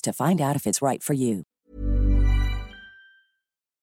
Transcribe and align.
to 0.00 0.12
find 0.12 0.40
out 0.40 0.56
if 0.56 0.66
it's 0.66 0.82
right 0.82 1.04
for 1.04 1.14
you. 1.14 1.42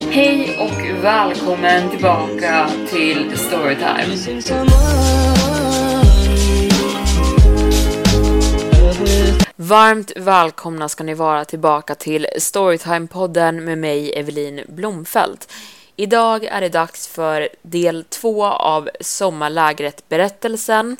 Hej 0.09 0.57
och 0.59 1.03
välkommen 1.03 1.89
tillbaka 1.89 2.69
till 2.89 3.37
Storytime. 3.37 4.15
Varmt 9.55 10.11
välkomna 10.15 10.89
ska 10.89 11.03
ni 11.03 11.13
vara 11.13 11.45
tillbaka 11.45 11.95
till 11.95 12.27
Storytime-podden 12.37 13.61
med 13.61 13.77
mig 13.77 14.19
Evelin 14.19 14.61
Blomfelt. 14.67 15.51
Idag 15.95 16.43
är 16.43 16.61
det 16.61 16.69
dags 16.69 17.07
för 17.07 17.49
del 17.61 18.03
två 18.03 18.45
av 18.45 18.89
Sommarlägret-berättelsen. 19.01 20.97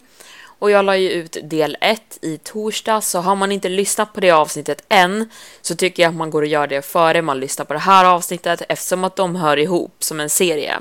Och 0.59 0.71
jag 0.71 0.85
la 0.85 0.97
ju 0.97 1.09
ut 1.09 1.37
del 1.43 1.77
1 1.81 2.01
i 2.21 2.37
torsdag, 2.37 3.01
så 3.01 3.19
har 3.19 3.35
man 3.35 3.51
inte 3.51 3.69
lyssnat 3.69 4.13
på 4.13 4.19
det 4.19 4.31
avsnittet 4.31 4.85
än 4.89 5.29
så 5.61 5.75
tycker 5.75 6.03
jag 6.03 6.09
att 6.09 6.15
man 6.15 6.29
går 6.29 6.41
och 6.41 6.47
gör 6.47 6.67
det 6.67 6.81
före 6.81 7.21
man 7.21 7.39
lyssnar 7.39 7.65
på 7.65 7.73
det 7.73 7.79
här 7.79 8.05
avsnittet 8.05 8.61
eftersom 8.69 9.03
att 9.03 9.15
de 9.15 9.35
hör 9.35 9.57
ihop 9.57 9.95
som 9.99 10.19
en 10.19 10.29
serie. 10.29 10.79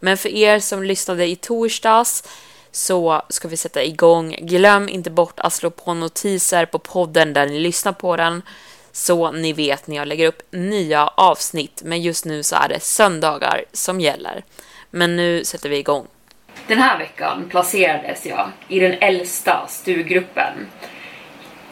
Men 0.00 0.16
för 0.16 0.28
er 0.28 0.58
som 0.58 0.82
lyssnade 0.82 1.26
i 1.26 1.36
torsdags 1.36 2.24
så 2.72 3.22
ska 3.28 3.48
vi 3.48 3.56
sätta 3.56 3.84
igång. 3.84 4.36
Glöm 4.40 4.88
inte 4.88 5.10
bort 5.10 5.40
att 5.40 5.52
slå 5.52 5.70
på 5.70 5.94
notiser 5.94 6.66
på 6.66 6.78
podden 6.78 7.32
där 7.32 7.46
ni 7.46 7.60
lyssnar 7.60 7.92
på 7.92 8.16
den 8.16 8.42
så 8.92 9.32
ni 9.32 9.52
vet 9.52 9.86
när 9.86 9.96
jag 9.96 10.08
lägger 10.08 10.28
upp 10.28 10.42
nya 10.50 11.06
avsnitt. 11.06 11.82
Men 11.84 12.02
just 12.02 12.24
nu 12.24 12.42
så 12.42 12.56
är 12.56 12.68
det 12.68 12.80
söndagar 12.80 13.64
som 13.72 14.00
gäller. 14.00 14.44
Men 14.90 15.16
nu 15.16 15.44
sätter 15.44 15.68
vi 15.68 15.76
igång. 15.76 16.06
Den 16.66 16.78
här 16.78 16.98
veckan 16.98 17.48
placerades 17.50 18.26
jag 18.26 18.48
i 18.68 18.80
den 18.80 18.94
äldsta 19.00 19.66
stuggruppen. 19.68 20.52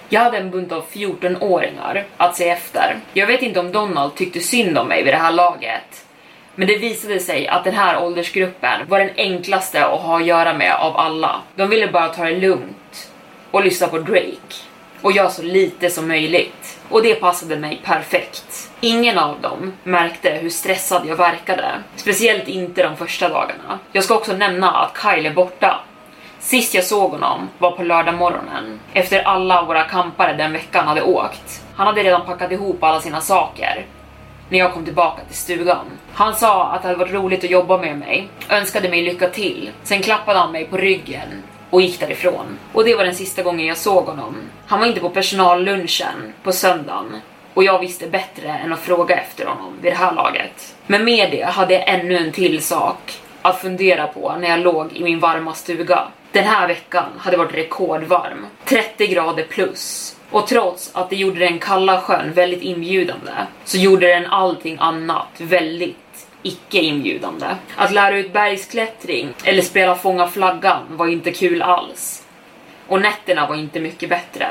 Jag 0.08 0.20
hade 0.20 0.38
en 0.38 0.50
bunt 0.50 0.72
av 0.72 0.84
14-åringar 0.92 2.04
att 2.16 2.36
se 2.36 2.48
efter. 2.48 2.96
Jag 3.12 3.26
vet 3.26 3.42
inte 3.42 3.60
om 3.60 3.72
Donald 3.72 4.14
tyckte 4.14 4.40
synd 4.40 4.78
om 4.78 4.88
mig 4.88 5.02
vid 5.02 5.14
det 5.14 5.18
här 5.18 5.32
laget. 5.32 6.06
Men 6.54 6.68
det 6.68 6.76
visade 6.76 7.20
sig 7.20 7.48
att 7.48 7.64
den 7.64 7.74
här 7.74 8.04
åldersgruppen 8.04 8.80
var 8.88 8.98
den 8.98 9.10
enklaste 9.16 9.86
att 9.86 10.00
ha 10.00 10.20
att 10.20 10.26
göra 10.26 10.54
med 10.54 10.74
av 10.74 10.96
alla. 10.96 11.40
De 11.54 11.70
ville 11.70 11.88
bara 11.88 12.08
ta 12.08 12.24
det 12.24 12.36
lugnt 12.36 13.10
och 13.50 13.64
lyssna 13.64 13.88
på 13.88 13.98
Drake 13.98 14.54
och 15.00 15.12
göra 15.12 15.30
så 15.30 15.42
lite 15.42 15.90
som 15.90 16.08
möjligt. 16.08 16.73
Och 16.88 17.02
det 17.02 17.14
passade 17.14 17.56
mig 17.56 17.80
perfekt. 17.84 18.70
Ingen 18.80 19.18
av 19.18 19.40
dem 19.40 19.72
märkte 19.84 20.30
hur 20.30 20.50
stressad 20.50 21.06
jag 21.06 21.16
verkade. 21.16 21.82
Speciellt 21.96 22.48
inte 22.48 22.82
de 22.82 22.96
första 22.96 23.28
dagarna. 23.28 23.78
Jag 23.92 24.04
ska 24.04 24.14
också 24.14 24.32
nämna 24.32 24.70
att 24.70 24.98
Kyle 25.02 25.26
är 25.26 25.34
borta. 25.34 25.80
Sist 26.38 26.74
jag 26.74 26.84
såg 26.84 27.10
honom 27.10 27.48
var 27.58 27.70
på 27.70 27.82
lördag 27.82 28.14
morgonen 28.14 28.80
efter 28.92 29.22
alla 29.22 29.62
våra 29.62 29.84
kampare 29.84 30.32
den 30.32 30.52
veckan 30.52 30.88
hade 30.88 31.02
åkt. 31.02 31.62
Han 31.76 31.86
hade 31.86 32.02
redan 32.02 32.26
packat 32.26 32.52
ihop 32.52 32.82
alla 32.82 33.00
sina 33.00 33.20
saker 33.20 33.86
när 34.48 34.58
jag 34.58 34.72
kom 34.72 34.84
tillbaka 34.84 35.22
till 35.24 35.36
stugan. 35.36 35.86
Han 36.12 36.34
sa 36.34 36.66
att 36.66 36.82
det 36.82 36.88
hade 36.88 36.98
varit 36.98 37.12
roligt 37.12 37.44
att 37.44 37.50
jobba 37.50 37.78
med 37.78 37.98
mig, 37.98 38.28
önskade 38.48 38.88
mig 38.88 39.02
lycka 39.02 39.28
till. 39.28 39.70
Sen 39.82 40.02
klappade 40.02 40.38
han 40.38 40.52
mig 40.52 40.64
på 40.64 40.76
ryggen 40.76 41.42
och 41.74 41.82
gick 41.82 42.00
därifrån. 42.00 42.58
Och 42.72 42.84
det 42.84 42.94
var 42.94 43.04
den 43.04 43.14
sista 43.14 43.42
gången 43.42 43.66
jag 43.66 43.76
såg 43.76 44.04
honom. 44.04 44.36
Han 44.66 44.80
var 44.80 44.86
inte 44.86 45.00
på 45.00 45.10
personallunchen 45.10 46.32
på 46.42 46.52
söndagen 46.52 47.20
och 47.54 47.64
jag 47.64 47.78
visste 47.78 48.06
bättre 48.06 48.48
än 48.48 48.72
att 48.72 48.80
fråga 48.80 49.16
efter 49.16 49.46
honom 49.46 49.72
vid 49.82 49.92
det 49.92 49.96
här 49.96 50.12
laget. 50.12 50.76
Men 50.86 51.04
med 51.04 51.30
det 51.30 51.44
hade 51.44 51.74
jag 51.74 51.88
ännu 51.88 52.16
en 52.16 52.32
till 52.32 52.62
sak 52.62 53.20
att 53.42 53.60
fundera 53.60 54.06
på 54.06 54.36
när 54.40 54.48
jag 54.48 54.60
låg 54.60 54.92
i 54.92 55.04
min 55.04 55.20
varma 55.20 55.54
stuga. 55.54 56.08
Den 56.32 56.44
här 56.44 56.68
veckan 56.68 57.08
hade 57.18 57.36
varit 57.36 57.54
rekordvarm, 57.54 58.46
30 58.64 59.06
grader 59.06 59.44
plus. 59.44 60.16
Och 60.30 60.46
trots 60.46 60.90
att 60.94 61.10
det 61.10 61.16
gjorde 61.16 61.38
den 61.38 61.58
kalla 61.58 62.00
sjön 62.00 62.32
väldigt 62.32 62.62
inbjudande 62.62 63.32
så 63.64 63.78
gjorde 63.78 64.06
den 64.06 64.26
allting 64.26 64.76
annat 64.80 65.28
väldigt 65.38 65.96
icke 66.44 66.78
inbjudande. 66.78 67.46
Att 67.76 67.92
lära 67.92 68.18
ut 68.18 68.32
bergsklättring 68.32 69.28
eller 69.44 69.62
spela 69.62 69.94
fånga 69.94 70.26
flaggan 70.28 70.82
var 70.88 71.06
inte 71.06 71.32
kul 71.32 71.62
alls. 71.62 72.26
Och 72.88 73.00
nätterna 73.00 73.46
var 73.46 73.56
inte 73.56 73.80
mycket 73.80 74.08
bättre. 74.08 74.46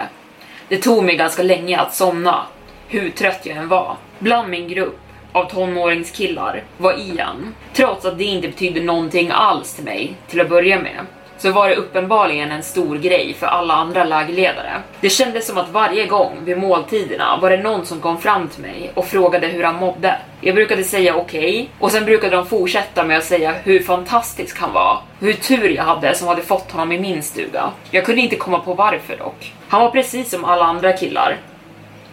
Det 0.67 0.77
tog 0.77 1.03
mig 1.03 1.15
ganska 1.15 1.43
länge 1.43 1.79
att 1.79 1.95
somna, 1.95 2.45
hur 2.87 3.09
trött 3.09 3.45
jag 3.45 3.57
än 3.57 3.67
var. 3.67 3.97
Bland 4.19 4.49
min 4.49 4.67
grupp 4.67 4.99
av 5.31 5.49
tonåringskillar 5.49 6.63
var 6.77 6.99
Ian, 6.99 7.55
trots 7.73 8.05
att 8.05 8.17
det 8.17 8.23
inte 8.23 8.47
betydde 8.47 8.81
någonting 8.81 9.31
alls 9.31 9.73
till 9.73 9.83
mig 9.83 10.13
till 10.27 10.41
att 10.41 10.49
börja 10.49 10.79
med 10.79 11.05
så 11.43 11.51
var 11.51 11.69
det 11.69 11.75
uppenbarligen 11.75 12.51
en 12.51 12.63
stor 12.63 12.97
grej 12.97 13.35
för 13.39 13.47
alla 13.47 13.73
andra 13.73 14.03
lägerledare. 14.03 14.81
Det 15.01 15.09
kändes 15.09 15.47
som 15.47 15.57
att 15.57 15.69
varje 15.69 16.05
gång 16.05 16.37
vid 16.43 16.57
måltiderna 16.57 17.37
var 17.41 17.49
det 17.49 17.57
någon 17.57 17.85
som 17.85 17.99
kom 17.99 18.21
fram 18.21 18.47
till 18.47 18.61
mig 18.61 18.91
och 18.93 19.07
frågade 19.07 19.47
hur 19.47 19.63
han 19.63 19.75
mådde. 19.75 20.15
Jag 20.41 20.55
brukade 20.55 20.83
säga 20.83 21.15
okej 21.15 21.39
okay, 21.39 21.67
och 21.79 21.91
sen 21.91 22.05
brukade 22.05 22.35
de 22.35 22.45
fortsätta 22.45 23.03
med 23.03 23.17
att 23.17 23.23
säga 23.23 23.53
hur 23.63 23.79
fantastisk 23.79 24.59
han 24.59 24.73
var, 24.73 25.01
hur 25.19 25.33
tur 25.33 25.69
jag 25.69 25.83
hade 25.83 26.15
som 26.15 26.27
hade 26.27 26.41
fått 26.41 26.71
honom 26.71 26.91
i 26.91 26.99
min 26.99 27.23
stuga. 27.23 27.71
Jag 27.91 28.05
kunde 28.05 28.21
inte 28.21 28.35
komma 28.35 28.59
på 28.59 28.73
varför 28.73 29.17
dock. 29.17 29.53
Han 29.69 29.81
var 29.81 29.91
precis 29.91 30.29
som 30.29 30.45
alla 30.45 30.65
andra 30.65 30.93
killar. 30.93 31.37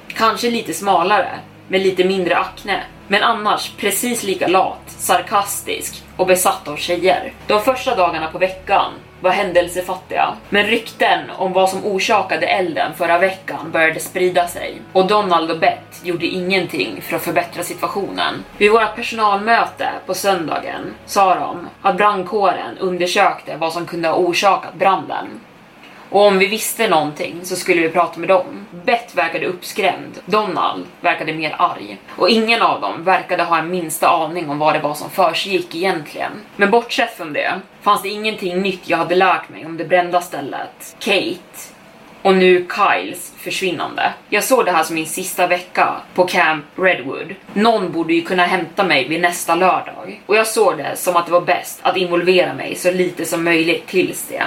Kanske 0.08 0.50
lite 0.50 0.74
smalare, 0.74 1.30
med 1.68 1.80
lite 1.80 2.04
mindre 2.04 2.36
akne. 2.36 2.80
Men 3.08 3.22
annars 3.22 3.70
precis 3.76 4.22
lika 4.22 4.48
lat, 4.48 4.82
sarkastisk 4.86 6.02
och 6.16 6.26
besatt 6.26 6.68
av 6.68 6.76
tjejer. 6.76 7.32
De 7.46 7.60
första 7.60 7.96
dagarna 7.96 8.26
på 8.26 8.38
veckan 8.38 8.92
var 9.20 9.30
händelsefattiga. 9.30 10.34
Men 10.48 10.66
rykten 10.66 11.30
om 11.30 11.52
vad 11.52 11.70
som 11.70 11.84
orsakade 11.84 12.46
elden 12.46 12.94
förra 12.94 13.18
veckan 13.18 13.70
började 13.70 14.00
sprida 14.00 14.46
sig 14.46 14.82
och 14.92 15.06
Donald 15.06 15.50
och 15.50 15.58
Bett 15.58 16.00
gjorde 16.02 16.26
ingenting 16.26 17.00
för 17.02 17.16
att 17.16 17.22
förbättra 17.22 17.62
situationen. 17.62 18.44
Vid 18.58 18.70
vårt 18.70 18.96
personalmöte 18.96 19.88
på 20.06 20.14
söndagen 20.14 20.94
sa 21.06 21.34
de 21.34 21.68
att 21.82 21.96
brandkåren 21.96 22.78
undersökte 22.78 23.56
vad 23.56 23.72
som 23.72 23.86
kunde 23.86 24.08
ha 24.08 24.14
orsakat 24.14 24.74
branden 24.74 25.26
och 26.10 26.26
om 26.26 26.38
vi 26.38 26.46
visste 26.46 26.88
någonting 26.88 27.40
så 27.42 27.56
skulle 27.56 27.82
vi 27.82 27.88
prata 27.88 28.20
med 28.20 28.28
dem. 28.28 28.66
Bett 28.84 29.14
verkade 29.14 29.46
uppskrämd, 29.46 30.18
Donald 30.24 30.86
verkade 31.00 31.32
mer 31.32 31.54
arg. 31.58 31.98
Och 32.08 32.30
ingen 32.30 32.62
av 32.62 32.80
dem 32.80 33.04
verkade 33.04 33.42
ha 33.42 33.58
en 33.58 33.70
minsta 33.70 34.08
aning 34.08 34.50
om 34.50 34.58
vad 34.58 34.74
det 34.74 34.80
var 34.80 34.94
som 34.94 35.10
försiggick 35.10 35.74
egentligen. 35.74 36.32
Men 36.56 36.70
bortsett 36.70 37.16
från 37.16 37.32
det 37.32 37.60
fanns 37.82 38.02
det 38.02 38.08
ingenting 38.08 38.62
nytt 38.62 38.88
jag 38.88 38.98
hade 38.98 39.14
lärt 39.14 39.48
mig 39.48 39.66
om 39.66 39.76
det 39.76 39.84
brända 39.84 40.20
stället, 40.20 40.96
Kate 40.98 41.72
och 42.22 42.34
nu 42.34 42.66
Kyles 42.76 43.32
försvinnande. 43.36 44.12
Jag 44.28 44.44
såg 44.44 44.64
det 44.64 44.72
här 44.72 44.82
som 44.82 44.94
min 44.94 45.06
sista 45.06 45.46
vecka 45.46 45.96
på 46.14 46.26
Camp 46.26 46.64
Redwood. 46.76 47.34
Någon 47.52 47.92
borde 47.92 48.14
ju 48.14 48.22
kunna 48.22 48.44
hämta 48.44 48.84
mig 48.84 49.08
vid 49.08 49.20
nästa 49.20 49.54
lördag. 49.54 50.22
Och 50.26 50.36
jag 50.36 50.46
såg 50.46 50.78
det 50.78 50.96
som 50.96 51.16
att 51.16 51.26
det 51.26 51.32
var 51.32 51.40
bäst 51.40 51.78
att 51.82 51.96
involvera 51.96 52.54
mig 52.54 52.74
så 52.74 52.90
lite 52.90 53.24
som 53.24 53.44
möjligt 53.44 53.86
tills 53.86 54.26
det. 54.28 54.44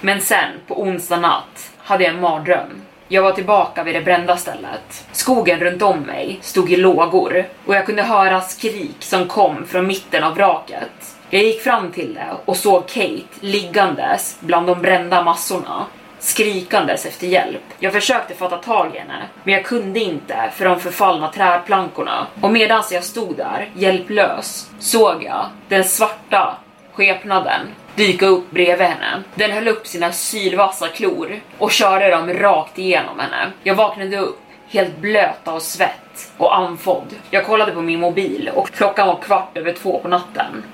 Men 0.00 0.20
sen, 0.20 0.50
på 0.66 0.82
onsdag 0.82 1.16
natt, 1.16 1.72
hade 1.78 2.04
jag 2.04 2.14
en 2.14 2.20
mardröm. 2.20 2.82
Jag 3.08 3.22
var 3.22 3.32
tillbaka 3.32 3.82
vid 3.84 3.94
det 3.94 4.00
brända 4.00 4.36
stället. 4.36 5.06
Skogen 5.12 5.60
runt 5.60 5.82
om 5.82 6.00
mig 6.00 6.38
stod 6.42 6.72
i 6.72 6.76
lågor 6.76 7.44
och 7.66 7.74
jag 7.74 7.86
kunde 7.86 8.02
höra 8.02 8.40
skrik 8.40 8.96
som 9.00 9.28
kom 9.28 9.66
från 9.66 9.86
mitten 9.86 10.24
av 10.24 10.34
vraket. 10.34 11.16
Jag 11.30 11.42
gick 11.42 11.62
fram 11.62 11.92
till 11.92 12.14
det 12.14 12.26
och 12.44 12.56
såg 12.56 12.86
Kate 12.86 13.22
liggandes 13.40 14.36
bland 14.40 14.66
de 14.66 14.82
brända 14.82 15.22
massorna. 15.24 15.86
skrikandes 16.18 17.06
efter 17.06 17.26
hjälp. 17.26 17.62
Jag 17.78 17.92
försökte 17.92 18.34
fatta 18.34 18.56
tag 18.56 18.94
i 18.94 18.98
henne, 18.98 19.22
men 19.44 19.54
jag 19.54 19.64
kunde 19.64 20.00
inte 20.00 20.50
för 20.54 20.64
de 20.64 20.80
förfallna 20.80 21.32
träplankorna. 21.32 22.26
Och 22.40 22.50
medan 22.50 22.82
jag 22.90 23.04
stod 23.04 23.36
där, 23.36 23.70
hjälplös, 23.74 24.70
såg 24.78 25.22
jag 25.24 25.46
den 25.68 25.84
svarta 25.84 26.56
skepnaden 26.92 27.60
dyka 27.96 28.26
upp 28.26 28.50
bredvid 28.50 28.86
henne. 28.86 29.22
Den 29.34 29.50
höll 29.50 29.68
upp 29.68 29.86
sina 29.86 30.12
sylvassa 30.12 30.88
klor 30.88 31.40
och 31.58 31.70
körde 31.70 32.10
dem 32.10 32.32
rakt 32.32 32.78
igenom 32.78 33.18
henne. 33.18 33.50
Jag 33.62 33.74
vaknade 33.74 34.16
upp 34.16 34.40
helt 34.68 34.98
blöt 34.98 35.48
av 35.48 35.60
svett 35.60 36.32
och 36.36 36.56
andfådd. 36.56 37.14
Jag 37.30 37.46
kollade 37.46 37.72
på 37.72 37.82
min 37.82 38.00
mobil 38.00 38.50
och 38.54 38.70
klockan 38.70 39.08
var 39.08 39.16
kvart 39.16 39.56
över 39.56 39.72
två 39.72 39.98
på 39.98 40.08
natten. 40.08 40.64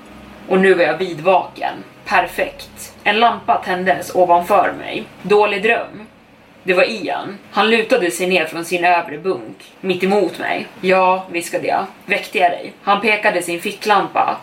Och 0.47 0.59
nu 0.59 0.73
var 0.73 0.83
jag 0.83 0.97
vidvaken. 0.97 1.73
Perfekt. 2.05 2.93
En 3.03 3.19
lampa 3.19 3.61
tändes 3.65 4.15
ovanför 4.15 4.73
mig. 4.79 5.03
Dålig 5.21 5.63
dröm. 5.63 6.07
Det 6.63 6.73
var 6.73 6.83
Ian. 6.83 7.37
Han 7.51 7.69
lutade 7.69 8.11
sig 8.11 8.27
ner 8.27 8.45
från 8.45 8.65
sin 8.65 8.85
övre 8.85 9.17
bunk, 9.17 9.73
mitt 9.81 10.03
emot 10.03 10.39
mig. 10.39 10.67
Ja, 10.81 11.25
viskade 11.31 11.67
jag. 11.67 11.85
Väckte 12.05 12.37
jag 12.37 12.51
dig? 12.51 12.73
Han 12.83 13.01
pekade 13.01 13.41
sin 13.41 13.61
ficklampa 13.61 14.37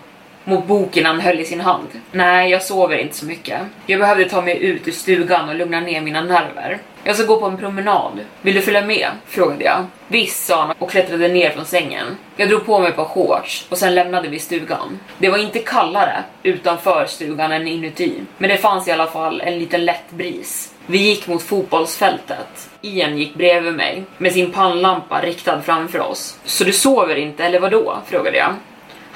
mot 0.48 0.66
boken 0.66 1.06
han 1.06 1.20
höll 1.20 1.40
i 1.40 1.44
sin 1.44 1.60
hand. 1.60 1.88
Nej, 2.12 2.50
jag 2.50 2.62
sover 2.62 2.98
inte 2.98 3.16
så 3.16 3.26
mycket. 3.26 3.60
Jag 3.86 4.00
behövde 4.00 4.28
ta 4.28 4.42
mig 4.42 4.64
ut 4.64 4.88
ur 4.88 4.92
stugan 4.92 5.48
och 5.48 5.54
lugna 5.54 5.80
ner 5.80 6.00
mina 6.00 6.20
nerver. 6.20 6.78
Jag 7.04 7.16
ska 7.16 7.26
gå 7.26 7.40
på 7.40 7.46
en 7.46 7.56
promenad. 7.56 8.20
Vill 8.42 8.54
du 8.54 8.60
följa 8.60 8.84
med? 8.84 9.08
frågade 9.26 9.64
jag. 9.64 9.86
Visst, 10.08 10.46
sa 10.46 10.62
han 10.62 10.76
och 10.78 10.90
klättrade 10.90 11.28
ner 11.28 11.50
från 11.50 11.64
sängen. 11.64 12.06
Jag 12.36 12.48
drog 12.48 12.66
på 12.66 12.78
mig 12.78 12.92
på 12.92 13.04
shorts 13.04 13.66
och 13.68 13.78
sen 13.78 13.94
lämnade 13.94 14.28
vi 14.28 14.38
stugan. 14.38 14.98
Det 15.18 15.28
var 15.28 15.38
inte 15.38 15.58
kallare 15.58 16.24
utanför 16.42 17.06
stugan 17.06 17.52
än 17.52 17.68
inuti, 17.68 18.12
men 18.38 18.50
det 18.50 18.56
fanns 18.56 18.88
i 18.88 18.92
alla 18.92 19.06
fall 19.06 19.40
en 19.40 19.58
liten 19.58 19.84
lätt 19.84 20.10
bris. 20.10 20.74
Vi 20.86 20.98
gick 20.98 21.26
mot 21.26 21.42
fotbollsfältet. 21.42 22.70
Ian 22.80 23.18
gick 23.18 23.34
bredvid 23.34 23.74
mig 23.74 24.04
med 24.18 24.32
sin 24.32 24.52
pannlampa 24.52 25.22
riktad 25.22 25.62
framför 25.62 26.00
oss. 26.00 26.38
Så 26.44 26.64
du 26.64 26.72
sover 26.72 27.16
inte 27.16 27.44
eller 27.44 27.60
vadå? 27.60 27.98
frågade 28.06 28.36
jag. 28.36 28.54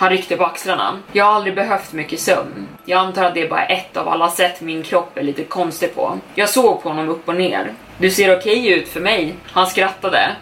Han 0.02 0.10
ryckte 0.10 0.36
på 0.36 0.44
axlarna. 0.44 0.98
Jag 1.12 1.24
har 1.24 1.32
aldrig 1.32 1.54
behövt 1.54 1.92
mycket 1.92 2.20
sömn. 2.20 2.68
Jag 2.84 2.98
antar 2.98 3.24
att 3.24 3.34
det 3.34 3.42
är 3.42 3.48
bara 3.48 3.64
ett 3.64 3.96
av 3.96 4.08
alla 4.08 4.30
sätt 4.30 4.60
min 4.60 4.82
kropp 4.82 5.18
är 5.18 5.22
lite 5.22 5.44
konstig 5.44 5.94
på. 5.94 6.18
Jag 6.34 6.48
såg 6.48 6.82
på 6.82 6.88
honom 6.88 7.08
upp 7.08 7.28
och 7.28 7.34
ner. 7.34 7.72
Du 7.98 8.10
ser 8.10 8.38
okej 8.38 8.68
ut 8.68 8.88
för 8.88 9.00
mig. 9.00 9.34
Han 9.52 9.66
skrattade. 9.66 10.36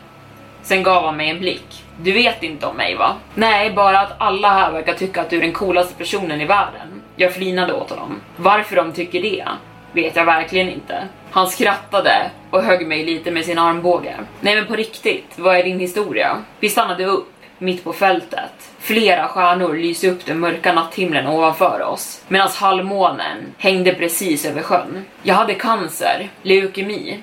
Sen 0.63 0.83
gav 0.83 1.05
han 1.05 1.17
mig 1.17 1.31
en 1.31 1.39
blick. 1.39 1.85
Du 2.03 2.13
vet 2.13 2.43
inte 2.43 2.67
om 2.67 2.77
mig 2.77 2.97
va? 2.97 3.17
Nej, 3.35 3.71
bara 3.71 4.01
att 4.01 4.13
alla 4.19 4.49
här 4.49 4.73
verkar 4.73 4.93
tycka 4.95 5.21
att 5.21 5.31
du 5.31 5.37
är 5.37 5.41
den 5.41 5.53
coolaste 5.53 5.95
personen 5.95 6.41
i 6.41 6.45
världen. 6.45 7.03
Jag 7.17 7.35
flinade 7.35 7.73
åt 7.73 7.91
honom. 7.91 8.21
Varför 8.37 8.77
de 8.77 8.93
tycker 8.93 9.23
det 9.23 9.45
vet 9.93 10.17
jag 10.17 10.25
verkligen 10.25 10.69
inte. 10.69 11.09
Han 11.31 11.49
skrattade 11.49 12.31
och 12.51 12.63
högg 12.63 12.87
mig 12.87 13.05
lite 13.05 13.31
med 13.31 13.45
sin 13.45 13.59
armbåge. 13.59 14.15
Nej 14.41 14.55
men 14.55 14.67
på 14.67 14.77
riktigt, 14.77 15.33
vad 15.37 15.57
är 15.57 15.65
din 15.65 15.81
historia? 15.81 16.37
Vi 16.61 16.69
stannade 16.69 17.05
upp 17.05 17.33
mitt 17.61 17.85
på 17.85 17.93
fältet. 17.93 18.71
Flera 18.79 19.29
stjärnor 19.29 19.75
lyste 19.75 20.11
upp 20.11 20.27
den 20.27 20.41
mörka 20.41 20.73
natthimlen 20.73 21.27
ovanför 21.27 21.83
oss, 21.83 22.25
medan 22.29 22.49
halvmånen 22.55 23.55
hängde 23.59 23.95
precis 23.95 24.45
över 24.45 24.63
sjön. 24.63 25.05
Jag 25.23 25.35
hade 25.35 25.55
cancer, 25.55 26.29
leukemi. 26.43 27.23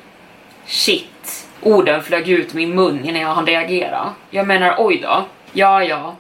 Shit. 0.66 1.48
Orden 1.62 2.04
flög 2.04 2.30
ut 2.30 2.54
min 2.54 2.76
mun 2.76 3.06
innan 3.06 3.22
jag 3.22 3.30
hann 3.30 3.46
reagera. 3.46 4.14
Jag 4.30 4.48
menar, 4.48 4.76
oj 4.78 5.00
då. 5.04 5.26
Ja, 5.52 5.84
ja. 5.84 6.16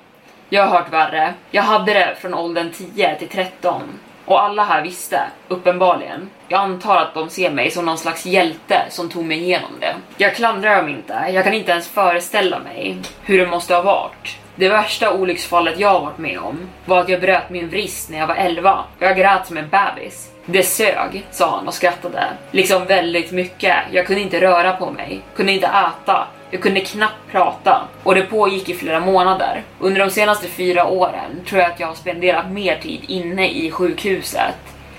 Jag 0.49 0.67
har 0.67 0.79
hört 0.79 0.93
värre. 0.93 1.33
Jag 1.51 1.63
hade 1.63 1.93
det 1.93 2.15
från 2.21 2.33
åldern 2.33 2.71
10 2.95 3.15
till 3.15 3.27
13. 3.27 3.81
Och 4.27 4.43
alla 4.43 4.63
här 4.63 4.81
visste, 4.81 5.21
uppenbarligen. 5.47 6.29
Jag 6.47 6.59
antar 6.59 6.97
att 6.97 7.13
de 7.13 7.29
ser 7.29 7.49
mig 7.49 7.71
som 7.71 7.85
någon 7.85 7.97
slags 7.97 8.25
hjälte 8.25 8.81
som 8.89 9.09
tog 9.09 9.25
mig 9.25 9.37
igenom 9.37 9.71
det. 9.79 9.95
Jag 10.17 10.35
klandrar 10.35 10.77
dem 10.77 10.89
inte, 10.89 11.25
jag 11.33 11.43
kan 11.43 11.53
inte 11.53 11.71
ens 11.71 11.87
föreställa 11.87 12.59
mig 12.59 12.97
hur 13.23 13.37
det 13.37 13.47
måste 13.47 13.75
ha 13.75 13.81
varit. 13.81 14.37
Det 14.55 14.69
värsta 14.69 15.13
olycksfallet 15.13 15.79
jag 15.79 16.01
varit 16.01 16.17
med 16.17 16.39
om 16.39 16.59
var 16.85 16.99
att 16.99 17.09
jag 17.09 17.21
bröt 17.21 17.49
min 17.49 17.69
vrist 17.69 18.09
när 18.09 18.17
jag 18.17 18.27
var 18.27 18.35
11. 18.35 18.83
Jag 18.99 19.17
grät 19.17 19.47
som 19.47 19.57
en 19.57 19.69
bebis. 19.69 20.31
Det 20.45 20.63
sög, 20.63 21.25
sa 21.31 21.55
han 21.55 21.67
och 21.67 21.73
skrattade. 21.73 22.23
Liksom 22.51 22.85
väldigt 22.85 23.31
mycket. 23.31 23.75
Jag 23.91 24.07
kunde 24.07 24.21
inte 24.21 24.41
röra 24.41 24.73
på 24.73 24.91
mig, 24.91 25.21
kunde 25.35 25.51
inte 25.51 25.67
äta, 25.67 26.27
jag 26.51 26.61
kunde 26.61 26.81
knappt 26.81 27.31
prata 27.31 27.87
och 28.03 28.15
det 28.15 28.21
pågick 28.21 28.69
i 28.69 28.73
flera 28.73 28.99
månader. 28.99 29.63
Under 29.79 29.99
de 30.05 30.09
senaste 30.09 30.47
fyra 30.47 30.85
åren 30.87 31.43
tror 31.47 31.61
jag 31.61 31.71
att 31.71 31.79
jag 31.79 31.87
har 31.87 31.95
spenderat 31.95 32.51
mer 32.51 32.77
tid 32.77 33.01
inne 33.07 33.49
i 33.49 33.71
sjukhuset 33.71 34.55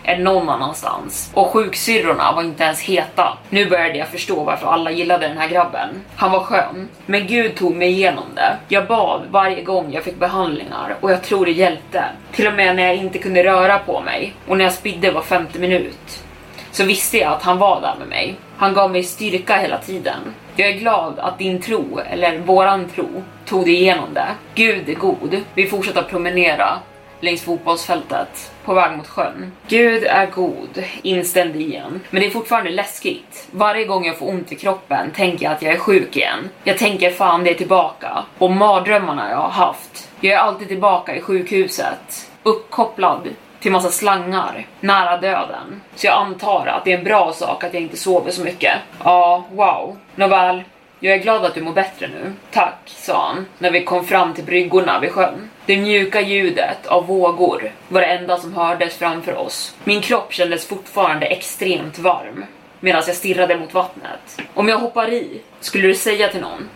än 0.09 0.25
någon 0.25 0.49
annanstans. 0.49 1.31
Och 1.35 1.47
sjuksyrrorna 1.47 2.33
var 2.33 2.43
inte 2.43 2.65
ens 2.65 2.81
heta. 2.81 3.39
Nu 3.51 3.67
började 3.67 3.99
jag 3.99 4.09
förstå 4.09 4.45
varför 4.45 4.67
alla 4.67 4.91
gillade 4.91 5.29
den 5.29 5.39
här 5.39 5.49
grabben. 5.49 5.89
Han 6.17 6.33
var 6.33 6.41
skön. 6.41 6.89
Men 7.07 7.27
Gud 7.27 7.57
tog 7.57 7.77
mig 7.77 7.89
igenom 7.89 8.25
det. 8.35 8.57
Jag 8.69 8.87
bad 8.87 9.23
varje 9.31 9.63
gång 9.63 9.93
jag 9.93 10.05
fick 10.05 10.19
behandlingar 10.19 10.97
och 11.01 11.11
jag 11.11 11.23
tror 11.23 11.47
det 11.47 11.53
hjälpte. 11.53 12.05
Till 12.33 12.47
och 12.47 12.55
med 12.55 12.77
när 12.77 12.87
jag 12.87 12.97
inte 12.97 13.19
kunde 13.19 13.45
röra 13.45 13.79
på 13.79 14.01
mig 14.01 14.33
och 14.49 14.57
när 14.59 14.65
jag 14.65 14.75
spydde 14.75 15.11
var 15.11 15.23
femte 15.23 15.59
minut 15.59 16.23
så 16.71 16.85
visste 16.85 17.19
jag 17.19 17.33
att 17.33 17.43
han 17.43 17.59
var 17.59 17.81
där 17.81 17.95
med 17.99 18.09
mig. 18.09 18.37
Han 18.59 18.75
gav 18.75 18.91
mig 18.91 19.03
styrka 19.03 19.57
hela 19.57 19.79
tiden. 19.79 20.35
Jag 20.57 20.69
är 20.69 20.79
glad 20.79 21.19
att 21.19 21.39
din 21.39 21.61
tro, 21.61 22.01
eller 22.11 22.39
våran 22.39 22.89
tro, 22.89 23.23
tog 23.47 23.65
dig 23.65 23.75
igenom 23.75 24.15
det. 24.15 24.29
Gud 24.55 24.89
är 24.89 24.95
god. 24.95 25.43
Vi 25.55 25.67
fortsätter 25.67 26.03
promenera 26.03 26.79
längs 27.21 27.43
fotbollsfältet 27.43 28.53
på 28.65 28.75
väg 28.75 28.97
mot 28.97 29.09
sjön. 29.09 29.53
Gud 29.69 30.05
är 30.05 30.27
god, 30.27 30.85
instämde 31.03 31.59
igen. 31.59 32.01
Men 32.11 32.21
det 32.21 32.27
är 32.27 32.31
fortfarande 32.31 32.71
läskigt. 32.71 33.49
Varje 33.51 33.85
gång 33.85 34.05
jag 34.07 34.19
får 34.19 34.29
ont 34.29 34.53
i 34.53 34.55
kroppen 34.55 35.11
tänker 35.11 35.45
jag 35.45 35.53
att 35.53 35.63
jag 35.63 35.75
är 35.75 35.79
sjuk 35.79 36.17
igen. 36.17 36.49
Jag 36.65 36.79
tänker 36.79 37.11
fan 37.11 37.45
det 37.45 37.51
är 37.51 37.55
tillbaka. 37.55 38.25
Och 38.39 38.51
mardrömmarna 38.51 39.31
jag 39.31 39.37
har 39.37 39.49
haft. 39.49 40.11
Jag 40.21 40.33
är 40.33 40.39
alltid 40.39 40.69
tillbaka 40.69 41.17
i 41.17 41.21
sjukhuset. 41.21 42.31
Uppkopplad 42.43 43.29
till 43.61 43.73
massa 43.73 43.91
slangar, 43.91 44.67
nära 44.81 45.17
döden. 45.17 45.81
Så 45.95 46.07
jag 46.07 46.19
antar 46.19 46.67
att 46.67 46.85
det 46.85 46.93
är 46.93 46.99
en 46.99 47.05
bra 47.05 47.33
sak 47.33 47.65
att 47.65 47.75
jag 47.75 47.83
inte 47.83 47.97
sover 47.97 48.31
så 48.31 48.43
mycket. 48.43 48.75
Ja, 49.05 49.45
wow. 49.53 49.97
Nåväl, 50.15 50.63
jag 51.01 51.15
är 51.15 51.19
glad 51.19 51.45
att 51.45 51.55
du 51.55 51.63
mår 51.63 51.73
bättre 51.73 52.09
nu. 52.09 52.33
Tack, 52.51 52.79
sa 52.87 53.27
han 53.27 53.47
när 53.59 53.71
vi 53.71 53.85
kom 53.85 54.05
fram 54.05 54.35
till 54.35 54.45
bryggorna 54.45 55.01
vid 55.01 55.11
sjön. 55.11 55.51
Det 55.67 55.77
mjuka 55.77 56.21
ljudet 56.21 56.87
av 56.87 57.07
vågor 57.07 57.73
var 57.89 58.01
det 58.01 58.07
enda 58.07 58.39
som 58.39 58.55
hördes 58.55 58.97
framför 58.97 59.37
oss. 59.37 59.75
Min 59.85 60.01
kropp 60.01 60.33
kändes 60.33 60.67
fortfarande 60.67 61.27
extremt 61.27 61.99
varm 61.99 62.45
medan 62.81 63.03
jag 63.07 63.17
stirrade 63.17 63.57
mot 63.57 63.75
vattnet. 63.75 64.41
Om 64.55 64.69
jag 64.69 64.79
hoppar 64.79 65.13
i, 65.13 65.41
skulle 65.61 65.89
du 65.89 65.95
säga 65.95 66.29
till 66.29 66.41
någon? 66.41 66.69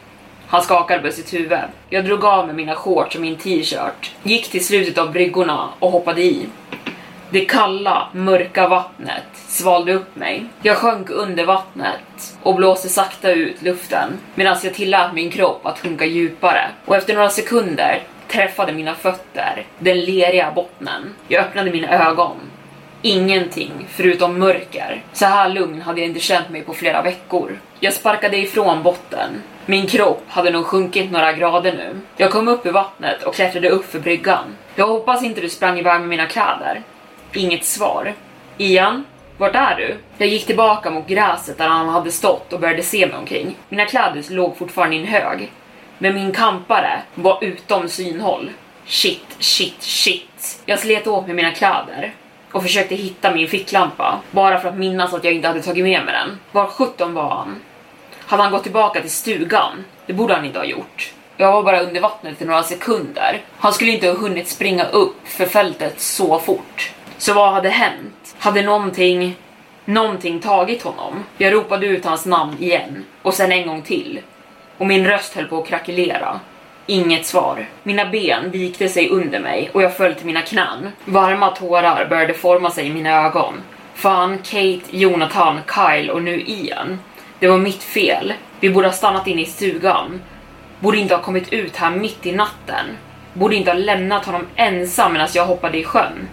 Han 0.53 0.63
skakade 0.63 1.03
på 1.03 1.11
sitt 1.11 1.35
huvud. 1.35 1.59
Jag 1.91 2.05
drog 2.05 2.25
av 2.25 2.47
mig 2.47 2.57
mina 2.57 2.75
shorts 2.75 3.15
och 3.15 3.23
min 3.23 3.37
t-shirt, 3.37 4.11
gick 4.23 4.51
till 4.51 4.67
slutet 4.67 4.99
av 4.99 5.13
bryggorna 5.13 5.69
och 5.79 5.91
hoppade 5.91 6.23
i. 6.23 6.47
Det 7.31 7.45
kalla, 7.45 8.09
mörka 8.13 8.69
vattnet 8.69 9.25
svalde 9.33 9.95
upp 9.95 10.17
mig. 10.17 10.47
Jag 10.63 10.77
sjönk 10.77 11.11
under 11.11 11.45
vattnet 11.45 12.37
och 12.43 12.55
blåste 12.55 12.89
sakta 12.89 13.31
ut 13.31 13.63
luften 13.63 14.19
medan 14.35 14.57
jag 14.63 14.75
tillät 14.75 15.15
min 15.15 15.31
kropp 15.31 15.67
att 15.67 15.79
sjunka 15.79 16.05
djupare. 16.05 16.69
Och 16.85 16.97
efter 16.97 17.15
några 17.15 17.29
sekunder 17.29 18.03
träffade 18.29 18.73
mina 18.73 18.95
fötter 18.95 19.67
den 19.79 20.01
leriga 20.01 20.53
bottnen. 20.55 21.15
Jag 21.29 21.45
öppnade 21.45 21.71
mina 21.71 22.09
ögon. 22.09 22.37
Ingenting 23.03 23.73
förutom 23.89 24.39
mörker. 24.39 25.03
Så 25.13 25.27
här 25.27 25.49
lugn 25.49 25.83
hade 25.83 26.01
jag 26.01 26.09
inte 26.09 26.21
känt 26.21 26.51
mig 26.51 26.63
på 26.63 26.75
flera 26.75 27.03
veckor. 27.03 27.59
Jag 27.81 27.93
sparkade 27.93 28.37
ifrån 28.37 28.83
botten. 28.83 29.31
Min 29.67 29.87
kropp 29.87 30.23
hade 30.29 30.51
nog 30.51 30.67
sjunkit 30.67 31.11
några 31.11 31.33
grader 31.33 31.73
nu. 31.73 32.01
Jag 32.17 32.31
kom 32.31 32.49
upp 32.49 32.67
ur 32.67 32.73
vattnet 32.73 33.23
och 33.23 33.35
klättrade 33.35 33.69
upp 33.69 33.91
för 33.91 33.99
bryggan. 33.99 34.57
Jag 34.75 34.87
hoppas 34.87 35.23
inte 35.23 35.41
du 35.41 35.49
sprang 35.49 35.79
iväg 35.79 36.01
med 36.01 36.09
mina 36.09 36.27
kläder. 36.27 36.83
Inget 37.33 37.65
svar. 37.65 38.15
Ian, 38.59 39.05
vart 39.39 39.55
är 39.55 39.77
du? 39.77 39.97
Jag 40.19 40.29
gick 40.29 40.47
tillbaka 40.47 40.91
mot 40.91 41.07
gräset 41.07 41.59
där 41.59 41.69
han 41.69 41.89
hade 41.89 42.13
stått 42.13 42.53
och 42.53 42.61
började 42.61 42.83
se 42.83 43.07
mig 43.07 43.17
omkring. 43.17 43.57
Mina 43.69 43.85
kläder 43.85 44.35
låg 44.35 44.57
fortfarande 44.57 44.97
i 44.97 44.99
en 44.99 45.07
hög. 45.07 45.53
Men 45.99 46.15
min 46.15 46.33
kampare 46.33 47.03
var 47.15 47.45
utom 47.45 47.89
synhåll. 47.89 48.51
Shit, 48.87 49.37
shit, 49.39 49.83
shit. 49.83 50.63
Jag 50.67 50.79
slet 50.79 51.07
åt 51.07 51.27
mig 51.27 51.37
mina 51.37 51.51
kläder 51.51 52.15
och 52.53 52.63
försökte 52.63 52.95
hitta 52.95 53.35
min 53.35 53.49
ficklampa 53.49 54.21
bara 54.31 54.61
för 54.61 54.69
att 54.69 54.77
minnas 54.79 55.15
att 55.15 55.25
jag 55.25 55.33
inte 55.33 55.49
hade 55.49 55.63
tagit 55.63 55.85
med 55.85 56.05
mig 56.05 56.15
den. 56.15 56.39
Var 56.53 56.67
sjutton 56.67 57.15
var 57.15 57.31
han? 57.31 57.61
Hade 58.33 58.43
han 58.43 58.53
gått 58.53 58.63
tillbaka 58.63 59.01
till 59.01 59.11
stugan? 59.11 59.85
Det 60.07 60.13
borde 60.13 60.35
han 60.35 60.45
inte 60.45 60.59
ha 60.59 60.67
gjort. 60.67 61.13
Jag 61.37 61.53
var 61.53 61.63
bara 61.63 61.81
under 61.81 62.01
vattnet 62.01 62.43
i 62.43 62.45
några 62.45 62.63
sekunder. 62.63 63.41
Han 63.59 63.73
skulle 63.73 63.91
inte 63.91 64.09
ha 64.09 64.15
hunnit 64.15 64.49
springa 64.49 64.85
upp 64.85 65.29
för 65.29 65.47
fältet 65.47 66.01
så 66.01 66.39
fort. 66.39 66.93
Så 67.19 67.35
vad 67.35 67.53
hade 67.53 67.69
hänt? 67.69 68.37
Hade 68.39 68.63
någonting, 68.63 69.37
någonting 69.85 70.41
tagit 70.41 70.83
honom? 70.83 71.25
Jag 71.39 71.53
ropade 71.53 71.87
ut 71.87 72.05
hans 72.05 72.27
namn 72.27 72.57
igen 72.61 73.05
och 73.23 73.35
sen 73.35 73.53
en 73.53 73.67
gång 73.67 73.83
till. 73.83 74.21
Och 74.79 74.87
min 74.87 75.07
röst 75.07 75.35
höll 75.35 75.47
på 75.47 75.59
att 75.59 75.69
krackelera. 75.69 76.41
Inget 76.87 77.27
svar. 77.27 77.67
Mina 77.83 78.07
ben 78.07 78.51
vikte 78.51 78.89
sig 78.89 79.09
under 79.09 79.41
mig 79.41 79.71
och 79.73 79.83
jag 79.83 79.97
föll 79.97 80.15
till 80.15 80.27
mina 80.27 80.43
knän. 80.43 80.89
Varma 81.05 81.51
tårar 81.51 82.07
började 82.09 82.35
forma 82.35 82.71
sig 82.71 82.87
i 82.87 82.93
mina 82.93 83.27
ögon. 83.27 83.55
Fan, 83.95 84.39
Kate, 84.39 84.81
Jonathan, 84.91 85.61
Kyle 85.75 86.11
och 86.11 86.23
nu 86.23 86.41
Ian. 86.47 86.99
Det 87.43 87.49
var 87.49 87.59
mitt 87.59 87.83
fel. 87.83 88.33
Vi 88.61 88.71
borde 88.71 88.87
ha 88.87 88.93
stannat 88.93 89.27
inne 89.27 89.43
i 89.43 89.47
stugan. 89.47 90.23
Borde 90.81 90.99
inte 90.99 91.15
ha 91.15 91.23
kommit 91.23 91.53
ut 91.53 91.77
här 91.77 91.91
mitt 91.91 92.27
i 92.27 92.33
natten. 92.33 92.87
Borde 93.33 93.57
inte 93.57 93.71
ha 93.71 93.79
lämnat 93.79 94.27
honom 94.27 94.47
ensam 94.57 95.13
medan 95.13 95.29
jag 95.35 95.47
hoppade 95.47 95.79
i 95.79 95.85
sjön. 95.85 96.29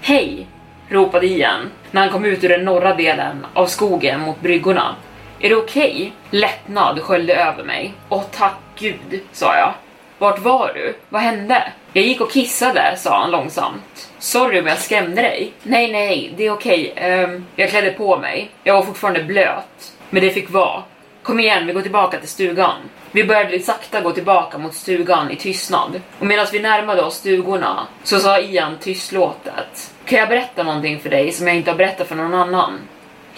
Hej! 0.00 0.46
ropade 0.88 1.26
Ian 1.26 1.70
när 1.90 2.00
han 2.00 2.10
kom 2.10 2.24
ut 2.24 2.44
ur 2.44 2.48
den 2.48 2.64
norra 2.64 2.94
delen 2.94 3.46
av 3.54 3.66
skogen 3.66 4.20
mot 4.20 4.40
bryggorna. 4.40 4.96
Är 5.40 5.48
det 5.48 5.56
okej? 5.56 5.92
Okay? 5.92 6.40
Lättnad 6.40 7.02
sköljde 7.02 7.34
över 7.34 7.64
mig. 7.64 7.94
Åh 8.08 8.22
tack 8.30 8.58
gud, 8.78 9.20
sa 9.32 9.56
jag. 9.56 9.74
Vart 10.18 10.38
var 10.38 10.72
du? 10.74 10.96
Vad 11.08 11.22
hände? 11.22 11.72
Jag 11.92 12.04
gick 12.04 12.20
och 12.20 12.32
kissade, 12.32 12.96
sa 12.96 13.20
han 13.20 13.30
långsamt. 13.30 14.10
Sorry 14.18 14.60
om 14.60 14.66
jag 14.66 14.78
skrämde 14.78 15.22
dig. 15.22 15.52
Nej, 15.62 15.92
nej, 15.92 16.34
det 16.36 16.46
är 16.46 16.52
okej. 16.52 16.92
Okay. 16.92 17.24
Um, 17.24 17.46
jag 17.56 17.70
klädde 17.70 17.90
på 17.90 18.18
mig. 18.18 18.50
Jag 18.62 18.74
var 18.74 18.82
fortfarande 18.82 19.22
blöt. 19.22 19.95
Men 20.16 20.24
det 20.24 20.30
fick 20.30 20.50
vara. 20.50 20.82
Kom 21.22 21.40
igen, 21.40 21.66
vi 21.66 21.72
går 21.72 21.82
tillbaka 21.82 22.20
till 22.20 22.28
stugan. 22.28 22.76
Vi 23.12 23.24
började 23.24 23.60
sakta 23.60 24.00
gå 24.00 24.12
tillbaka 24.12 24.58
mot 24.58 24.74
stugan 24.74 25.30
i 25.30 25.36
tystnad. 25.36 26.00
Och 26.18 26.26
medan 26.26 26.46
vi 26.52 26.58
närmade 26.58 27.02
oss 27.02 27.14
stugorna 27.14 27.86
så 28.02 28.18
sa 28.18 28.40
Ian 28.40 28.78
tystlåtet. 28.78 29.94
Kan 30.04 30.18
jag 30.18 30.28
berätta 30.28 30.62
någonting 30.62 31.00
för 31.00 31.10
dig 31.10 31.32
som 31.32 31.46
jag 31.46 31.56
inte 31.56 31.70
har 31.70 31.78
berättat 31.78 32.08
för 32.08 32.14
någon 32.14 32.34
annan? 32.34 32.78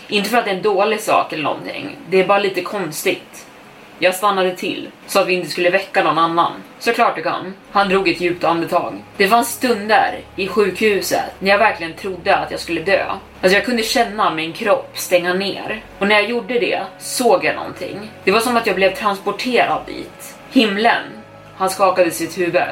Inte 0.09 0.31
för 0.31 0.39
att 0.39 0.45
det 0.45 0.51
är 0.51 0.57
en 0.57 0.63
dålig 0.63 1.01
sak 1.01 1.33
eller 1.33 1.43
någonting. 1.43 1.97
Det 2.11 2.21
är 2.21 2.27
bara 2.27 2.39
lite 2.39 2.63
konstigt. 2.63 3.47
Jag 4.01 4.15
stannade 4.15 4.57
till, 4.57 4.91
så 5.07 5.21
att 5.21 5.27
vi 5.27 5.33
inte 5.33 5.51
skulle 5.51 5.71
väcka 5.71 6.05
någon 6.05 6.19
annan. 6.19 6.53
Såklart 6.79 7.17
du 7.17 7.23
kan. 7.23 7.55
Han 7.73 7.89
drog 7.89 8.09
ett 8.09 8.21
djupt 8.21 8.45
andetag. 8.45 8.95
Det 9.17 9.29
fanns 9.29 9.53
stunder 9.53 10.21
i 10.37 10.49
sjukhuset 10.49 11.35
när 11.39 11.51
jag 11.51 11.59
verkligen 11.59 11.95
trodde 11.95 12.37
att 12.37 12.51
jag 12.51 12.61
skulle 12.61 12.81
dö. 12.81 13.05
Alltså 13.43 13.57
jag 13.57 13.65
kunde 13.65 13.83
känna 13.83 14.35
min 14.35 14.53
kropp 14.53 14.91
stänga 14.95 15.35
ner. 15.35 15.83
Och 15.99 16.09
när 16.09 16.15
jag 16.15 16.31
gjorde 16.31 16.55
det 16.55 16.83
såg 16.99 17.45
jag 17.45 17.57
någonting. 17.57 18.11
Det 18.25 18.31
var 18.31 18.41
som 18.41 18.57
att 18.57 18.67
jag 18.67 18.77
blev 18.77 18.95
transporterad 18.95 19.83
dit. 19.87 20.37
Himlen. 20.51 21.05
Han 21.57 21.71
skakade 21.71 22.11
sitt 22.11 22.39
huvud. 22.39 22.63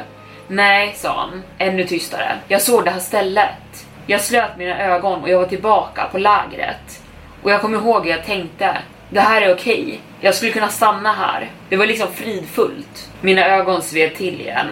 Nej, 0.49 0.95
sa 0.97 1.21
han, 1.21 1.43
ännu 1.59 1.85
tystare. 1.85 2.37
Jag 2.49 2.63
såg 2.63 2.85
det 2.85 2.91
här 2.91 3.01
stället. 3.01 3.87
Jag 4.07 4.21
slöt 4.21 4.57
mina 4.57 4.79
ögon 4.85 5.23
och 5.23 5.29
jag 5.29 5.39
var 5.39 5.47
tillbaka 5.47 6.09
på 6.13 6.19
lägret. 6.19 7.03
Och 7.43 7.51
jag 7.51 7.61
kommer 7.61 7.79
ihåg 7.79 8.05
hur 8.05 8.11
jag 8.11 8.25
tänkte. 8.25 8.77
Det 9.11 9.21
här 9.21 9.43
är 9.43 9.55
okej. 9.55 9.83
Okay. 9.83 9.99
Jag 10.21 10.35
skulle 10.35 10.53
kunna 10.53 10.69
stanna 10.69 11.13
här. 11.13 11.51
Det 11.69 11.77
var 11.77 11.87
liksom 11.87 12.13
fridfullt. 12.13 13.11
Mina 13.21 13.47
ögon 13.47 13.83
sved 13.83 14.15
till 14.15 14.41
igen. 14.41 14.67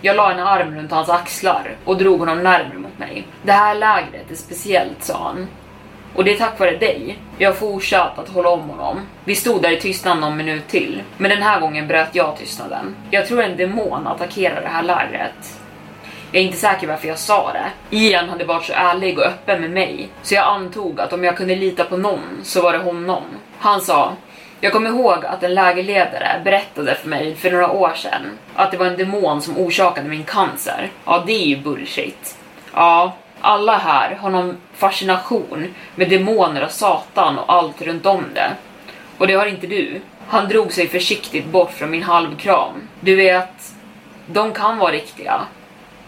Jag 0.00 0.16
la 0.16 0.32
en 0.32 0.40
arm 0.40 0.74
runt 0.74 0.90
hans 0.90 1.08
axlar 1.08 1.76
och 1.84 1.96
drog 1.96 2.18
honom 2.18 2.42
närmare 2.42 2.78
mot 2.78 2.98
mig. 2.98 3.26
Det 3.42 3.52
här 3.52 3.74
lägret 3.74 4.30
är 4.30 4.34
speciellt, 4.34 5.02
sa 5.02 5.22
han. 5.22 5.46
Och 6.14 6.24
det 6.24 6.32
är 6.32 6.38
tack 6.38 6.58
vare 6.58 6.76
dig. 6.76 7.18
Jag 7.38 7.50
har 7.50 7.54
fortsatt 7.54 8.18
att 8.18 8.28
hålla 8.28 8.48
om 8.48 8.60
honom. 8.60 9.00
Vi 9.24 9.34
stod 9.34 9.62
där 9.62 9.70
i 9.70 9.80
tystnad 9.80 10.18
någon 10.18 10.36
minut 10.36 10.68
till, 10.68 11.02
men 11.16 11.30
den 11.30 11.42
här 11.42 11.60
gången 11.60 11.88
bröt 11.88 12.14
jag 12.14 12.36
tystnaden. 12.36 12.94
Jag 13.10 13.26
tror 13.26 13.42
en 13.42 13.56
demon 13.56 14.06
attackerar 14.06 14.62
det 14.62 14.68
här 14.68 14.82
lägret. 14.82 15.60
Jag 16.32 16.42
är 16.42 16.46
inte 16.46 16.58
säker 16.58 16.86
varför 16.86 17.08
jag 17.08 17.18
sa 17.18 17.52
det. 17.52 17.96
Ian 17.96 18.28
hade 18.28 18.44
varit 18.44 18.64
så 18.64 18.72
ärlig 18.72 19.18
och 19.18 19.24
öppen 19.24 19.60
med 19.60 19.70
mig, 19.70 20.08
så 20.22 20.34
jag 20.34 20.44
antog 20.44 21.00
att 21.00 21.12
om 21.12 21.24
jag 21.24 21.36
kunde 21.36 21.56
lita 21.56 21.84
på 21.84 21.96
någon 21.96 22.40
så 22.42 22.62
var 22.62 22.72
det 22.72 22.78
honom. 22.78 23.22
Han 23.58 23.80
sa 23.80 24.12
jag 24.60 24.72
kommer 24.72 24.90
ihåg 24.90 25.24
att 25.24 25.42
en 25.42 25.54
lägerledare 25.54 26.40
berättade 26.44 26.94
för 26.94 27.08
mig 27.08 27.34
för 27.34 27.50
några 27.50 27.70
år 27.70 27.92
sedan 27.96 28.38
att 28.54 28.70
det 28.70 28.76
var 28.76 28.86
en 28.86 28.96
demon 28.96 29.42
som 29.42 29.58
orsakade 29.58 30.08
min 30.08 30.24
cancer. 30.24 30.90
Ja, 31.04 31.24
det 31.26 31.32
är 31.32 31.46
ju 31.46 31.56
bullshit. 31.56 32.36
Ja, 32.74 33.16
alla 33.40 33.78
här 33.78 34.14
har 34.14 34.30
någon 34.30 34.56
fascination 34.74 35.74
med 35.94 36.10
demoner 36.10 36.64
och 36.64 36.70
satan 36.70 37.38
och 37.38 37.52
allt 37.52 37.82
runt 37.82 38.06
om 38.06 38.24
det. 38.34 38.50
Och 39.18 39.26
det 39.26 39.34
har 39.34 39.46
inte 39.46 39.66
du. 39.66 40.00
Han 40.28 40.48
drog 40.48 40.72
sig 40.72 40.88
försiktigt 40.88 41.46
bort 41.46 41.72
från 41.72 41.90
min 41.90 42.02
halvkram. 42.02 42.88
Du 43.00 43.16
vet, 43.16 43.72
de 44.26 44.52
kan 44.52 44.78
vara 44.78 44.92
riktiga. 44.92 45.40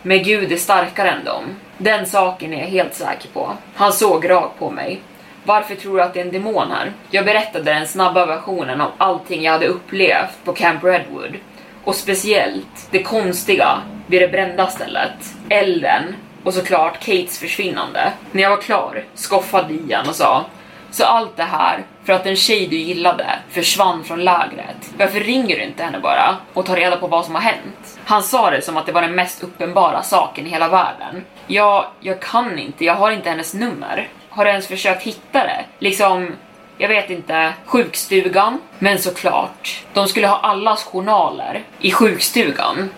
Men 0.03 0.23
Gud 0.23 0.53
är 0.53 0.57
starkare 0.57 1.11
än 1.11 1.25
dem. 1.25 1.45
Den 1.79 2.07
saken 2.07 2.55
är 2.55 2.61
jag 2.61 2.67
helt 2.67 2.95
säker 2.95 3.29
på. 3.29 3.53
Han 3.75 3.93
såg 3.93 4.31
rakt 4.31 4.59
på 4.59 4.71
mig. 4.71 5.01
Varför 5.49 5.75
tror 5.75 5.97
du 5.97 6.03
att 6.03 6.15
det 6.15 6.21
är 6.21 6.25
en 6.25 6.33
demon 6.33 6.71
här? 6.71 6.93
Jag 7.11 7.25
berättade 7.25 7.75
den 7.75 7.87
snabba 7.87 8.27
versionen 8.27 8.81
av 8.81 8.93
allting 8.99 9.43
jag 9.43 9.53
hade 9.53 9.67
upplevt 9.67 10.45
på 10.45 10.53
Camp 10.53 10.85
Redwood. 10.85 11.37
Och 11.85 11.95
speciellt 11.95 12.89
det 12.91 13.03
konstiga 13.03 13.83
vid 14.07 14.23
det 14.23 14.29
brända 14.29 14.67
stället. 14.67 15.35
Elden 15.49 16.15
och 16.45 16.55
såklart 16.55 16.99
Kates 16.99 17.39
försvinnande. 17.39 18.13
När 18.33 18.43
jag 18.43 18.51
var 18.51 18.57
klar 18.57 19.05
skoffade 19.15 19.75
Ian 19.75 20.09
och 20.09 20.15
sa 20.15 20.45
så 20.91 21.05
allt 21.05 21.37
det 21.37 21.43
här 21.43 21.83
för 22.05 22.13
att 22.13 22.27
en 22.27 22.37
tjej 22.37 22.67
du 22.67 22.77
gillade 22.77 23.27
försvann 23.51 24.05
från 24.05 24.25
lägret. 24.25 24.93
Varför 24.99 25.21
ringer 25.21 25.57
du 25.57 25.63
inte 25.63 25.83
henne 25.83 25.99
bara 25.99 26.37
och 26.55 26.67
tar 26.67 26.77
reda 26.77 26.97
på 26.97 27.07
vad 27.07 27.25
som 27.25 27.35
har 27.35 27.43
hänt? 27.43 27.99
Han 28.05 28.23
sa 28.23 28.51
det 28.51 28.63
som 28.63 28.77
att 28.77 28.87
det 28.87 28.93
var 28.93 29.03
den 29.03 29.15
mest 29.15 29.43
uppenbara 29.43 30.03
saken 30.03 30.47
i 30.47 30.51
hela 30.51 30.69
världen. 30.69 31.25
Ja, 31.47 31.93
jag 32.01 32.21
kan 32.21 32.59
inte, 32.59 32.85
jag 32.85 32.95
har 32.95 33.11
inte 33.11 33.31
hennes 33.31 33.55
nummer. 33.55 34.09
Har 34.39 34.45
du 34.45 34.51
ens 34.51 34.67
försökt 34.67 35.03
hitta 35.03 35.45
det? 35.45 35.65
Liksom, 35.79 36.37
jag 36.77 36.89
vet 36.89 37.11
inte, 37.11 37.53
sjukstugan. 37.67 38.61
Men 38.79 38.99
såklart, 38.99 39.85
de 39.93 40.09
skulle 40.09 40.27
ha 40.27 40.37
allas 40.37 40.85
journaler 40.85 41.65
i 41.81 41.93
sjukstugan. 41.93 42.91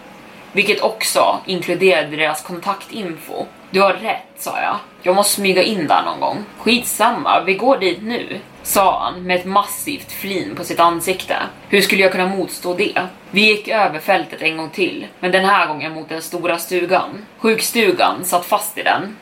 Vilket 0.52 0.80
också 0.80 1.40
inkluderade 1.46 2.16
deras 2.16 2.42
kontaktinfo. 2.42 3.46
Du 3.70 3.80
har 3.80 3.92
rätt, 3.92 4.26
sa 4.38 4.60
jag. 4.62 4.76
Jag 5.02 5.14
måste 5.16 5.34
smyga 5.34 5.62
in 5.62 5.86
där 5.86 6.02
någon 6.02 6.20
gång. 6.20 6.44
Skitsamma, 6.58 7.40
vi 7.40 7.54
går 7.54 7.78
dit 7.78 8.02
nu, 8.02 8.40
sa 8.62 9.04
han 9.04 9.22
med 9.22 9.36
ett 9.36 9.46
massivt 9.46 10.12
flin 10.12 10.54
på 10.56 10.64
sitt 10.64 10.80
ansikte. 10.80 11.36
Hur 11.68 11.80
skulle 11.80 12.02
jag 12.02 12.12
kunna 12.12 12.26
motstå 12.26 12.74
det? 12.74 13.06
Vi 13.30 13.40
gick 13.40 13.68
över 13.68 13.98
fältet 13.98 14.42
en 14.42 14.56
gång 14.56 14.70
till, 14.70 15.06
men 15.20 15.32
den 15.32 15.44
här 15.44 15.66
gången 15.66 15.92
mot 15.92 16.08
den 16.08 16.22
stora 16.22 16.58
stugan. 16.58 17.26
Sjukstugan 17.38 18.24
satt 18.24 18.46
fast 18.46 18.78
i 18.78 18.82
den. 18.82 19.16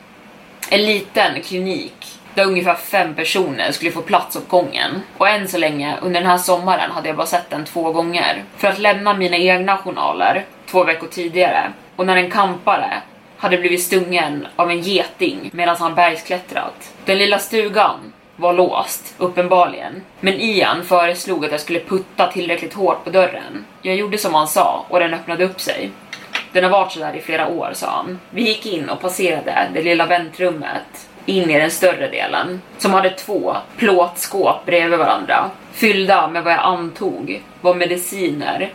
En 0.71 0.85
liten 0.85 1.41
klinik 1.41 1.98
där 2.35 2.45
ungefär 2.45 2.75
fem 2.75 3.15
personer 3.15 3.71
skulle 3.71 3.91
få 3.91 4.01
plats 4.01 4.35
åt 4.35 4.47
gången. 4.47 5.01
Och 5.17 5.29
än 5.29 5.47
så 5.47 5.57
länge 5.57 5.97
under 6.01 6.21
den 6.21 6.29
här 6.29 6.37
sommaren 6.37 6.91
hade 6.91 7.07
jag 7.07 7.17
bara 7.17 7.27
sett 7.27 7.49
den 7.49 7.65
två 7.65 7.91
gånger. 7.91 8.43
För 8.57 8.67
att 8.67 8.79
lämna 8.79 9.13
mina 9.13 9.37
egna 9.37 9.77
journaler 9.77 10.45
två 10.65 10.83
veckor 10.83 11.07
tidigare. 11.07 11.71
Och 11.95 12.05
när 12.05 12.15
en 12.15 12.31
kampare 12.31 13.01
hade 13.37 13.57
blivit 13.57 13.83
stungen 13.83 14.47
av 14.55 14.71
en 14.71 14.81
geting 14.81 15.49
medan 15.53 15.75
han 15.79 15.95
bergsklättrat. 15.95 16.93
Den 17.05 17.17
lilla 17.17 17.39
stugan 17.39 18.13
var 18.35 18.53
låst, 18.53 19.15
uppenbarligen. 19.17 20.01
Men 20.19 20.33
Ian 20.33 20.83
föreslog 20.85 21.45
att 21.45 21.51
jag 21.51 21.59
skulle 21.59 21.79
putta 21.79 22.31
tillräckligt 22.31 22.73
hårt 22.73 23.03
på 23.03 23.09
dörren. 23.09 23.65
Jag 23.81 23.95
gjorde 23.95 24.17
som 24.17 24.33
han 24.33 24.47
sa 24.47 24.85
och 24.89 24.99
den 24.99 25.13
öppnade 25.13 25.45
upp 25.45 25.61
sig. 25.61 25.91
Den 26.51 26.63
har 26.63 26.71
varit 26.71 26.91
sådär 26.91 27.15
i 27.15 27.21
flera 27.21 27.47
år, 27.47 27.71
sa 27.73 27.87
han. 27.87 28.19
Vi 28.29 28.41
gick 28.41 28.65
in 28.65 28.89
och 28.89 29.01
passerade 29.01 29.67
det 29.73 29.81
lilla 29.81 30.05
väntrummet 30.05 31.08
in 31.29 31.49
i 31.49 31.59
den 31.59 31.71
större 31.71 32.07
delen, 32.07 32.61
som 32.77 32.93
hade 32.93 33.09
två 33.09 33.55
plåtskåp 33.77 34.65
bredvid 34.65 34.99
varandra, 34.99 35.49
fyllda 35.71 36.27
med 36.27 36.43
vad 36.43 36.53
jag 36.53 36.63
antog 36.63 37.41
var 37.61 37.75
mediciner 37.75 38.69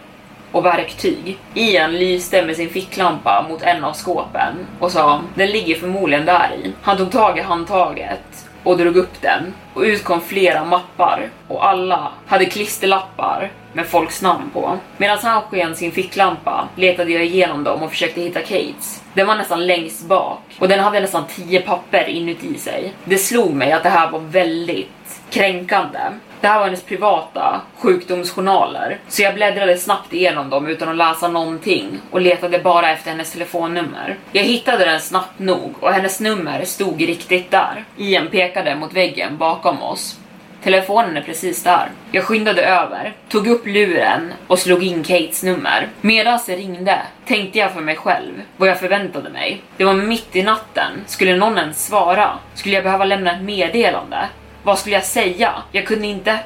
och 0.52 0.64
verktyg. 0.64 1.38
Ian 1.54 1.92
lyste 1.92 2.44
med 2.44 2.56
sin 2.56 2.70
ficklampa 2.70 3.46
mot 3.49 3.62
en 3.62 3.84
av 3.84 3.92
skåpen 3.92 4.54
och 4.80 4.92
sa 4.92 5.20
den 5.34 5.50
ligger 5.50 5.75
förmodligen 5.75 6.26
där 6.26 6.50
i. 6.64 6.73
Han 6.82 6.96
tog 6.96 7.11
tag 7.11 7.38
i 7.38 7.40
handtaget 7.40 8.49
och 8.64 8.78
drog 8.78 8.96
upp 8.96 9.20
den 9.20 9.54
och 9.75 9.82
ut 9.82 10.04
kom 10.04 10.20
flera 10.20 10.64
mappar 10.64 11.28
och 11.49 11.66
alla 11.66 12.12
hade 12.26 12.44
klisterlappar 12.44 13.50
med 13.73 13.87
folks 13.87 14.23
namn 14.23 14.50
på. 14.52 14.78
Medan 14.96 15.18
han 15.23 15.42
sken 15.42 15.76
sin 15.76 15.92
ficklampa 15.92 16.68
letade 16.76 17.12
jag 17.12 17.25
igenom 17.25 17.64
dem 17.64 17.82
och 17.82 17.90
försökte 17.90 18.20
hitta 18.20 18.40
Kates. 18.40 19.03
Den 19.14 19.26
var 19.26 19.37
nästan 19.37 19.66
längst 19.66 20.06
bak 20.06 20.40
och 20.59 20.68
den 20.68 20.80
hade 20.80 21.00
nästan 21.00 21.25
10 21.26 21.61
papper 21.61 22.09
inuti 22.09 22.59
sig. 22.59 22.92
Det 23.04 23.18
slog 23.18 23.54
mig 23.54 23.73
att 23.73 23.83
det 23.83 23.88
här 23.88 24.11
var 24.11 24.18
väldigt 24.18 25.21
kränkande. 25.30 25.99
Det 26.40 26.49
här 26.49 26.59
var 26.59 26.64
hennes 26.64 26.83
privata 26.83 27.61
sjukdomsjournaler, 27.78 28.99
så 29.09 29.23
jag 29.23 29.35
bläddrade 29.35 29.78
snabbt 29.78 30.12
igenom 30.12 30.50
dem 30.50 30.66
utan 30.66 30.88
att 30.88 30.97
läsa 30.97 31.28
någonting 31.28 32.00
och 32.11 32.21
letade 32.21 32.59
bara 32.59 32.90
efter 32.90 33.11
hennes 33.11 33.33
telefonnummer. 33.33 34.16
Jag 34.33 34.42
hittade 34.42 34.85
den 34.85 35.00
snabbt 35.00 35.38
nog 35.38 35.75
och 35.80 35.92
hennes 35.92 36.21
nummer 36.21 36.64
stod 36.64 37.00
riktigt 37.00 37.50
där. 37.50 37.85
Ian 37.97 38.28
pekade 38.28 38.76
mot 38.76 38.92
väggen 38.92 39.37
bakom 39.37 39.83
oss. 39.83 40.18
Telefonen 40.64 41.16
är 41.16 41.23
precis 41.23 41.62
där. 41.62 41.90
Jag 42.12 42.25
skyndade 42.25 42.64
över, 42.66 43.12
tog 43.28 43.47
upp 43.47 43.66
luren 43.66 44.33
och 44.47 44.59
slog 44.59 44.83
in 44.83 45.02
Kates 45.02 45.42
nummer. 45.42 45.88
Medan 46.00 46.40
det 46.47 46.56
ringde 46.56 47.02
tänkte 47.26 47.59
jag 47.59 47.73
för 47.73 47.80
mig 47.80 47.97
själv 47.97 48.33
vad 48.56 48.68
jag 48.68 48.80
förväntade 48.80 49.30
mig. 49.30 49.62
Det 49.76 49.85
var 49.85 49.94
mitt 49.94 50.37
i 50.37 50.42
natten. 50.42 50.92
Skulle 51.06 51.37
någon 51.37 51.59
ens 51.59 51.87
svara? 51.87 52.38
Skulle 52.54 52.75
jag 52.75 52.85
behöva 52.85 53.04
lämna 53.04 53.33
ett 53.33 53.42
meddelande? 53.42 54.28
Vad 54.62 54.78
skulle 54.78 54.94
jag 54.94 55.04
säga? 55.04 55.52
Jag 55.73 55.87
kunde 55.87 56.06
inte... 56.06 56.38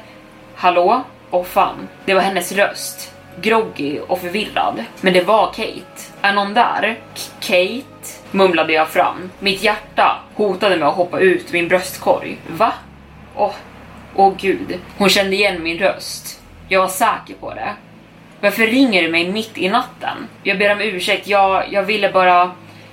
Hallå? 0.55 1.03
Åh 1.31 1.43
fan, 1.43 1.87
det 2.05 2.13
var 2.13 2.21
hennes 2.21 2.51
röst. 2.51 3.13
groggy 3.41 3.99
och 3.99 4.21
förvirrad. 4.21 4.83
Men 5.01 5.13
det 5.13 5.21
var 5.21 5.45
Kate. 5.45 6.11
Är 6.21 6.33
någon 6.33 6.53
där? 6.53 6.99
K 7.15 7.21
Kate? 7.39 8.19
Mumlade 8.31 8.73
jag 8.73 8.87
fram. 8.87 9.31
Mitt 9.39 9.63
hjärta 9.63 10.19
hotade 10.35 10.77
med 10.77 10.87
att 10.87 10.95
hoppa 10.95 11.19
ut 11.19 11.51
min 11.53 11.67
bröstkorg. 11.67 12.37
Va? 12.47 12.73
Åh, 13.35 13.53
åh 14.19 14.33
gud. 14.37 14.79
Hon 14.97 15.09
kände 15.09 15.35
igen 15.35 15.63
min 15.63 15.79
röst. 15.79 16.41
Jag 16.67 16.79
var 16.81 16.87
säker 16.87 17.33
på 17.39 17.53
det. 17.53 17.73
Varför 18.41 18.67
ringer 18.67 19.03
du 19.03 19.09
mig 19.09 19.31
mitt 19.31 19.57
i 19.57 19.69
natten? 19.69 20.17
Jag 20.43 20.57
ber 20.59 20.71
om 20.71 20.81
ursäkt, 20.81 21.27
jag, 21.27 21.63
jag 21.71 21.83
ville 21.83 22.11
bara... 22.11 22.51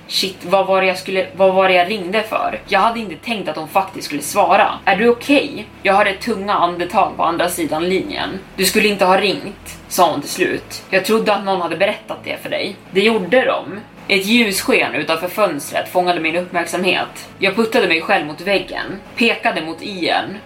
Shit, 0.09 0.45
vad 0.45 0.67
var, 0.67 0.81
det 0.81 0.87
jag 0.87 0.97
skulle, 0.97 1.27
vad 1.35 1.53
var 1.53 1.67
det 1.67 1.75
jag 1.75 1.89
ringde 1.89 2.23
för? 2.23 2.59
Jag 2.67 2.79
hade 2.79 2.99
inte 2.99 3.15
tänkt 3.15 3.49
att 3.49 3.55
hon 3.55 3.67
faktiskt 3.67 4.05
skulle 4.07 4.21
svara. 4.21 4.79
Är 4.85 4.95
du 4.95 5.09
okej? 5.09 5.49
Okay? 5.51 5.63
Jag 5.83 5.93
hörde 5.93 6.13
tunga 6.13 6.53
andetag 6.53 7.17
på 7.17 7.23
andra 7.23 7.49
sidan 7.49 7.89
linjen. 7.89 8.29
Du 8.55 8.65
skulle 8.65 8.87
inte 8.87 9.05
ha 9.05 9.21
ringt, 9.21 9.79
sa 9.87 10.11
hon 10.11 10.21
till 10.21 10.29
slut. 10.29 10.83
Jag 10.89 11.05
trodde 11.05 11.33
att 11.33 11.45
någon 11.45 11.61
hade 11.61 11.77
berättat 11.77 12.17
det 12.23 12.37
för 12.41 12.49
dig. 12.49 12.75
Det 12.91 13.01
gjorde 13.01 13.45
de. 13.45 13.79
Ett 14.07 14.25
ljussken 14.25 14.95
utanför 14.95 15.27
fönstret 15.27 15.89
fångade 15.89 16.19
min 16.19 16.35
uppmärksamhet. 16.35 17.29
Jag 17.39 17.55
puttade 17.55 17.87
mig 17.87 18.01
själv 18.01 18.27
mot 18.27 18.41
väggen, 18.41 18.99
pekade 19.15 19.61
mot 19.61 19.81
Ian, 19.81 20.37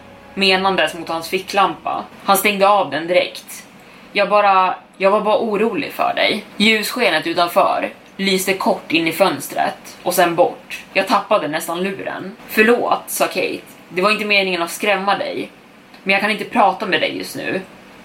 menandes 0.42 0.94
mot 0.94 1.10
hans 1.10 1.30
ficklampa. 1.30 2.04
Han 2.24 2.38
stängde 2.38 2.68
av 2.68 2.90
den 2.90 3.08
direkt. 3.08 3.68
Jag 4.12 4.30
bara, 4.30 4.76
jag 4.98 5.12
var 5.12 5.22
bara 5.22 5.40
orolig 5.40 5.92
för 5.94 6.14
dig. 6.16 6.44
Ljusskenet 6.58 7.28
utanför 7.28 7.90
lyste 8.18 8.54
kort 8.54 8.92
in 8.92 9.08
i 9.08 9.12
fönstret 9.12 9.98
och 10.04 10.14
sen 10.14 10.36
bort. 10.36 10.84
Jag 10.94 11.08
tappade 11.08 11.48
nästan 11.48 11.84
luren. 11.84 12.36
Förlåt, 12.48 13.04
sa 13.08 13.28
Kate. 13.28 13.62
Det 13.90 14.02
var 14.02 14.12
inte 14.12 14.26
meningen 14.26 14.62
att 14.62 14.72
skrämma 14.72 15.18
dig. 15.18 15.50
Men 16.04 16.14
jag 16.14 16.22
kan 16.22 16.32
inte 16.32 16.44
prata 16.44 16.86
med 16.86 17.02
dig 17.02 17.18
just 17.18 17.36
nu. 17.36 17.62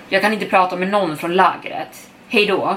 Jag 0.08 0.22
kan 0.22 0.32
inte 0.32 0.46
prata 0.46 0.76
med 0.76 0.88
någon 0.88 1.16
från 1.16 1.34
lägret. 1.34 2.08
Hej 2.28 2.46
då. 2.46 2.76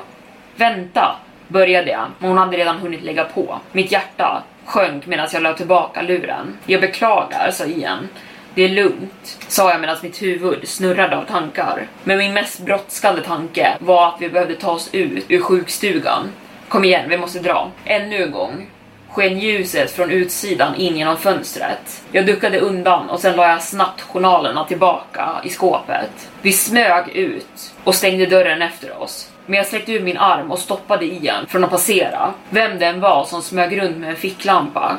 Vänta, 0.55 1.15
började 1.47 1.91
jag, 1.91 2.05
men 2.19 2.29
hon 2.29 2.37
hade 2.37 2.57
redan 2.57 2.77
hunnit 2.77 3.03
lägga 3.03 3.23
på. 3.23 3.59
Mitt 3.71 3.91
hjärta 3.91 4.43
sjönk 4.65 5.05
medan 5.05 5.27
jag 5.33 5.43
la 5.43 5.53
tillbaka 5.53 6.01
luren. 6.01 6.57
Jag 6.65 6.81
beklagar, 6.81 7.51
sa 7.51 7.65
Ian. 7.65 8.07
Det 8.55 8.63
är 8.63 8.69
lugnt, 8.69 9.37
sa 9.47 9.71
jag 9.71 9.81
medan 9.81 9.97
mitt 10.03 10.21
huvud 10.21 10.67
snurrade 10.67 11.17
av 11.17 11.25
tankar. 11.25 11.87
Men 12.03 12.17
min 12.17 12.33
mest 12.33 12.59
brådskande 12.59 13.21
tanke 13.21 13.77
var 13.79 14.07
att 14.07 14.21
vi 14.21 14.29
behövde 14.29 14.55
ta 14.55 14.71
oss 14.71 14.89
ut 14.91 15.25
ur 15.27 15.41
sjukstugan. 15.41 16.29
Kom 16.67 16.83
igen, 16.83 17.09
vi 17.09 17.17
måste 17.17 17.39
dra. 17.39 17.71
Ännu 17.85 18.23
en 18.23 18.31
gång 18.31 18.67
sken 19.09 19.39
ljuset 19.39 19.91
från 19.91 20.11
utsidan 20.11 20.75
in 20.75 20.97
genom 20.97 21.17
fönstret. 21.17 22.03
Jag 22.11 22.25
duckade 22.25 22.59
undan 22.59 23.09
och 23.09 23.19
sen 23.19 23.35
la 23.35 23.49
jag 23.49 23.63
snabbt 23.63 24.01
journalerna 24.01 24.65
tillbaka 24.65 25.41
i 25.43 25.49
skåpet. 25.49 26.29
Vi 26.41 26.51
smög 26.51 27.09
ut 27.09 27.73
och 27.83 27.95
stängde 27.95 28.25
dörren 28.25 28.61
efter 28.61 29.01
oss. 29.01 29.31
Men 29.45 29.57
jag 29.57 29.65
sträckte 29.65 29.91
ut 29.91 30.03
min 30.03 30.17
arm 30.17 30.51
och 30.51 30.59
stoppade 30.59 31.05
Ian 31.05 31.47
från 31.47 31.63
att 31.63 31.69
passera. 31.69 32.33
Vem 32.49 32.79
den 32.79 32.99
var 32.99 33.25
som 33.25 33.41
smög 33.41 33.81
runt 33.81 33.97
med 33.97 34.09
en 34.09 34.15
ficklampa 34.15 34.97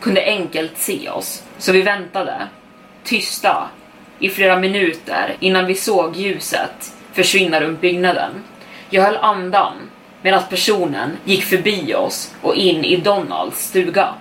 kunde 0.00 0.24
enkelt 0.24 0.78
se 0.78 1.10
oss. 1.10 1.42
Så 1.58 1.72
vi 1.72 1.82
väntade, 1.82 2.48
tysta, 3.04 3.68
i 4.18 4.28
flera 4.28 4.56
minuter 4.56 5.36
innan 5.40 5.66
vi 5.66 5.74
såg 5.74 6.16
ljuset 6.16 6.92
försvinna 7.12 7.60
runt 7.60 7.80
byggnaden. 7.80 8.30
Jag 8.90 9.02
höll 9.02 9.16
andan 9.16 9.72
medan 10.22 10.42
personen 10.50 11.16
gick 11.24 11.44
förbi 11.44 11.94
oss 11.94 12.34
och 12.42 12.54
in 12.54 12.84
i 12.84 12.96
Donalds 12.96 13.68
stuga. 13.68 14.14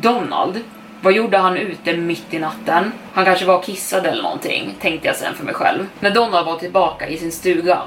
Donald? 0.00 0.60
Vad 1.00 1.12
gjorde 1.12 1.38
han 1.38 1.56
ute 1.56 1.96
mitt 1.96 2.34
i 2.34 2.38
natten? 2.38 2.92
Han 3.12 3.24
kanske 3.24 3.44
var 3.44 3.62
kissad 3.62 4.06
eller 4.06 4.22
någonting, 4.22 4.74
tänkte 4.80 5.06
jag 5.06 5.16
sen 5.16 5.34
för 5.34 5.44
mig 5.44 5.54
själv. 5.54 5.86
När 6.00 6.10
Donald 6.10 6.46
var 6.46 6.58
tillbaka 6.58 7.08
i 7.08 7.18
sin 7.18 7.32
stuga 7.32 7.82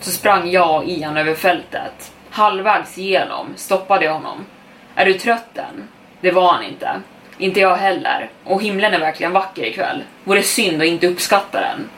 så 0.00 0.10
sprang 0.10 0.50
jag 0.50 0.76
och 0.76 0.88
Ian 0.88 1.16
över 1.16 1.34
fältet. 1.34 2.12
Halvvägs 2.30 2.98
igenom 2.98 3.46
stoppade 3.56 4.04
jag 4.04 4.12
honom. 4.12 4.44
Är 4.94 5.04
du 5.04 5.14
trött 5.14 5.58
än? 5.58 5.88
Det 6.20 6.30
var 6.30 6.52
han 6.52 6.64
inte. 6.64 6.90
Inte 7.38 7.60
jag 7.60 7.76
heller. 7.76 8.30
Och 8.44 8.62
himlen 8.62 8.94
är 8.94 8.98
verkligen 8.98 9.32
vacker 9.32 9.64
ikväll. 9.64 10.02
Vore 10.24 10.42
synd 10.42 10.82
att 10.82 10.88
inte 10.88 11.06
uppskatta 11.06 11.60
den. 11.60 11.88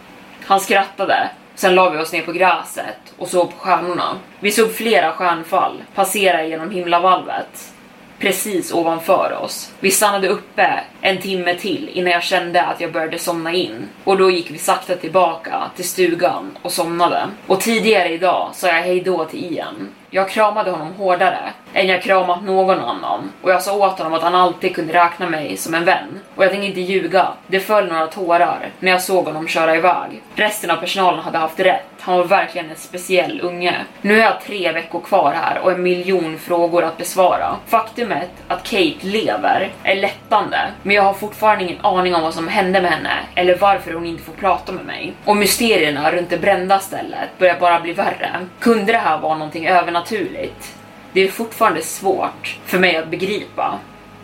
Han 0.44 0.60
skrattade 0.60 1.30
Sen 1.58 1.74
la 1.74 1.90
vi 1.90 1.98
oss 1.98 2.12
ner 2.12 2.22
på 2.22 2.32
gräset 2.32 3.14
och 3.16 3.28
såg 3.28 3.50
på 3.50 3.56
stjärnorna. 3.56 4.18
Vi 4.40 4.50
såg 4.50 4.72
flera 4.72 5.12
stjärnfall 5.12 5.82
passera 5.94 6.44
genom 6.44 6.70
himlavalvet 6.70 7.72
precis 8.18 8.72
ovanför 8.72 9.38
oss. 9.42 9.72
Vi 9.80 9.90
stannade 9.90 10.28
uppe 10.28 10.80
en 11.00 11.18
timme 11.18 11.54
till 11.54 11.88
innan 11.88 12.12
jag 12.12 12.22
kände 12.22 12.62
att 12.62 12.80
jag 12.80 12.92
började 12.92 13.18
somna 13.18 13.52
in 13.52 13.88
och 14.04 14.18
då 14.18 14.30
gick 14.30 14.50
vi 14.50 14.58
sakta 14.58 14.96
tillbaka 14.96 15.70
till 15.76 15.88
stugan 15.88 16.58
och 16.62 16.72
somnade. 16.72 17.28
Och 17.46 17.60
tidigare 17.60 18.08
idag 18.08 18.50
sa 18.54 18.66
jag 18.66 18.82
hejdå 18.82 19.24
till 19.24 19.52
Ian 19.52 19.88
jag 20.10 20.30
kramade 20.30 20.70
honom 20.70 20.92
hårdare 20.94 21.52
än 21.74 21.88
jag 21.88 22.02
kramat 22.02 22.42
någon 22.42 22.80
annan 22.80 23.32
och 23.42 23.50
jag 23.50 23.62
sa 23.62 23.76
åt 23.76 23.98
honom 23.98 24.14
att 24.14 24.22
han 24.22 24.34
alltid 24.34 24.74
kunde 24.74 24.92
räkna 24.92 25.28
mig 25.28 25.56
som 25.56 25.74
en 25.74 25.84
vän. 25.84 26.20
Och 26.34 26.44
jag 26.44 26.50
tänker 26.50 26.68
inte 26.68 26.80
ljuga, 26.80 27.28
det 27.46 27.60
föll 27.60 27.88
några 27.88 28.06
tårar 28.06 28.68
när 28.80 28.90
jag 28.90 29.02
såg 29.02 29.24
honom 29.24 29.48
köra 29.48 29.76
iväg. 29.76 30.22
Resten 30.34 30.70
av 30.70 30.76
personalen 30.76 31.20
hade 31.20 31.38
haft 31.38 31.60
rätt, 31.60 31.84
han 32.00 32.16
var 32.16 32.24
verkligen 32.24 32.70
en 32.70 32.76
speciell 32.76 33.40
unge. 33.42 33.76
Nu 34.00 34.14
har 34.14 34.24
jag 34.24 34.40
tre 34.40 34.72
veckor 34.72 35.00
kvar 35.00 35.32
här 35.32 35.58
och 35.58 35.72
en 35.72 35.82
miljon 35.82 36.38
frågor 36.38 36.84
att 36.84 36.96
besvara. 36.96 37.56
Faktumet 37.66 38.30
att 38.48 38.62
Kate 38.62 39.06
lever 39.06 39.72
är 39.82 39.96
lättande, 39.96 40.58
men 40.82 40.96
jag 40.96 41.02
har 41.02 41.12
fortfarande 41.12 41.64
ingen 41.64 41.84
aning 41.84 42.14
om 42.14 42.22
vad 42.22 42.34
som 42.34 42.48
hände 42.48 42.82
med 42.82 42.90
henne 42.90 43.12
eller 43.34 43.58
varför 43.58 43.92
hon 43.92 44.06
inte 44.06 44.22
får 44.22 44.32
prata 44.32 44.72
med 44.72 44.84
mig. 44.84 45.12
Och 45.24 45.36
mysterierna 45.36 46.12
runt 46.12 46.30
det 46.30 46.38
brända 46.38 46.78
stället 46.78 47.38
börjar 47.38 47.60
bara 47.60 47.80
bli 47.80 47.92
värre. 47.92 48.30
Kunde 48.60 48.92
det 48.92 48.98
här 48.98 49.18
vara 49.18 49.34
någonting 49.34 49.66
övernaturligt. 49.66 50.77
Det 51.18 51.24
är 51.24 51.28
fortfarande 51.28 51.82
svårt 51.82 52.58
för 52.66 52.78
mig 52.78 52.96
att 52.96 53.08
begripa. 53.08 53.78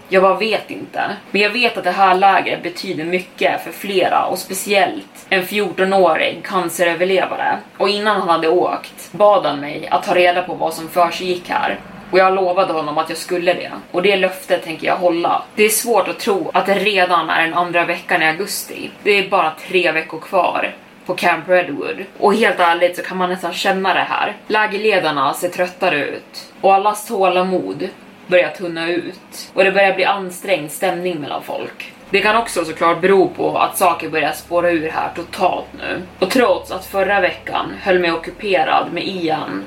Jag 0.08 0.22
bara 0.22 0.38
vet 0.38 0.70
inte. 0.70 1.16
Men 1.30 1.42
jag 1.42 1.50
vet 1.50 1.76
att 1.76 1.84
det 1.84 1.90
här 1.90 2.14
lägret 2.14 2.62
betyder 2.62 3.04
mycket 3.04 3.64
för 3.64 3.72
flera 3.72 4.26
och 4.26 4.38
speciellt 4.38 5.26
en 5.28 5.42
14-årig 5.42 6.44
canceröverlevare. 6.44 7.58
Och 7.76 7.88
innan 7.88 8.20
han 8.20 8.28
hade 8.28 8.48
åkt 8.48 9.12
bad 9.12 9.46
han 9.46 9.60
mig 9.60 9.88
att 9.90 10.02
ta 10.02 10.14
reda 10.14 10.42
på 10.42 10.54
vad 10.54 10.74
som 10.74 10.88
försiggick 10.88 11.48
här. 11.48 11.78
Och 12.10 12.18
jag 12.18 12.34
lovade 12.34 12.72
honom 12.72 12.98
att 12.98 13.08
jag 13.08 13.18
skulle 13.18 13.54
det. 13.54 13.70
Och 13.90 14.02
det 14.02 14.16
löftet 14.16 14.64
tänker 14.64 14.86
jag 14.86 14.96
hålla. 14.96 15.42
Det 15.54 15.64
är 15.64 15.68
svårt 15.68 16.08
att 16.08 16.18
tro 16.18 16.50
att 16.54 16.66
det 16.66 16.74
redan 16.74 17.30
är 17.30 17.42
den 17.44 17.54
andra 17.54 17.84
veckan 17.84 18.22
i 18.22 18.28
augusti. 18.28 18.90
Det 19.02 19.10
är 19.10 19.28
bara 19.28 19.52
tre 19.68 19.92
veckor 19.92 20.20
kvar 20.20 20.74
på 21.06 21.14
Camp 21.14 21.48
Redwood. 21.48 22.04
Och 22.18 22.34
helt 22.34 22.60
ärligt 22.60 22.96
så 22.96 23.02
kan 23.02 23.16
man 23.16 23.30
nästan 23.30 23.52
känna 23.52 23.94
det 23.94 24.06
här. 24.08 24.36
Lägerledarna 24.46 25.34
ser 25.34 25.48
tröttare 25.48 26.04
ut 26.04 26.52
och 26.60 26.74
allas 26.74 27.06
tålamod 27.06 27.88
börjar 28.26 28.50
tunna 28.50 28.88
ut 28.88 29.50
och 29.54 29.64
det 29.64 29.72
börjar 29.72 29.94
bli 29.94 30.04
ansträngd 30.04 30.70
stämning 30.70 31.20
mellan 31.20 31.42
folk. 31.42 31.92
Det 32.10 32.20
kan 32.20 32.36
också 32.36 32.64
såklart 32.64 33.00
bero 33.00 33.28
på 33.28 33.58
att 33.58 33.78
saker 33.78 34.08
börjar 34.08 34.32
spåra 34.32 34.70
ur 34.70 34.88
här 34.88 35.10
totalt 35.14 35.66
nu. 35.78 36.02
Och 36.18 36.30
trots 36.30 36.70
att 36.70 36.86
förra 36.86 37.20
veckan 37.20 37.72
höll 37.82 37.98
mig 37.98 38.12
ockuperad 38.12 38.92
med 38.92 39.06
Ian 39.06 39.64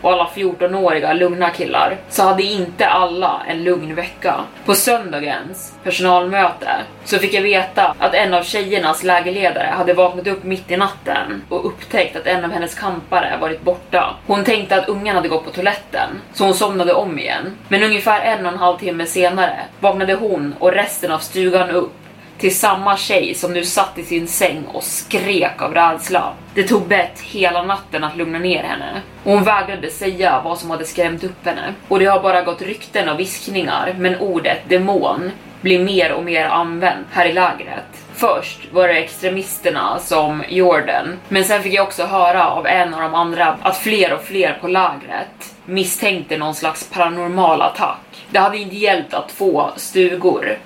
och 0.00 0.12
alla 0.12 0.28
14-åriga 0.34 1.12
lugna 1.12 1.50
killar 1.50 1.96
så 2.08 2.22
hade 2.22 2.42
inte 2.42 2.86
alla 2.86 3.42
en 3.48 3.64
lugn 3.64 3.94
vecka. 3.94 4.34
På 4.64 4.74
söndagens 4.74 5.74
personalmöte 5.84 6.68
så 7.04 7.18
fick 7.18 7.34
jag 7.34 7.42
veta 7.42 7.94
att 7.98 8.14
en 8.14 8.34
av 8.34 8.42
tjejernas 8.42 9.02
lägerledare 9.02 9.66
hade 9.66 9.94
vaknat 9.94 10.26
upp 10.26 10.44
mitt 10.44 10.70
i 10.70 10.76
natten 10.76 11.42
och 11.48 11.66
upptäckt 11.66 12.16
att 12.16 12.26
en 12.26 12.44
av 12.44 12.50
hennes 12.50 12.74
kampare 12.74 13.38
varit 13.40 13.62
borta. 13.62 14.14
Hon 14.26 14.44
tänkte 14.44 14.76
att 14.76 14.88
ungen 14.88 15.16
hade 15.16 15.28
gått 15.28 15.44
på 15.44 15.50
toaletten 15.50 16.08
så 16.32 16.44
hon 16.44 16.54
somnade 16.54 16.92
om 16.92 17.18
igen. 17.18 17.56
Men 17.68 17.82
ungefär 17.82 18.20
en 18.20 18.46
och 18.46 18.52
en 18.52 18.58
halv 18.58 18.78
timme 18.78 19.06
senare 19.06 19.60
vaknade 19.80 20.14
hon 20.14 20.54
och 20.58 20.72
resten 20.72 21.12
av 21.12 21.18
stugan 21.18 21.70
upp 21.70 21.92
till 22.38 22.56
samma 22.56 22.96
tjej 22.96 23.34
som 23.34 23.52
nu 23.52 23.64
satt 23.64 23.98
i 23.98 24.02
sin 24.02 24.28
säng 24.28 24.64
och 24.72 24.82
skrek 24.82 25.62
av 25.62 25.74
rädsla. 25.74 26.32
Det 26.54 26.62
tog 26.62 26.82
Bett 26.86 27.20
hela 27.20 27.62
natten 27.62 28.04
att 28.04 28.16
lugna 28.16 28.38
ner 28.38 28.62
henne 28.62 29.02
och 29.24 29.32
hon 29.32 29.44
vägrade 29.44 29.90
säga 29.90 30.40
vad 30.44 30.58
som 30.58 30.70
hade 30.70 30.84
skrämt 30.84 31.24
upp 31.24 31.46
henne. 31.46 31.74
Och 31.88 31.98
det 31.98 32.04
har 32.04 32.20
bara 32.20 32.42
gått 32.42 32.62
rykten 32.62 33.08
och 33.08 33.20
viskningar, 33.20 33.94
men 33.98 34.18
ordet 34.18 34.68
demon 34.68 35.30
blir 35.60 35.78
mer 35.78 36.12
och 36.12 36.24
mer 36.24 36.46
använt 36.46 37.06
här 37.12 37.26
i 37.26 37.32
lägret. 37.32 37.84
Först 38.14 38.72
var 38.72 38.88
det 38.88 38.94
extremisterna 38.94 39.98
som 39.98 40.44
Jordan, 40.48 41.18
men 41.28 41.44
sen 41.44 41.62
fick 41.62 41.74
jag 41.74 41.86
också 41.86 42.04
höra 42.04 42.48
av 42.48 42.66
en 42.66 42.94
av 42.94 43.00
de 43.00 43.14
andra 43.14 43.58
att 43.62 43.76
fler 43.76 44.12
och 44.12 44.22
fler 44.24 44.58
på 44.60 44.68
lägret 44.68 45.54
misstänkte 45.64 46.36
någon 46.36 46.54
slags 46.54 46.90
paranormal 46.90 47.62
attack. 47.62 48.26
Det 48.30 48.38
hade 48.38 48.58
inte 48.58 48.76
hjälpt 48.76 49.14
att 49.14 49.32
få 49.32 49.70
stugor 49.76 50.58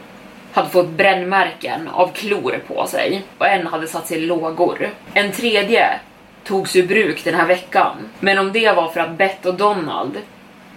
hade 0.52 0.68
fått 0.68 0.88
brännmärken 0.88 1.88
av 1.88 2.12
klor 2.12 2.60
på 2.66 2.86
sig 2.86 3.22
och 3.38 3.46
en 3.46 3.66
hade 3.66 3.86
satt 3.86 4.06
sig 4.06 4.18
i 4.18 4.26
lågor. 4.26 4.90
En 5.14 5.32
tredje 5.32 6.00
togs 6.44 6.76
ur 6.76 6.86
bruk 6.86 7.24
den 7.24 7.34
här 7.34 7.46
veckan. 7.46 7.96
Men 8.20 8.38
om 8.38 8.52
det 8.52 8.72
var 8.72 8.88
för 8.88 9.00
att 9.00 9.18
Bett 9.18 9.46
och 9.46 9.54
Donald 9.54 10.18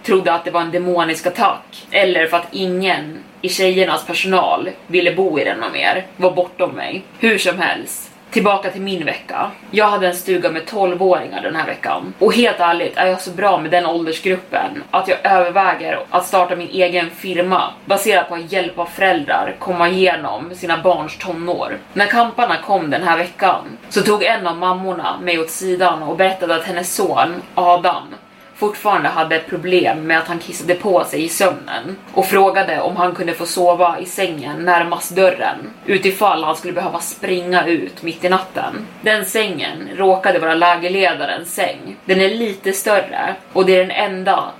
trodde 0.02 0.32
att 0.32 0.44
det 0.44 0.50
var 0.50 0.60
en 0.60 0.70
demonisk 0.70 1.26
attack 1.26 1.86
eller 1.90 2.26
för 2.26 2.36
att 2.36 2.48
ingen 2.50 3.18
i 3.40 3.48
tjejernas 3.48 4.06
personal 4.06 4.70
ville 4.86 5.14
bo 5.14 5.38
i 5.38 5.44
den 5.44 5.64
mer 5.72 6.06
var 6.16 6.30
bortom 6.30 6.70
mig. 6.70 7.02
Hur 7.18 7.38
som 7.38 7.58
helst 7.58 8.03
Tillbaka 8.34 8.70
till 8.70 8.82
min 8.82 9.04
vecka. 9.04 9.50
Jag 9.70 9.86
hade 9.86 10.06
en 10.06 10.14
stuga 10.14 10.50
med 10.50 10.62
12-åringar 10.62 11.42
den 11.42 11.56
här 11.56 11.66
veckan. 11.66 12.14
Och 12.18 12.34
helt 12.34 12.60
ärligt 12.60 12.96
är 12.96 13.06
jag 13.06 13.20
så 13.20 13.30
bra 13.30 13.58
med 13.58 13.70
den 13.70 13.86
åldersgruppen 13.86 14.82
att 14.90 15.08
jag 15.08 15.18
överväger 15.24 16.00
att 16.10 16.26
starta 16.26 16.56
min 16.56 16.68
egen 16.68 17.10
firma 17.10 17.70
baserat 17.84 18.28
på 18.28 18.34
att 18.34 18.52
hjälpa 18.52 18.86
föräldrar 18.86 19.56
komma 19.58 19.88
igenom 19.88 20.54
sina 20.54 20.78
barns 20.78 21.18
tonår. 21.18 21.78
När 21.92 22.06
kamparna 22.06 22.56
kom 22.56 22.90
den 22.90 23.02
här 23.02 23.18
veckan 23.18 23.78
så 23.88 24.02
tog 24.02 24.22
en 24.22 24.46
av 24.46 24.56
mammorna 24.56 25.20
mig 25.22 25.38
åt 25.38 25.50
sidan 25.50 26.02
och 26.02 26.16
berättade 26.16 26.54
att 26.54 26.64
hennes 26.64 26.94
son 26.94 27.42
Adam 27.54 28.14
fortfarande 28.56 29.08
hade 29.08 29.38
problem 29.38 30.06
med 30.06 30.18
att 30.18 30.28
han 30.28 30.38
kissade 30.38 30.74
på 30.74 31.04
sig 31.04 31.24
i 31.24 31.28
sömnen 31.28 31.96
och 32.14 32.26
frågade 32.26 32.80
om 32.80 32.96
han 32.96 33.14
kunde 33.14 33.34
få 33.34 33.46
sova 33.46 33.98
i 34.00 34.06
sängen 34.06 34.64
närmast 34.64 35.16
dörren 35.16 35.70
utifall 35.86 36.44
han 36.44 36.56
skulle 36.56 36.72
behöva 36.72 37.00
springa 37.00 37.66
ut 37.66 38.02
mitt 38.02 38.24
i 38.24 38.28
natten. 38.28 38.86
Den 39.02 39.24
sängen 39.24 39.88
råkade 39.96 40.38
vara 40.38 40.54
lägerledarens 40.54 41.54
säng. 41.54 41.96
Den 42.04 42.20
är 42.20 42.28
lite 42.28 42.72
större 42.72 43.34
och 43.52 43.66
det 43.66 43.76
är 43.76 43.78
den 43.78 43.90
enda 43.90 44.50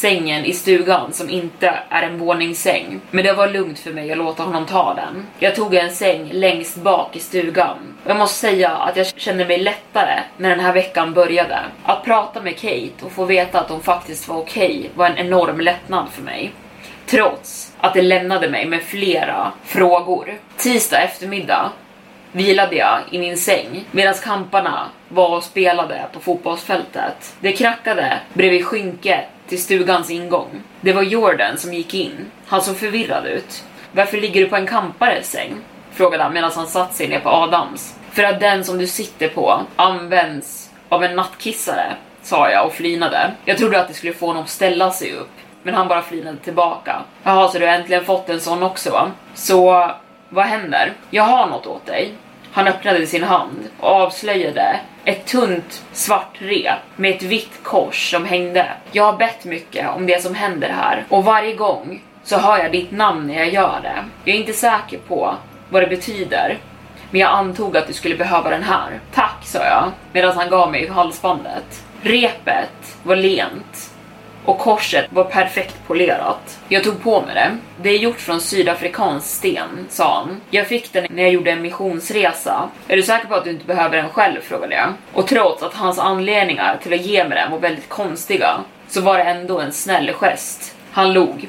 sängen 0.00 0.44
i 0.44 0.52
stugan 0.52 1.12
som 1.12 1.30
inte 1.30 1.78
är 1.88 2.02
en 2.02 2.18
våningssäng. 2.18 3.00
Men 3.10 3.24
det 3.24 3.32
var 3.32 3.48
lugnt 3.48 3.78
för 3.78 3.92
mig 3.92 4.12
att 4.12 4.18
låta 4.18 4.42
honom 4.42 4.66
ta 4.66 4.94
den. 4.94 5.26
Jag 5.38 5.54
tog 5.54 5.74
en 5.74 5.90
säng 5.90 6.30
längst 6.32 6.76
bak 6.76 7.16
i 7.16 7.20
stugan. 7.20 7.76
Jag 8.06 8.16
måste 8.16 8.38
säga 8.38 8.70
att 8.70 8.96
jag 8.96 9.06
kände 9.06 9.44
mig 9.44 9.58
lättare 9.58 10.20
när 10.36 10.50
den 10.50 10.60
här 10.60 10.72
veckan 10.72 11.14
började. 11.14 11.58
Att 11.84 12.04
prata 12.04 12.42
med 12.42 12.56
Kate 12.56 13.04
och 13.04 13.12
få 13.12 13.24
veta 13.24 13.60
att 13.60 13.70
hon 13.70 13.80
faktiskt 13.80 14.28
var 14.28 14.36
okej 14.36 14.78
okay 14.78 14.90
var 14.94 15.06
en 15.06 15.18
enorm 15.18 15.60
lättnad 15.60 16.08
för 16.12 16.22
mig. 16.22 16.52
Trots 17.06 17.72
att 17.78 17.94
det 17.94 18.02
lämnade 18.02 18.48
mig 18.48 18.66
med 18.66 18.82
flera 18.82 19.52
frågor. 19.64 20.38
Tisdag 20.56 20.98
eftermiddag 21.02 21.70
vilade 22.32 22.76
jag 22.76 22.98
i 23.10 23.18
min 23.18 23.36
säng 23.36 23.84
medan 23.90 24.14
kamparna 24.14 24.88
var 25.08 25.36
och 25.36 25.44
spelade 25.44 26.06
på 26.12 26.20
fotbollsfältet. 26.20 27.34
Det 27.40 27.52
krackade 27.52 28.18
bredvid 28.34 28.64
skynket 28.64 29.24
till 29.50 29.62
stugans 29.62 30.10
ingång. 30.10 30.62
Det 30.80 30.92
var 30.92 31.02
Jordan 31.02 31.58
som 31.58 31.74
gick 31.74 31.94
in. 31.94 32.26
Han 32.46 32.62
såg 32.62 32.76
förvirrad 32.76 33.26
ut. 33.26 33.64
Varför 33.92 34.18
ligger 34.18 34.40
du 34.40 34.46
på 34.46 34.56
en 34.56 34.66
kampares 34.66 35.30
säng? 35.30 35.56
Frågade 35.92 36.22
han 36.22 36.32
medan 36.32 36.50
han 36.54 36.66
satt 36.66 36.94
sig 36.94 37.08
ner 37.08 37.20
på 37.20 37.28
Adams. 37.28 37.94
För 38.10 38.22
att 38.22 38.40
den 38.40 38.64
som 38.64 38.78
du 38.78 38.86
sitter 38.86 39.28
på 39.28 39.60
används 39.76 40.70
av 40.88 41.04
en 41.04 41.16
nattkissare, 41.16 41.96
sa 42.22 42.50
jag 42.50 42.66
och 42.66 42.72
flinade. 42.72 43.32
Jag 43.44 43.58
trodde 43.58 43.80
att 43.80 43.88
det 43.88 43.94
skulle 43.94 44.12
få 44.12 44.26
honom 44.26 44.42
att 44.42 44.48
ställa 44.48 44.90
sig 44.90 45.12
upp, 45.12 45.30
men 45.62 45.74
han 45.74 45.88
bara 45.88 46.02
flinade 46.02 46.36
tillbaka. 46.36 47.02
Jaha, 47.22 47.48
så 47.48 47.58
du 47.58 47.66
har 47.66 47.72
äntligen 47.72 48.04
fått 48.04 48.28
en 48.28 48.40
sån 48.40 48.62
också 48.62 48.90
va? 48.90 49.10
Så 49.34 49.90
vad 50.28 50.44
händer? 50.44 50.92
Jag 51.10 51.22
har 51.22 51.46
något 51.46 51.66
åt 51.66 51.86
dig. 51.86 52.14
Han 52.52 52.68
öppnade 52.68 53.06
sin 53.06 53.22
hand 53.22 53.68
och 53.80 53.88
avslöjade 53.88 54.80
ett 55.04 55.26
tunt 55.26 55.82
svart 55.92 56.36
rep 56.38 56.78
med 56.96 57.14
ett 57.14 57.22
vitt 57.22 57.62
kors 57.62 58.10
som 58.10 58.24
hängde. 58.24 58.66
Jag 58.92 59.04
har 59.04 59.18
bett 59.18 59.44
mycket 59.44 59.88
om 59.88 60.06
det 60.06 60.22
som 60.22 60.34
händer 60.34 60.68
här 60.68 61.04
och 61.08 61.24
varje 61.24 61.54
gång 61.54 62.02
så 62.24 62.38
hör 62.38 62.58
jag 62.58 62.72
ditt 62.72 62.90
namn 62.90 63.26
när 63.26 63.34
jag 63.34 63.52
gör 63.52 63.80
det. 63.82 64.04
Jag 64.24 64.36
är 64.36 64.40
inte 64.40 64.52
säker 64.52 64.98
på 64.98 65.34
vad 65.70 65.82
det 65.82 65.86
betyder, 65.86 66.58
men 67.10 67.20
jag 67.20 67.30
antog 67.30 67.76
att 67.76 67.86
du 67.86 67.92
skulle 67.92 68.16
behöva 68.16 68.50
den 68.50 68.62
här. 68.62 69.00
Tack, 69.14 69.44
sa 69.44 69.58
jag 69.58 69.90
medan 70.12 70.36
han 70.36 70.50
gav 70.50 70.70
mig 70.70 70.88
halsbandet. 70.88 71.84
Repet 72.02 72.96
var 73.02 73.16
lent 73.16 73.89
och 74.44 74.58
korset 74.58 75.06
var 75.10 75.24
perfekt 75.24 75.76
polerat. 75.86 76.58
Jag 76.68 76.84
tog 76.84 77.02
på 77.02 77.20
mig 77.20 77.34
det. 77.34 77.56
Det 77.82 77.90
är 77.90 77.98
gjort 77.98 78.20
från 78.20 78.40
sydafrikansk 78.40 79.26
sten, 79.26 79.86
sa 79.88 80.14
han. 80.14 80.40
Jag 80.50 80.66
fick 80.66 80.92
den 80.92 81.06
när 81.10 81.22
jag 81.22 81.32
gjorde 81.32 81.50
en 81.50 81.62
missionsresa. 81.62 82.68
Är 82.88 82.96
du 82.96 83.02
säker 83.02 83.28
på 83.28 83.34
att 83.34 83.44
du 83.44 83.50
inte 83.50 83.66
behöver 83.66 83.96
den 83.96 84.08
själv? 84.08 84.40
frågade 84.40 84.74
jag. 84.74 84.92
Och 85.12 85.26
trots 85.26 85.62
att 85.62 85.74
hans 85.74 85.98
anledningar 85.98 86.78
till 86.82 86.94
att 86.94 87.06
ge 87.06 87.24
mig 87.24 87.38
den 87.38 87.50
var 87.50 87.58
väldigt 87.58 87.88
konstiga 87.88 88.60
så 88.88 89.00
var 89.00 89.18
det 89.18 89.24
ändå 89.24 89.60
en 89.60 89.72
snäll 89.72 90.12
gest. 90.12 90.76
Han 90.90 91.12
log. 91.12 91.48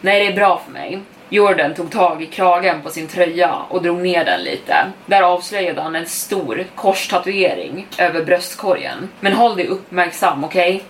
Nej, 0.00 0.20
det 0.20 0.32
är 0.32 0.36
bra 0.36 0.62
för 0.64 0.72
mig. 0.72 1.00
Jordan 1.28 1.74
tog 1.74 1.90
tag 1.90 2.22
i 2.22 2.26
kragen 2.26 2.82
på 2.82 2.90
sin 2.90 3.08
tröja 3.08 3.54
och 3.68 3.82
drog 3.82 4.02
ner 4.02 4.24
den 4.24 4.42
lite. 4.42 4.76
Där 5.06 5.22
avslöjade 5.22 5.82
han 5.82 5.96
en 5.96 6.06
stor 6.06 6.64
korstatuering 6.74 7.86
över 7.98 8.24
bröstkorgen. 8.24 9.08
Men 9.20 9.32
håll 9.32 9.56
dig 9.56 9.66
uppmärksam, 9.66 10.44
okej? 10.44 10.74
Okay? 10.74 10.86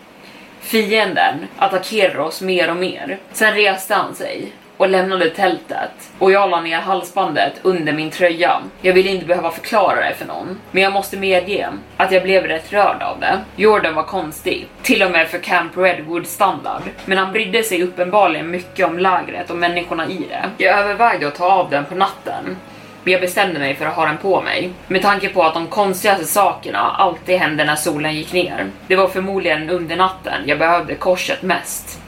Fienden 0.62 1.46
attackerar 1.58 2.18
oss 2.18 2.40
mer 2.40 2.70
och 2.70 2.76
mer. 2.76 3.18
Sen 3.32 3.54
reste 3.54 3.94
han 3.94 4.14
sig 4.14 4.52
och 4.76 4.88
lämnade 4.88 5.30
tältet 5.30 6.12
och 6.18 6.32
jag 6.32 6.50
la 6.50 6.60
ner 6.60 6.80
halsbandet 6.80 7.52
under 7.62 7.92
min 7.92 8.10
tröja. 8.10 8.60
Jag 8.80 8.92
ville 8.92 9.10
inte 9.10 9.26
behöva 9.26 9.50
förklara 9.50 10.08
det 10.08 10.14
för 10.14 10.26
någon, 10.26 10.60
men 10.70 10.82
jag 10.82 10.92
måste 10.92 11.16
medge 11.16 11.68
att 11.96 12.12
jag 12.12 12.22
blev 12.22 12.44
rätt 12.44 12.72
rörd 12.72 13.02
av 13.02 13.20
det. 13.20 13.40
Jordan 13.56 13.94
var 13.94 14.02
konstig, 14.02 14.66
till 14.82 15.02
och 15.02 15.10
med 15.10 15.28
för 15.28 15.38
Camp 15.38 15.76
Redwood 15.76 16.26
standard, 16.26 16.82
men 17.04 17.18
han 17.18 17.32
brydde 17.32 17.62
sig 17.62 17.82
uppenbarligen 17.82 18.50
mycket 18.50 18.86
om 18.86 18.98
lägret 18.98 19.50
och 19.50 19.56
människorna 19.56 20.06
i 20.06 20.26
det. 20.28 20.64
Jag 20.64 20.78
övervägde 20.78 21.28
att 21.28 21.34
ta 21.34 21.52
av 21.52 21.70
den 21.70 21.84
på 21.84 21.94
natten, 21.94 22.56
jag 23.04 23.20
bestämde 23.20 23.58
mig 23.58 23.74
för 23.74 23.86
att 23.86 23.94
ha 23.94 24.06
den 24.06 24.18
på 24.18 24.40
mig. 24.40 24.70
Med 24.88 25.02
tanke 25.02 25.28
på 25.28 25.42
att 25.42 25.54
de 25.54 25.66
konstigaste 25.66 26.24
sakerna 26.24 26.78
alltid 26.78 27.38
hände 27.38 27.64
när 27.64 27.76
solen 27.76 28.14
gick 28.14 28.32
ner. 28.32 28.66
Det 28.86 28.96
var 28.96 29.08
förmodligen 29.08 29.70
under 29.70 29.96
natten 29.96 30.42
jag 30.46 30.58
behövde 30.58 30.94
korset 30.94 31.42
mest. 31.42 32.00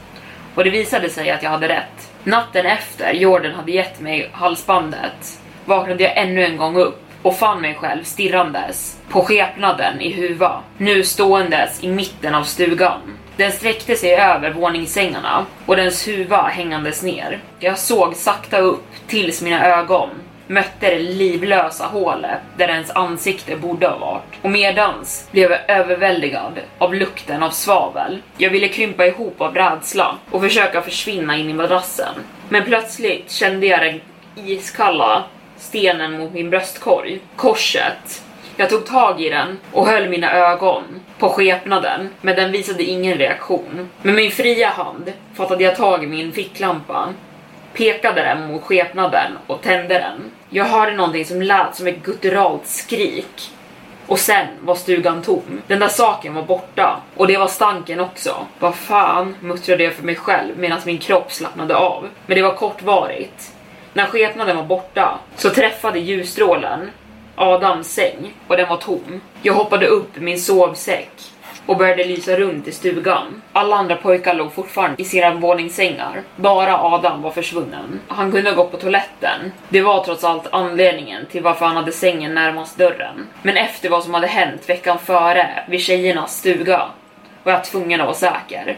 Och 0.55 0.63
det 0.63 0.69
visade 0.69 1.09
sig 1.09 1.31
att 1.31 1.43
jag 1.43 1.49
hade 1.49 1.67
rätt. 1.67 2.11
Natten 2.23 2.65
efter 2.65 3.13
Jordan 3.13 3.53
hade 3.53 3.71
gett 3.71 3.99
mig 3.99 4.29
halsbandet 4.33 5.39
vaknade 5.65 6.03
jag 6.03 6.17
ännu 6.17 6.45
en 6.45 6.57
gång 6.57 6.77
upp 6.77 7.01
och 7.21 7.37
fann 7.37 7.61
mig 7.61 7.75
själv 7.75 8.03
stirrandes 8.03 8.97
på 9.09 9.21
skepnaden 9.21 10.01
i 10.01 10.13
huva, 10.13 10.61
nu 10.77 11.03
ståendes 11.03 11.83
i 11.83 11.87
mitten 11.87 12.35
av 12.35 12.43
stugan. 12.43 13.17
Den 13.37 13.51
sträckte 13.51 13.95
sig 13.95 14.15
över 14.15 14.51
våningssängarna 14.51 15.45
och 15.65 15.75
dens 15.75 16.07
huva 16.07 16.41
hängandes 16.41 17.03
ner. 17.03 17.39
Jag 17.59 17.77
såg 17.77 18.15
sakta 18.15 18.57
upp 18.57 18.85
tills 19.07 19.41
mina 19.41 19.65
ögon 19.65 20.09
mötte 20.47 20.89
det 20.89 20.99
livlösa 20.99 21.85
hålet 21.85 22.39
där 22.57 22.67
ens 22.67 22.91
ansikte 22.91 23.55
borde 23.55 23.87
ha 23.87 23.97
varit. 23.97 24.23
Och 24.41 24.51
medans 24.51 25.27
blev 25.31 25.51
jag 25.51 25.69
överväldigad 25.69 26.59
av 26.77 26.93
lukten 26.93 27.43
av 27.43 27.49
svavel. 27.49 28.21
Jag 28.37 28.49
ville 28.49 28.67
krympa 28.67 29.05
ihop 29.05 29.41
av 29.41 29.55
rädsla 29.55 30.15
och 30.31 30.41
försöka 30.41 30.81
försvinna 30.81 31.37
in 31.37 31.49
i 31.49 31.53
madrassen. 31.53 32.13
Men 32.49 32.63
plötsligt 32.63 33.31
kände 33.31 33.65
jag 33.65 33.81
den 33.81 34.01
iskalla 34.35 35.23
stenen 35.57 36.17
mot 36.17 36.33
min 36.33 36.49
bröstkorg. 36.49 37.19
Korset. 37.35 38.21
Jag 38.57 38.69
tog 38.69 38.85
tag 38.85 39.21
i 39.21 39.29
den 39.29 39.59
och 39.71 39.87
höll 39.87 40.09
mina 40.09 40.33
ögon 40.33 40.83
på 41.19 41.29
skepnaden, 41.29 42.09
men 42.21 42.35
den 42.35 42.51
visade 42.51 42.83
ingen 42.83 43.17
reaktion. 43.17 43.89
Med 44.01 44.15
min 44.15 44.31
fria 44.31 44.69
hand 44.69 45.13
fattade 45.33 45.63
jag 45.63 45.75
tag 45.75 46.03
i 46.03 46.07
min 46.07 46.31
ficklampa 46.31 47.13
pekade 47.75 48.21
den 48.21 48.47
mot 48.47 48.63
skepnaden 48.63 49.31
och 49.47 49.61
tände 49.61 49.93
den. 49.93 50.31
Jag 50.49 50.65
hörde 50.65 50.95
någonting 50.95 51.25
som 51.25 51.41
lät 51.41 51.75
som 51.75 51.87
ett 51.87 52.03
gutturalt 52.03 52.67
skrik. 52.67 53.51
Och 54.07 54.19
sen 54.19 54.47
var 54.61 54.75
stugan 54.75 55.21
tom. 55.21 55.61
Den 55.67 55.79
där 55.79 55.87
saken 55.87 56.33
var 56.33 56.43
borta. 56.43 57.01
Och 57.15 57.27
det 57.27 57.37
var 57.37 57.47
stanken 57.47 57.99
också. 57.99 58.35
Vad 58.59 58.75
fan, 58.75 59.35
muttrade 59.39 59.83
jag 59.83 59.93
för 59.93 60.03
mig 60.03 60.15
själv 60.15 60.57
medan 60.57 60.79
min 60.85 60.97
kropp 60.97 61.31
slappnade 61.31 61.75
av. 61.75 62.09
Men 62.25 62.35
det 62.35 62.41
var 62.41 62.53
kortvarigt. 62.53 63.53
När 63.93 64.05
skepnaden 64.05 64.57
var 64.57 64.63
borta 64.63 65.19
så 65.35 65.49
träffade 65.49 65.99
ljusstrålen 65.99 66.91
Adams 67.35 67.93
säng 67.93 68.33
och 68.47 68.57
den 68.57 68.69
var 68.69 68.77
tom. 68.77 69.21
Jag 69.41 69.53
hoppade 69.53 69.87
upp 69.87 70.17
i 70.17 70.19
min 70.19 70.39
sovsäck 70.39 71.11
och 71.65 71.77
började 71.77 72.03
lysa 72.03 72.35
runt 72.35 72.67
i 72.67 72.71
stugan. 72.71 73.41
Alla 73.53 73.75
andra 73.75 73.95
pojkar 73.95 74.33
låg 74.33 74.53
fortfarande 74.53 75.01
i 75.01 75.05
sina 75.05 75.33
våningssängar. 75.33 76.21
Bara 76.35 76.77
Adam 76.77 77.21
var 77.21 77.31
försvunnen. 77.31 77.99
Han 78.07 78.31
kunde 78.31 78.49
ha 78.49 78.55
gått 78.55 78.71
på 78.71 78.77
toaletten. 78.77 79.51
Det 79.69 79.81
var 79.81 80.03
trots 80.03 80.23
allt 80.23 80.47
anledningen 80.51 81.25
till 81.25 81.43
varför 81.43 81.65
han 81.65 81.75
hade 81.75 81.91
sängen 81.91 82.33
närmast 82.33 82.77
dörren. 82.77 83.27
Men 83.41 83.57
efter 83.57 83.89
vad 83.89 84.03
som 84.03 84.13
hade 84.13 84.27
hänt 84.27 84.69
veckan 84.69 84.99
före 84.99 85.63
vid 85.67 85.81
tjejernas 85.81 86.37
stuga 86.37 86.87
var 87.43 87.53
jag 87.53 87.63
tvungen 87.63 88.01
att 88.01 88.07
vara 88.07 88.15
säker. 88.15 88.77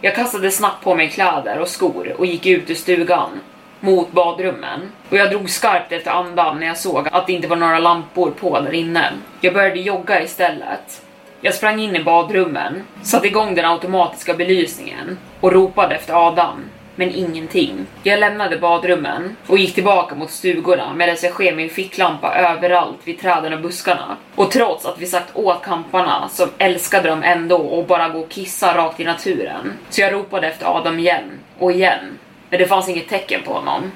Jag 0.00 0.14
kastade 0.14 0.50
snabbt 0.50 0.84
på 0.84 0.94
mig 0.94 1.10
kläder 1.10 1.58
och 1.58 1.68
skor 1.68 2.14
och 2.18 2.26
gick 2.26 2.46
ut 2.46 2.70
ur 2.70 2.74
stugan 2.74 3.40
mot 3.80 4.12
badrummen 4.12 4.92
och 5.10 5.16
jag 5.16 5.30
drog 5.30 5.50
skarpt 5.50 5.92
efter 5.92 6.10
andan 6.10 6.60
när 6.60 6.66
jag 6.66 6.78
såg 6.78 7.08
att 7.12 7.26
det 7.26 7.32
inte 7.32 7.48
var 7.48 7.56
några 7.56 7.78
lampor 7.78 8.30
på 8.30 8.60
där 8.60 8.74
inne. 8.74 9.12
Jag 9.40 9.54
började 9.54 9.80
jogga 9.80 10.22
istället 10.22 11.03
jag 11.44 11.54
sprang 11.54 11.80
in 11.80 11.96
i 11.96 12.04
badrummen, 12.04 12.82
satte 13.02 13.26
igång 13.26 13.54
den 13.54 13.64
automatiska 13.64 14.34
belysningen 14.34 15.18
och 15.40 15.52
ropade 15.52 15.94
efter 15.94 16.28
Adam. 16.28 16.64
Men 16.96 17.10
ingenting. 17.10 17.86
Jag 18.02 18.20
lämnade 18.20 18.56
badrummen 18.56 19.36
och 19.46 19.58
gick 19.58 19.74
tillbaka 19.74 20.14
mot 20.14 20.30
stugorna 20.30 20.94
medan 20.94 21.16
jag 21.22 21.32
sken 21.32 21.56
min 21.56 21.70
ficklampa 21.70 22.34
överallt 22.34 22.98
vid 23.04 23.20
träden 23.20 23.52
och 23.52 23.60
buskarna. 23.60 24.16
Och 24.34 24.50
trots 24.50 24.86
att 24.86 24.98
vi 24.98 25.06
sagt 25.06 25.36
åt 25.36 25.62
kamparna 25.62 26.28
så 26.28 26.48
älskade 26.58 27.08
de 27.08 27.22
ändå 27.22 27.80
att 27.80 27.88
bara 27.88 28.08
gå 28.08 28.18
och 28.18 28.30
kissa 28.30 28.76
rakt 28.76 29.00
i 29.00 29.04
naturen. 29.04 29.72
Så 29.90 30.00
jag 30.00 30.12
ropade 30.12 30.46
efter 30.46 30.76
Adam 30.76 30.98
igen 30.98 31.30
och 31.58 31.72
igen. 31.72 32.18
Men 32.50 32.58
det 32.58 32.66
fanns 32.66 32.88
inget 32.88 33.08
tecken 33.08 33.40
på 33.44 33.52
honom. 33.52 33.92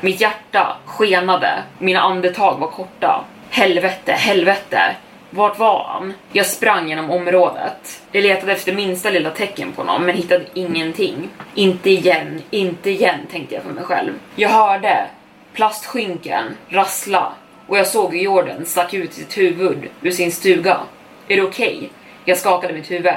Mitt 0.00 0.20
hjärta 0.20 0.76
skenade, 0.86 1.62
mina 1.78 2.00
andetag 2.00 2.58
var 2.58 2.68
korta. 2.68 3.24
Helvete, 3.50 4.12
helvete. 4.12 4.96
Vart 5.30 5.58
var 5.58 5.84
han? 5.84 6.14
Jag 6.32 6.46
sprang 6.46 6.88
genom 6.88 7.10
området. 7.10 8.02
Jag 8.12 8.22
letade 8.22 8.52
efter 8.52 8.72
minsta 8.72 9.10
lilla 9.10 9.30
tecken 9.30 9.72
på 9.72 9.82
honom 9.82 10.04
men 10.04 10.16
hittade 10.16 10.44
ingenting. 10.54 11.28
Inte 11.54 11.90
igen, 11.90 12.42
inte 12.50 12.90
igen 12.90 13.20
tänkte 13.30 13.54
jag 13.54 13.64
för 13.64 13.72
mig 13.72 13.84
själv. 13.84 14.12
Jag 14.36 14.48
hörde 14.48 15.06
plastskynken 15.52 16.44
rassla 16.68 17.32
och 17.66 17.78
jag 17.78 17.86
såg 17.86 18.14
hur 18.14 18.22
Jordan 18.22 18.66
stack 18.66 18.94
ut 18.94 19.12
sitt 19.12 19.38
huvud 19.38 19.88
ur 20.02 20.10
sin 20.10 20.32
stuga. 20.32 20.80
Är 21.28 21.36
det 21.36 21.42
okej? 21.42 21.76
Okay? 21.76 21.88
Jag 22.24 22.38
skakade 22.38 22.74
mitt 22.74 22.90
huvud. 22.90 23.12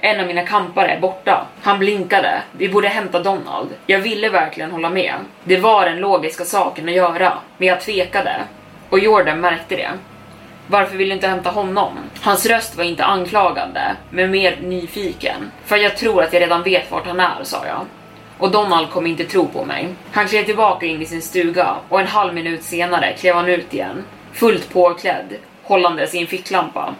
En 0.00 0.20
av 0.20 0.26
mina 0.26 0.46
kampare 0.46 0.88
är 0.88 1.00
borta. 1.00 1.46
Han 1.62 1.78
blinkade. 1.78 2.42
Vi 2.52 2.68
borde 2.68 2.88
hämta 2.88 3.22
Donald. 3.22 3.68
Jag 3.86 3.98
ville 3.98 4.28
verkligen 4.28 4.70
hålla 4.70 4.90
med. 4.90 5.14
Det 5.44 5.56
var 5.56 5.84
den 5.84 5.98
logiska 5.98 6.44
saken 6.44 6.88
att 6.88 6.94
göra, 6.94 7.38
men 7.56 7.68
jag 7.68 7.80
tvekade. 7.80 8.36
Och 8.90 8.98
Jordan 8.98 9.40
märkte 9.40 9.76
det. 9.76 9.90
Varför 10.70 10.96
vill 10.96 11.08
du 11.08 11.14
inte 11.14 11.28
hämta 11.28 11.50
honom? 11.50 11.92
Hans 12.20 12.46
röst 12.46 12.76
var 12.76 12.84
inte 12.84 13.04
anklagande, 13.04 13.96
men 14.10 14.30
mer 14.30 14.58
nyfiken. 14.62 15.50
För 15.64 15.76
jag 15.76 15.96
tror 15.96 16.22
att 16.22 16.32
jag 16.32 16.42
redan 16.42 16.62
vet 16.62 16.90
vart 16.90 17.06
han 17.06 17.20
är, 17.20 17.44
sa 17.44 17.66
jag. 17.66 17.86
Och 18.38 18.50
Donald 18.50 18.90
kom 18.90 19.06
inte 19.06 19.24
tro 19.24 19.48
på 19.48 19.64
mig. 19.64 19.88
Han 20.12 20.28
klev 20.28 20.44
tillbaka 20.44 20.86
in 20.86 21.02
i 21.02 21.06
sin 21.06 21.22
stuga 21.22 21.76
och 21.88 22.00
en 22.00 22.06
halv 22.06 22.34
minut 22.34 22.62
senare 22.62 23.12
klev 23.12 23.34
han 23.34 23.48
ut 23.48 23.74
igen. 23.74 24.04
Fullt 24.32 24.72
påklädd, 24.72 25.34
hållandes 25.62 26.14
i 26.14 26.18
en 26.18 26.26
ficklampa. 26.26 26.94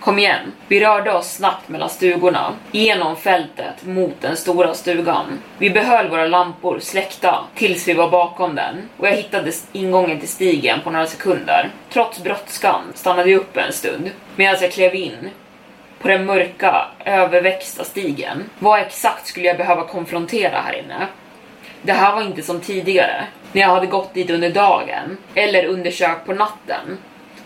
Kom 0.00 0.18
igen. 0.18 0.52
Vi 0.68 0.80
rörde 0.80 1.12
oss 1.12 1.32
snabbt 1.32 1.68
mellan 1.68 1.90
stugorna, 1.90 2.52
genom 2.72 3.16
fältet 3.16 3.84
mot 3.84 4.20
den 4.20 4.36
stora 4.36 4.74
stugan. 4.74 5.38
Vi 5.58 5.70
behöll 5.70 6.08
våra 6.08 6.26
lampor 6.26 6.78
släckta 6.80 7.44
tills 7.54 7.88
vi 7.88 7.94
var 7.94 8.10
bakom 8.10 8.54
den 8.54 8.88
och 8.96 9.08
jag 9.08 9.12
hittade 9.12 9.52
ingången 9.72 10.18
till 10.20 10.28
stigen 10.28 10.80
på 10.80 10.90
några 10.90 11.06
sekunder. 11.06 11.70
Trots 11.92 12.22
brådskan 12.22 12.82
stannade 12.94 13.30
jag 13.30 13.40
upp 13.40 13.56
en 13.56 13.72
stund 13.72 14.10
medan 14.36 14.56
jag 14.60 14.72
klev 14.72 14.94
in 14.94 15.30
på 16.02 16.08
den 16.08 16.24
mörka, 16.24 16.86
överväxta 17.04 17.84
stigen. 17.84 18.44
Vad 18.58 18.80
exakt 18.80 19.26
skulle 19.26 19.46
jag 19.46 19.56
behöva 19.56 19.86
konfrontera 19.86 20.60
här 20.60 20.78
inne? 20.78 21.06
Det 21.82 21.92
här 21.92 22.14
var 22.14 22.22
inte 22.22 22.42
som 22.42 22.60
tidigare, 22.60 23.24
när 23.52 23.62
jag 23.62 23.68
hade 23.68 23.86
gått 23.86 24.14
dit 24.14 24.30
under 24.30 24.50
dagen 24.50 25.16
eller 25.34 25.64
undersökt 25.64 26.26
på 26.26 26.32
natten. 26.32 26.98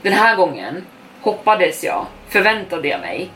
Den 0.03 0.13
här 0.13 0.37
gången 0.37 0.85
hoppades 1.21 1.85
jag, 1.85 2.07
förväntade 2.35 2.89
jag 2.89 3.01
mig, 3.01 3.31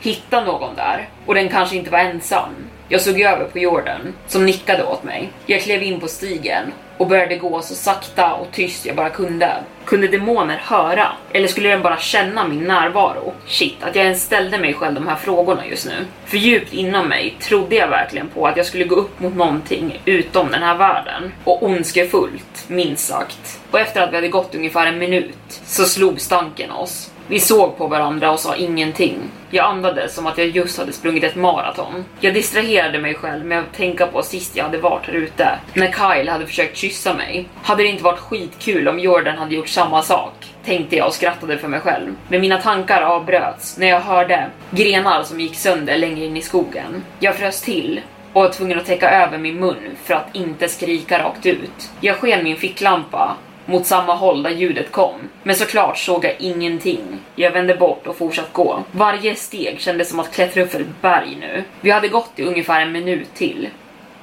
hitta 0.00 0.44
någon 0.44 0.76
där 0.76 1.08
och 1.26 1.34
den 1.34 1.48
kanske 1.48 1.76
inte 1.76 1.90
var 1.90 1.98
ensam. 1.98 2.54
Jag 2.88 3.00
såg 3.00 3.20
över 3.20 3.44
på 3.44 3.58
Jordan 3.58 4.14
som 4.26 4.46
nickade 4.46 4.84
åt 4.84 5.04
mig. 5.04 5.28
Jag 5.46 5.62
klev 5.62 5.82
in 5.82 6.00
på 6.00 6.08
stigen 6.08 6.72
och 6.98 7.06
började 7.06 7.36
gå 7.36 7.62
så 7.62 7.74
sakta 7.74 8.34
och 8.34 8.46
tyst 8.52 8.86
jag 8.86 8.96
bara 8.96 9.10
kunde. 9.10 9.52
Kunde 9.84 10.08
demoner 10.08 10.56
höra? 10.56 11.08
Eller 11.32 11.48
skulle 11.48 11.68
den 11.68 11.82
bara 11.82 11.98
känna 11.98 12.48
min 12.48 12.64
närvaro? 12.64 13.32
Shit, 13.46 13.82
att 13.82 13.96
jag 13.96 14.04
ens 14.04 14.22
ställde 14.22 14.58
mig 14.58 14.74
själv 14.74 14.94
de 14.94 15.06
här 15.06 15.16
frågorna 15.16 15.66
just 15.66 15.86
nu. 15.86 16.06
För 16.24 16.36
djupt 16.36 16.72
inom 16.72 17.08
mig 17.08 17.36
trodde 17.40 17.76
jag 17.76 17.88
verkligen 17.88 18.28
på 18.28 18.46
att 18.46 18.56
jag 18.56 18.66
skulle 18.66 18.84
gå 18.84 18.94
upp 18.94 19.20
mot 19.20 19.36
någonting 19.36 20.02
utom 20.04 20.50
den 20.50 20.62
här 20.62 20.76
världen. 20.76 21.32
Och 21.44 21.62
ondskefullt, 21.62 22.64
minst 22.68 23.06
sagt. 23.06 23.60
Och 23.70 23.80
efter 23.80 24.00
att 24.00 24.12
vi 24.12 24.14
hade 24.14 24.28
gått 24.28 24.54
ungefär 24.54 24.86
en 24.86 24.98
minut 24.98 25.60
så 25.64 25.84
slog 25.84 26.20
stanken 26.20 26.70
oss. 26.70 27.10
Vi 27.30 27.40
såg 27.40 27.78
på 27.78 27.86
varandra 27.86 28.30
och 28.30 28.40
sa 28.40 28.56
ingenting. 28.56 29.18
Jag 29.50 29.66
andades 29.66 30.14
som 30.14 30.26
att 30.26 30.38
jag 30.38 30.46
just 30.46 30.78
hade 30.78 30.92
sprungit 30.92 31.24
ett 31.24 31.36
maraton. 31.36 32.04
Jag 32.20 32.34
distraherade 32.34 32.98
mig 32.98 33.14
själv 33.14 33.44
med 33.44 33.58
att 33.58 33.72
tänka 33.72 34.06
på 34.06 34.22
sist 34.22 34.56
jag 34.56 34.64
hade 34.64 34.78
varit 34.78 35.06
här 35.06 35.14
ute. 35.14 35.48
När 35.74 35.92
Kyle 35.92 36.28
hade 36.28 36.46
försökt 36.46 36.76
kyssa 36.76 37.14
mig. 37.14 37.48
Hade 37.62 37.82
det 37.82 37.88
inte 37.88 38.04
varit 38.04 38.18
skitkul 38.18 38.88
om 38.88 38.98
Jordan 38.98 39.38
hade 39.38 39.54
gjort 39.54 39.68
samma 39.68 40.02
sak? 40.02 40.54
Tänkte 40.64 40.96
jag 40.96 41.06
och 41.06 41.14
skrattade 41.14 41.58
för 41.58 41.68
mig 41.68 41.80
själv. 41.80 42.14
Men 42.28 42.40
mina 42.40 42.58
tankar 42.58 43.02
avbröts 43.02 43.78
när 43.78 43.86
jag 43.86 44.00
hörde 44.00 44.46
grenar 44.70 45.22
som 45.22 45.40
gick 45.40 45.56
sönder 45.56 45.98
längre 45.98 46.24
in 46.24 46.36
i 46.36 46.42
skogen. 46.42 47.04
Jag 47.18 47.36
frös 47.36 47.60
till 47.60 48.00
och 48.32 48.42
var 48.42 48.48
tvungen 48.48 48.78
att 48.78 48.86
täcka 48.86 49.10
över 49.10 49.38
min 49.38 49.60
mun 49.60 49.96
för 50.04 50.14
att 50.14 50.34
inte 50.36 50.68
skrika 50.68 51.18
rakt 51.18 51.46
ut. 51.46 51.90
Jag 52.00 52.16
sken 52.16 52.44
min 52.44 52.56
ficklampa 52.56 53.36
mot 53.68 53.86
samma 53.86 54.14
håll 54.14 54.42
där 54.42 54.50
ljudet 54.50 54.92
kom. 54.92 55.14
Men 55.42 55.56
såklart 55.56 55.98
såg 55.98 56.24
jag 56.24 56.34
ingenting. 56.38 57.02
Jag 57.34 57.50
vände 57.50 57.74
bort 57.74 58.06
och 58.06 58.16
fortsatte 58.16 58.48
gå. 58.52 58.82
Varje 58.92 59.34
steg 59.34 59.80
kändes 59.80 60.08
som 60.10 60.20
att 60.20 60.34
klättra 60.34 60.62
upp 60.62 60.70
för 60.70 60.80
ett 60.80 61.02
berg 61.02 61.36
nu. 61.40 61.64
Vi 61.80 61.90
hade 61.90 62.08
gått 62.08 62.32
i 62.36 62.42
ungefär 62.42 62.80
en 62.80 62.92
minut 62.92 63.34
till 63.34 63.68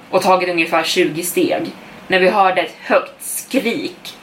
och 0.09 0.21
tagit 0.21 0.49
ungefär 0.49 0.83
20 0.83 1.23
steg 1.23 1.71
när 2.07 2.19
vi 2.19 2.29
hörde 2.29 2.61
ett 2.61 2.75
högt 2.81 3.21
skrik 3.21 4.17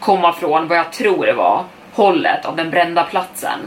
komma 0.00 0.32
från 0.32 0.68
vad 0.68 0.78
jag 0.78 0.92
tror 0.92 1.26
det 1.26 1.32
var 1.32 1.64
hållet 1.92 2.44
av 2.44 2.56
den 2.56 2.70
brända 2.70 3.04
platsen. 3.04 3.60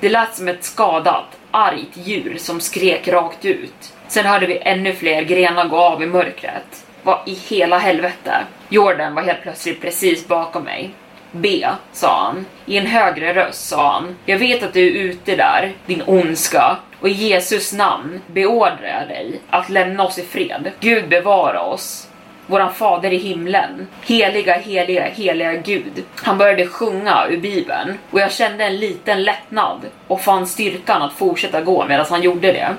Det 0.00 0.08
lät 0.08 0.34
som 0.34 0.48
ett 0.48 0.64
skadat, 0.64 1.38
argt 1.50 1.96
djur 1.96 2.36
som 2.38 2.60
skrek 2.60 3.08
rakt 3.08 3.44
ut. 3.44 3.92
Sen 4.08 4.26
hörde 4.26 4.46
vi 4.46 4.58
ännu 4.58 4.92
fler 4.92 5.22
grenar 5.22 5.68
gå 5.68 5.76
av 5.76 6.02
i 6.02 6.06
mörkret. 6.06 6.87
Vad 7.02 7.18
i 7.26 7.34
hela 7.34 7.78
helvete? 7.78 8.44
Jordan 8.68 9.14
var 9.14 9.22
helt 9.22 9.42
plötsligt 9.42 9.80
precis 9.80 10.28
bakom 10.28 10.64
mig. 10.64 10.90
B, 11.32 11.66
sa 11.92 12.24
han. 12.24 12.46
I 12.66 12.78
en 12.78 12.86
högre 12.86 13.34
röst 13.34 13.68
sa 13.68 13.92
han. 13.92 14.16
Jag 14.26 14.38
vet 14.38 14.62
att 14.62 14.72
du 14.72 14.86
är 14.86 15.02
ute 15.02 15.36
där, 15.36 15.72
din 15.86 16.02
ondska. 16.06 16.76
Och 17.00 17.08
i 17.08 17.12
Jesus 17.12 17.72
namn 17.72 18.20
beordrar 18.26 18.98
jag 19.00 19.08
dig 19.08 19.40
att 19.50 19.68
lämna 19.68 20.04
oss 20.04 20.18
i 20.18 20.22
fred. 20.22 20.72
Gud 20.80 21.08
bevara 21.08 21.62
oss. 21.62 22.08
Våran 22.46 22.74
fader 22.74 23.12
i 23.12 23.16
himlen. 23.16 23.88
Heliga, 24.02 24.58
heliga, 24.58 25.08
heliga 25.08 25.54
Gud. 25.54 26.04
Han 26.14 26.38
började 26.38 26.66
sjunga 26.66 27.26
ur 27.30 27.36
bibeln 27.36 27.98
och 28.10 28.20
jag 28.20 28.32
kände 28.32 28.64
en 28.64 28.76
liten 28.76 29.22
lättnad 29.22 29.80
och 30.06 30.20
fann 30.20 30.46
styrkan 30.46 31.02
att 31.02 31.12
fortsätta 31.12 31.60
gå 31.60 31.86
medan 31.86 32.06
han 32.10 32.22
gjorde 32.22 32.52
det. 32.52 32.74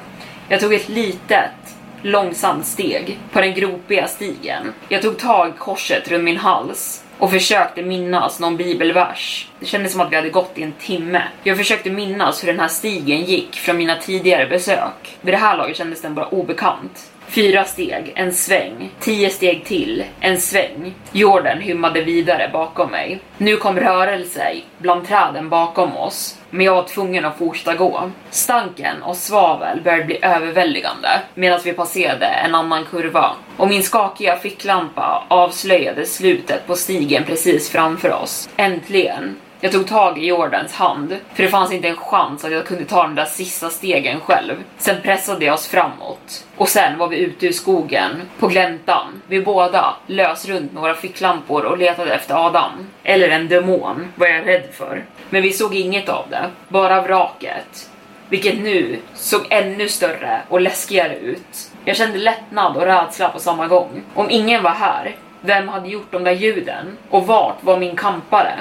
Jag 0.49 0.59
tog 0.59 0.73
ett 0.73 0.89
litet 0.89 1.51
långsamt 2.01 2.65
steg 2.65 3.19
på 3.31 3.41
den 3.41 3.53
gropiga 3.53 4.07
stigen. 4.07 4.73
Jag 4.89 5.01
tog 5.01 5.17
tag 5.17 5.49
i 5.49 5.51
korset 5.57 6.11
runt 6.11 6.23
min 6.23 6.37
hals 6.37 7.03
och 7.17 7.31
försökte 7.31 7.81
minnas 7.81 8.39
någon 8.39 8.57
bibelvers. 8.57 9.47
Det 9.59 9.65
kändes 9.65 9.91
som 9.91 10.01
att 10.01 10.11
vi 10.11 10.15
hade 10.15 10.29
gått 10.29 10.57
i 10.57 10.63
en 10.63 10.73
timme. 10.73 11.23
Jag 11.43 11.57
försökte 11.57 11.89
minnas 11.89 12.43
hur 12.43 12.47
den 12.47 12.59
här 12.59 12.67
stigen 12.67 13.21
gick 13.21 13.55
från 13.55 13.77
mina 13.77 13.95
tidigare 13.95 14.47
besök. 14.47 15.17
Vid 15.21 15.33
det 15.33 15.37
här 15.37 15.57
laget 15.57 15.77
kändes 15.77 16.01
den 16.01 16.15
bara 16.15 16.27
obekant. 16.27 17.11
Fyra 17.29 17.63
steg, 17.63 18.13
en 18.15 18.33
sväng. 18.33 18.89
Tio 18.99 19.29
steg 19.29 19.65
till, 19.65 20.03
en 20.19 20.37
sväng. 20.37 20.93
Jorden 21.11 21.61
hymmade 21.61 22.01
vidare 22.01 22.49
bakom 22.53 22.91
mig. 22.91 23.19
Nu 23.37 23.57
kom 23.57 23.79
rörelse 23.79 24.55
bland 24.77 25.07
träden 25.07 25.49
bakom 25.49 25.97
oss, 25.97 26.37
men 26.49 26.65
jag 26.65 26.75
var 26.75 26.83
tvungen 26.83 27.25
att 27.25 27.37
fortsätta 27.37 27.75
gå. 27.75 28.11
Stanken 28.29 29.03
och 29.03 29.15
svavel 29.15 29.81
började 29.81 30.03
bli 30.03 30.19
överväldigande 30.21 31.09
medan 31.33 31.59
vi 31.63 31.73
passerade 31.73 32.25
en 32.25 32.55
annan 32.55 32.85
kurva 32.85 33.35
och 33.57 33.67
min 33.67 33.83
skakiga 33.83 34.37
ficklampa 34.37 35.23
avslöjade 35.27 36.05
slutet 36.05 36.67
på 36.67 36.75
stigen 36.75 37.23
precis 37.23 37.69
framför 37.69 38.13
oss. 38.13 38.49
Äntligen 38.57 39.35
jag 39.61 39.71
tog 39.71 39.87
tag 39.87 40.17
i 40.17 40.25
Jordans 40.25 40.73
hand, 40.73 41.17
för 41.33 41.43
det 41.43 41.49
fanns 41.49 41.71
inte 41.71 41.87
en 41.87 41.95
chans 41.95 42.45
att 42.45 42.51
jag 42.51 42.65
kunde 42.65 42.85
ta 42.85 43.03
de 43.03 43.15
där 43.15 43.25
sista 43.25 43.69
stegen 43.69 44.19
själv. 44.19 44.55
Sen 44.77 45.01
pressade 45.01 45.45
jag 45.45 45.53
oss 45.53 45.67
framåt. 45.67 46.45
Och 46.57 46.69
sen 46.69 46.97
var 46.97 47.07
vi 47.07 47.17
ute 47.17 47.47
ur 47.47 47.51
skogen, 47.51 48.21
på 48.39 48.47
gläntan. 48.47 49.21
Vi 49.27 49.41
båda 49.41 49.95
lös 50.07 50.45
runt 50.45 50.73
med 50.73 50.81
våra 50.81 50.95
ficklampor 50.95 51.65
och 51.65 51.77
letade 51.77 52.13
efter 52.13 52.47
Adam. 52.47 52.71
Eller 53.03 53.29
en 53.29 53.47
demon, 53.47 54.07
var 54.15 54.27
jag 54.27 54.47
rädd 54.47 54.67
för. 54.73 55.05
Men 55.29 55.41
vi 55.41 55.51
såg 55.51 55.75
inget 55.75 56.09
av 56.09 56.25
det, 56.29 56.49
bara 56.67 57.01
vraket. 57.01 57.89
Vilket 58.29 58.59
nu 58.59 58.99
såg 59.15 59.41
ännu 59.49 59.89
större 59.89 60.41
och 60.49 60.61
läskigare 60.61 61.15
ut. 61.15 61.71
Jag 61.85 61.95
kände 61.95 62.17
lättnad 62.17 62.77
och 62.77 62.83
rädsla 62.83 63.29
på 63.29 63.39
samma 63.39 63.67
gång. 63.67 64.03
Om 64.13 64.29
ingen 64.29 64.63
var 64.63 64.71
här, 64.71 65.15
vem 65.41 65.67
hade 65.67 65.89
gjort 65.89 66.11
de 66.11 66.23
där 66.23 66.31
ljuden? 66.31 66.97
Och 67.09 67.27
vart 67.27 67.63
var 67.63 67.77
min 67.77 67.95
kampare? 67.95 68.53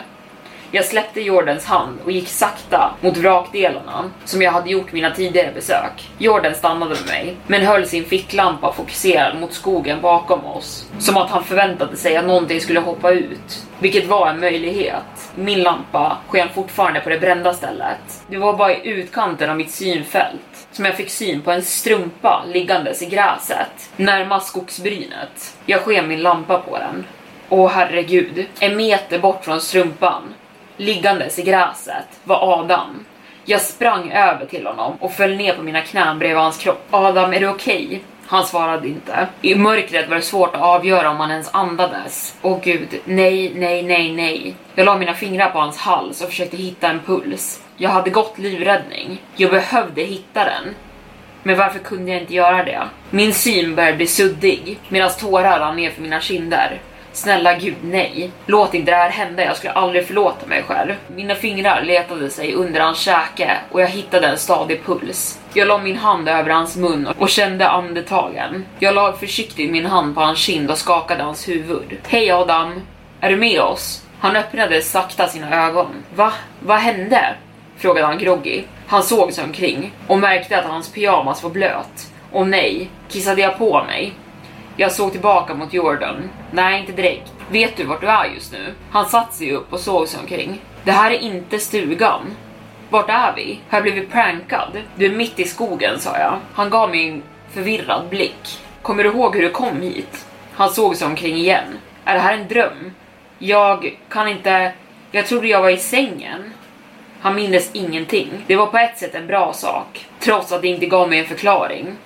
Jag 0.70 0.84
släppte 0.84 1.20
Jordans 1.20 1.64
hand 1.64 1.98
och 2.04 2.12
gick 2.12 2.28
sakta 2.28 2.94
mot 3.00 3.16
vrakdelarna 3.16 4.10
som 4.24 4.42
jag 4.42 4.52
hade 4.52 4.70
gjort 4.70 4.92
mina 4.92 5.10
tidigare 5.10 5.52
besök. 5.54 6.10
Jordan 6.18 6.54
stannade 6.54 6.94
med 6.94 7.06
mig, 7.06 7.36
men 7.46 7.66
höll 7.66 7.86
sin 7.86 8.04
ficklampa 8.04 8.72
fokuserad 8.72 9.40
mot 9.40 9.52
skogen 9.52 10.00
bakom 10.00 10.44
oss. 10.44 10.88
Som 10.98 11.16
att 11.16 11.30
han 11.30 11.44
förväntade 11.44 11.96
sig 11.96 12.16
att 12.16 12.26
någonting 12.26 12.60
skulle 12.60 12.80
hoppa 12.80 13.10
ut. 13.10 13.66
Vilket 13.78 14.06
var 14.06 14.28
en 14.28 14.40
möjlighet. 14.40 15.32
Min 15.34 15.62
lampa 15.62 16.16
sken 16.28 16.48
fortfarande 16.54 17.00
på 17.00 17.08
det 17.08 17.18
brända 17.18 17.54
stället. 17.54 18.24
Det 18.26 18.36
var 18.36 18.56
bara 18.56 18.74
i 18.74 18.88
utkanten 18.88 19.50
av 19.50 19.56
mitt 19.56 19.70
synfält 19.70 20.68
som 20.72 20.84
jag 20.84 20.96
fick 20.96 21.10
syn 21.10 21.42
på 21.42 21.50
en 21.50 21.62
strumpa 21.62 22.44
liggandes 22.46 23.02
i 23.02 23.06
gräset 23.06 23.90
närmast 23.96 24.48
skogsbrynet. 24.48 25.56
Jag 25.66 25.80
sken 25.80 26.08
min 26.08 26.22
lampa 26.22 26.58
på 26.58 26.78
den. 26.78 27.04
Åh 27.48 27.70
herregud, 27.70 28.46
en 28.60 28.76
meter 28.76 29.18
bort 29.18 29.44
från 29.44 29.60
strumpan 29.60 30.34
liggandes 30.78 31.38
i 31.38 31.42
gräset 31.42 32.06
var 32.24 32.60
Adam. 32.60 33.04
Jag 33.44 33.60
sprang 33.60 34.12
över 34.12 34.46
till 34.46 34.66
honom 34.66 34.96
och 35.00 35.12
föll 35.12 35.36
ner 35.36 35.54
på 35.54 35.62
mina 35.62 35.80
knän 35.80 36.18
bredvid 36.18 36.38
hans 36.38 36.58
kropp. 36.58 36.86
Adam, 36.90 37.32
är 37.32 37.40
du 37.40 37.48
okej? 37.48 37.86
Okay? 37.86 38.00
Han 38.26 38.46
svarade 38.46 38.88
inte. 38.88 39.28
I 39.42 39.54
mörkret 39.54 40.08
var 40.08 40.16
det 40.16 40.22
svårt 40.22 40.54
att 40.54 40.62
avgöra 40.62 41.10
om 41.10 41.16
han 41.16 41.30
ens 41.30 41.54
andades. 41.54 42.36
Åh 42.42 42.58
gud, 42.62 43.00
nej, 43.04 43.52
nej, 43.54 43.82
nej, 43.82 44.12
nej. 44.12 44.54
Jag 44.74 44.84
la 44.84 44.98
mina 44.98 45.14
fingrar 45.14 45.50
på 45.50 45.58
hans 45.58 45.78
hals 45.78 46.22
och 46.22 46.28
försökte 46.28 46.56
hitta 46.56 46.88
en 46.88 47.00
puls. 47.00 47.62
Jag 47.76 47.90
hade 47.90 48.10
gått 48.10 48.38
livräddning. 48.38 49.22
Jag 49.36 49.50
behövde 49.50 50.02
hitta 50.02 50.44
den. 50.44 50.74
Men 51.42 51.58
varför 51.58 51.78
kunde 51.78 52.12
jag 52.12 52.20
inte 52.20 52.34
göra 52.34 52.64
det? 52.64 52.82
Min 53.10 53.34
syn 53.34 53.74
började 53.74 53.96
bli 53.96 54.06
suddig 54.06 54.78
medan 54.88 55.10
tårar 55.10 55.60
rann 55.60 55.76
ner 55.76 55.90
för 55.90 56.02
mina 56.02 56.20
kinder. 56.20 56.80
Snälla 57.18 57.54
gud, 57.54 57.76
nej. 57.82 58.30
Låt 58.46 58.74
inte 58.74 58.90
det 58.90 58.96
här 58.96 59.10
hända, 59.10 59.44
jag 59.44 59.56
skulle 59.56 59.72
aldrig 59.72 60.06
förlåta 60.06 60.46
mig 60.46 60.62
själv. 60.62 60.94
Mina 61.08 61.34
fingrar 61.34 61.82
letade 61.82 62.30
sig 62.30 62.54
under 62.54 62.80
hans 62.80 62.98
käke 62.98 63.58
och 63.70 63.80
jag 63.80 63.88
hittade 63.88 64.26
en 64.26 64.38
stadig 64.38 64.84
puls. 64.84 65.40
Jag 65.54 65.68
la 65.68 65.78
min 65.78 65.96
hand 65.96 66.28
över 66.28 66.50
hans 66.50 66.76
mun 66.76 67.08
och 67.18 67.28
kände 67.28 67.68
andetagen. 67.68 68.64
Jag 68.78 68.94
la 68.94 69.12
försiktigt 69.12 69.70
min 69.70 69.86
hand 69.86 70.14
på 70.14 70.20
hans 70.20 70.38
kind 70.38 70.70
och 70.70 70.78
skakade 70.78 71.22
hans 71.22 71.48
huvud. 71.48 71.98
Hej 72.08 72.30
Adam, 72.30 72.82
är 73.20 73.30
du 73.30 73.36
med 73.36 73.60
oss? 73.60 74.04
Han 74.18 74.36
öppnade 74.36 74.82
sakta 74.82 75.26
sina 75.28 75.66
ögon. 75.66 76.04
Va? 76.14 76.32
Vad 76.60 76.78
hände? 76.78 77.34
Frågade 77.76 78.06
han 78.06 78.18
groggy. 78.18 78.62
Han 78.86 79.02
såg 79.02 79.32
sig 79.32 79.44
omkring 79.44 79.92
och 80.06 80.18
märkte 80.18 80.58
att 80.58 80.64
hans 80.64 80.92
pyjamas 80.92 81.42
var 81.42 81.50
blöt. 81.50 82.12
Och 82.32 82.46
nej, 82.46 82.90
kissade 83.08 83.40
jag 83.40 83.58
på 83.58 83.84
mig? 83.84 84.12
Jag 84.80 84.92
såg 84.92 85.12
tillbaka 85.12 85.54
mot 85.54 85.72
Jordan. 85.72 86.30
Nej, 86.50 86.80
inte 86.80 86.92
direkt. 86.92 87.32
Vet 87.50 87.76
du 87.76 87.84
vart 87.84 88.00
du 88.00 88.06
är 88.06 88.24
just 88.24 88.52
nu? 88.52 88.74
Han 88.90 89.06
satte 89.06 89.34
sig 89.34 89.52
upp 89.52 89.72
och 89.72 89.80
såg 89.80 90.08
sig 90.08 90.20
omkring. 90.20 90.60
Det 90.84 90.92
här 90.92 91.10
är 91.10 91.18
inte 91.18 91.58
stugan. 91.58 92.20
Vart 92.90 93.10
är 93.10 93.32
vi? 93.36 93.60
Har 93.68 93.76
jag 93.76 93.82
blivit 93.82 94.12
prankad? 94.12 94.82
Du 94.96 95.06
är 95.06 95.10
mitt 95.10 95.40
i 95.40 95.44
skogen, 95.44 96.00
sa 96.00 96.18
jag. 96.18 96.38
Han 96.52 96.70
gav 96.70 96.90
mig 96.90 97.08
en 97.08 97.22
förvirrad 97.50 98.08
blick. 98.08 98.58
Kommer 98.82 99.04
du 99.04 99.10
ihåg 99.10 99.34
hur 99.34 99.42
du 99.42 99.50
kom 99.50 99.80
hit? 99.80 100.26
Han 100.54 100.70
såg 100.70 100.96
sig 100.96 101.06
omkring 101.06 101.36
igen. 101.36 101.78
Är 102.04 102.14
det 102.14 102.20
här 102.20 102.34
en 102.34 102.48
dröm? 102.48 102.92
Jag 103.38 103.98
kan 104.08 104.28
inte... 104.28 104.72
Jag 105.10 105.26
trodde 105.26 105.48
jag 105.48 105.62
var 105.62 105.70
i 105.70 105.76
sängen. 105.76 106.52
Han 107.20 107.34
mindes 107.34 107.70
ingenting. 107.72 108.30
Det 108.46 108.56
var 108.56 108.66
på 108.66 108.78
ett 108.78 108.98
sätt 108.98 109.14
en 109.14 109.26
bra 109.26 109.52
sak, 109.52 110.06
trots 110.20 110.52
att 110.52 110.62
det 110.62 110.68
inte 110.68 110.86
gav 110.86 111.08
mig 111.08 111.18
en 111.18 111.26
förklaring. 111.26 111.96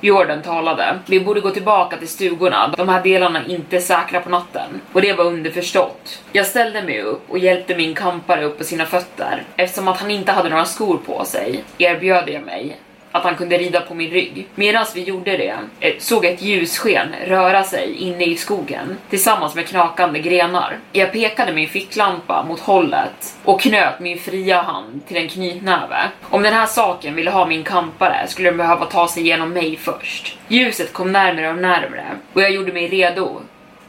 Jordan 0.00 0.42
talade. 0.42 0.98
Vi 1.06 1.20
borde 1.20 1.40
gå 1.40 1.50
tillbaka 1.50 1.96
till 1.96 2.08
stugorna. 2.08 2.74
De 2.76 2.88
här 2.88 3.02
delarna 3.02 3.38
är 3.38 3.50
inte 3.50 3.80
säkra 3.80 4.20
på 4.20 4.30
natten. 4.30 4.80
Och 4.92 5.02
det 5.02 5.12
var 5.12 5.24
underförstått. 5.24 6.22
Jag 6.32 6.46
ställde 6.46 6.82
mig 6.82 7.02
upp 7.02 7.30
och 7.30 7.38
hjälpte 7.38 7.76
min 7.76 7.94
kampare 7.94 8.44
upp 8.44 8.58
på 8.58 8.64
sina 8.64 8.86
fötter. 8.86 9.42
Eftersom 9.56 9.88
att 9.88 10.00
han 10.00 10.10
inte 10.10 10.32
hade 10.32 10.48
några 10.48 10.64
skor 10.64 11.00
på 11.06 11.24
sig 11.24 11.64
erbjöd 11.78 12.28
jag 12.28 12.42
mig 12.42 12.76
att 13.14 13.24
han 13.24 13.36
kunde 13.36 13.58
rida 13.58 13.80
på 13.80 13.94
min 13.94 14.10
rygg. 14.10 14.46
Medan 14.54 14.86
vi 14.94 15.02
gjorde 15.02 15.36
det 15.36 15.54
eh, 15.80 15.94
såg 15.98 16.24
jag 16.24 16.32
ett 16.32 16.42
ljussken 16.42 17.08
röra 17.26 17.62
sig 17.62 17.94
inne 17.94 18.24
i 18.24 18.36
skogen 18.36 18.96
tillsammans 19.10 19.54
med 19.54 19.66
knakande 19.66 20.20
grenar. 20.20 20.78
Jag 20.92 21.12
pekade 21.12 21.52
min 21.52 21.68
ficklampa 21.68 22.44
mot 22.48 22.60
hållet 22.60 23.36
och 23.44 23.60
knöt 23.60 24.00
min 24.00 24.18
fria 24.18 24.62
hand 24.62 25.00
till 25.06 25.16
en 25.16 25.28
knytnäve. 25.28 26.10
Om 26.22 26.42
den 26.42 26.52
här 26.52 26.66
saken 26.66 27.14
ville 27.14 27.30
ha 27.30 27.46
min 27.46 27.64
kampare 27.64 28.26
skulle 28.28 28.48
den 28.48 28.56
behöva 28.56 28.86
ta 28.86 29.08
sig 29.08 29.22
igenom 29.22 29.50
mig 29.50 29.76
först. 29.76 30.38
Ljuset 30.48 30.92
kom 30.92 31.12
närmare 31.12 31.50
och 31.50 31.58
närmare 31.58 32.06
och 32.32 32.42
jag 32.42 32.50
gjorde 32.50 32.72
mig 32.72 32.88
redo 32.88 33.40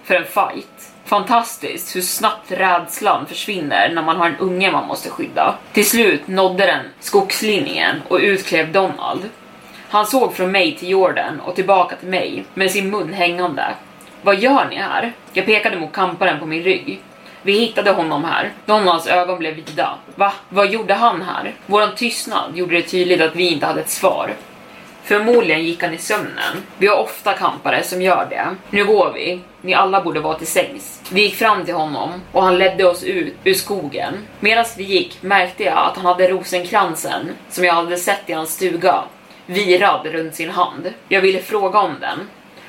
för 0.03 0.15
en 0.15 0.25
fight. 0.25 0.94
Fantastiskt 1.05 1.95
hur 1.95 2.01
snabbt 2.01 2.51
rädslan 2.51 3.25
försvinner 3.25 3.89
när 3.93 4.01
man 4.01 4.17
har 4.17 4.27
en 4.27 4.37
unge 4.37 4.71
man 4.71 4.87
måste 4.87 5.09
skydda. 5.09 5.55
Till 5.73 5.85
slut 5.85 6.27
nådde 6.27 6.65
den 6.65 6.85
skogslinjen 6.99 8.01
och 8.07 8.17
utklev 8.17 8.71
Donald. 8.71 9.29
Han 9.89 10.05
såg 10.05 10.35
från 10.35 10.51
mig 10.51 10.75
till 10.75 10.89
Jordan 10.89 11.39
och 11.39 11.55
tillbaka 11.55 11.95
till 11.95 12.09
mig 12.09 12.45
med 12.53 12.71
sin 12.71 12.89
mun 12.89 13.13
hängande. 13.13 13.73
Vad 14.21 14.39
gör 14.39 14.65
ni 14.69 14.75
här? 14.75 15.13
Jag 15.33 15.45
pekade 15.45 15.77
mot 15.77 15.91
kamparen 15.91 16.39
på 16.39 16.45
min 16.45 16.63
rygg. 16.63 16.99
Vi 17.41 17.59
hittade 17.59 17.91
honom 17.91 18.23
här. 18.23 18.51
Donalds 18.65 19.07
ögon 19.07 19.39
blev 19.39 19.55
vida. 19.55 19.95
Va? 20.15 20.33
Vad 20.49 20.71
gjorde 20.71 20.93
han 20.93 21.21
här? 21.21 21.53
Våran 21.65 21.95
tystnad 21.95 22.57
gjorde 22.57 22.75
det 22.75 22.81
tydligt 22.81 23.21
att 23.21 23.35
vi 23.35 23.47
inte 23.47 23.65
hade 23.65 23.81
ett 23.81 23.89
svar. 23.89 24.33
Förmodligen 25.05 25.63
gick 25.63 25.83
han 25.83 25.93
i 25.93 25.97
sömnen. 25.97 26.63
Vi 26.77 26.87
har 26.87 26.97
ofta 26.97 27.33
kampare 27.33 27.83
som 27.83 28.01
gör 28.01 28.27
det. 28.29 28.55
Nu 28.69 28.85
går 28.85 29.11
vi. 29.13 29.39
Ni 29.61 29.73
alla 29.73 30.01
borde 30.01 30.19
vara 30.19 30.37
till 30.37 30.47
sängs. 30.47 31.01
Vi 31.11 31.21
gick 31.21 31.35
fram 31.35 31.65
till 31.65 31.73
honom 31.73 32.11
och 32.31 32.43
han 32.43 32.57
ledde 32.57 32.85
oss 32.85 33.03
ut 33.03 33.33
ur 33.43 33.53
skogen. 33.53 34.13
Medan 34.39 34.65
vi 34.77 34.83
gick 34.83 35.23
märkte 35.23 35.63
jag 35.63 35.77
att 35.77 35.95
han 35.95 36.05
hade 36.05 36.27
rosenkransen 36.27 37.29
som 37.49 37.63
jag 37.63 37.73
hade 37.73 37.97
sett 37.97 38.29
i 38.29 38.33
hans 38.33 38.53
stuga 38.53 39.03
virad 39.45 40.05
runt 40.05 40.35
sin 40.35 40.49
hand. 40.49 40.93
Jag 41.09 41.21
ville 41.21 41.39
fråga 41.41 41.79
om 41.79 41.95
den, 42.01 42.19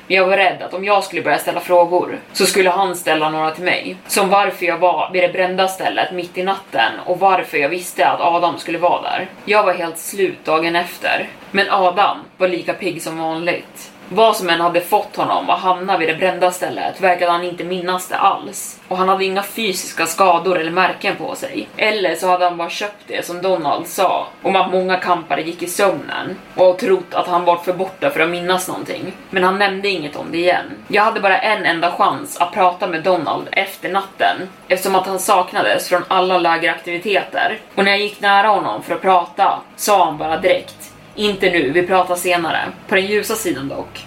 men 0.07 0.17
jag 0.17 0.27
var 0.27 0.37
rädd 0.37 0.61
att 0.61 0.73
om 0.73 0.85
jag 0.85 1.03
skulle 1.03 1.21
börja 1.21 1.37
ställa 1.37 1.59
frågor 1.59 2.19
så 2.33 2.45
skulle 2.45 2.69
han 2.69 2.95
ställa 2.95 3.29
några 3.29 3.51
till 3.51 3.63
mig. 3.63 3.97
Som 4.07 4.29
varför 4.29 4.65
jag 4.65 4.77
var 4.77 5.09
vid 5.13 5.23
det 5.23 5.29
brända 5.29 5.67
stället 5.67 6.11
mitt 6.11 6.37
i 6.37 6.43
natten 6.43 6.91
och 7.05 7.19
varför 7.19 7.57
jag 7.57 7.69
visste 7.69 8.07
att 8.07 8.21
Adam 8.21 8.57
skulle 8.57 8.77
vara 8.77 9.01
där. 9.01 9.27
Jag 9.45 9.63
var 9.63 9.73
helt 9.73 9.97
slut 9.97 10.45
dagen 10.45 10.75
efter. 10.75 11.29
Men 11.51 11.69
Adam 11.69 12.17
var 12.37 12.47
lika 12.47 12.73
pigg 12.73 13.01
som 13.01 13.17
vanligt. 13.17 13.91
Vad 14.09 14.35
som 14.35 14.49
än 14.49 14.61
hade 14.61 14.81
fått 14.81 15.15
honom 15.15 15.49
att 15.49 15.59
hamna 15.59 15.97
vid 15.97 16.09
det 16.09 16.15
brända 16.15 16.51
stället 16.51 17.01
verkade 17.01 17.31
han 17.31 17.43
inte 17.43 17.63
minnas 17.63 18.07
det 18.07 18.17
alls. 18.17 18.79
Och 18.87 18.97
han 18.97 19.09
hade 19.09 19.25
inga 19.25 19.43
fysiska 19.43 20.05
skador 20.05 20.59
eller 20.59 20.71
märken 20.71 21.15
på 21.15 21.35
sig. 21.35 21.67
Eller 21.77 22.15
så 22.15 22.27
hade 22.27 22.45
han 22.45 22.57
bara 22.57 22.69
köpt 22.69 23.03
det 23.07 23.25
som 23.25 23.41
Donald 23.41 23.87
sa 23.87 24.27
om 24.41 24.55
att 24.55 24.71
många 24.71 24.97
kampare 24.97 25.41
gick 25.41 25.63
i 25.63 25.67
sömnen 25.67 26.35
och 26.55 26.77
trott 26.77 27.13
att 27.13 27.27
han 27.27 27.45
var 27.45 27.57
för 27.57 27.73
borta 27.73 28.09
för 28.09 28.19
att 28.19 28.29
minnas 28.29 28.67
någonting. 28.67 29.13
Men 29.29 29.43
han 29.43 29.59
nämnde 29.59 29.89
inget 29.89 30.15
om 30.15 30.31
det 30.31 30.37
igen. 30.37 30.65
Jag 30.87 31.03
hade 31.03 31.19
bara 31.19 31.37
en 31.37 31.65
enda 31.65 31.91
chans 31.91 32.37
att 32.37 32.53
prata 32.53 32.87
med 32.87 33.03
Donald 33.03 33.47
efter 33.51 33.89
natten 33.89 34.37
eftersom 34.67 34.95
att 34.95 35.07
han 35.07 35.19
saknades 35.19 35.89
från 35.89 36.03
alla 36.07 36.37
lägeraktiviteter. 36.37 37.59
Och 37.75 37.83
när 37.83 37.91
jag 37.91 38.01
gick 38.01 38.21
nära 38.21 38.47
honom 38.47 38.83
för 38.83 38.95
att 38.95 39.01
prata 39.01 39.59
sa 39.75 40.05
han 40.05 40.17
bara 40.17 40.37
direkt 40.37 40.93
inte 41.17 41.49
nu, 41.49 41.71
vi 41.71 41.87
pratar 41.87 42.15
senare. 42.15 42.59
På 42.87 42.95
den 42.95 43.05
ljusa 43.05 43.35
sidan 43.35 43.67
dock. 43.67 44.05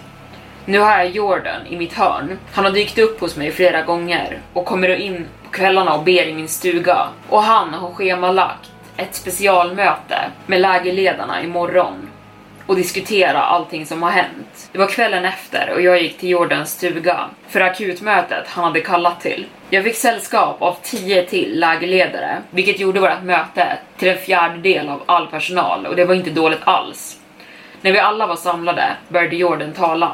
Nu 0.65 0.79
har 0.79 0.91
jag 0.91 1.09
Jordan 1.09 1.67
i 1.67 1.77
mitt 1.77 1.93
hörn. 1.93 2.37
Han 2.53 2.65
har 2.65 2.71
dykt 2.71 2.97
upp 2.97 3.19
hos 3.19 3.37
mig 3.37 3.51
flera 3.51 3.81
gånger 3.81 4.39
och 4.53 4.65
kommer 4.65 4.95
in 4.95 5.25
på 5.43 5.51
kvällarna 5.51 5.93
och 5.93 6.03
ber 6.03 6.27
i 6.27 6.33
min 6.33 6.47
stuga. 6.47 7.07
Och 7.29 7.43
han 7.43 7.73
har 7.73 7.91
schemalagt 7.91 8.71
ett 8.97 9.15
specialmöte 9.15 10.19
med 10.45 10.61
lägerledarna 10.61 11.43
imorgon 11.43 12.09
och 12.71 12.77
diskutera 12.77 13.41
allting 13.41 13.85
som 13.85 14.03
har 14.03 14.11
hänt. 14.11 14.69
Det 14.71 14.77
var 14.77 14.87
kvällen 14.87 15.25
efter 15.25 15.71
och 15.73 15.81
jag 15.81 16.01
gick 16.01 16.17
till 16.17 16.29
Jordans 16.29 16.71
stuga 16.71 17.29
för 17.47 17.61
akutmötet 17.61 18.47
han 18.47 18.63
hade 18.63 18.81
kallat 18.81 19.21
till. 19.21 19.45
Jag 19.69 19.83
fick 19.83 19.95
sällskap 19.95 20.61
av 20.61 20.77
tio 20.83 21.25
till 21.25 21.59
lägerledare, 21.59 22.37
vilket 22.49 22.79
gjorde 22.79 22.99
vårt 22.99 23.23
möte 23.23 23.77
till 23.97 24.07
en 24.07 24.17
fjärdedel 24.17 24.89
av 24.89 25.01
all 25.05 25.27
personal 25.27 25.85
och 25.85 25.95
det 25.95 26.05
var 26.05 26.15
inte 26.15 26.29
dåligt 26.29 26.59
alls. 26.63 27.19
När 27.81 27.91
vi 27.91 27.99
alla 27.99 28.27
var 28.27 28.35
samlade 28.35 28.95
började 29.07 29.35
Jordan 29.35 29.73
tala. 29.73 30.11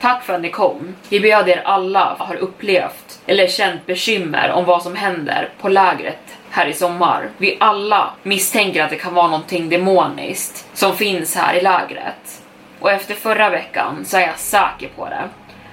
Tack 0.00 0.24
för 0.24 0.34
att 0.34 0.40
ni 0.40 0.50
kom. 0.50 0.94
Vi 1.08 1.20
bjöd 1.20 1.48
er 1.48 1.62
alla 1.64 2.16
har 2.18 2.36
upplevt 2.36 3.20
eller 3.26 3.46
känt 3.46 3.86
bekymmer 3.86 4.50
om 4.50 4.64
vad 4.64 4.82
som 4.82 4.96
händer 4.96 5.48
på 5.60 5.68
lägret 5.68 6.35
här 6.56 6.66
i 6.66 6.72
sommar. 6.72 7.28
Vi 7.38 7.56
alla 7.60 8.10
misstänker 8.22 8.82
att 8.82 8.90
det 8.90 8.96
kan 8.96 9.14
vara 9.14 9.26
någonting 9.26 9.68
demoniskt 9.68 10.68
som 10.74 10.96
finns 10.96 11.36
här 11.36 11.54
i 11.54 11.60
lägret. 11.60 12.42
Och 12.80 12.90
efter 12.90 13.14
förra 13.14 13.50
veckan 13.50 14.04
så 14.04 14.16
är 14.16 14.20
jag 14.20 14.38
säker 14.38 14.88
på 14.96 15.08
det. 15.08 15.28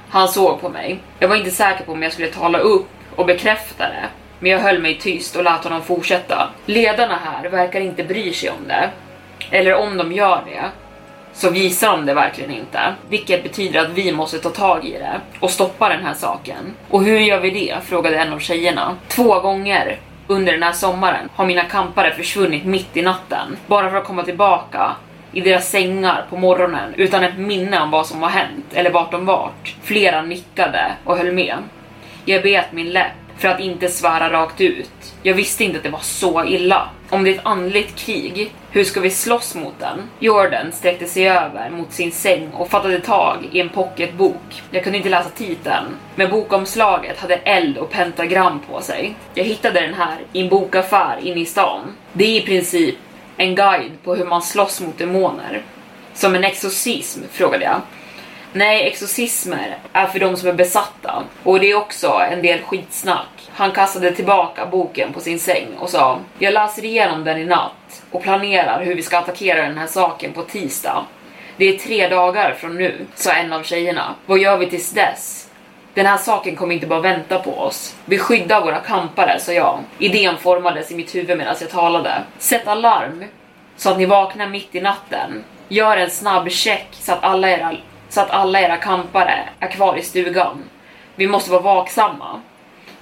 Han 0.09 0.27
såg 0.27 0.61
på 0.61 0.69
mig. 0.69 0.99
Jag 1.19 1.27
var 1.27 1.35
inte 1.35 1.51
säker 1.51 1.83
på 1.83 1.91
om 1.91 2.03
jag 2.03 2.13
skulle 2.13 2.27
tala 2.27 2.57
upp 2.57 2.87
och 3.15 3.25
bekräfta 3.25 3.83
det. 3.83 4.05
Men 4.39 4.51
jag 4.51 4.59
höll 4.59 4.79
mig 4.79 4.99
tyst 4.99 5.35
och 5.35 5.43
lät 5.43 5.63
honom 5.63 5.81
fortsätta. 5.81 6.49
Ledarna 6.65 7.19
här 7.23 7.49
verkar 7.49 7.79
inte 7.79 8.03
bry 8.03 8.33
sig 8.33 8.49
om 8.49 8.67
det. 8.67 8.89
Eller 9.51 9.75
om 9.75 9.97
de 9.97 10.11
gör 10.11 10.41
det, 10.45 10.63
så 11.33 11.49
visar 11.49 11.91
de 11.91 12.05
det 12.05 12.13
verkligen 12.13 12.51
inte. 12.51 12.79
Vilket 13.09 13.43
betyder 13.43 13.79
att 13.79 13.89
vi 13.89 14.11
måste 14.11 14.39
ta 14.39 14.49
tag 14.49 14.85
i 14.85 14.91
det 14.91 15.21
och 15.39 15.51
stoppa 15.51 15.89
den 15.89 16.05
här 16.05 16.13
saken. 16.13 16.73
Och 16.89 17.03
hur 17.03 17.19
gör 17.19 17.39
vi 17.39 17.49
det? 17.49 17.75
frågade 17.85 18.17
en 18.17 18.33
av 18.33 18.39
tjejerna. 18.39 18.97
Två 19.07 19.39
gånger 19.39 19.99
under 20.27 20.53
den 20.53 20.63
här 20.63 20.71
sommaren 20.71 21.29
har 21.35 21.45
mina 21.45 21.63
kampare 21.63 22.13
försvunnit 22.13 22.65
mitt 22.65 22.97
i 22.97 23.01
natten, 23.01 23.57
bara 23.67 23.89
för 23.89 23.97
att 23.97 24.05
komma 24.05 24.23
tillbaka 24.23 24.95
i 25.31 25.41
deras 25.41 25.69
sängar 25.69 26.25
på 26.29 26.37
morgonen 26.37 26.93
utan 26.97 27.23
ett 27.23 27.37
minne 27.37 27.79
om 27.79 27.91
vad 27.91 28.07
som 28.07 28.21
har 28.21 28.29
hänt 28.29 28.65
eller 28.73 28.89
vart 28.89 29.11
de 29.11 29.25
vart. 29.25 29.75
Flera 29.83 30.21
nickade 30.21 30.91
och 31.03 31.17
höll 31.17 31.31
med. 31.31 31.57
Jag 32.25 32.43
bet 32.43 32.71
min 32.71 32.89
läpp 32.89 33.11
för 33.37 33.47
att 33.47 33.59
inte 33.59 33.89
svära 33.89 34.31
rakt 34.31 34.61
ut. 34.61 35.13
Jag 35.23 35.33
visste 35.33 35.63
inte 35.63 35.77
att 35.77 35.83
det 35.83 35.89
var 35.89 35.99
så 35.99 36.45
illa. 36.45 36.89
Om 37.13 37.23
det 37.23 37.29
är 37.29 37.35
ett 37.35 37.45
andligt 37.45 37.95
krig, 37.95 38.51
hur 38.71 38.83
ska 38.83 38.99
vi 38.99 39.09
slåss 39.09 39.55
mot 39.55 39.79
den? 39.79 40.09
Jordan 40.19 40.71
sträckte 40.71 41.05
sig 41.05 41.29
över 41.29 41.69
mot 41.69 41.93
sin 41.93 42.11
säng 42.11 42.49
och 42.53 42.69
fattade 42.69 42.99
tag 42.99 43.49
i 43.51 43.59
en 43.59 43.69
pocketbok. 43.69 44.61
Jag 44.71 44.83
kunde 44.83 44.97
inte 44.97 45.09
läsa 45.09 45.29
titeln, 45.29 45.85
men 46.15 46.29
bokomslaget 46.29 47.19
hade 47.19 47.35
eld 47.35 47.77
och 47.77 47.89
pentagram 47.89 48.59
på 48.69 48.81
sig. 48.81 49.15
Jag 49.33 49.43
hittade 49.43 49.81
den 49.81 49.93
här 49.93 50.17
i 50.33 50.41
en 50.41 50.49
bokaffär 50.49 51.17
inne 51.23 51.41
i 51.41 51.45
stan. 51.45 51.81
Det 52.13 52.23
är 52.23 52.41
i 52.41 52.45
princip 52.45 52.95
en 53.37 53.55
guide 53.55 54.03
på 54.03 54.15
hur 54.15 54.25
man 54.25 54.41
slåss 54.41 54.81
mot 54.81 54.97
demoner. 54.97 55.63
Som 56.13 56.35
en 56.35 56.43
exorcism, 56.43 57.21
frågade 57.31 57.63
jag. 57.63 57.81
Nej, 58.55 58.87
exorcismer 58.87 59.77
är 59.93 60.07
för 60.07 60.19
de 60.19 60.37
som 60.37 60.49
är 60.49 60.53
besatta. 60.53 61.23
Och 61.43 61.59
det 61.59 61.71
är 61.71 61.75
också 61.75 62.21
en 62.31 62.41
del 62.41 62.61
skitsnack. 62.61 63.27
Han 63.51 63.71
kastade 63.71 64.11
tillbaka 64.11 64.65
boken 64.65 65.13
på 65.13 65.19
sin 65.19 65.39
säng 65.39 65.67
och 65.79 65.89
sa 65.89 66.19
Jag 66.39 66.53
läser 66.53 66.85
igenom 66.85 67.23
den 67.23 67.37
i 67.37 67.45
natt 67.45 68.03
och 68.11 68.23
planerar 68.23 68.83
hur 68.83 68.95
vi 68.95 69.01
ska 69.01 69.17
attackera 69.17 69.61
den 69.61 69.77
här 69.77 69.87
saken 69.87 70.33
på 70.33 70.43
tisdag. 70.43 71.05
Det 71.57 71.65
är 71.65 71.77
tre 71.77 72.07
dagar 72.07 72.53
från 72.53 72.75
nu, 72.75 73.05
sa 73.15 73.31
en 73.31 73.53
av 73.53 73.63
tjejerna. 73.63 74.15
Vad 74.25 74.39
gör 74.39 74.57
vi 74.57 74.69
tills 74.69 74.91
dess? 74.91 75.49
Den 75.93 76.05
här 76.05 76.17
saken 76.17 76.55
kommer 76.55 76.75
inte 76.75 76.87
bara 76.87 77.01
vänta 77.01 77.39
på 77.39 77.59
oss. 77.59 77.95
Vi 78.05 78.17
skyddar 78.17 78.61
våra 78.61 78.79
kampare, 78.79 79.39
sa 79.39 79.51
jag. 79.51 79.79
Idén 79.99 80.37
formades 80.37 80.91
i 80.91 80.95
mitt 80.95 81.15
huvud 81.15 81.37
medan 81.37 81.55
jag 81.59 81.69
talade. 81.69 82.23
Sätt 82.37 82.67
alarm 82.67 83.23
så 83.77 83.89
att 83.89 83.97
ni 83.97 84.05
vaknar 84.05 84.47
mitt 84.47 84.75
i 84.75 84.81
natten. 84.81 85.43
Gör 85.67 85.97
en 85.97 86.09
snabb 86.09 86.49
check 86.49 86.87
så 86.91 87.13
att 87.13 87.23
alla 87.23 87.49
era, 87.49 87.73
så 88.13 88.21
att 88.21 88.31
alla 88.31 88.61
era 88.61 88.77
kampare 88.77 89.49
är 89.59 89.67
kvar 89.67 89.97
i 89.97 90.01
stugan. 90.01 90.63
Vi 91.15 91.27
måste 91.27 91.51
vara 91.51 91.61
vaksamma. 91.61 92.41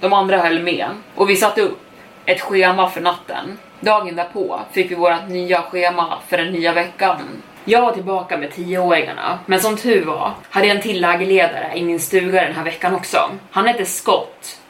De 0.00 0.12
andra 0.12 0.38
höll 0.38 0.62
med 0.62 0.86
och 1.14 1.30
vi 1.30 1.36
satte 1.36 1.62
upp 1.62 1.80
ett 2.26 2.40
schema 2.40 2.90
för 2.90 3.00
natten. 3.00 3.58
Dagen 3.80 4.16
därpå 4.16 4.60
fick 4.72 4.90
vi 4.90 4.94
vårt 4.94 5.28
nya 5.28 5.62
schema 5.62 6.18
för 6.28 6.38
den 6.38 6.52
nya 6.52 6.72
veckan. 6.72 7.42
Jag 7.64 7.82
var 7.82 7.92
tillbaka 7.92 8.36
med 8.36 8.52
tioåringarna, 8.52 9.38
men 9.46 9.60
som 9.60 9.76
tur 9.76 10.04
var 10.04 10.32
hade 10.50 10.66
jag 10.66 10.76
en 10.76 10.82
till 10.82 11.00
lägerledare 11.00 11.72
i 11.74 11.82
min 11.82 12.00
stuga 12.00 12.44
den 12.44 12.54
här 12.54 12.64
veckan 12.64 12.94
också. 12.94 13.30
Han 13.50 13.66
hette 13.66 13.84
Scott 13.84 14.60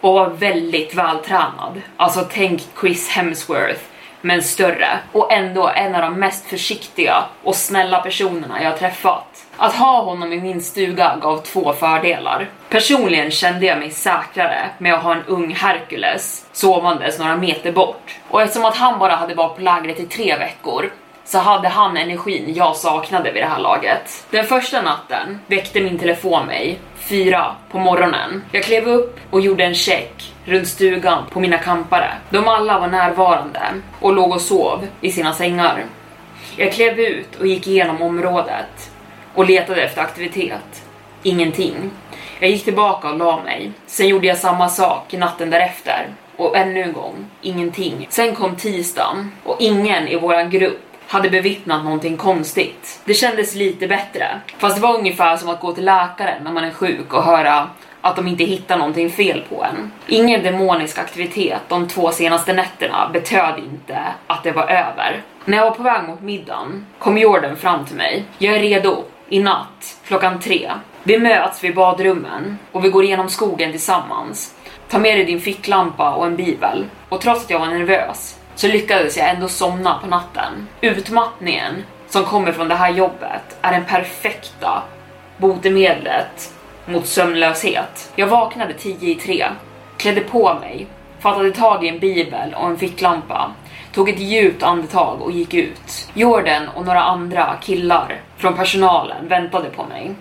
och 0.00 0.12
var 0.12 0.28
väldigt 0.28 0.94
vältränad. 0.94 1.82
Alltså 1.96 2.26
tänk 2.32 2.62
Chris 2.80 3.08
Hemsworth, 3.08 3.80
men 4.20 4.42
större. 4.42 4.98
Och 5.12 5.32
ändå 5.32 5.68
en 5.68 5.94
av 5.94 6.02
de 6.02 6.20
mest 6.20 6.46
försiktiga 6.46 7.24
och 7.42 7.56
snälla 7.56 8.00
personerna 8.00 8.62
jag 8.62 8.78
träffat. 8.78 9.37
Att 9.60 9.74
ha 9.74 10.02
honom 10.02 10.32
i 10.32 10.40
min 10.40 10.62
stuga 10.62 11.16
gav 11.22 11.38
två 11.38 11.72
fördelar. 11.72 12.48
Personligen 12.68 13.30
kände 13.30 13.66
jag 13.66 13.78
mig 13.78 13.90
säkrare 13.90 14.70
med 14.78 14.94
att 14.94 15.02
ha 15.02 15.14
en 15.14 15.24
ung 15.26 15.54
Herkules 15.54 16.46
sovandes 16.52 17.18
några 17.18 17.36
meter 17.36 17.72
bort. 17.72 18.16
Och 18.28 18.42
eftersom 18.42 18.64
att 18.64 18.76
han 18.76 18.98
bara 18.98 19.14
hade 19.14 19.34
varit 19.34 19.56
på 19.56 19.62
lägret 19.62 20.00
i 20.00 20.06
tre 20.06 20.36
veckor 20.36 20.90
så 21.24 21.38
hade 21.38 21.68
han 21.68 21.96
energin 21.96 22.54
jag 22.54 22.76
saknade 22.76 23.32
vid 23.32 23.42
det 23.42 23.46
här 23.46 23.58
laget. 23.58 24.26
Den 24.30 24.44
första 24.44 24.82
natten 24.82 25.38
väckte 25.46 25.80
min 25.80 25.98
telefon 25.98 26.46
mig, 26.46 26.78
fyra 26.96 27.54
på 27.70 27.78
morgonen. 27.78 28.44
Jag 28.52 28.64
klev 28.64 28.88
upp 28.88 29.20
och 29.30 29.40
gjorde 29.40 29.64
en 29.64 29.74
check 29.74 30.32
runt 30.44 30.68
stugan 30.68 31.24
på 31.30 31.40
mina 31.40 31.58
kampare. 31.58 32.10
De 32.30 32.48
alla 32.48 32.78
var 32.78 32.88
närvarande 32.88 33.62
och 34.00 34.12
låg 34.12 34.32
och 34.32 34.40
sov 34.40 34.86
i 35.00 35.12
sina 35.12 35.32
sängar. 35.32 35.84
Jag 36.56 36.72
klev 36.72 37.00
ut 37.00 37.36
och 37.40 37.46
gick 37.46 37.66
igenom 37.66 38.02
området 38.02 38.90
och 39.34 39.46
letade 39.46 39.82
efter 39.82 40.02
aktivitet. 40.02 40.84
Ingenting. 41.22 41.90
Jag 42.40 42.50
gick 42.50 42.64
tillbaka 42.64 43.10
och 43.10 43.18
la 43.18 43.42
mig. 43.42 43.72
Sen 43.86 44.08
gjorde 44.08 44.26
jag 44.26 44.38
samma 44.38 44.68
sak 44.68 45.12
natten 45.12 45.50
därefter 45.50 46.06
och 46.36 46.56
ännu 46.56 46.82
en 46.82 46.92
gång, 46.92 47.26
ingenting. 47.42 48.06
Sen 48.10 48.34
kom 48.34 48.56
tisdagen 48.56 49.32
och 49.44 49.56
ingen 49.60 50.08
i 50.08 50.16
våran 50.16 50.50
grupp 50.50 50.80
hade 51.06 51.30
bevittnat 51.30 51.84
någonting 51.84 52.16
konstigt. 52.16 53.00
Det 53.04 53.14
kändes 53.14 53.54
lite 53.54 53.86
bättre, 53.88 54.40
fast 54.58 54.76
det 54.76 54.82
var 54.82 54.98
ungefär 54.98 55.36
som 55.36 55.48
att 55.48 55.60
gå 55.60 55.72
till 55.72 55.84
läkaren 55.84 56.44
när 56.44 56.52
man 56.52 56.64
är 56.64 56.70
sjuk 56.70 57.14
och 57.14 57.22
höra 57.22 57.68
att 58.00 58.16
de 58.16 58.28
inte 58.28 58.44
hittar 58.44 58.78
någonting 58.78 59.10
fel 59.10 59.44
på 59.48 59.64
en. 59.64 59.92
Ingen 60.06 60.42
demonisk 60.42 60.98
aktivitet 60.98 61.60
de 61.68 61.88
två 61.88 62.10
senaste 62.10 62.52
nätterna 62.52 63.10
betöd 63.12 63.54
inte 63.58 63.98
att 64.26 64.42
det 64.42 64.52
var 64.52 64.62
över. 64.62 65.22
När 65.44 65.56
jag 65.56 65.64
var 65.64 65.76
på 65.76 65.82
väg 65.82 66.08
mot 66.08 66.20
middagen 66.20 66.86
kom 66.98 67.18
Jordan 67.18 67.56
fram 67.56 67.84
till 67.84 67.96
mig. 67.96 68.24
Jag 68.38 68.56
är 68.56 68.60
redo. 68.60 69.04
I 69.30 69.40
natt, 69.40 69.98
klockan 70.06 70.40
tre. 70.40 70.70
Vi 71.02 71.18
möts 71.18 71.64
vid 71.64 71.74
badrummen 71.74 72.58
och 72.72 72.84
vi 72.84 72.88
går 72.88 73.04
igenom 73.04 73.28
skogen 73.28 73.70
tillsammans. 73.70 74.54
Ta 74.88 74.98
med 74.98 75.18
dig 75.18 75.24
din 75.24 75.40
ficklampa 75.40 76.14
och 76.14 76.26
en 76.26 76.36
bibel. 76.36 76.84
Och 77.08 77.20
trots 77.20 77.44
att 77.44 77.50
jag 77.50 77.58
var 77.58 77.66
nervös 77.66 78.38
så 78.54 78.68
lyckades 78.68 79.16
jag 79.16 79.28
ändå 79.28 79.48
somna 79.48 79.98
på 79.98 80.06
natten. 80.06 80.68
Utmattningen 80.80 81.84
som 82.08 82.24
kommer 82.24 82.52
från 82.52 82.68
det 82.68 82.74
här 82.74 82.90
jobbet 82.90 83.58
är 83.62 83.72
den 83.72 83.84
perfekta 83.84 84.82
botemedlet 85.36 86.54
mot 86.86 87.06
sömnlöshet. 87.06 88.12
Jag 88.16 88.26
vaknade 88.26 88.74
tio 88.74 89.10
i 89.10 89.14
tre, 89.14 89.46
klädde 89.96 90.20
på 90.20 90.54
mig, 90.60 90.86
fattade 91.20 91.52
tag 91.52 91.84
i 91.84 91.88
en 91.88 91.98
bibel 91.98 92.54
och 92.54 92.66
en 92.66 92.78
ficklampa, 92.78 93.52
tog 93.98 94.08
ett 94.08 94.20
djupt 94.20 94.62
andetag 94.62 95.22
och 95.22 95.32
gick 95.32 95.54
ut. 95.54 96.08
Jordan 96.14 96.68
och 96.68 96.84
några 96.84 97.02
andra 97.02 97.56
killar 97.60 98.20
från 98.36 98.56
personalen 98.56 99.28
väntade 99.28 99.70
på 99.70 99.84
mig 99.84 100.14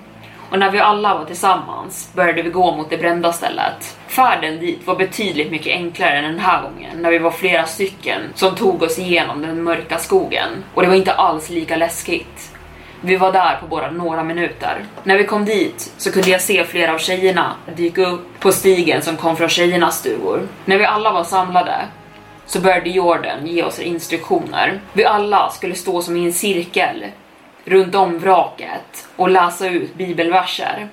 och 0.50 0.60
när 0.60 0.72
vi 0.72 0.80
alla 0.80 1.18
var 1.18 1.26
tillsammans 1.26 2.12
började 2.14 2.42
vi 2.42 2.50
gå 2.50 2.76
mot 2.76 2.90
det 2.90 2.98
brända 2.98 3.34
stället. 3.34 3.98
Färden 4.08 4.60
dit 4.60 4.88
var 4.88 4.96
betydligt 4.96 5.52
mycket 5.52 5.74
enklare 5.74 6.18
än 6.18 6.24
den 6.24 6.40
här 6.40 6.62
gången 6.62 7.02
när 7.02 7.12
vi 7.12 7.18
var 7.18 7.32
flera 7.32 7.66
stycken 7.66 8.22
som 8.36 8.56
tog 8.56 8.84
oss 8.84 9.00
igenom 9.00 9.42
den 9.42 9.64
mörka 9.64 9.98
skogen 9.98 10.50
och 10.74 10.82
det 10.82 10.88
var 10.88 10.96
inte 10.96 11.14
alls 11.14 11.50
lika 11.50 11.76
läskigt. 11.76 12.52
Vi 13.02 13.16
var 13.16 13.32
där 13.32 13.58
på 13.62 13.68
bara 13.68 13.92
några 13.92 14.24
minuter. 14.24 14.86
När 15.04 15.18
vi 15.18 15.24
kom 15.24 15.46
dit 15.46 15.94
så 15.98 16.12
kunde 16.12 16.30
jag 16.30 16.42
se 16.42 16.64
flera 16.64 16.94
av 16.94 16.98
tjejerna 16.98 17.56
dyka 17.76 18.06
upp 18.06 18.40
på 18.40 18.52
stigen 18.52 19.02
som 19.02 19.18
kom 19.18 19.36
från 19.36 19.50
tjejernas 19.50 20.00
stugor. 20.00 20.48
När 20.66 20.78
vi 20.78 20.86
alla 20.86 21.12
var 21.12 21.24
samlade 21.24 21.76
så 22.48 22.60
började 22.60 22.90
Jordan 22.90 23.48
ge 23.48 23.64
oss 23.64 23.80
instruktioner. 23.80 24.80
Vi 24.94 25.06
alla 25.06 25.50
skulle 25.50 25.76
stå 25.76 26.02
som 26.02 26.18
i 26.18 26.26
en 26.26 26.34
cirkel 26.34 27.06
runt 27.66 27.96
om 27.96 28.20
vraket 28.20 29.08
och 29.16 29.30
läsa 29.30 29.70
ut 29.70 29.96
bibelverser. 29.96 30.88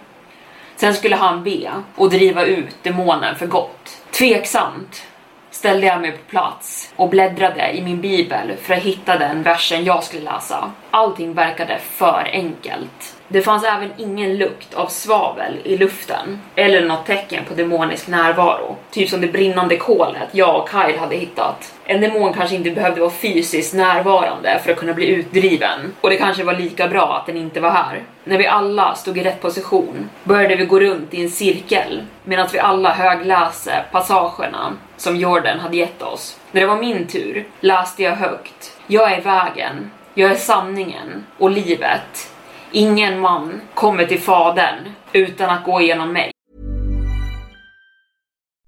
Sen 0.76 0.94
skulle 0.94 1.16
han 1.16 1.44
be 1.44 1.70
och 1.96 2.11
driva 2.11 2.44
ut 2.44 2.76
demonen 2.82 3.36
för 3.36 3.46
gott. 3.46 4.02
Tveksamt 4.11 5.07
ställde 5.50 5.86
jag 5.86 6.00
mig 6.00 6.12
på 6.12 6.30
plats 6.30 6.92
och 6.96 7.09
bläddrade 7.09 7.72
i 7.72 7.82
min 7.82 8.00
bibel 8.00 8.57
för 8.62 8.74
att 8.74 8.82
hitta 8.82 9.18
den 9.18 9.42
versen 9.42 9.84
jag 9.84 10.05
skulle 10.05 10.22
läsa. 10.22 10.72
Allting 10.90 11.34
verkade 11.34 11.78
för 11.78 12.28
enkelt. 12.32 13.14
Det 13.29 13.43
fanns 13.43 13.64
även 13.64 13.91
ingen 13.97 14.37
lukt 14.37 14.75
av 14.75 14.87
svavel 14.87 15.59
i 15.64 15.77
luften 15.77 16.41
eller 16.55 16.87
något 16.87 17.07
tecken 17.07 17.45
på 17.49 17.55
demonisk 17.55 18.09
närvaro. 18.09 18.77
Typ 18.91 19.09
som 19.09 19.20
det 19.20 19.27
brinnande 19.27 19.77
kolet 19.77 20.29
jag 20.33 20.57
och 20.57 20.68
Kyle 20.68 20.99
hade 20.99 21.16
hittat. 21.16 21.75
En 21.85 22.01
demon 22.01 22.33
kanske 22.33 22.57
inte 22.57 22.70
behövde 22.70 23.01
vara 23.01 23.11
fysiskt 23.11 23.75
närvarande 23.75 24.61
för 24.64 24.72
att 24.72 24.79
kunna 24.79 24.93
bli 24.93 25.07
utdriven 25.07 25.95
och 26.01 26.11
det 26.11 26.16
kanske 26.16 26.45
var 26.45 26.55
lika 26.55 26.89
bra 26.89 27.16
att 27.16 27.27
den 27.27 27.37
inte 27.37 27.61
var 27.61 27.70
här. 27.70 28.03
När 28.25 28.39
vi 28.39 28.47
alla 28.47 28.95
stod 28.95 29.18
i 29.18 29.22
rätt 29.22 29.41
position 29.41 30.11
började 30.25 30.57
vi 30.57 30.66
gå 30.66 30.81
runt 30.81 31.14
i 31.14 31.22
en 31.22 31.31
cirkel 31.31 32.03
medan 32.25 32.49
vi 32.53 32.59
alla 32.59 32.93
högläste 32.93 33.85
passagerna 33.93 34.72
som 34.97 35.16
Jordan 35.16 35.59
hade 35.59 35.77
gett 35.77 36.03
oss. 36.03 36.37
När 36.53 36.61
det 36.61 36.66
var 36.66 36.77
min 36.77 37.07
tur 37.07 37.45
läste 37.61 38.03
jag 38.03 38.16
högt. 38.16 38.77
Jag 38.87 39.12
är 39.12 39.20
vägen, 39.20 39.91
jag 40.14 40.31
är 40.31 40.35
sanningen 40.35 41.27
och 41.39 41.51
livet. 41.51 42.34
Ingen 42.77 43.20
man 43.20 43.61
kommer 43.75 44.05
till 44.05 44.20
Fadern 44.20 44.93
utan 45.12 45.51
att 45.51 45.64
gå 45.64 45.79
mig. 46.12 46.31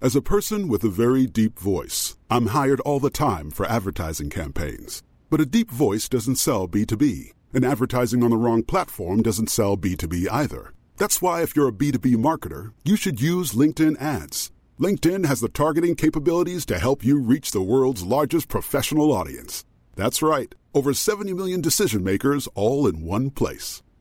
As 0.01 0.15
a 0.15 0.21
person 0.21 0.69
with 0.69 0.85
a 0.85 0.89
very 0.89 1.27
deep 1.27 1.59
voice, 1.59 2.15
I'm 2.29 2.47
hired 2.47 2.79
all 2.85 3.01
the 3.01 3.09
time 3.09 3.51
for 3.51 3.65
advertising 3.65 4.29
campaigns. 4.29 5.03
But 5.29 5.41
a 5.41 5.45
deep 5.45 5.69
voice 5.71 6.07
doesn't 6.07 6.37
sell 6.37 6.69
B2B, 6.69 7.33
and 7.53 7.65
advertising 7.65 8.23
on 8.23 8.29
the 8.29 8.37
wrong 8.37 8.63
platform 8.63 9.21
doesn't 9.23 9.49
sell 9.49 9.75
B2B 9.75 10.27
either. 10.31 10.71
That's 10.95 11.21
why 11.21 11.41
if 11.41 11.53
you're 11.53 11.69
a 11.69 11.79
B2B 11.81 12.15
marketer, 12.15 12.71
you 12.85 12.95
should 12.95 13.21
use 13.21 13.57
LinkedIn 13.57 14.01
ads. 14.01 14.51
LinkedIn 14.79 15.25
has 15.25 15.41
the 15.41 15.49
targeting 15.49 15.95
capabilities 15.95 16.65
to 16.67 16.79
help 16.79 17.03
you 17.03 17.19
reach 17.19 17.51
the 17.51 17.61
world's 17.61 18.03
largest 18.03 18.47
professional 18.47 19.11
audience. 19.11 19.65
That's 19.97 20.21
right, 20.21 20.55
over 20.73 20.93
70 20.93 21.33
million 21.33 21.59
decision 21.59 22.05
makers 22.05 22.47
all 22.55 22.87
in 22.87 23.03
one 23.03 23.31
place. 23.31 23.83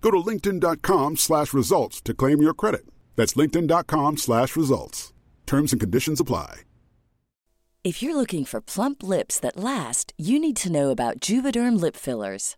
Go 0.00 0.10
to 0.10 0.18
linkedin.com 0.18 1.16
slash 1.16 1.52
results 1.52 2.00
to 2.02 2.14
claim 2.14 2.42
your 2.42 2.54
credit. 2.54 2.86
That's 3.16 3.34
linkedin.com 3.34 4.16
slash 4.16 4.56
results. 4.56 5.12
Terms 5.46 5.72
and 5.72 5.80
conditions 5.80 6.20
apply. 6.20 6.62
If 7.84 8.02
you're 8.02 8.16
looking 8.16 8.44
for 8.44 8.60
plump 8.60 9.02
lips 9.02 9.40
that 9.40 9.56
last, 9.56 10.12
you 10.18 10.38
need 10.38 10.56
to 10.56 10.70
know 10.70 10.90
about 10.90 11.20
Juvederm 11.20 11.80
lip 11.80 11.96
fillers. 11.96 12.56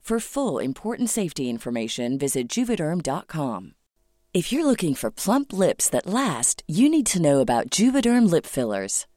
For 0.00 0.18
full 0.18 0.58
important 0.58 1.08
safety 1.08 1.48
information, 1.48 2.18
visit 2.18 2.48
juvederm.com. 2.48 3.74
If 4.34 4.52
you're 4.52 4.64
looking 4.64 4.94
for 4.96 5.10
plump 5.10 5.52
lips 5.52 5.88
that 5.90 6.06
last, 6.06 6.62
you 6.66 6.88
need 6.88 7.06
to 7.06 7.22
know 7.22 7.40
about 7.40 7.70
Juvederm 7.70 8.30
lip 8.30 8.46
fillers. 8.46 9.06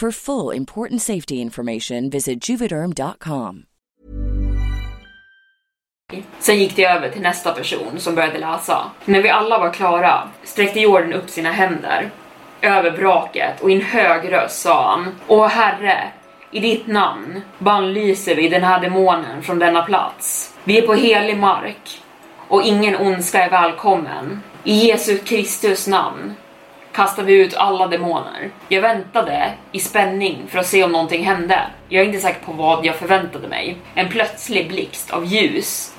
For 0.00 0.10
full 0.10 0.56
important 0.56 1.02
safety 1.02 1.34
information, 1.34 2.10
visit 2.10 2.48
juvederm.com. 2.48 3.62
Sen 6.38 6.58
gick 6.58 6.76
det 6.76 6.84
över 6.84 7.10
till 7.10 7.22
nästa 7.22 7.52
person 7.52 7.98
som 7.98 8.14
började 8.14 8.38
läsa. 8.38 8.90
När 9.04 9.22
vi 9.22 9.28
alla 9.28 9.58
var 9.58 9.72
klara 9.72 10.28
sträckte 10.42 10.80
Jordan 10.80 11.12
upp 11.12 11.30
sina 11.30 11.52
händer 11.52 12.10
över 12.60 12.90
braket 12.90 13.60
och 13.60 13.70
i 13.70 13.74
en 13.74 13.80
hög 13.80 14.32
röst 14.32 14.60
sa 14.60 14.90
han 14.90 15.14
Åh 15.26 15.46
herre, 15.46 16.12
i 16.50 16.60
ditt 16.60 16.86
namn 16.86 17.40
bannlyser 17.58 18.34
vi 18.34 18.48
den 18.48 18.64
här 18.64 18.80
demonen 18.80 19.42
från 19.42 19.58
denna 19.58 19.82
plats. 19.82 20.54
Vi 20.64 20.78
är 20.78 20.86
på 20.86 20.94
helig 20.94 21.38
mark 21.38 22.02
och 22.48 22.62
ingen 22.62 22.96
ondska 22.96 23.44
är 23.44 23.50
välkommen. 23.50 24.42
I 24.64 24.86
Jesu 24.86 25.18
Kristus 25.18 25.86
namn 25.86 26.34
kastar 26.94 27.22
vi 27.22 27.32
ut 27.32 27.54
alla 27.54 27.86
demoner. 27.86 28.50
Jag 28.68 28.82
väntade 28.82 29.52
i 29.72 29.80
spänning 29.80 30.42
för 30.48 30.58
att 30.58 30.66
se 30.66 30.84
om 30.84 30.92
någonting 30.92 31.24
hände. 31.24 31.60
Jag 31.88 32.02
är 32.02 32.06
inte 32.06 32.20
säker 32.20 32.40
på 32.46 32.52
vad 32.52 32.86
jag 32.86 32.96
förväntade 32.96 33.48
mig. 33.48 33.76
En 33.94 34.08
plötslig 34.08 34.68
blixt 34.68 35.10
av 35.10 35.24
ljus 35.24 35.94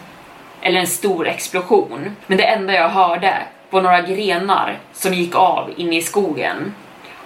eller 0.61 0.79
en 0.79 0.87
stor 0.87 1.27
explosion. 1.27 2.15
Men 2.27 2.37
det 2.37 2.45
enda 2.45 2.73
jag 2.73 2.89
hörde 2.89 3.33
var 3.69 3.81
några 3.81 4.01
grenar 4.01 4.77
som 4.93 5.13
gick 5.13 5.35
av 5.35 5.73
inne 5.77 5.97
i 5.97 6.01
skogen 6.01 6.73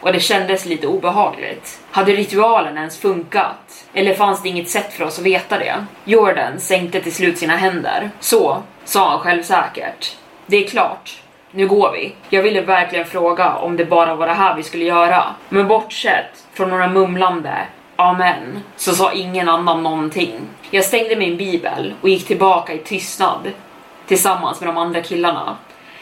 och 0.02 0.14
det 0.14 0.20
kändes 0.20 0.66
lite 0.66 0.88
obehagligt. 0.88 1.80
Hade 1.92 2.12
ritualen 2.12 2.78
ens 2.78 2.98
funkat? 2.98 3.86
Eller 3.94 4.14
fanns 4.14 4.44
det 4.44 4.50
inget 4.50 4.70
sätt 4.70 4.94
för 4.94 5.04
oss 5.04 5.20
att 5.20 5.26
veta 5.26 5.58
det? 5.58 5.86
Jordan 6.06 6.60
sänkte 6.60 7.02
till 7.02 7.16
slut 7.16 7.38
sina 7.38 7.58
händer. 7.58 8.12
Så, 8.20 8.64
sa 8.86 9.10
han 9.10 9.20
självsäkert. 9.20 10.16
Det 10.46 10.58
är 10.58 10.68
klart. 10.68 11.22
Nu 11.52 11.68
går 11.68 11.92
vi. 11.92 12.16
Jag 12.30 12.44
ville 12.44 12.62
verkligen 12.62 13.06
fråga 13.06 13.56
om 13.56 13.78
det 13.78 13.86
bara 13.86 14.16
var 14.16 14.28
det 14.28 14.34
här 14.34 14.56
vi 14.56 14.64
skulle 14.64 14.86
göra. 14.86 15.24
Men 15.50 15.68
bortsett 15.68 16.46
från 16.54 16.70
några 16.70 16.88
mumlande 16.88 17.58
Amen, 17.96 18.64
så 18.76 18.92
sa 18.92 19.14
ingen 19.14 19.50
annan 19.50 19.84
någonting. 19.84 20.34
Jag 20.72 20.86
stängde 20.86 21.16
min 21.16 21.38
bibel 21.38 21.94
och 22.02 22.10
gick 22.10 22.28
tillbaka 22.28 22.74
i 22.74 22.78
tystnad 22.78 23.52
tillsammans 24.08 24.60
med 24.60 24.70
de 24.70 24.78
andra 24.78 25.02
killarna. 25.02 25.58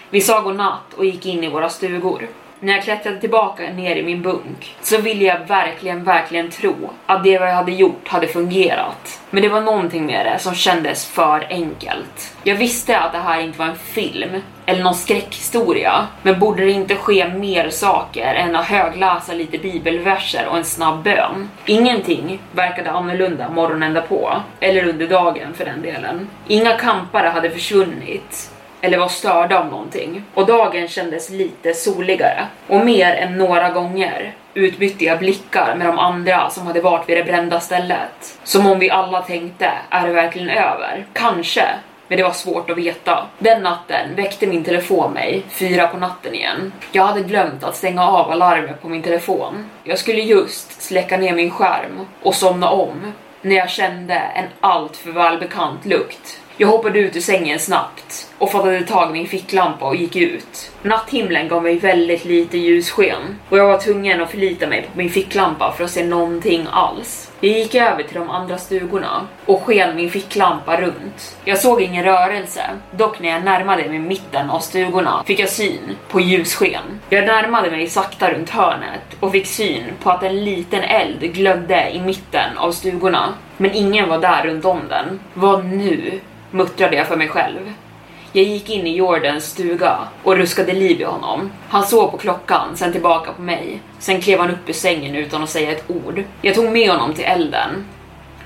Vi 0.10 0.22
sa 0.22 0.42
godnatt 0.42 0.94
och 0.98 1.06
gick 1.06 1.26
in 1.26 1.44
i 1.44 1.50
våra 1.50 1.70
stugor. 1.70 2.28
När 2.60 2.74
jag 2.74 2.84
klättrade 2.84 3.20
tillbaka 3.20 3.64
ner 3.64 3.96
i 3.96 4.04
min 4.04 4.22
bunk 4.22 4.76
så 4.82 4.98
ville 4.98 5.26
jag 5.26 5.40
verkligen, 5.40 6.04
verkligen 6.04 6.50
tro 6.50 6.76
att 7.06 7.24
det 7.24 7.30
jag 7.30 7.54
hade 7.54 7.72
gjort 7.72 8.08
hade 8.08 8.28
fungerat. 8.28 9.22
Men 9.30 9.44
det 9.44 9.50
var 9.50 9.62
någonting 9.62 10.06
med 10.06 10.26
det 10.26 10.40
som 10.40 10.56
kändes 10.56 11.06
för 11.06 11.48
enkelt. 11.50 12.36
Jag 12.44 12.56
visste 12.56 13.00
att 13.00 13.12
det 13.12 13.20
här 13.20 13.42
inte 13.42 13.60
var 13.60 13.66
en 13.66 13.76
film 13.76 14.42
eller 14.66 14.84
någon 14.84 14.96
skräckhistoria, 14.96 16.08
men 16.22 16.40
borde 16.40 16.66
det 16.66 16.72
inte 16.72 16.96
ske 16.96 17.28
mer 17.28 17.70
saker 17.70 18.34
än 18.34 18.56
att 18.56 18.66
högläsa 18.66 19.34
lite 19.34 19.58
bibelverser 19.58 20.48
och 20.48 20.58
en 20.58 20.66
snabb 20.66 21.04
bön? 21.04 21.50
Ingenting 21.66 22.40
verkade 22.52 22.92
annorlunda 22.92 23.50
morgonen 23.50 23.94
därpå, 23.94 24.42
eller 24.60 24.88
under 24.88 25.08
dagen 25.08 25.54
för 25.54 25.66
den 25.66 25.82
delen. 25.82 26.30
Inga 26.48 26.78
kampare 26.78 27.28
hade 27.28 27.50
försvunnit, 27.50 28.52
eller 28.88 28.98
var 28.98 29.08
störda 29.08 29.60
av 29.60 29.68
någonting. 29.68 30.24
Och 30.34 30.46
dagen 30.46 30.88
kändes 30.88 31.30
lite 31.30 31.74
soligare. 31.74 32.46
Och 32.68 32.86
mer 32.86 33.16
än 33.16 33.38
några 33.38 33.70
gånger 33.70 34.34
utbytte 34.54 35.06
jag 35.06 35.20
blickar 35.20 35.76
med 35.76 35.88
de 35.88 36.00
andra 36.00 36.50
som 36.50 36.68
hade 36.68 36.82
varit 36.82 37.10
vid 37.10 37.18
det 37.18 37.24
brända 37.24 37.60
stället. 37.60 38.40
Som 38.44 38.66
om 38.68 38.80
vi 38.80 38.90
alla 38.90 39.22
tänkte, 39.22 39.72
är 39.90 40.08
det 40.08 40.14
verkligen 40.14 40.50
över? 40.50 41.06
Kanske. 41.14 41.66
Men 42.08 42.18
det 42.18 42.24
var 42.24 42.32
svårt 42.32 42.70
att 42.70 42.78
veta. 42.78 43.28
Den 43.40 43.64
natten 43.64 44.16
väckte 44.16 44.48
min 44.48 44.64
telefon 44.64 45.14
mig 45.14 45.44
fyra 45.50 45.88
på 45.88 45.98
natten 45.98 46.36
igen. 46.36 46.72
Jag 46.92 47.04
hade 47.04 47.22
glömt 47.22 47.64
att 47.64 47.76
stänga 47.76 48.08
av 48.08 48.32
alarmet 48.32 48.82
på 48.82 48.90
min 48.90 49.04
telefon. 49.04 49.70
Jag 49.84 50.00
skulle 50.00 50.22
just 50.22 50.82
släcka 50.82 51.18
ner 51.18 51.34
min 51.34 51.52
skärm 51.52 52.06
och 52.24 52.36
somna 52.36 52.70
om 52.70 53.14
när 53.42 53.56
jag 53.56 53.70
kände 53.70 54.14
en 54.14 54.46
alltför 54.60 55.12
välbekant 55.12 55.86
lukt. 55.86 56.40
Jag 56.60 56.68
hoppade 56.68 57.00
ut 57.00 57.16
ur 57.16 57.22
sängen 57.22 57.60
snabbt 57.60 58.32
och 58.38 58.52
fattade 58.52 58.82
tag 58.82 59.10
i 59.10 59.14
min 59.14 59.28
ficklampa 59.28 59.86
och 59.86 59.96
gick 59.96 60.16
ut. 60.16 60.72
Natthimlen 60.82 61.48
gav 61.48 61.64
mig 61.64 61.78
väldigt 61.78 62.26
lite 62.26 62.58
ljussken 62.58 63.40
och 63.50 63.58
jag 63.58 63.68
var 63.68 63.78
tvungen 63.78 64.22
att 64.22 64.32
förlita 64.32 64.68
mig 64.68 64.82
på 64.82 64.98
min 64.98 65.10
ficklampa 65.10 65.74
för 65.78 65.84
att 65.84 65.92
se 65.92 66.06
någonting 66.06 66.68
alls. 66.72 67.32
Jag 67.40 67.52
gick 67.52 67.76
över 67.76 68.04
till 68.04 68.16
de 68.16 68.30
andra 68.30 68.58
stugorna 68.58 69.28
och 69.46 69.62
sken 69.62 69.96
min 69.96 70.10
ficklampa 70.10 70.82
runt. 70.82 71.38
Jag 71.46 71.58
såg 71.58 71.82
ingen 71.82 72.04
rörelse, 72.04 72.62
dock 72.92 73.20
när 73.20 73.30
jag 73.30 73.44
närmade 73.44 73.90
mig 73.90 74.00
mitten 74.00 74.50
av 74.50 74.60
stugorna 74.60 75.24
fick 75.26 75.40
jag 75.40 75.50
syn 75.50 75.96
på 76.10 76.22
ljussken. 76.22 77.00
Jag 77.10 77.26
närmade 77.26 77.72
mig 77.72 77.88
sakta 77.88 78.34
runt 78.34 78.50
hörnet 78.50 79.18
och 79.20 79.32
fick 79.32 79.48
syn 79.48 79.84
på 80.04 80.12
att 80.12 80.24
en 80.24 80.46
liten 80.46 80.84
eld 80.84 81.34
glödde 81.34 81.90
i 81.94 82.02
mitten 82.02 82.58
av 82.58 82.72
stugorna. 82.72 83.34
Men 83.58 83.74
ingen 83.74 84.10
var 84.10 84.20
där 84.20 84.44
runt 84.44 84.66
om 84.66 84.82
den. 84.90 85.20
Vad 85.34 85.66
nu? 85.66 86.20
Muttrade 86.52 86.96
jag 86.96 87.08
för 87.08 87.16
mig 87.18 87.28
själv. 87.28 87.74
Jag 88.32 88.46
gick 88.46 88.70
in 88.70 88.88
i 88.88 88.96
Jordans 88.96 89.46
stuga 89.46 89.98
och 90.24 90.38
ruskade 90.38 90.74
liv 90.74 91.02
i 91.02 91.04
honom. 91.04 91.52
Han 91.70 91.84
såg 91.84 92.12
på 92.12 92.18
klockan, 92.18 92.78
sen 92.78 92.92
tillbaka 92.92 93.34
på 93.34 93.42
mig. 93.42 93.82
Sen 94.00 94.22
klev 94.22 94.40
han 94.40 94.52
upp 94.52 94.70
ur 94.70 94.74
sängen 94.74 95.16
utan 95.16 95.44
att 95.44 95.50
säga 95.50 95.72
ett 95.72 95.84
ord. 95.88 96.24
Jag 96.42 96.56
tog 96.56 96.72
med 96.72 96.90
honom 96.90 97.14
till 97.14 97.26
elden. 97.26 97.86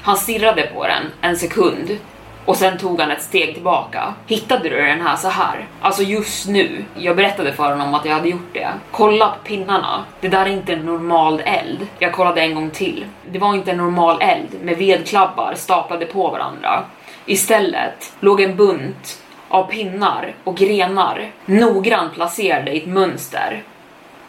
Han 0.01 0.17
stirrade 0.17 0.69
på 0.73 0.87
den 0.87 1.03
en 1.21 1.37
sekund 1.37 1.97
Och 2.45 2.55
sen 2.57 2.77
tog 2.77 2.99
han 3.01 3.11
ett 3.11 3.21
steg 3.21 3.53
tillbaka. 3.53 4.13
Hittade 4.27 4.69
du 4.69 4.75
den 4.75 5.01
här 5.01 5.15
så 5.15 5.29
här? 5.29 5.67
Alltså 5.81 6.03
just 6.03 6.47
nu. 6.47 6.85
Jag 6.95 7.15
berättade 7.15 7.53
för 7.53 7.69
honom 7.69 7.93
att 7.93 8.05
jag 8.05 8.13
hade 8.13 8.29
gjort 8.29 8.53
det. 8.53 8.69
Kolla 8.91 9.27
på 9.29 9.47
pinnarna. 9.47 10.03
Det 10.21 10.27
där 10.27 10.45
är 10.45 10.49
inte 10.49 10.73
en 10.73 10.85
normal 10.85 11.41
eld. 11.45 11.87
Jag 11.99 12.11
kollade 12.11 12.41
en 12.41 12.55
gång 12.55 12.69
till. 12.69 13.05
Det 13.31 13.39
var 13.39 13.53
inte 13.53 13.71
en 13.71 13.77
normal 13.77 14.21
eld 14.21 14.47
med 14.61 14.77
vedklabbar 14.77 15.53
staplade 15.55 16.05
på 16.05 16.29
varandra. 16.29 16.83
Istället 17.25 18.13
låg 18.19 18.41
en 18.41 18.55
bunt 18.55 19.21
av 19.47 19.63
pinnar 19.63 20.35
och 20.43 20.57
grenar 20.57 21.31
noggrant 21.45 22.13
placerade 22.13 22.71
i 22.71 22.77
ett 22.77 22.87
mönster. 22.87 23.63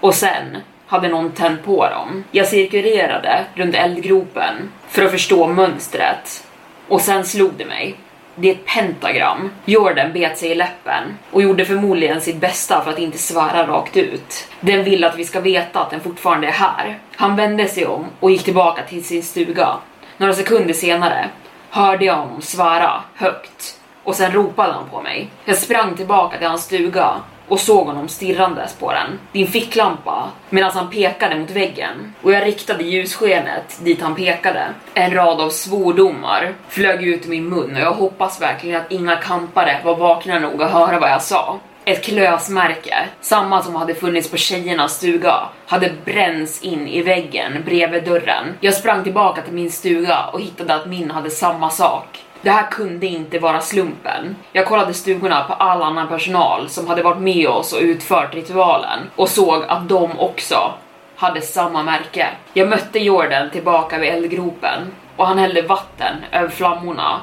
Och 0.01 0.15
sen 0.15 0.57
hade 0.87 1.09
någon 1.09 1.33
tänt 1.33 1.65
på 1.65 1.89
dem. 1.89 2.25
Jag 2.31 2.49
cirkulerade 2.49 3.45
runt 3.55 3.75
eldgropen 3.75 4.71
för 4.89 5.05
att 5.05 5.11
förstå 5.11 5.47
mönstret 5.47 6.47
och 6.89 7.01
sen 7.01 7.25
slog 7.25 7.53
det 7.57 7.65
mig. 7.65 7.97
Det 8.35 8.49
är 8.49 8.53
ett 8.53 8.67
pentagram. 8.67 9.51
Jordan 9.65 10.13
bet 10.13 10.39
sig 10.39 10.51
i 10.51 10.55
läppen 10.55 11.19
och 11.31 11.43
gjorde 11.43 11.65
förmodligen 11.65 12.21
sitt 12.21 12.37
bästa 12.37 12.85
för 12.85 12.91
att 12.91 12.99
inte 12.99 13.19
svära 13.19 13.67
rakt 13.67 13.97
ut. 13.97 14.49
Den 14.61 14.85
vill 14.85 15.05
att 15.05 15.19
vi 15.19 15.25
ska 15.25 15.41
veta 15.41 15.81
att 15.81 15.91
den 15.91 16.01
fortfarande 16.01 16.47
är 16.47 16.53
här. 16.53 16.99
Han 17.17 17.37
vände 17.37 17.69
sig 17.69 17.87
om 17.87 18.07
och 18.21 18.31
gick 18.31 18.45
tillbaka 18.45 18.83
till 18.83 19.05
sin 19.05 19.23
stuga. 19.23 19.77
Några 20.17 20.33
sekunder 20.33 20.75
senare 20.75 21.29
hörde 21.73 22.05
jag 22.05 22.15
honom 22.15 22.43
svära 22.43 23.03
högt 23.15 23.81
och 24.05 24.15
sen 24.15 24.33
ropade 24.33 24.73
han 24.73 24.89
på 24.89 25.03
mig. 25.03 25.31
Jag 25.45 25.59
sprang 25.59 25.95
tillbaka 25.97 26.39
till 26.39 26.47
hans 26.47 26.65
stuga 26.65 27.15
och 27.49 27.61
såg 27.61 27.87
honom 27.87 28.09
stirrandes 28.09 28.75
på 28.75 28.93
den, 28.93 29.19
din 29.33 29.47
ficklampa, 29.47 30.31
medan 30.51 30.71
han 30.71 30.91
pekade 30.91 31.37
mot 31.37 31.51
väggen. 31.51 32.15
Och 32.23 32.33
jag 32.33 32.47
riktade 32.47 32.85
ljusskenet 32.85 33.81
dit 33.85 34.03
han 34.03 34.15
pekade. 34.15 34.69
En 34.95 35.15
rad 35.15 35.41
av 35.41 35.51
svordomar 35.51 36.55
flög 36.69 37.03
ut 37.03 37.27
ur 37.27 37.31
min 37.31 37.49
mun 37.49 37.77
och 37.77 37.83
jag 37.83 37.93
hoppas 37.93 38.41
verkligen 38.41 38.81
att 38.81 38.93
inga 38.93 39.17
kampare 39.17 39.81
var 39.85 39.97
vakna 39.97 40.39
nog 40.39 40.63
att 40.63 40.73
höra 40.73 41.01
vad 41.01 41.11
jag 41.11 41.23
sa. 41.23 41.59
Ett 41.85 42.05
klösmärke, 42.05 43.09
samma 43.21 43.63
som 43.63 43.75
hade 43.75 43.95
funnits 43.95 44.31
på 44.31 44.37
tjejernas 44.37 44.97
stuga, 44.97 45.35
hade 45.67 45.91
bränts 46.05 46.63
in 46.63 46.89
i 46.89 47.03
väggen 47.03 47.63
bredvid 47.65 48.05
dörren. 48.05 48.55
Jag 48.61 48.75
sprang 48.75 49.05
tillbaka 49.05 49.43
till 49.43 49.53
min 49.53 49.71
stuga 49.71 50.25
och 50.33 50.41
hittade 50.41 50.75
att 50.75 50.87
min 50.87 51.11
hade 51.11 51.31
samma 51.31 51.71
sak. 51.71 52.25
Det 52.43 52.51
här 52.51 52.71
kunde 52.71 53.07
inte 53.07 53.39
vara 53.39 53.61
slumpen. 53.61 54.37
Jag 54.53 54.67
kollade 54.67 54.95
stugorna 54.95 55.45
på 55.45 55.53
all 55.53 55.83
annan 55.83 56.09
personal 56.09 56.69
som 56.69 56.87
hade 56.87 57.03
varit 57.03 57.21
med 57.21 57.49
oss 57.49 57.73
och 57.73 57.83
utfört 57.83 58.35
ritualen 58.35 58.99
och 59.17 59.29
såg 59.29 59.65
att 59.69 59.89
de 59.89 60.19
också 60.19 60.75
hade 61.17 61.41
samma 61.41 61.83
märke. 61.83 62.29
Jag 62.53 62.69
mötte 62.69 62.99
Jordan 62.99 63.51
tillbaka 63.51 63.99
vid 63.99 64.11
eldgropen 64.11 64.93
och 65.17 65.27
han 65.27 65.39
hällde 65.39 65.63
vatten 65.63 66.17
över 66.33 66.49
flammorna 66.49 67.21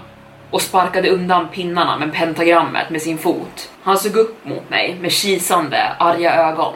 och 0.51 0.61
sparkade 0.61 1.09
undan 1.09 1.47
pinnarna 1.47 1.97
med 1.97 2.13
pentagrammet 2.13 2.89
med 2.89 3.01
sin 3.01 3.17
fot. 3.17 3.69
Han 3.83 3.97
såg 3.97 4.15
upp 4.15 4.45
mot 4.45 4.69
mig 4.69 4.97
med 5.01 5.11
kisande, 5.11 5.95
arga 5.99 6.35
ögon. 6.35 6.73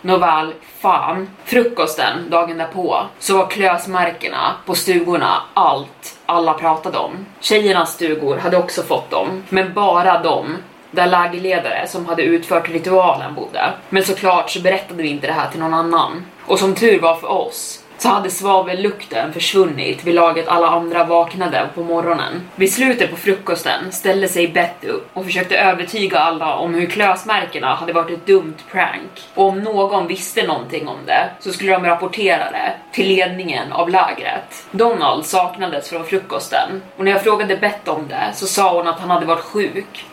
Nåväl, 0.00 0.52
fan. 0.78 1.30
Frukosten 1.44 2.30
dagen 2.30 2.58
därpå 2.58 3.06
så 3.18 3.36
var 3.36 3.46
klösmärkena 3.46 4.52
på 4.66 4.74
stugorna 4.74 5.42
allt 5.54 6.18
alla 6.26 6.54
pratade 6.54 6.98
om. 6.98 7.26
Tjejernas 7.40 7.92
stugor 7.92 8.36
hade 8.36 8.56
också 8.56 8.82
fått 8.82 9.10
dem, 9.10 9.42
men 9.48 9.74
bara 9.74 10.22
de 10.22 10.56
där 10.90 11.06
lägerledare 11.06 11.86
som 11.86 12.06
hade 12.06 12.22
utfört 12.22 12.68
ritualen 12.68 13.34
bodde. 13.34 13.72
Men 13.88 14.04
såklart 14.04 14.50
så 14.50 14.60
berättade 14.60 15.02
vi 15.02 15.08
inte 15.08 15.26
det 15.26 15.32
här 15.32 15.50
till 15.50 15.60
någon 15.60 15.74
annan. 15.74 16.24
Och 16.46 16.58
som 16.58 16.74
tur 16.74 17.00
var 17.00 17.14
för 17.16 17.30
oss 17.30 17.83
så 18.04 18.10
hade 18.10 18.30
svavellukten 18.30 19.32
försvunnit 19.32 20.04
vid 20.04 20.14
laget 20.14 20.48
alla 20.48 20.68
andra 20.68 21.04
vaknade 21.04 21.68
på 21.74 21.82
morgonen. 21.82 22.48
Vid 22.56 22.72
slutet 22.72 23.10
på 23.10 23.16
frukosten 23.16 23.92
ställde 23.92 24.28
sig 24.28 24.48
Beth 24.48 24.86
upp 24.88 25.08
och 25.12 25.24
försökte 25.24 25.58
övertyga 25.58 26.18
alla 26.18 26.54
om 26.54 26.74
hur 26.74 26.86
klösmärkena 26.86 27.74
hade 27.74 27.92
varit 27.92 28.10
ett 28.10 28.26
dumt 28.26 28.56
prank. 28.70 29.10
Och 29.34 29.48
om 29.48 29.58
någon 29.60 30.06
visste 30.06 30.46
någonting 30.46 30.88
om 30.88 30.98
det 31.06 31.30
så 31.40 31.52
skulle 31.52 31.72
de 31.72 31.84
rapportera 31.84 32.50
det 32.50 32.72
till 32.92 33.08
ledningen 33.08 33.72
av 33.72 33.90
lägret. 33.90 34.66
Donald 34.70 35.26
saknades 35.26 35.88
från 35.88 36.04
frukosten 36.04 36.82
och 36.96 37.04
när 37.04 37.12
jag 37.12 37.22
frågade 37.22 37.56
Beth 37.56 37.90
om 37.90 38.08
det 38.08 38.32
så 38.34 38.46
sa 38.46 38.76
hon 38.76 38.88
att 38.88 39.00
han 39.00 39.10
hade 39.10 39.26
varit 39.26 39.44
sjuk 39.44 40.04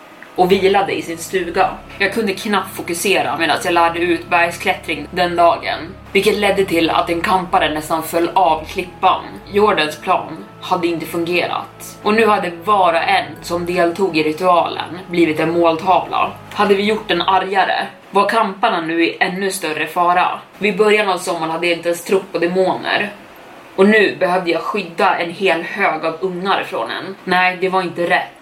och 0.42 0.52
vilade 0.52 0.94
i 0.94 1.02
sin 1.02 1.18
stuga. 1.18 1.70
Jag 1.98 2.14
kunde 2.14 2.34
knappt 2.34 2.76
fokusera 2.76 3.38
medan 3.38 3.58
jag 3.64 3.74
lärde 3.74 4.00
ut 4.00 4.30
bergsklättring 4.30 5.08
den 5.12 5.36
dagen, 5.36 5.80
vilket 6.12 6.38
ledde 6.38 6.66
till 6.66 6.90
att 6.90 7.10
en 7.10 7.22
kampare 7.22 7.74
nästan 7.74 8.04
föll 8.04 8.30
av 8.34 8.66
klippan. 8.66 9.22
Jordans 9.52 10.00
plan 10.00 10.46
hade 10.62 10.88
inte 10.88 11.06
fungerat 11.06 12.00
och 12.04 12.14
nu 12.14 12.26
hade 12.26 12.52
var 12.64 12.94
och 12.94 13.00
en 13.00 13.26
som 13.42 13.66
deltog 13.66 14.18
i 14.18 14.24
ritualen 14.24 15.00
blivit 15.10 15.40
en 15.40 15.52
måltavla. 15.52 16.32
Hade 16.54 16.76
vi 16.76 16.84
gjort 16.84 17.08
den 17.08 17.22
argare 17.22 17.88
var 18.12 18.30
kamparna 18.30 18.82
nu 18.82 19.06
i 19.06 19.18
ännu 19.20 19.52
större 19.52 19.88
fara. 19.88 20.40
Vid 20.58 20.78
början 20.78 21.10
av 21.10 21.18
sommaren 21.18 21.52
hade 21.52 21.68
jag 21.68 21.78
inte 21.78 21.90
ens 21.90 22.04
trott 22.04 22.32
på 22.32 22.38
demoner 22.38 23.12
och 23.76 23.88
nu 23.88 24.16
behövde 24.20 24.52
jag 24.52 24.62
skydda 24.62 25.16
en 25.16 25.32
hel 25.32 25.62
hög 25.62 26.06
av 26.06 26.18
ungar 26.22 26.64
från 26.64 26.92
en. 26.92 27.16
Nej, 27.24 27.58
det 27.62 27.70
var 27.70 27.82
inte 27.82 28.10
rätt. 28.10 28.41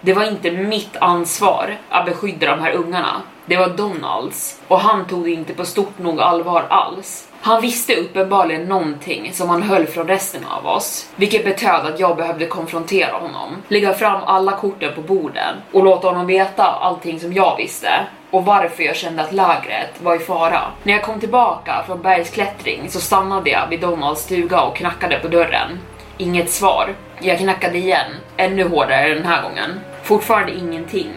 Det 0.00 0.12
var 0.12 0.24
inte 0.24 0.50
mitt 0.50 0.96
ansvar 0.96 1.76
att 1.88 2.06
beskydda 2.06 2.46
de 2.46 2.60
här 2.60 2.72
ungarna. 2.72 3.22
Det 3.46 3.56
var 3.56 3.68
Donalds 3.68 4.60
och 4.68 4.80
han 4.80 5.06
tog 5.06 5.24
det 5.24 5.30
inte 5.30 5.54
på 5.54 5.64
stort 5.64 5.98
nog 5.98 6.20
allvar 6.20 6.64
alls. 6.68 7.28
Han 7.40 7.60
visste 7.60 7.94
uppenbarligen 7.94 8.64
någonting 8.64 9.32
som 9.32 9.48
han 9.48 9.62
höll 9.62 9.86
från 9.86 10.08
resten 10.08 10.44
av 10.44 10.66
oss, 10.66 11.10
vilket 11.16 11.44
betöd 11.44 11.86
att 11.86 12.00
jag 12.00 12.16
behövde 12.16 12.46
konfrontera 12.46 13.12
honom, 13.12 13.56
lägga 13.68 13.94
fram 13.94 14.20
alla 14.24 14.52
korten 14.52 14.94
på 14.94 15.00
borden 15.00 15.56
och 15.72 15.84
låta 15.84 16.08
honom 16.08 16.26
veta 16.26 16.64
allting 16.64 17.20
som 17.20 17.32
jag 17.32 17.56
visste 17.56 17.90
och 18.30 18.44
varför 18.44 18.82
jag 18.82 18.96
kände 18.96 19.22
att 19.22 19.32
lägret 19.32 20.02
var 20.02 20.16
i 20.16 20.18
fara. 20.18 20.60
När 20.82 20.92
jag 20.92 21.02
kom 21.02 21.20
tillbaka 21.20 21.82
från 21.86 22.02
bergsklättring 22.02 22.90
så 22.90 23.00
stannade 23.00 23.50
jag 23.50 23.66
vid 23.68 23.80
Donalds 23.80 24.22
stuga 24.22 24.62
och 24.62 24.76
knackade 24.76 25.18
på 25.18 25.28
dörren. 25.28 25.78
Inget 26.16 26.50
svar. 26.50 26.94
Jag 27.20 27.38
knackade 27.38 27.78
igen, 27.78 28.10
ännu 28.36 28.68
hårdare 28.68 29.14
den 29.14 29.26
här 29.26 29.42
gången. 29.42 29.80
Fortfarande 30.08 30.52
ingenting. 30.52 31.10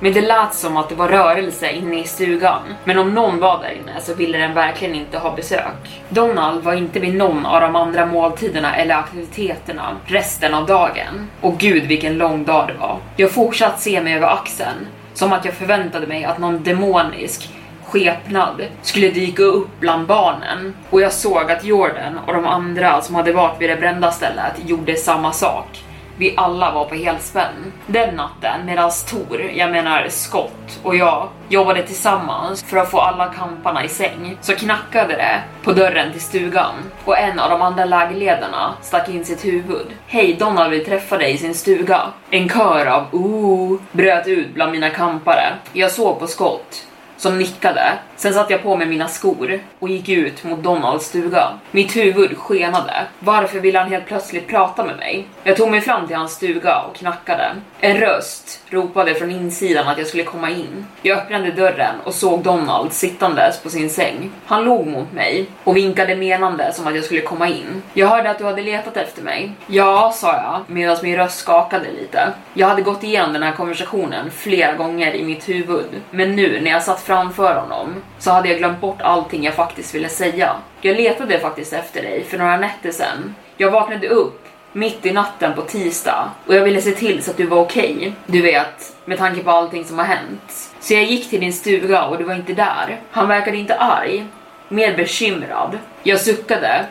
Men 0.00 0.12
det 0.12 0.20
lät 0.20 0.54
som 0.54 0.76
att 0.76 0.88
det 0.88 0.94
var 0.94 1.08
rörelse 1.08 1.70
inne 1.70 2.00
i 2.00 2.04
stugan. 2.04 2.60
Men 2.84 2.98
om 2.98 3.14
någon 3.14 3.40
var 3.40 3.62
där 3.62 3.70
inne 3.70 4.00
så 4.00 4.14
ville 4.14 4.38
den 4.38 4.54
verkligen 4.54 4.94
inte 4.94 5.18
ha 5.18 5.36
besök. 5.36 6.02
Donald 6.08 6.64
var 6.64 6.74
inte 6.74 7.00
vid 7.00 7.14
någon 7.14 7.46
av 7.46 7.60
de 7.60 7.76
andra 7.76 8.06
måltiderna 8.06 8.76
eller 8.76 8.94
aktiviteterna 8.94 9.96
resten 10.06 10.54
av 10.54 10.66
dagen. 10.66 11.30
Och 11.40 11.58
gud 11.58 11.86
vilken 11.86 12.18
lång 12.18 12.44
dag 12.44 12.68
det 12.68 12.74
var. 12.74 12.96
Jag 13.16 13.30
fortsatte 13.30 13.80
se 13.80 14.00
mig 14.00 14.14
över 14.14 14.26
axeln, 14.26 14.86
som 15.14 15.32
att 15.32 15.44
jag 15.44 15.54
förväntade 15.54 16.06
mig 16.06 16.24
att 16.24 16.38
någon 16.38 16.62
demonisk 16.62 17.50
skepnad 17.84 18.62
skulle 18.82 19.10
dyka 19.10 19.42
upp 19.42 19.80
bland 19.80 20.06
barnen 20.06 20.74
och 20.90 21.00
jag 21.00 21.12
såg 21.12 21.50
att 21.50 21.64
Jordan 21.64 22.18
och 22.26 22.34
de 22.34 22.46
andra 22.46 23.00
som 23.00 23.14
hade 23.14 23.32
varit 23.32 23.60
vid 23.60 23.70
det 23.70 23.76
brända 23.76 24.10
stället 24.10 24.52
gjorde 24.66 24.96
samma 24.96 25.32
sak 25.32 25.84
vi 26.18 26.34
alla 26.36 26.72
var 26.72 26.84
på 26.84 26.94
helspänn. 26.94 27.72
Den 27.86 28.14
natten 28.14 28.66
medan 28.66 28.90
Tor, 29.10 29.40
jag 29.40 29.70
menar 29.70 30.08
Scott 30.08 30.80
och 30.82 30.96
jag 30.96 31.28
jobbade 31.48 31.82
tillsammans 31.82 32.62
för 32.62 32.76
att 32.76 32.90
få 32.90 33.00
alla 33.00 33.26
kamparna 33.26 33.84
i 33.84 33.88
säng 33.88 34.38
så 34.40 34.54
knackade 34.54 35.14
det 35.16 35.42
på 35.62 35.72
dörren 35.72 36.12
till 36.12 36.20
stugan 36.20 36.74
och 37.04 37.18
en 37.18 37.38
av 37.38 37.50
de 37.50 37.62
andra 37.62 37.84
lägerledarna 37.84 38.74
stack 38.82 39.08
in 39.08 39.24
sitt 39.24 39.44
huvud. 39.44 39.86
Hej, 40.06 40.36
Donald 40.38 40.70
vill 40.70 40.84
träffa 40.84 41.18
dig 41.18 41.34
i 41.34 41.38
sin 41.38 41.54
stuga. 41.54 42.00
En 42.30 42.48
kör 42.48 42.86
av 42.86 43.04
ooh 43.12 43.80
bröt 43.92 44.26
ut 44.26 44.54
bland 44.54 44.72
mina 44.72 44.90
kampare. 44.90 45.44
Jag 45.72 45.90
såg 45.90 46.18
på 46.18 46.26
Scott 46.26 46.84
som 47.18 47.38
nickade. 47.38 47.98
Sen 48.16 48.34
satte 48.34 48.52
jag 48.52 48.62
på 48.62 48.76
mig 48.76 48.86
mina 48.86 49.08
skor 49.08 49.60
och 49.78 49.88
gick 49.88 50.08
ut 50.08 50.44
mot 50.44 50.62
Donalds 50.62 51.06
stuga. 51.06 51.58
Mitt 51.70 51.96
huvud 51.96 52.38
skenade. 52.38 53.06
Varför 53.18 53.60
ville 53.60 53.78
han 53.78 53.90
helt 53.90 54.06
plötsligt 54.06 54.48
prata 54.48 54.84
med 54.84 54.96
mig? 54.96 55.26
Jag 55.44 55.56
tog 55.56 55.70
mig 55.70 55.80
fram 55.80 56.06
till 56.06 56.16
hans 56.16 56.32
stuga 56.32 56.80
och 56.80 56.96
knackade. 56.96 57.50
En 57.80 57.96
röst 57.96 58.60
ropade 58.70 59.14
från 59.14 59.30
insidan 59.30 59.88
att 59.88 59.98
jag 59.98 60.06
skulle 60.06 60.22
komma 60.22 60.50
in. 60.50 60.86
Jag 61.02 61.18
öppnade 61.18 61.52
dörren 61.52 61.94
och 62.04 62.14
såg 62.14 62.42
Donald 62.42 62.92
sittandes 62.92 63.62
på 63.62 63.70
sin 63.70 63.90
säng. 63.90 64.30
Han 64.46 64.64
log 64.64 64.86
mot 64.86 65.12
mig 65.12 65.46
och 65.64 65.76
vinkade 65.76 66.16
menande 66.16 66.72
som 66.72 66.86
att 66.86 66.94
jag 66.94 67.04
skulle 67.04 67.20
komma 67.20 67.48
in. 67.48 67.82
Jag 67.94 68.06
hörde 68.06 68.30
att 68.30 68.38
du 68.38 68.44
hade 68.44 68.62
letat 68.62 68.96
efter 68.96 69.22
mig. 69.22 69.52
Ja, 69.66 70.12
sa 70.14 70.32
jag 70.32 70.60
medan 70.66 70.96
min 71.02 71.16
röst 71.16 71.38
skakade 71.38 71.86
lite. 72.00 72.32
Jag 72.54 72.68
hade 72.68 72.82
gått 72.82 73.04
igenom 73.04 73.32
den 73.32 73.42
här 73.42 73.52
konversationen 73.52 74.30
flera 74.30 74.74
gånger 74.74 75.14
i 75.14 75.24
mitt 75.24 75.48
huvud, 75.48 75.86
men 76.10 76.36
nu 76.36 76.60
när 76.60 76.70
jag 76.70 76.82
satt 76.82 77.00
framför 77.08 77.54
honom 77.54 77.94
så 78.18 78.30
hade 78.30 78.48
jag 78.48 78.58
glömt 78.58 78.80
bort 78.80 79.02
allting 79.02 79.44
jag 79.44 79.54
faktiskt 79.54 79.94
ville 79.94 80.08
säga. 80.08 80.56
Jag 80.80 80.96
letade 80.96 81.38
faktiskt 81.38 81.72
efter 81.72 82.02
dig 82.02 82.24
för 82.24 82.38
några 82.38 82.56
nätter 82.56 82.90
sedan. 82.90 83.34
Jag 83.56 83.70
vaknade 83.70 84.08
upp 84.08 84.44
mitt 84.72 85.06
i 85.06 85.12
natten 85.12 85.54
på 85.54 85.62
tisdag 85.62 86.30
och 86.46 86.54
jag 86.54 86.64
ville 86.64 86.80
se 86.80 86.90
till 86.90 87.22
så 87.22 87.30
att 87.30 87.36
du 87.36 87.46
var 87.46 87.60
okej. 87.60 87.96
Okay. 87.96 88.12
Du 88.26 88.42
vet, 88.42 88.96
med 89.04 89.18
tanke 89.18 89.42
på 89.42 89.50
allting 89.50 89.84
som 89.84 89.98
har 89.98 90.04
hänt. 90.04 90.70
Så 90.80 90.94
jag 90.94 91.04
gick 91.04 91.30
till 91.30 91.40
din 91.40 91.52
stuga 91.52 92.04
och 92.04 92.18
du 92.18 92.24
var 92.24 92.34
inte 92.34 92.52
där. 92.52 93.00
Han 93.10 93.28
verkade 93.28 93.56
inte 93.56 93.74
arg, 93.74 94.26
mer 94.68 94.96
bekymrad. 94.96 95.78
Jag 96.02 96.20
suckade. 96.20 96.86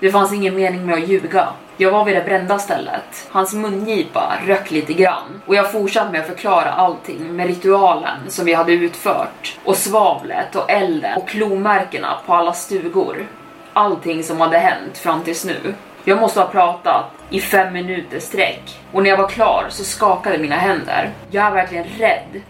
Det 0.00 0.10
fanns 0.10 0.32
ingen 0.32 0.54
mening 0.54 0.86
med 0.86 0.94
att 0.94 1.08
ljuga. 1.08 1.48
Jag 1.76 1.90
var 1.90 2.04
vid 2.04 2.16
det 2.16 2.24
brända 2.24 2.58
stället. 2.58 3.28
Hans 3.30 3.54
mungipa 3.54 4.38
röck 4.46 4.70
lite 4.70 4.92
grann 4.92 5.42
och 5.46 5.54
jag 5.54 5.72
fortsatte 5.72 6.12
med 6.12 6.20
att 6.20 6.26
förklara 6.26 6.72
allting 6.72 7.36
med 7.36 7.46
ritualen 7.46 8.18
som 8.28 8.44
vi 8.44 8.54
hade 8.54 8.72
utfört 8.72 9.58
och 9.64 9.76
svavlet 9.76 10.56
och 10.56 10.70
elden 10.70 11.16
och 11.16 11.28
klomärkena 11.28 12.18
på 12.26 12.34
alla 12.34 12.52
stugor. 12.52 13.26
Allting 13.72 14.24
som 14.24 14.40
hade 14.40 14.58
hänt 14.58 14.98
fram 14.98 15.22
tills 15.22 15.44
nu. 15.44 15.74
Jag 16.04 16.20
måste 16.20 16.40
ha 16.40 16.46
pratat 16.46 17.04
i 17.30 17.40
fem 17.40 17.72
minuter 17.72 18.20
sträck 18.20 18.80
och 18.92 19.02
när 19.02 19.10
jag 19.10 19.16
var 19.16 19.28
klar 19.28 19.66
så 19.68 19.84
skakade 19.84 20.38
mina 20.38 20.56
händer. 20.56 21.10
Jag 21.30 21.46
är 21.46 21.50
verkligen 21.50 21.84
rädd 21.98 22.40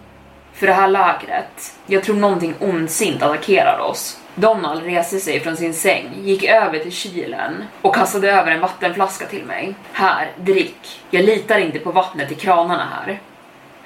för 0.53 0.67
det 0.67 0.73
här 0.73 0.87
lägret. 0.87 1.75
Jag 1.85 2.03
tror 2.03 2.15
någonting 2.15 2.53
ondsint 2.59 3.23
attackerar 3.23 3.79
oss. 3.79 4.17
Donald 4.35 4.83
reste 4.83 5.19
sig 5.19 5.39
från 5.39 5.57
sin 5.57 5.73
säng, 5.73 6.09
gick 6.23 6.43
över 6.43 6.79
till 6.79 6.91
kylen 6.91 7.63
och 7.81 7.95
kastade 7.95 8.31
över 8.31 8.51
en 8.51 8.61
vattenflaska 8.61 9.25
till 9.25 9.45
mig. 9.45 9.75
Här, 9.91 10.31
drick. 10.37 11.01
Jag 11.11 11.25
litar 11.25 11.59
inte 11.59 11.79
på 11.79 11.91
vattnet 11.91 12.31
i 12.31 12.35
kranarna 12.35 12.87
här. 12.91 13.19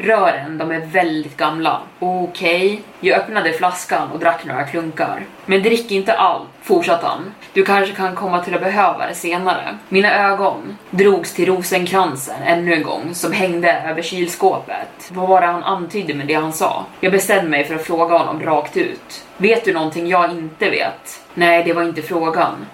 Rören, 0.01 0.57
de 0.57 0.71
är 0.71 0.79
väldigt 0.79 1.37
gamla. 1.37 1.81
Okej. 1.99 2.65
Okay. 2.65 2.79
Jag 2.99 3.19
öppnade 3.19 3.53
flaskan 3.53 4.11
och 4.11 4.19
drack 4.19 4.45
några 4.45 4.63
klunkar. 4.63 5.25
Men 5.45 5.63
drick 5.63 5.91
inte 5.91 6.13
allt, 6.13 6.47
fortsatte 6.61 7.07
han. 7.07 7.33
Du 7.53 7.65
kanske 7.65 7.95
kan 7.95 8.15
komma 8.15 8.43
till 8.43 8.55
att 8.55 8.61
behöva 8.61 9.07
det 9.07 9.15
senare. 9.15 9.77
Mina 9.89 10.31
ögon 10.31 10.77
drogs 10.89 11.33
till 11.33 11.45
rosenkransen 11.45 12.43
ännu 12.45 12.73
en 12.73 12.83
gång 12.83 13.13
som 13.13 13.31
hängde 13.31 13.81
över 13.81 14.01
kylskåpet. 14.01 15.09
Vad 15.11 15.29
var 15.29 15.41
det 15.41 15.47
han 15.47 15.63
antydde 15.63 16.13
med 16.13 16.27
det 16.27 16.33
han 16.33 16.53
sa? 16.53 16.85
Jag 16.99 17.11
bestämde 17.11 17.49
mig 17.49 17.63
för 17.63 17.75
att 17.75 17.85
fråga 17.85 18.17
honom 18.17 18.43
rakt 18.43 18.77
ut. 18.77 19.25
Vet 19.37 19.65
du 19.65 19.73
någonting 19.73 20.07
jag 20.07 20.31
inte 20.31 20.69
vet? 20.69 21.21
Nej, 21.33 21.63
det 21.63 21.73
var 21.73 21.83
inte 21.83 22.01
frågan. 22.01 22.65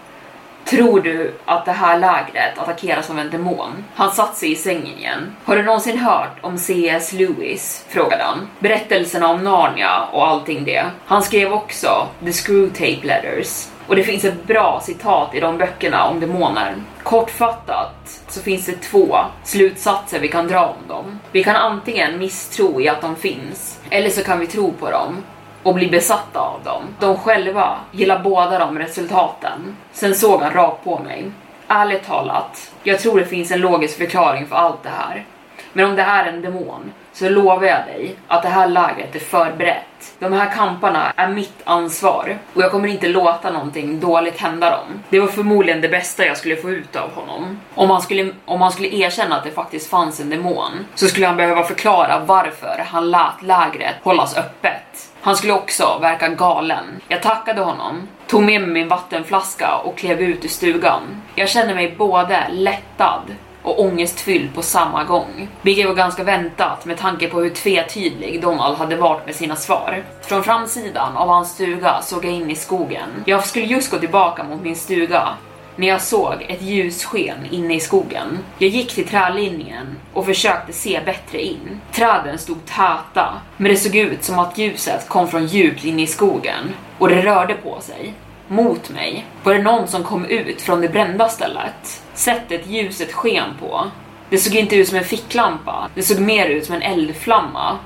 Tror 0.66 1.01
du 1.01 1.34
att 1.45 1.66
det 1.66 1.72
här 1.72 1.99
lägret 1.99 2.57
attackeras 2.57 3.09
av 3.09 3.20
en 3.20 3.30
demon? 3.30 3.86
Han 3.95 4.11
satt 4.11 4.38
sig 4.38 4.51
i 4.51 4.55
sängen 4.55 4.97
igen. 4.97 5.36
Har 5.43 5.55
du 5.55 5.63
någonsin 5.63 5.97
hört 5.97 6.38
om 6.41 6.57
C.S. 6.57 7.13
Lewis? 7.13 7.86
frågade 7.89 8.24
han. 8.24 8.47
Berättelserna 8.59 9.28
om 9.28 9.43
Narnia 9.43 10.05
och 10.11 10.28
allting 10.28 10.63
det. 10.63 10.86
Han 11.05 11.24
skrev 11.24 11.53
också 11.53 12.07
The 12.26 12.34
Screwtape 12.34 13.07
Letters. 13.07 13.68
Och 13.88 13.95
det 13.95 14.03
finns 14.03 14.26
ett 14.26 14.47
bra 14.47 14.82
citat 14.84 15.36
i 15.36 15.39
de 15.39 15.57
böckerna 15.57 16.05
om 16.05 16.20
demoner. 16.20 16.76
Kortfattat 17.03 18.22
så 18.28 18.41
finns 18.41 18.66
det 18.66 18.82
två 18.82 19.18
slutsatser 19.43 20.20
vi 20.20 20.28
kan 20.28 20.47
dra 20.47 20.66
om 20.66 20.88
dem. 20.88 21.20
Vi 21.32 21.43
kan 21.43 21.55
antingen 21.55 22.18
misstro 22.18 22.82
i 22.82 22.89
att 22.89 23.01
de 23.01 23.16
finns, 23.16 23.80
eller 23.89 24.09
så 24.09 24.24
kan 24.24 24.39
vi 24.39 24.47
tro 24.47 24.72
på 24.72 24.91
dem 24.91 25.24
och 25.66 25.74
bli 25.74 25.88
besatta 25.88 26.39
av 26.39 26.63
dem. 26.63 26.84
De 26.99 27.18
själva 27.18 27.78
gillar 27.91 28.20
båda 28.20 28.59
de 28.59 28.80
resultaten. 28.80 29.76
Sen 29.91 30.16
såg 30.16 30.41
han 30.41 30.53
rakt 30.53 30.84
på 30.84 30.99
mig. 30.99 31.32
Ärligt 31.68 32.05
talat, 32.05 32.72
jag 32.84 32.99
tror 32.99 33.20
det 33.20 33.26
finns 33.26 33.51
en 33.51 33.61
logisk 33.61 33.97
förklaring 33.97 34.47
för 34.47 34.55
allt 34.55 34.84
det 34.84 34.89
här. 34.89 35.26
Men 35.74 35.86
om 35.86 35.95
det 35.95 36.01
är 36.01 36.26
en 36.26 36.41
demon 36.41 36.93
så 37.13 37.30
lovar 37.30 37.63
jag 37.63 37.86
dig 37.86 38.16
att 38.28 38.43
det 38.43 38.49
här 38.49 38.68
lägret 38.68 39.16
är 39.16 39.20
förberett. 39.20 40.16
De 40.20 40.34
här 40.34 40.51
kamparna 40.51 41.13
är 41.16 41.28
mitt 41.28 41.61
ansvar 41.63 42.38
och 42.53 42.61
jag 42.61 42.72
kommer 42.72 42.88
inte 42.88 43.07
låta 43.07 43.51
någonting 43.51 43.99
dåligt 43.99 44.38
hända 44.38 44.70
dem. 44.70 45.03
Det 45.09 45.20
var 45.20 45.28
förmodligen 45.28 45.82
det 45.82 45.89
bästa 45.89 46.26
jag 46.26 46.38
skulle 46.38 46.55
få 46.55 46.70
ut 46.70 46.95
av 46.95 47.11
honom. 47.13 47.59
Om 47.76 47.89
han 47.89 48.01
skulle, 48.01 48.32
om 48.45 48.61
han 48.61 48.72
skulle 48.72 48.95
erkänna 48.95 49.38
att 49.38 49.43
det 49.43 49.51
faktiskt 49.51 49.89
fanns 49.89 50.20
en 50.20 50.30
demon 50.30 50.86
så 50.95 51.07
skulle 51.07 51.28
han 51.28 51.38
behöva 51.38 51.63
förklara 51.63 52.20
varför 52.20 52.84
han 52.88 53.11
lät 53.11 53.41
lägret 53.41 53.95
hållas 54.03 54.38
öppet. 54.38 55.05
Han 55.26 55.36
skulle 55.36 55.54
också 55.54 55.98
verka 56.02 56.28
galen. 56.28 57.02
Jag 57.08 57.22
tackade 57.22 57.62
honom, 57.62 58.08
tog 58.28 58.44
med 58.44 58.62
mig 58.62 58.70
min 58.70 58.88
vattenflaska 58.88 59.76
och 59.76 59.98
klev 59.98 60.22
ut 60.22 60.46
ur 60.46 60.50
stugan. 60.50 61.02
Jag 61.36 61.50
kände 61.50 61.76
mig 61.76 61.96
både 61.98 62.48
lättad 62.52 63.22
och 63.62 63.80
ångestfylld 63.80 64.56
på 64.56 64.62
samma 64.62 65.04
gång. 65.04 65.48
Vilket 65.62 65.88
var 65.88 65.94
ganska 65.94 66.24
väntat 66.24 66.86
med 66.86 66.98
tanke 66.98 67.28
på 67.28 67.40
hur 67.40 67.50
tvetydig 67.50 68.42
Donald 68.42 68.78
hade 68.78 68.96
varit 68.96 69.26
med 69.26 69.36
sina 69.36 69.56
svar. 69.56 70.04
Från 70.22 70.44
framsidan 70.44 71.18
av 71.18 71.28
hans 71.28 71.54
stuga 71.54 72.02
såg 72.02 72.26
jag 72.26 72.34
in 72.34 72.52
i 72.52 72.56
skogen. 72.56 73.10
Jag 73.26 73.46
skulle 73.46 73.66
just 73.66 73.92
gå 73.92 73.98
tillbaka 73.98 74.44
mot 74.44 74.62
min 74.62 74.76
stuga 74.76 75.30
när 75.76 75.88
jag 75.88 76.02
såg 76.02 76.46
ett 76.50 76.62
ljussken 76.62 77.46
inne 77.52 77.76
i 77.76 77.80
skogen. 77.80 78.40
Jag 78.58 78.70
gick 78.70 78.94
till 78.94 79.08
trälinjen 79.08 79.96
och 80.14 80.26
försökte 80.26 80.74
se 80.74 81.02
bättre 81.06 81.42
in. 81.42 81.82
Träden 81.92 82.38
stod 82.38 82.66
täta, 82.66 83.42
men 83.58 83.72
det 83.72 83.78
såg 83.78 83.96
ut 83.96 84.24
som 84.24 84.40
att 84.40 84.58
ljuset 84.58 85.10
kom 85.10 85.28
från 85.28 85.48
djupt 85.48 85.86
inne 85.86 86.02
i 86.02 86.08
skogen 86.08 86.74
och 86.98 87.10
det 87.10 87.22
rörde 87.22 87.54
på 87.54 87.82
sig. 87.82 88.14
Mot 88.48 88.90
mig 88.90 89.26
var 89.44 89.54
det 89.54 89.62
någon 89.62 89.88
som 89.88 90.04
kom 90.04 90.26
ut 90.26 90.62
från 90.62 90.82
det 90.82 90.90
brända 90.90 91.30
stället. 91.30 92.04
Sättet 92.14 92.68
ljuset 92.68 93.14
sken 93.14 93.50
på. 93.60 93.86
Det 94.30 94.38
såg 94.38 94.56
inte 94.56 94.76
ut 94.76 94.88
som 94.88 94.98
en 94.98 95.04
ficklampa, 95.04 95.90
det 95.96 96.04
såg 96.04 96.20
mer 96.20 96.50
ut 96.50 96.66
som 96.66 96.76
en 96.76 96.82
eldflamma 96.82 97.78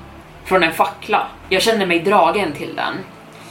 från 0.44 0.62
en 0.62 0.72
fackla. 0.72 1.26
Jag 1.48 1.62
kände 1.62 1.86
mig 1.86 1.98
dragen 1.98 2.52
till 2.52 2.76
den. 2.76 2.94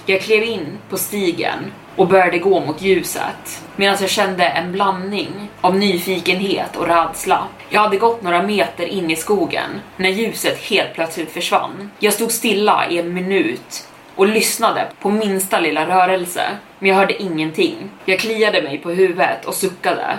Jag 0.09 0.21
klev 0.21 0.43
in 0.43 0.77
på 0.89 0.97
stigen 0.97 1.71
och 1.95 2.07
började 2.07 2.39
gå 2.39 2.59
mot 2.59 2.81
ljuset 2.81 3.63
medan 3.75 3.97
jag 4.01 4.09
kände 4.09 4.45
en 4.45 4.71
blandning 4.71 5.49
av 5.61 5.75
nyfikenhet 5.75 6.75
och 6.75 6.87
rädsla. 6.87 7.47
Jag 7.69 7.81
hade 7.81 7.97
gått 7.97 8.21
några 8.21 8.43
meter 8.43 8.85
in 8.85 9.11
i 9.11 9.15
skogen 9.15 9.81
när 9.97 10.09
ljuset 10.09 10.63
helt 10.63 10.93
plötsligt 10.93 11.31
försvann. 11.31 11.91
Jag 11.99 12.13
stod 12.13 12.31
stilla 12.31 12.89
i 12.89 12.97
en 12.97 13.13
minut 13.13 13.87
och 14.15 14.27
lyssnade 14.27 14.87
på 15.01 15.09
minsta 15.09 15.59
lilla 15.59 15.87
rörelse, 15.87 16.49
men 16.79 16.89
jag 16.89 16.95
hörde 16.95 17.21
ingenting. 17.21 17.89
Jag 18.05 18.19
kliade 18.19 18.61
mig 18.61 18.77
på 18.77 18.89
huvudet 18.89 19.45
och 19.45 19.53
suckade. 19.53 20.17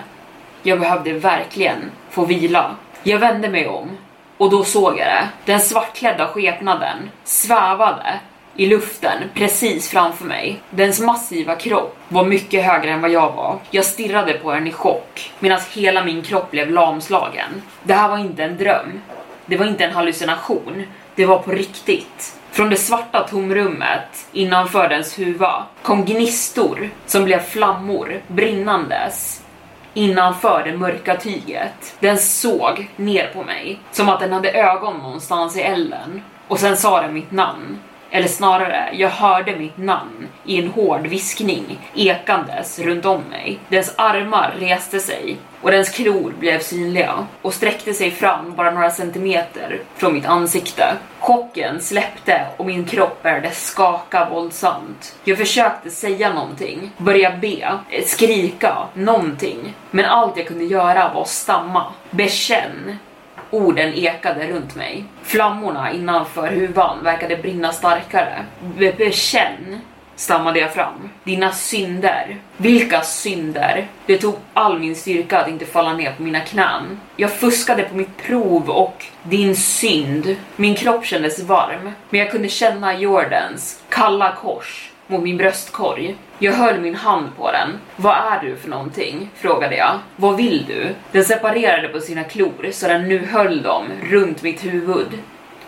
Jag 0.63 0.81
behövde 0.81 1.13
verkligen 1.13 1.91
få 2.11 2.25
vila. 2.25 2.77
Jag 3.03 3.19
vände 3.19 3.49
mig 3.49 3.69
om 3.69 3.97
och 4.37 4.51
då 4.51 4.65
såg 4.65 4.99
jag 4.99 5.07
det. 5.07 5.29
Den 5.45 5.61
svartklädda 5.61 6.29
skepnaden 6.29 7.11
svävade 7.25 8.21
i 8.61 8.67
luften 8.67 9.23
precis 9.35 9.89
framför 9.89 10.25
mig. 10.25 10.61
Dens 10.71 11.01
massiva 11.01 11.55
kropp 11.55 11.97
var 12.09 12.25
mycket 12.25 12.65
högre 12.65 12.91
än 12.91 13.01
vad 13.01 13.11
jag 13.11 13.33
var. 13.33 13.59
Jag 13.71 13.85
stirrade 13.85 14.33
på 14.33 14.53
den 14.53 14.67
i 14.67 14.73
chock 14.73 15.33
medan 15.39 15.61
hela 15.75 16.05
min 16.05 16.23
kropp 16.23 16.51
blev 16.51 16.71
lamslagen. 16.71 17.63
Det 17.83 17.95
här 17.95 18.09
var 18.09 18.19
inte 18.19 18.45
en 18.45 18.57
dröm. 18.57 19.01
Det 19.47 19.57
var 19.57 19.67
inte 19.67 19.85
en 19.85 19.93
hallucination. 19.93 20.87
Det 21.15 21.27
var 21.27 21.39
på 21.39 21.51
riktigt. 21.51 22.35
Från 22.51 22.71
det 22.71 22.77
svarta 22.77 23.29
tomrummet 23.29 24.27
innanför 24.33 24.89
dens 24.89 25.19
huva 25.19 25.67
kom 25.83 26.05
gnistor 26.05 26.91
som 27.07 27.25
blev 27.25 27.39
flammor 27.39 28.21
brinnandes 28.27 29.43
innanför 29.95 30.63
det 30.65 30.77
mörka 30.77 31.17
tyget. 31.17 31.95
Den 32.01 32.19
såg 32.19 32.89
ner 32.97 33.27
på 33.27 33.43
mig 33.43 33.81
som 33.93 34.09
att 34.09 34.21
den 34.21 34.33
hade 34.33 34.53
ögon 34.53 34.99
någonstans 34.99 35.57
i 35.57 35.61
elden 35.61 36.23
och 36.49 36.59
sen 36.59 36.77
sa 36.77 37.03
den 37.03 37.15
mitt 37.15 37.31
namn. 37.31 37.79
Eller 38.11 38.29
snarare, 38.29 38.91
jag 38.93 39.09
hörde 39.09 39.57
mitt 39.57 39.79
namn 39.79 40.29
i 40.45 40.59
en 40.59 40.69
hård 40.69 41.07
viskning 41.07 41.91
ekandes 41.95 42.79
runt 42.79 43.05
om 43.05 43.23
mig. 43.31 43.59
Dess 43.69 43.95
armar 43.99 44.55
reste 44.59 45.01
sig 45.01 45.37
och 45.61 45.71
dens 45.71 45.91
klor 45.91 46.35
blev 46.39 46.61
synliga 46.61 47.27
och 47.43 47.55
sträckte 47.55 47.95
sig 47.95 48.11
fram 48.11 48.55
bara 48.55 48.71
några 48.71 48.91
centimeter 48.91 49.81
från 49.97 50.13
mitt 50.13 50.27
ansikte. 50.27 50.85
Chocken 51.19 51.81
släppte 51.81 52.47
och 52.57 52.67
min 52.67 52.85
kropp 52.85 53.23
började 53.23 53.51
skaka 53.51 54.29
våldsamt. 54.31 55.17
Jag 55.25 55.39
försökte 55.39 55.91
säga 55.91 56.33
någonting, 56.33 56.91
börja 56.99 57.37
be, 57.37 57.79
skrika, 58.07 58.77
någonting. 58.95 59.75
Men 59.91 60.05
allt 60.05 60.37
jag 60.37 60.47
kunde 60.47 60.65
göra 60.65 61.13
var 61.15 61.23
att 61.23 61.29
stamma. 61.29 61.85
Bekänn 62.11 62.99
Orden 63.51 63.95
ekade 63.95 64.47
runt 64.47 64.77
mig. 64.77 65.05
Flammorna 65.23 65.93
innanför 65.93 66.49
huvan 66.49 67.05
verkade 67.05 67.37
brinna 67.37 67.73
starkare. 67.73 68.45
Bekänn, 68.99 69.81
stammade 70.17 70.59
jag 70.59 70.75
fram. 70.75 71.11
Dina 71.25 71.53
synder. 71.53 72.37
Vilka 72.57 73.03
synder? 73.03 73.87
Det 74.07 74.19
tog 74.19 74.35
all 74.55 74.79
min 74.79 74.97
styrka 74.97 75.39
att 75.39 75.49
inte 75.49 75.67
falla 75.67 75.93
ner 75.93 76.13
på 76.13 76.23
mina 76.23 76.41
knän. 76.41 77.01
Jag 77.17 77.33
fuskade 77.33 77.83
på 77.83 77.97
mitt 77.97 78.17
prov 78.17 78.71
och 78.71 79.05
din 79.23 79.57
synd. 79.57 80.37
Min 80.57 80.75
kropp 80.75 81.05
kändes 81.05 81.41
varm, 81.41 81.93
men 82.11 82.21
jag 82.21 82.31
kunde 82.31 82.49
känna 82.49 82.99
Jordans 82.99 83.83
kalla 83.89 84.33
kors 84.33 84.90
mot 85.11 85.23
min 85.23 85.37
bröstkorg. 85.37 86.17
Jag 86.39 86.53
höll 86.53 86.81
min 86.81 86.95
hand 86.95 87.29
på 87.37 87.53
den. 87.53 87.69
Vad 87.97 88.17
är 88.17 88.41
du 88.43 88.57
för 88.57 88.69
någonting? 88.69 89.31
frågade 89.35 89.77
jag. 89.77 89.99
Vad 90.17 90.37
vill 90.37 90.65
du? 90.69 90.89
Den 91.13 91.25
separerade 91.25 91.89
på 91.89 92.01
sina 92.01 92.25
klor 92.25 92.71
så 92.73 92.89
den 92.89 93.09
nu 93.09 93.27
höll 93.27 93.63
dem 93.63 93.85
runt 94.11 94.43
mitt 94.43 94.65
huvud. 94.65 95.09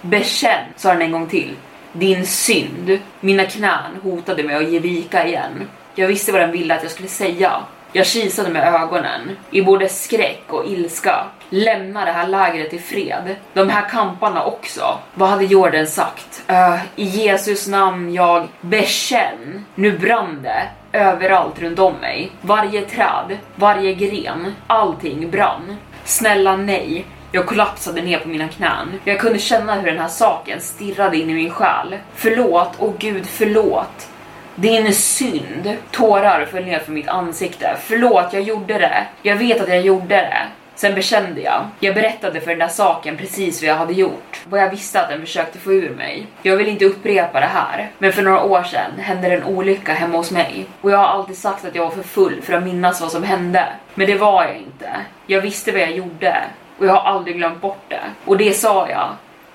Bekänn, 0.00 0.64
sa 0.76 0.92
den 0.92 1.02
en 1.02 1.12
gång 1.12 1.26
till. 1.26 1.56
Din 1.92 2.26
synd. 2.26 2.98
Mina 3.20 3.44
knän 3.44 3.96
hotade 4.02 4.42
mig 4.42 4.56
att 4.56 4.70
ge 4.70 4.78
vika 4.78 5.26
igen. 5.26 5.68
Jag 5.94 6.08
visste 6.08 6.32
vad 6.32 6.40
den 6.40 6.52
ville 6.52 6.74
att 6.74 6.82
jag 6.82 6.92
skulle 6.92 7.08
säga. 7.08 7.52
Jag 7.94 8.06
kisade 8.06 8.50
med 8.50 8.74
ögonen, 8.74 9.36
i 9.50 9.62
både 9.62 9.88
skräck 9.88 10.44
och 10.48 10.66
ilska. 10.66 11.24
Lämna 11.50 12.04
det 12.04 12.12
här 12.12 12.26
lägret 12.26 12.74
i 12.74 12.78
fred. 12.78 13.36
De 13.52 13.68
här 13.68 13.88
kamparna 13.88 14.44
också. 14.44 14.98
Vad 15.14 15.28
hade 15.28 15.44
Jordan 15.44 15.86
sagt? 15.86 16.42
Uh, 16.50 16.80
I 16.96 17.04
Jesus 17.04 17.68
namn 17.68 18.14
jag 18.14 18.48
bekänn. 18.60 19.64
Nu 19.74 19.98
brann 19.98 20.42
det 20.42 20.68
överallt 20.98 21.60
runt 21.60 21.78
om 21.78 21.94
mig. 21.94 22.30
Varje 22.40 22.82
träd, 22.82 23.38
varje 23.54 23.94
gren, 23.94 24.54
allting 24.66 25.30
brann. 25.30 25.76
Snälla 26.04 26.56
nej. 26.56 27.04
Jag 27.32 27.46
kollapsade 27.46 28.02
ner 28.02 28.18
på 28.18 28.28
mina 28.28 28.48
knän. 28.48 29.00
Jag 29.04 29.20
kunde 29.20 29.38
känna 29.38 29.74
hur 29.74 29.86
den 29.86 29.98
här 29.98 30.08
saken 30.08 30.60
stirrade 30.60 31.16
in 31.16 31.30
i 31.30 31.34
min 31.34 31.50
själ. 31.50 31.98
Förlåt, 32.14 32.70
åh 32.78 32.92
gud 32.98 33.26
förlåt. 33.26 34.08
Din 34.54 34.92
synd. 34.92 35.76
Tårar 35.90 36.44
föll 36.44 36.64
ner 36.64 36.78
för 36.78 36.92
mitt 36.92 37.08
ansikte. 37.08 37.76
Förlåt, 37.80 38.32
jag 38.32 38.42
gjorde 38.42 38.78
det. 38.78 39.06
Jag 39.22 39.36
vet 39.36 39.60
att 39.60 39.68
jag 39.68 39.80
gjorde 39.80 40.16
det. 40.16 40.42
Sen 40.74 40.94
bekände 40.94 41.40
jag. 41.40 41.66
Jag 41.80 41.94
berättade 41.94 42.40
för 42.40 42.50
den 42.50 42.58
där 42.58 42.68
saken 42.68 43.16
precis 43.16 43.62
vad 43.62 43.70
jag 43.70 43.76
hade 43.76 43.92
gjort. 43.92 44.40
Vad 44.44 44.60
jag 44.60 44.70
visste 44.70 45.00
att 45.00 45.08
den 45.08 45.20
försökte 45.20 45.58
få 45.58 45.72
ur 45.72 45.90
mig. 45.90 46.26
Jag 46.42 46.56
vill 46.56 46.68
inte 46.68 46.84
upprepa 46.84 47.40
det 47.40 47.46
här. 47.46 47.90
Men 47.98 48.12
för 48.12 48.22
några 48.22 48.42
år 48.42 48.62
sedan 48.62 48.90
hände 48.98 49.28
det 49.28 49.34
en 49.34 49.44
olycka 49.44 49.92
hemma 49.92 50.16
hos 50.16 50.30
mig. 50.30 50.66
Och 50.80 50.90
jag 50.90 50.98
har 50.98 51.06
alltid 51.06 51.38
sagt 51.38 51.64
att 51.64 51.74
jag 51.74 51.84
var 51.84 51.90
för 51.90 52.02
full 52.02 52.42
för 52.42 52.52
att 52.52 52.64
minnas 52.64 53.00
vad 53.00 53.10
som 53.10 53.22
hände. 53.22 53.68
Men 53.94 54.06
det 54.06 54.14
var 54.14 54.44
jag 54.44 54.56
inte. 54.56 54.90
Jag 55.26 55.40
visste 55.40 55.72
vad 55.72 55.80
jag 55.80 55.92
gjorde. 55.92 56.44
Och 56.78 56.86
jag 56.86 56.92
har 56.92 57.10
aldrig 57.10 57.36
glömt 57.36 57.60
bort 57.60 57.84
det. 57.88 58.00
Och 58.24 58.36
det 58.36 58.52
sa 58.52 58.88
jag 58.88 59.08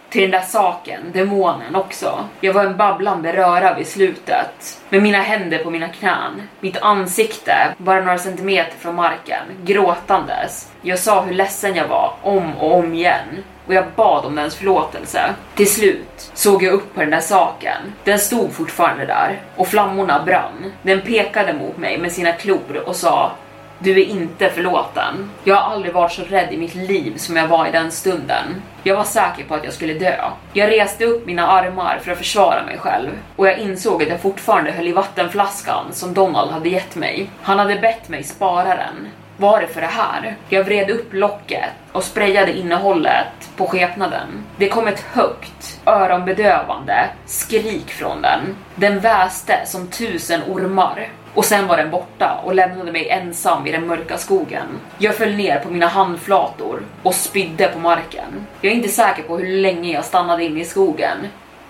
till 0.09 0.21
den 0.21 0.31
där 0.31 0.41
saken, 0.41 1.01
demonen 1.13 1.75
också. 1.75 2.25
Jag 2.41 2.53
var 2.53 2.65
en 2.65 2.77
babblande 2.77 3.33
röra 3.33 3.73
vid 3.73 3.87
slutet. 3.87 4.81
Med 4.89 5.01
mina 5.01 5.17
händer 5.17 5.57
på 5.57 5.69
mina 5.69 5.87
knän, 5.87 6.41
mitt 6.59 6.77
ansikte 6.77 7.75
bara 7.77 8.01
några 8.01 8.17
centimeter 8.17 8.77
från 8.79 8.95
marken, 8.95 9.43
gråtandes. 9.63 10.71
Jag 10.81 10.99
sa 10.99 11.21
hur 11.21 11.33
ledsen 11.33 11.75
jag 11.75 11.87
var, 11.87 12.13
om 12.21 12.57
och 12.57 12.75
om 12.75 12.93
igen. 12.93 13.43
Och 13.67 13.73
jag 13.73 13.85
bad 13.95 14.25
om 14.25 14.35
dens 14.35 14.55
förlåtelse. 14.55 15.33
Till 15.55 15.71
slut 15.71 16.31
såg 16.33 16.63
jag 16.63 16.73
upp 16.73 16.93
på 16.93 16.99
den 16.99 17.09
där 17.09 17.19
saken. 17.19 17.93
Den 18.03 18.19
stod 18.19 18.53
fortfarande 18.53 19.05
där 19.05 19.41
och 19.55 19.67
flammorna 19.67 20.23
brann. 20.25 20.73
Den 20.81 21.01
pekade 21.01 21.53
mot 21.53 21.77
mig 21.77 21.97
med 21.97 22.11
sina 22.11 22.31
klor 22.31 22.83
och 22.85 22.95
sa 22.95 23.31
du 23.79 23.91
är 24.01 24.05
inte 24.05 24.49
förlåten. 24.49 25.29
Jag 25.43 25.55
har 25.55 25.73
aldrig 25.73 25.93
varit 25.93 26.11
så 26.11 26.23
rädd 26.23 26.53
i 26.53 26.57
mitt 26.57 26.75
liv 26.75 27.17
som 27.17 27.35
jag 27.35 27.47
var 27.47 27.67
i 27.67 27.71
den 27.71 27.91
stunden. 27.91 28.61
Jag 28.83 28.95
var 28.95 29.03
säker 29.03 29.43
på 29.43 29.55
att 29.55 29.63
jag 29.63 29.73
skulle 29.73 29.93
dö. 29.93 30.15
Jag 30.53 30.71
reste 30.71 31.05
upp 31.05 31.25
mina 31.25 31.47
armar 31.47 31.99
för 32.03 32.11
att 32.11 32.17
försvara 32.17 32.63
mig 32.65 32.77
själv 32.77 33.09
och 33.35 33.47
jag 33.47 33.59
insåg 33.59 34.03
att 34.03 34.09
jag 34.09 34.21
fortfarande 34.21 34.71
höll 34.71 34.87
i 34.87 34.91
vattenflaskan 34.91 35.85
som 35.91 36.13
Donald 36.13 36.51
hade 36.51 36.69
gett 36.69 36.95
mig. 36.95 37.29
Han 37.41 37.59
hade 37.59 37.75
bett 37.75 38.09
mig 38.09 38.23
spara 38.23 38.75
den. 38.75 39.07
Var 39.39 39.61
det 39.61 39.67
för 39.67 39.81
det 39.81 39.87
här? 39.87 40.35
Jag 40.49 40.63
vred 40.63 40.89
upp 40.89 41.13
locket 41.13 41.69
och 41.91 42.03
sprayade 42.03 42.57
innehållet 42.57 43.49
på 43.55 43.67
skepnaden. 43.67 44.27
Det 44.57 44.69
kom 44.69 44.87
ett 44.87 44.99
högt, 44.99 45.79
öronbedövande 45.85 47.09
skrik 47.25 47.89
från 47.89 48.21
den. 48.21 48.55
Den 48.75 48.99
väste 48.99 49.65
som 49.65 49.87
tusen 49.87 50.41
ormar 50.47 51.07
och 51.37 51.45
sen 51.45 51.67
var 51.67 51.77
den 51.77 51.91
borta 51.91 52.41
och 52.43 52.55
lämnade 52.55 52.91
mig 52.91 53.09
ensam 53.09 53.67
i 53.67 53.71
den 53.71 53.87
mörka 53.87 54.17
skogen. 54.17 54.67
Jag 54.97 55.15
föll 55.15 55.35
ner 55.35 55.59
på 55.59 55.69
mina 55.69 55.87
handflator 55.87 56.81
och 57.03 57.13
spydde 57.13 57.67
på 57.67 57.79
marken. 57.79 58.47
Jag 58.61 58.71
är 58.71 58.75
inte 58.75 58.89
säker 58.89 59.23
på 59.23 59.37
hur 59.37 59.61
länge 59.61 59.93
jag 59.93 60.05
stannade 60.05 60.43
inne 60.43 60.59
i 60.59 60.65
skogen, 60.65 61.17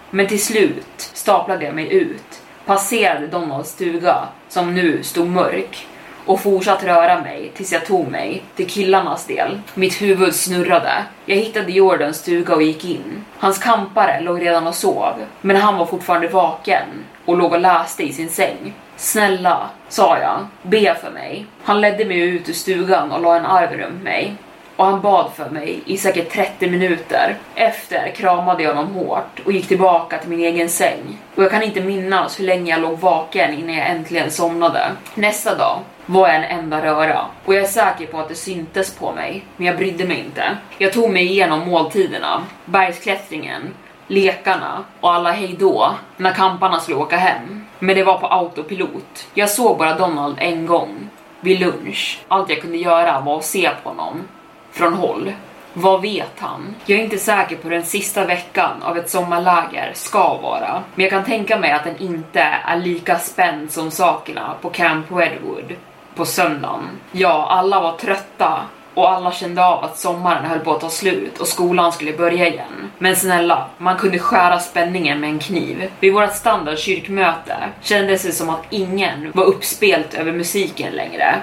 men 0.09 0.27
till 0.27 0.43
slut 0.43 1.11
staplade 1.13 1.65
jag 1.65 1.75
mig 1.75 1.93
ut, 1.93 2.41
passerade 2.65 3.27
Donalds 3.27 3.71
stuga 3.71 4.27
som 4.49 4.75
nu 4.75 5.03
stod 5.03 5.27
mörk 5.27 5.87
och 6.25 6.41
fortsatt 6.41 6.83
röra 6.83 7.21
mig 7.21 7.51
tills 7.55 7.73
jag 7.73 7.85
tog 7.85 8.07
mig 8.07 8.43
till 8.55 8.69
killarnas 8.69 9.25
del. 9.25 9.61
Mitt 9.73 10.01
huvud 10.01 10.35
snurrade. 10.35 11.03
Jag 11.25 11.35
hittade 11.35 11.71
Jordans 11.71 12.17
stuga 12.17 12.55
och 12.55 12.63
gick 12.63 12.85
in. 12.85 13.25
Hans 13.37 13.57
kampare 13.57 14.21
låg 14.21 14.41
redan 14.41 14.67
och 14.67 14.75
sov, 14.75 15.13
men 15.41 15.55
han 15.55 15.77
var 15.77 15.85
fortfarande 15.85 16.27
vaken 16.27 16.85
och 17.27 17.37
låg 17.37 17.53
och 17.53 17.59
läste 17.59 18.03
i 18.03 18.13
sin 18.13 18.29
säng. 18.29 18.73
Snälla, 18.95 19.69
sa 19.89 20.17
jag, 20.19 20.47
be 20.61 20.95
för 20.95 21.11
mig. 21.11 21.45
Han 21.63 21.81
ledde 21.81 22.05
mig 22.05 22.19
ut 22.19 22.49
ur 22.49 22.53
stugan 22.53 23.11
och 23.11 23.21
la 23.21 23.35
en 23.35 23.45
arm 23.45 23.73
runt 23.73 24.03
mig 24.03 24.35
och 24.75 24.85
han 24.85 25.01
bad 25.01 25.31
för 25.35 25.49
mig 25.49 25.81
i 25.85 25.97
säkert 25.97 26.31
30 26.31 26.69
minuter. 26.69 27.35
Efter 27.55 28.11
kramade 28.15 28.63
jag 28.63 28.75
honom 28.75 28.93
hårt 28.93 29.39
och 29.45 29.51
gick 29.51 29.67
tillbaka 29.67 30.17
till 30.17 30.29
min 30.29 30.39
egen 30.39 30.69
säng. 30.69 31.17
Och 31.35 31.43
jag 31.43 31.51
kan 31.51 31.63
inte 31.63 31.81
minnas 31.81 32.39
hur 32.39 32.45
länge 32.45 32.71
jag 32.71 32.81
låg 32.81 32.99
vaken 32.99 33.53
innan 33.53 33.75
jag 33.75 33.89
äntligen 33.89 34.31
somnade. 34.31 34.91
Nästa 35.15 35.55
dag 35.55 35.79
var 36.05 36.27
jag 36.27 36.35
en 36.35 36.59
enda 36.59 36.85
röra 36.85 37.25
och 37.45 37.53
jag 37.55 37.63
är 37.63 37.67
säker 37.67 38.05
på 38.05 38.19
att 38.19 38.29
det 38.29 38.35
syntes 38.35 38.95
på 38.95 39.11
mig, 39.11 39.45
men 39.57 39.67
jag 39.67 39.77
brydde 39.77 40.05
mig 40.05 40.19
inte. 40.19 40.57
Jag 40.77 40.93
tog 40.93 41.09
mig 41.09 41.25
igenom 41.25 41.69
måltiderna, 41.69 42.43
bergsklättringen, 42.65 43.73
lekarna 44.07 44.83
och 44.99 45.13
alla 45.13 45.31
hejdå 45.31 45.95
när 46.17 46.33
kamparna 46.33 46.79
skulle 46.79 46.97
åka 46.97 47.17
hem. 47.17 47.65
Men 47.79 47.95
det 47.95 48.03
var 48.03 48.17
på 48.17 48.27
autopilot. 48.27 49.27
Jag 49.33 49.49
såg 49.49 49.77
bara 49.77 49.97
Donald 49.97 50.35
en 50.39 50.65
gång, 50.65 51.09
vid 51.39 51.59
lunch. 51.59 52.19
Allt 52.27 52.49
jag 52.49 52.61
kunde 52.61 52.77
göra 52.77 53.19
var 53.19 53.37
att 53.37 53.45
se 53.45 53.69
på 53.83 53.89
honom 53.89 54.23
från 54.71 54.93
håll. 54.93 55.31
Vad 55.73 56.01
vet 56.01 56.39
han? 56.39 56.75
Jag 56.85 56.99
är 56.99 57.03
inte 57.03 57.17
säker 57.17 57.55
på 57.55 57.63
hur 57.63 57.75
den 57.75 57.85
sista 57.85 58.25
veckan 58.25 58.83
av 58.83 58.97
ett 58.97 59.09
sommarläger 59.09 59.91
ska 59.93 60.37
vara, 60.37 60.83
men 60.95 61.03
jag 61.03 61.11
kan 61.11 61.23
tänka 61.23 61.57
mig 61.57 61.71
att 61.71 61.83
den 61.83 61.97
inte 61.97 62.41
är 62.41 62.77
lika 62.77 63.19
spänd 63.19 63.71
som 63.71 63.91
sakerna 63.91 64.53
på 64.61 64.69
Camp 64.69 65.05
Redwood 65.11 65.75
på 66.15 66.25
söndagen. 66.25 66.89
Ja, 67.11 67.47
alla 67.49 67.81
var 67.81 67.91
trötta 67.91 68.59
och 68.97 69.11
alla 69.11 69.31
kände 69.31 69.65
av 69.65 69.83
att 69.83 69.97
sommaren 69.97 70.45
höll 70.45 70.59
på 70.59 70.73
att 70.73 70.81
ta 70.81 70.89
slut 70.89 71.37
och 71.37 71.47
skolan 71.47 71.91
skulle 71.91 72.13
börja 72.13 72.47
igen. 72.47 72.91
Men 72.97 73.15
snälla, 73.15 73.67
man 73.77 73.97
kunde 73.97 74.19
skära 74.19 74.59
spänningen 74.59 75.19
med 75.19 75.29
en 75.29 75.39
kniv. 75.39 75.91
Vid 75.99 76.13
vårt 76.13 76.33
standard 76.33 76.77
kyrkmöte 76.77 77.55
kändes 77.81 78.23
det 78.23 78.31
som 78.31 78.49
att 78.49 78.63
ingen 78.69 79.31
var 79.33 79.43
uppspelt 79.43 80.13
över 80.13 80.31
musiken 80.31 80.93
längre. 80.93 81.35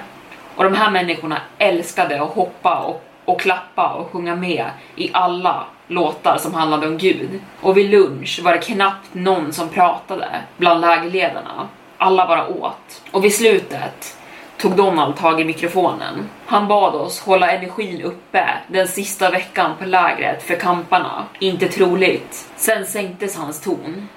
Och 0.55 0.63
de 0.63 0.73
här 0.73 0.91
människorna 0.91 1.41
älskade 1.57 2.21
att 2.21 2.29
hoppa 2.29 2.79
och, 2.79 3.03
och 3.25 3.41
klappa 3.41 3.93
och 3.93 4.11
sjunga 4.11 4.35
med 4.35 4.65
i 4.95 5.09
alla 5.13 5.65
låtar 5.87 6.37
som 6.37 6.53
handlade 6.53 6.87
om 6.87 6.97
Gud. 6.97 7.39
Och 7.61 7.77
vid 7.77 7.89
lunch 7.89 8.41
var 8.43 8.51
det 8.51 8.59
knappt 8.59 9.13
någon 9.13 9.53
som 9.53 9.69
pratade 9.69 10.29
bland 10.57 10.81
lägerledarna. 10.81 11.67
Alla 11.97 12.27
bara 12.27 12.47
åt. 12.47 13.01
Och 13.11 13.23
vid 13.23 13.35
slutet 13.35 14.17
tog 14.57 14.75
Donald 14.75 15.15
tag 15.15 15.41
i 15.41 15.45
mikrofonen. 15.45 16.29
Han 16.45 16.67
bad 16.67 16.95
oss 16.95 17.19
hålla 17.19 17.51
energin 17.51 18.01
uppe 18.01 18.49
den 18.67 18.87
sista 18.87 19.29
veckan 19.29 19.71
på 19.79 19.85
lägret 19.85 20.43
för 20.43 20.55
kamparna. 20.55 21.25
Inte 21.39 21.67
troligt. 21.67 22.49
Sen 22.55 22.85
sänktes 22.85 23.37
hans 23.37 23.61
ton. 23.61 24.07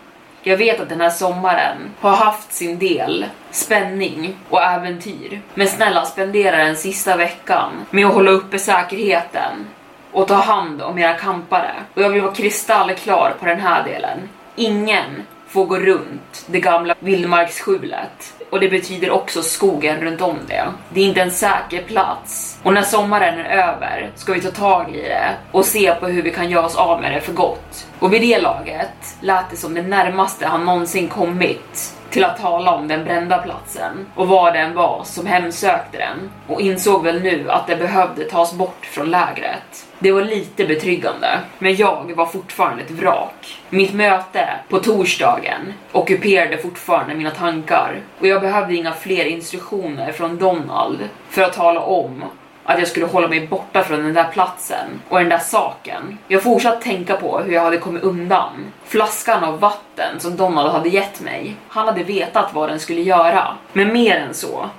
Jag 0.42 0.56
vet 0.56 0.80
att 0.80 0.88
den 0.88 1.00
här 1.00 1.10
sommaren 1.10 1.76
har 2.00 2.16
haft 2.16 2.52
sin 2.52 2.78
del 2.78 3.26
spänning 3.50 4.36
och 4.48 4.62
äventyr. 4.62 5.40
Men 5.54 5.68
snälla 5.68 6.04
spendera 6.04 6.56
den 6.56 6.76
sista 6.76 7.16
veckan 7.16 7.70
med 7.90 8.06
att 8.06 8.14
hålla 8.14 8.30
uppe 8.30 8.58
säkerheten 8.58 9.66
och 10.12 10.28
ta 10.28 10.34
hand 10.34 10.82
om 10.82 10.98
era 10.98 11.14
kampare. 11.14 11.74
Och 11.94 12.02
jag 12.02 12.10
vill 12.10 12.22
vara 12.22 12.34
kristallklar 12.34 13.34
på 13.40 13.46
den 13.46 13.60
här 13.60 13.84
delen. 13.84 14.28
Ingen 14.56 15.26
får 15.48 15.66
gå 15.66 15.76
runt 15.76 16.44
det 16.46 16.60
gamla 16.60 16.94
vildmarksskjulet 17.00 18.34
och 18.50 18.60
det 18.60 18.68
betyder 18.68 19.10
också 19.10 19.42
skogen 19.42 20.00
runt 20.00 20.20
om 20.20 20.36
det. 20.48 20.64
Det 20.90 21.00
är 21.00 21.04
inte 21.04 21.22
en 21.22 21.30
säker 21.30 21.82
plats. 21.82 22.58
Och 22.62 22.72
när 22.72 22.82
sommaren 22.82 23.38
är 23.38 23.56
över 23.56 24.10
ska 24.14 24.32
vi 24.32 24.40
ta 24.40 24.50
tag 24.50 24.96
i 24.96 25.02
det 25.02 25.34
och 25.52 25.64
se 25.64 25.94
på 25.94 26.06
hur 26.06 26.22
vi 26.22 26.30
kan 26.30 26.50
göra 26.50 26.66
oss 26.66 26.76
av 26.76 27.00
med 27.00 27.12
det 27.12 27.20
för 27.20 27.32
gott. 27.32 27.86
Och 27.98 28.12
vid 28.12 28.22
det 28.22 28.38
laget 28.38 29.16
lät 29.20 29.50
det 29.50 29.56
som 29.56 29.74
det 29.74 29.82
närmaste 29.82 30.46
han 30.46 30.64
någonsin 30.64 31.08
kommit 31.08 31.94
till 32.10 32.24
att 32.24 32.40
tala 32.40 32.74
om 32.74 32.88
den 32.88 33.04
brända 33.04 33.38
platsen 33.38 34.06
och 34.14 34.28
vad 34.28 34.54
den 34.54 34.74
var 34.74 35.02
som 35.04 35.26
hemsökte 35.26 35.98
den 35.98 36.30
och 36.46 36.60
insåg 36.60 37.04
väl 37.04 37.22
nu 37.22 37.50
att 37.50 37.66
det 37.66 37.76
behövde 37.76 38.24
tas 38.24 38.54
bort 38.54 38.86
från 38.86 39.10
lägret. 39.10 39.87
Det 40.00 40.12
var 40.12 40.22
lite 40.22 40.64
betryggande, 40.64 41.40
men 41.58 41.76
jag 41.76 42.12
var 42.16 42.26
fortfarande 42.26 42.82
ett 42.82 42.90
vrak. 42.90 43.60
Mitt 43.70 43.94
möte 43.94 44.48
på 44.68 44.78
torsdagen 44.78 45.72
ockuperade 45.92 46.58
fortfarande 46.58 47.14
mina 47.14 47.30
tankar 47.30 48.00
och 48.18 48.26
jag 48.26 48.40
behövde 48.40 48.74
inga 48.74 48.92
fler 48.92 49.24
instruktioner 49.24 50.12
från 50.12 50.38
Donald 50.38 51.08
för 51.30 51.42
att 51.42 51.52
tala 51.52 51.80
om 51.80 52.24
att 52.64 52.78
jag 52.78 52.88
skulle 52.88 53.06
hålla 53.06 53.28
mig 53.28 53.46
borta 53.46 53.84
från 53.84 54.02
den 54.02 54.14
där 54.14 54.28
platsen 54.32 55.00
och 55.08 55.18
den 55.18 55.28
där 55.28 55.38
saken. 55.38 56.18
Jag 56.28 56.42
fortsatte 56.42 56.84
tänka 56.84 57.16
på 57.16 57.38
hur 57.38 57.52
jag 57.52 57.62
hade 57.62 57.78
kommit 57.78 58.02
undan. 58.02 58.72
Flaskan 58.84 59.44
av 59.44 59.60
vatten 59.60 60.20
som 60.20 60.36
Donald 60.36 60.72
hade 60.72 60.88
gett 60.88 61.20
mig. 61.20 61.56
Han 61.68 61.86
hade 61.86 62.04
vetat 62.04 62.54
vad 62.54 62.68
den 62.68 62.80
skulle 62.80 63.00
göra. 63.00 63.56
Men 63.72 63.92
mer 63.92 64.16
än 64.16 64.34
så 64.34 64.70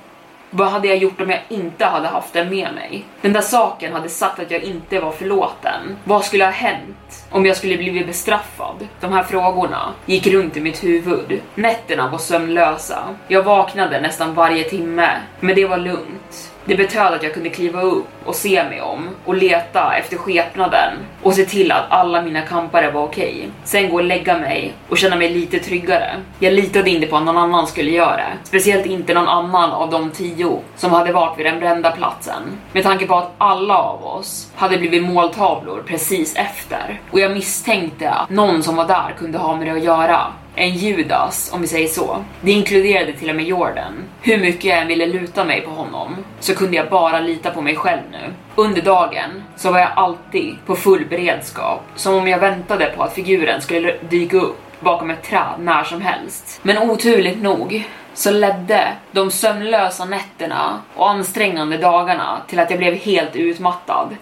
vad 0.51 0.67
hade 0.67 0.87
jag 0.87 0.97
gjort 0.97 1.21
om 1.21 1.29
jag 1.29 1.39
inte 1.49 1.85
hade 1.85 2.07
haft 2.07 2.33
den 2.33 2.49
med 2.49 2.73
mig? 2.73 3.05
Den 3.21 3.33
där 3.33 3.41
saken 3.41 3.93
hade 3.93 4.09
sagt 4.09 4.39
att 4.39 4.51
jag 4.51 4.63
inte 4.63 4.99
var 4.99 5.11
förlåten. 5.11 5.97
Vad 6.03 6.25
skulle 6.25 6.43
ha 6.43 6.51
hänt 6.51 7.25
om 7.29 7.45
jag 7.45 7.57
skulle 7.57 7.77
blivit 7.77 8.07
bestraffad? 8.07 8.87
De 8.99 9.13
här 9.13 9.23
frågorna 9.23 9.93
gick 10.05 10.27
runt 10.27 10.57
i 10.57 10.61
mitt 10.61 10.83
huvud. 10.83 11.41
Nätterna 11.55 12.09
var 12.09 12.17
sömnlösa. 12.17 13.15
Jag 13.27 13.43
vaknade 13.43 14.01
nästan 14.01 14.33
varje 14.33 14.63
timme, 14.63 15.09
men 15.39 15.55
det 15.55 15.65
var 15.65 15.77
lugnt. 15.77 16.48
Det 16.69 16.75
betöd 16.75 17.13
att 17.13 17.23
jag 17.23 17.33
kunde 17.33 17.49
kliva 17.49 17.81
upp 17.81 18.07
och 18.25 18.35
se 18.35 18.63
mig 18.63 18.81
om 18.81 19.09
och 19.25 19.35
leta 19.35 19.95
efter 19.95 20.17
skepnaden 20.17 20.93
och 21.23 21.33
se 21.33 21.45
till 21.45 21.71
att 21.71 21.85
alla 21.89 22.21
mina 22.21 22.41
kampare 22.41 22.91
var 22.91 23.03
okej. 23.03 23.35
Okay. 23.37 23.49
Sen 23.63 23.89
gå 23.89 23.95
och 23.95 24.03
lägga 24.03 24.37
mig 24.37 24.73
och 24.89 24.97
känna 24.97 25.15
mig 25.15 25.29
lite 25.29 25.59
tryggare. 25.59 26.11
Jag 26.39 26.53
litade 26.53 26.89
inte 26.89 27.07
på 27.07 27.17
att 27.17 27.23
någon 27.23 27.37
annan 27.37 27.67
skulle 27.67 27.91
göra 27.91 28.15
det. 28.15 28.33
Speciellt 28.43 28.85
inte 28.85 29.13
någon 29.13 29.27
annan 29.27 29.71
av 29.71 29.89
de 29.89 30.11
tio 30.11 30.59
som 30.75 30.91
hade 30.91 31.11
varit 31.11 31.39
vid 31.39 31.45
den 31.45 31.59
brända 31.59 31.91
platsen. 31.91 32.41
Med 32.73 32.83
tanke 32.83 33.07
på 33.07 33.15
att 33.15 33.31
alla 33.37 33.77
av 33.77 34.05
oss 34.05 34.51
hade 34.55 34.77
blivit 34.77 35.03
måltavlor 35.03 35.83
precis 35.87 36.35
efter. 36.35 37.01
Och 37.11 37.19
jag 37.19 37.31
misstänkte 37.31 38.09
att 38.09 38.29
någon 38.29 38.63
som 38.63 38.75
var 38.75 38.87
där 38.87 39.15
kunde 39.17 39.37
ha 39.37 39.55
med 39.55 39.67
det 39.67 39.73
att 39.73 39.83
göra 39.83 40.21
en 40.59 40.75
Judas, 40.75 41.53
om 41.53 41.61
vi 41.61 41.67
säger 41.67 41.87
så. 41.87 42.25
Det 42.41 42.51
inkluderade 42.51 43.13
till 43.13 43.29
och 43.29 43.35
med 43.35 43.45
Jordan. 43.45 43.93
Hur 44.21 44.37
mycket 44.37 44.63
jag 44.63 44.77
än 44.77 44.87
ville 44.87 45.05
luta 45.05 45.45
mig 45.45 45.61
på 45.61 45.71
honom 45.71 46.15
så 46.39 46.55
kunde 46.55 46.77
jag 46.77 46.89
bara 46.89 47.19
lita 47.19 47.51
på 47.51 47.61
mig 47.61 47.75
själv 47.75 48.01
nu. 48.11 48.33
Under 48.55 48.81
dagen 48.81 49.43
så 49.55 49.71
var 49.71 49.79
jag 49.79 49.89
alltid 49.95 50.55
på 50.65 50.75
full 50.75 51.05
beredskap, 51.05 51.83
som 51.95 52.15
om 52.15 52.27
jag 52.27 52.39
väntade 52.39 52.85
på 52.85 53.03
att 53.03 53.13
figuren 53.13 53.61
skulle 53.61 53.95
dyka 54.09 54.37
upp 54.37 54.61
bakom 54.79 55.09
ett 55.09 55.23
träd 55.23 55.55
när 55.59 55.83
som 55.83 56.01
helst. 56.01 56.59
Men 56.63 56.89
oturligt 56.89 57.41
nog 57.41 57.87
så 58.13 58.31
ledde 58.31 58.93
de 59.11 59.31
sömnlösa 59.31 60.05
nätterna 60.05 60.81
och 60.95 61.09
ansträngande 61.09 61.77
dagarna 61.77 62.41
till 62.47 62.59
att 62.59 62.69
jag 62.69 62.79
blev 62.79 62.93
helt 62.93 63.35
utmattad 63.35 64.15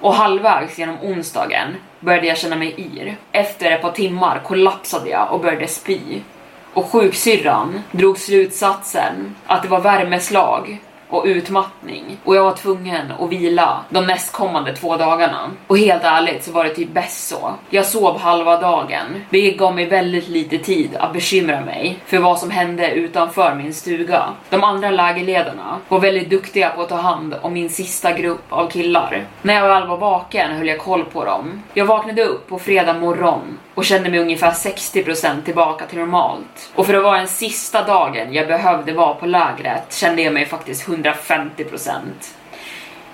och 0.00 0.14
halvvägs 0.14 0.78
genom 0.78 0.96
onsdagen 1.02 1.76
började 2.00 2.26
jag 2.26 2.38
känna 2.38 2.56
mig 2.56 2.74
yr. 2.78 3.16
Efter 3.32 3.70
ett 3.70 3.82
par 3.82 3.92
timmar 3.92 4.40
kollapsade 4.44 5.10
jag 5.10 5.32
och 5.32 5.40
började 5.40 5.66
spy. 5.66 6.20
Och 6.74 6.86
sjuksyrran 6.86 7.82
drog 7.90 8.18
slutsatsen 8.18 9.36
att 9.46 9.62
det 9.62 9.68
var 9.68 9.80
värmeslag 9.80 10.80
och 11.10 11.24
utmattning 11.24 12.18
och 12.24 12.36
jag 12.36 12.44
var 12.44 12.52
tvungen 12.52 13.12
att 13.18 13.30
vila 13.30 13.84
de 13.90 14.06
nästkommande 14.06 14.76
två 14.76 14.96
dagarna. 14.96 15.50
Och 15.66 15.78
helt 15.78 16.04
ärligt 16.04 16.44
så 16.44 16.52
var 16.52 16.64
det 16.64 16.74
typ 16.74 16.92
bäst 16.92 17.28
så. 17.28 17.54
Jag 17.70 17.86
sov 17.86 18.18
halva 18.18 18.60
dagen, 18.60 19.24
vilket 19.30 19.58
gav 19.58 19.74
mig 19.74 19.86
väldigt 19.86 20.28
lite 20.28 20.58
tid 20.58 20.96
att 20.96 21.12
bekymra 21.12 21.60
mig 21.60 21.98
för 22.06 22.18
vad 22.18 22.38
som 22.38 22.50
hände 22.50 22.90
utanför 22.90 23.54
min 23.54 23.74
stuga. 23.74 24.24
De 24.50 24.64
andra 24.64 24.90
lägerledarna 24.90 25.78
var 25.88 26.00
väldigt 26.00 26.30
duktiga 26.30 26.70
på 26.70 26.82
att 26.82 26.88
ta 26.88 26.96
hand 26.96 27.34
om 27.42 27.52
min 27.52 27.70
sista 27.70 28.12
grupp 28.12 28.44
av 28.48 28.70
killar. 28.70 29.26
När 29.42 29.54
jag 29.54 29.68
väl 29.68 29.88
var 29.88 29.96
vaken 29.96 30.56
höll 30.56 30.68
jag 30.68 30.78
koll 30.78 31.04
på 31.04 31.24
dem. 31.24 31.62
Jag 31.74 31.84
vaknade 31.84 32.24
upp 32.24 32.48
på 32.48 32.58
fredag 32.58 32.94
morgon 32.94 33.58
och 33.74 33.84
kände 33.84 34.10
mig 34.10 34.20
ungefär 34.20 34.50
60% 34.50 35.42
tillbaka 35.42 35.86
till 35.86 35.98
normalt. 35.98 36.70
Och 36.74 36.86
för 36.86 36.94
att 36.94 37.02
vara 37.02 37.18
den 37.18 37.28
sista 37.28 37.84
dagen 37.84 38.32
jag 38.32 38.46
behövde 38.48 38.92
vara 38.92 39.14
på 39.14 39.26
lägret 39.26 39.94
kände 39.94 40.22
jag 40.22 40.34
mig 40.34 40.46
faktiskt 40.46 40.88
150%. 40.88 42.00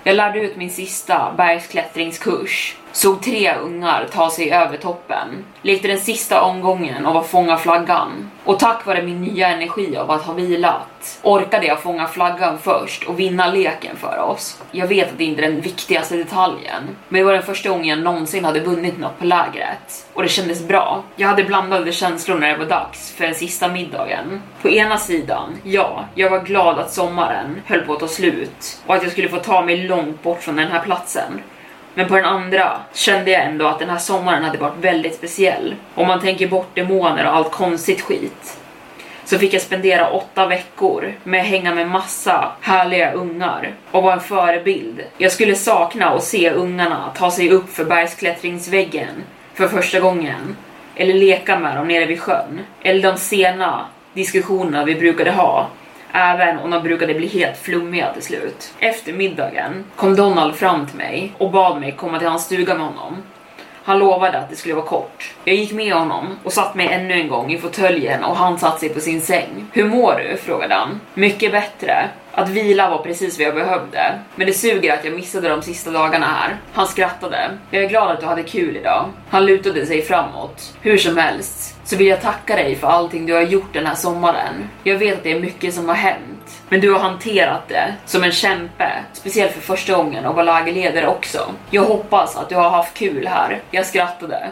Jag 0.02 0.16
lärde 0.16 0.40
ut 0.40 0.56
min 0.56 0.70
sista 0.70 1.34
bergsklättringskurs 1.36 2.76
såg 2.96 3.22
tre 3.22 3.54
ungar 3.54 4.06
ta 4.12 4.30
sig 4.30 4.52
över 4.52 4.76
toppen, 4.76 5.44
lekte 5.62 5.88
den 5.88 6.00
sista 6.00 6.42
omgången 6.42 7.06
av 7.06 7.16
att 7.16 7.26
fånga 7.26 7.56
flaggan. 7.56 8.30
Och 8.44 8.58
tack 8.58 8.86
vare 8.86 9.02
min 9.02 9.22
nya 9.22 9.48
energi 9.48 9.96
av 9.96 10.10
att 10.10 10.22
ha 10.22 10.32
vilat 10.32 11.18
orkade 11.22 11.66
jag 11.66 11.82
fånga 11.82 12.06
flaggan 12.06 12.58
först 12.58 13.04
och 13.04 13.20
vinna 13.20 13.52
leken 13.52 13.96
för 13.96 14.18
oss. 14.18 14.62
Jag 14.70 14.86
vet 14.86 15.08
att 15.08 15.18
det 15.18 15.24
inte 15.24 15.42
är 15.42 15.50
den 15.50 15.60
viktigaste 15.60 16.16
detaljen, 16.16 16.82
men 17.08 17.18
det 17.18 17.24
var 17.24 17.32
den 17.32 17.42
första 17.42 17.68
gången 17.68 17.86
jag 17.86 17.98
någonsin 17.98 18.44
hade 18.44 18.60
vunnit 18.60 18.98
något 18.98 19.18
på 19.18 19.24
lägret. 19.24 20.06
Och 20.12 20.22
det 20.22 20.28
kändes 20.28 20.68
bra. 20.68 21.04
Jag 21.16 21.28
hade 21.28 21.44
blandade 21.44 21.92
känslor 21.92 22.38
när 22.38 22.48
det 22.48 22.58
var 22.58 22.66
dags 22.66 23.12
för 23.12 23.24
den 23.24 23.34
sista 23.34 23.68
middagen. 23.68 24.42
På 24.62 24.68
ena 24.68 24.98
sidan, 24.98 25.56
ja, 25.62 26.04
jag 26.14 26.30
var 26.30 26.40
glad 26.40 26.78
att 26.78 26.92
sommaren 26.92 27.62
höll 27.66 27.80
på 27.80 27.92
att 27.92 28.00
ta 28.00 28.08
slut 28.08 28.80
och 28.86 28.94
att 28.94 29.02
jag 29.02 29.12
skulle 29.12 29.28
få 29.28 29.38
ta 29.38 29.62
mig 29.62 29.76
långt 29.76 30.22
bort 30.22 30.42
från 30.42 30.56
den 30.56 30.68
här 30.68 30.82
platsen. 30.82 31.42
Men 31.98 32.08
på 32.08 32.16
den 32.16 32.24
andra 32.24 32.80
kände 32.92 33.30
jag 33.30 33.44
ändå 33.44 33.66
att 33.66 33.78
den 33.78 33.90
här 33.90 33.98
sommaren 33.98 34.44
hade 34.44 34.58
varit 34.58 34.78
väldigt 34.80 35.14
speciell. 35.14 35.74
Om 35.94 36.08
man 36.08 36.20
tänker 36.20 36.48
bort 36.48 36.74
demoner 36.74 37.26
och 37.26 37.34
allt 37.34 37.50
konstigt 37.50 38.00
skit. 38.00 38.58
Så 39.24 39.38
fick 39.38 39.54
jag 39.54 39.62
spendera 39.62 40.10
åtta 40.10 40.46
veckor 40.46 41.14
med 41.24 41.40
att 41.40 41.46
hänga 41.46 41.74
med 41.74 41.88
massa 41.88 42.52
härliga 42.60 43.12
ungar 43.12 43.74
och 43.90 44.02
vara 44.02 44.14
en 44.14 44.20
förebild. 44.20 45.02
Jag 45.18 45.32
skulle 45.32 45.54
sakna 45.54 46.06
att 46.06 46.24
se 46.24 46.50
ungarna 46.50 47.12
ta 47.16 47.30
sig 47.30 47.50
upp 47.50 47.70
för 47.70 47.84
bergsklättringsväggen 47.84 49.22
för 49.54 49.68
första 49.68 50.00
gången. 50.00 50.56
Eller 50.96 51.14
leka 51.14 51.58
med 51.58 51.76
dem 51.76 51.88
nere 51.88 52.06
vid 52.06 52.20
sjön. 52.20 52.60
Eller 52.82 53.12
de 53.12 53.18
sena 53.18 53.86
diskussionerna 54.14 54.84
vi 54.84 54.94
brukade 54.94 55.30
ha 55.30 55.68
även 56.12 56.58
om 56.58 56.70
de 56.70 56.82
brukade 56.82 57.14
bli 57.14 57.26
helt 57.26 57.56
flummiga 57.56 58.12
till 58.12 58.22
slut. 58.22 58.74
Efter 58.78 59.12
middagen 59.12 59.84
kom 59.96 60.16
Donald 60.16 60.54
fram 60.54 60.86
till 60.86 60.96
mig 60.96 61.32
och 61.38 61.50
bad 61.50 61.80
mig 61.80 61.92
komma 61.92 62.18
till 62.18 62.28
hans 62.28 62.44
stuga 62.44 62.74
med 62.74 62.86
honom. 62.86 63.22
Han 63.86 63.98
lovade 63.98 64.38
att 64.38 64.50
det 64.50 64.56
skulle 64.56 64.74
vara 64.74 64.86
kort. 64.86 65.34
Jag 65.44 65.54
gick 65.56 65.72
med 65.72 65.94
honom 65.94 66.38
och 66.42 66.52
satt 66.52 66.74
mig 66.74 66.88
ännu 66.88 67.14
en 67.14 67.28
gång 67.28 67.52
i 67.52 67.58
fåtöljen 67.58 68.24
och 68.24 68.36
han 68.36 68.58
satt 68.58 68.80
sig 68.80 68.88
på 68.88 69.00
sin 69.00 69.20
säng. 69.20 69.66
Hur 69.72 69.84
mår 69.84 70.14
du? 70.14 70.36
frågade 70.36 70.74
han. 70.74 71.00
Mycket 71.14 71.52
bättre. 71.52 72.08
Att 72.32 72.48
vila 72.48 72.90
var 72.90 72.98
precis 72.98 73.38
vad 73.38 73.46
jag 73.46 73.54
behövde. 73.54 74.14
Men 74.34 74.46
det 74.46 74.52
suger 74.52 74.92
att 74.92 75.04
jag 75.04 75.14
missade 75.14 75.48
de 75.48 75.62
sista 75.62 75.90
dagarna 75.90 76.26
här. 76.26 76.56
Han 76.72 76.86
skrattade. 76.86 77.50
Jag 77.70 77.84
är 77.84 77.88
glad 77.88 78.10
att 78.10 78.20
du 78.20 78.26
hade 78.26 78.42
kul 78.42 78.76
idag. 78.76 79.04
Han 79.30 79.46
lutade 79.46 79.86
sig 79.86 80.02
framåt. 80.02 80.74
Hur 80.80 80.98
som 80.98 81.16
helst 81.16 81.75
så 81.86 81.96
vill 81.96 82.06
jag 82.06 82.20
tacka 82.20 82.56
dig 82.56 82.76
för 82.76 82.88
allting 82.88 83.26
du 83.26 83.34
har 83.34 83.42
gjort 83.42 83.72
den 83.72 83.86
här 83.86 83.94
sommaren. 83.94 84.70
Jag 84.84 84.98
vet 84.98 85.16
att 85.16 85.22
det 85.22 85.32
är 85.32 85.40
mycket 85.40 85.74
som 85.74 85.88
har 85.88 85.94
hänt, 85.94 86.62
men 86.68 86.80
du 86.80 86.92
har 86.92 86.98
hanterat 86.98 87.68
det 87.68 87.94
som 88.06 88.24
en 88.24 88.32
kämpe, 88.32 88.92
speciellt 89.12 89.52
för 89.52 89.60
första 89.60 89.96
gången 89.96 90.26
och 90.26 90.34
var 90.34 90.44
lägerledare 90.44 91.08
också. 91.08 91.54
Jag 91.70 91.82
hoppas 91.82 92.36
att 92.36 92.48
du 92.48 92.54
har 92.54 92.70
haft 92.70 92.94
kul 92.94 93.26
här. 93.26 93.62
Jag 93.70 93.86
skrattade. 93.86 94.48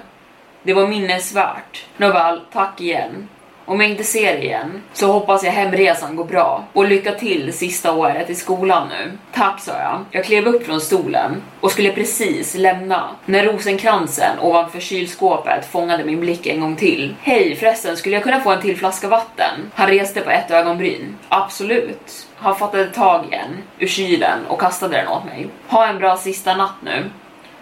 Det 0.62 0.74
var 0.74 0.88
minnesvärt. 0.88 1.84
Nåväl, 1.96 2.40
tack 2.52 2.80
igen. 2.80 3.28
Om 3.66 3.80
jag 3.80 3.90
inte 3.90 4.04
ser 4.04 4.32
dig 4.32 4.44
igen 4.44 4.82
så 4.92 5.12
hoppas 5.12 5.44
jag 5.44 5.52
hemresan 5.52 6.16
går 6.16 6.24
bra 6.24 6.64
och 6.72 6.88
lycka 6.88 7.12
till 7.12 7.52
sista 7.52 7.92
året 7.92 8.30
i 8.30 8.34
skolan 8.34 8.88
nu. 8.88 9.12
Tack 9.32 9.60
sa 9.60 9.72
jag. 9.72 10.04
Jag 10.10 10.24
klev 10.24 10.46
upp 10.46 10.66
från 10.66 10.80
stolen 10.80 11.42
och 11.60 11.72
skulle 11.72 11.92
precis 11.92 12.54
lämna 12.54 13.10
när 13.24 13.44
rosenkransen 13.44 14.38
ovanför 14.40 14.80
kylskåpet 14.80 15.66
fångade 15.66 16.04
min 16.04 16.20
blick 16.20 16.46
en 16.46 16.60
gång 16.60 16.76
till. 16.76 17.14
Hej 17.20 17.56
förresten, 17.56 17.96
skulle 17.96 18.14
jag 18.14 18.22
kunna 18.22 18.40
få 18.40 18.50
en 18.50 18.62
till 18.62 18.76
flaska 18.76 19.08
vatten? 19.08 19.70
Han 19.74 19.88
reste 19.88 20.20
på 20.20 20.30
ett 20.30 20.50
ögonbryn. 20.50 21.16
Absolut. 21.28 22.26
Han 22.36 22.56
fattade 22.56 22.86
tag 22.86 23.24
i 23.30 23.34
en 23.34 23.62
ur 23.78 23.86
kylen 23.86 24.46
och 24.48 24.60
kastade 24.60 24.96
den 24.96 25.08
åt 25.08 25.24
mig. 25.24 25.48
Ha 25.68 25.86
en 25.86 25.98
bra 25.98 26.16
sista 26.16 26.56
natt 26.56 26.74
nu. 26.84 27.10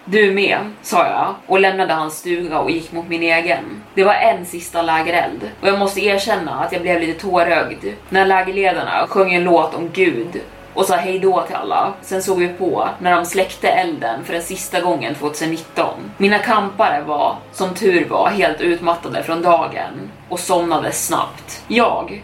Du 0.05 0.31
med, 0.31 0.57
sa 0.81 1.07
jag 1.07 1.35
och 1.47 1.59
lämnade 1.59 1.93
hans 1.93 2.17
stuga 2.17 2.59
och 2.59 2.71
gick 2.71 2.91
mot 2.91 3.07
min 3.07 3.23
egen. 3.23 3.83
Det 3.93 4.03
var 4.03 4.13
en 4.13 4.45
sista 4.45 4.81
lägereld 4.81 5.51
och 5.61 5.67
jag 5.67 5.79
måste 5.79 6.05
erkänna 6.05 6.51
att 6.59 6.71
jag 6.71 6.81
blev 6.81 7.01
lite 7.01 7.19
tårögd 7.19 7.85
när 8.09 8.25
lägerledarna 8.25 9.07
sjöng 9.07 9.33
en 9.33 9.43
låt 9.43 9.75
om 9.75 9.89
Gud 9.93 10.41
och 10.73 10.85
sa 10.85 10.95
hejdå 10.95 11.41
till 11.41 11.55
alla. 11.55 11.93
Sen 12.01 12.23
såg 12.23 12.39
vi 12.39 12.47
på 12.47 12.89
när 12.99 13.15
de 13.15 13.25
släckte 13.25 13.67
elden 13.67 14.23
för 14.23 14.33
den 14.33 14.43
sista 14.43 14.81
gången 14.81 15.15
2019. 15.15 15.89
Mina 16.17 16.39
kampare 16.39 17.01
var, 17.01 17.35
som 17.51 17.75
tur 17.75 18.05
var, 18.05 18.29
helt 18.29 18.61
utmattade 18.61 19.23
från 19.23 19.41
dagen 19.41 20.11
och 20.29 20.39
somnade 20.39 20.91
snabbt. 20.91 21.63
Jag, 21.67 22.23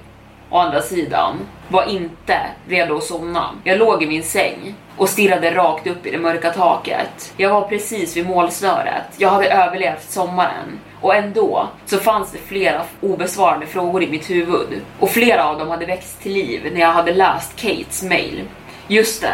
å 0.49 0.57
andra 0.57 0.81
sidan, 0.81 1.37
var 1.69 1.89
inte 1.89 2.39
redo 2.67 2.97
att 2.97 3.03
somna. 3.03 3.49
Jag 3.63 3.77
låg 3.77 4.03
i 4.03 4.07
min 4.07 4.23
säng 4.23 4.75
och 4.97 5.09
stirrade 5.09 5.55
rakt 5.55 5.87
upp 5.87 6.05
i 6.05 6.11
det 6.11 6.17
mörka 6.17 6.51
taket. 6.51 7.33
Jag 7.37 7.49
var 7.49 7.61
precis 7.61 8.17
vid 8.17 8.27
målsnöret. 8.27 9.03
Jag 9.17 9.29
hade 9.29 9.49
överlevt 9.49 10.11
sommaren. 10.11 10.79
Och 11.01 11.15
ändå 11.15 11.67
så 11.85 11.97
fanns 11.97 12.31
det 12.31 12.37
flera 12.37 12.81
obesvarade 13.01 13.65
frågor 13.65 14.03
i 14.03 14.09
mitt 14.09 14.29
huvud. 14.29 14.81
Och 14.99 15.09
flera 15.09 15.45
av 15.45 15.59
dem 15.59 15.69
hade 15.69 15.85
växt 15.85 16.21
till 16.21 16.33
liv 16.33 16.69
när 16.73 16.79
jag 16.81 16.91
hade 16.91 17.13
läst 17.13 17.55
Kates 17.55 18.03
mail. 18.03 18.43
Just 18.87 19.21
det, 19.21 19.33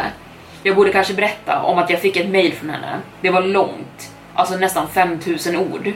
jag 0.62 0.76
borde 0.76 0.92
kanske 0.92 1.14
berätta 1.14 1.62
om 1.62 1.78
att 1.78 1.90
jag 1.90 2.00
fick 2.00 2.16
ett 2.16 2.28
mail 2.28 2.52
från 2.52 2.70
henne. 2.70 2.98
Det 3.20 3.30
var 3.30 3.42
långt, 3.42 4.12
alltså 4.34 4.56
nästan 4.56 4.88
5000 4.88 5.56
ord. 5.56 5.92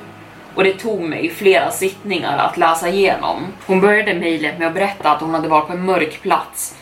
Och 0.54 0.64
det 0.64 0.72
tog 0.72 1.00
mig 1.00 1.30
flera 1.30 1.70
sittningar 1.70 2.38
att 2.38 2.56
läsa 2.56 2.88
igenom. 2.88 3.46
Hon 3.66 3.80
började 3.80 4.14
mejlet 4.14 4.58
med 4.58 4.68
att 4.68 4.74
berätta 4.74 5.10
att 5.10 5.20
hon 5.20 5.34
hade 5.34 5.48
varit 5.48 5.66
på 5.66 5.72
en 5.72 5.84
mörk 5.84 6.22
plats 6.22 6.76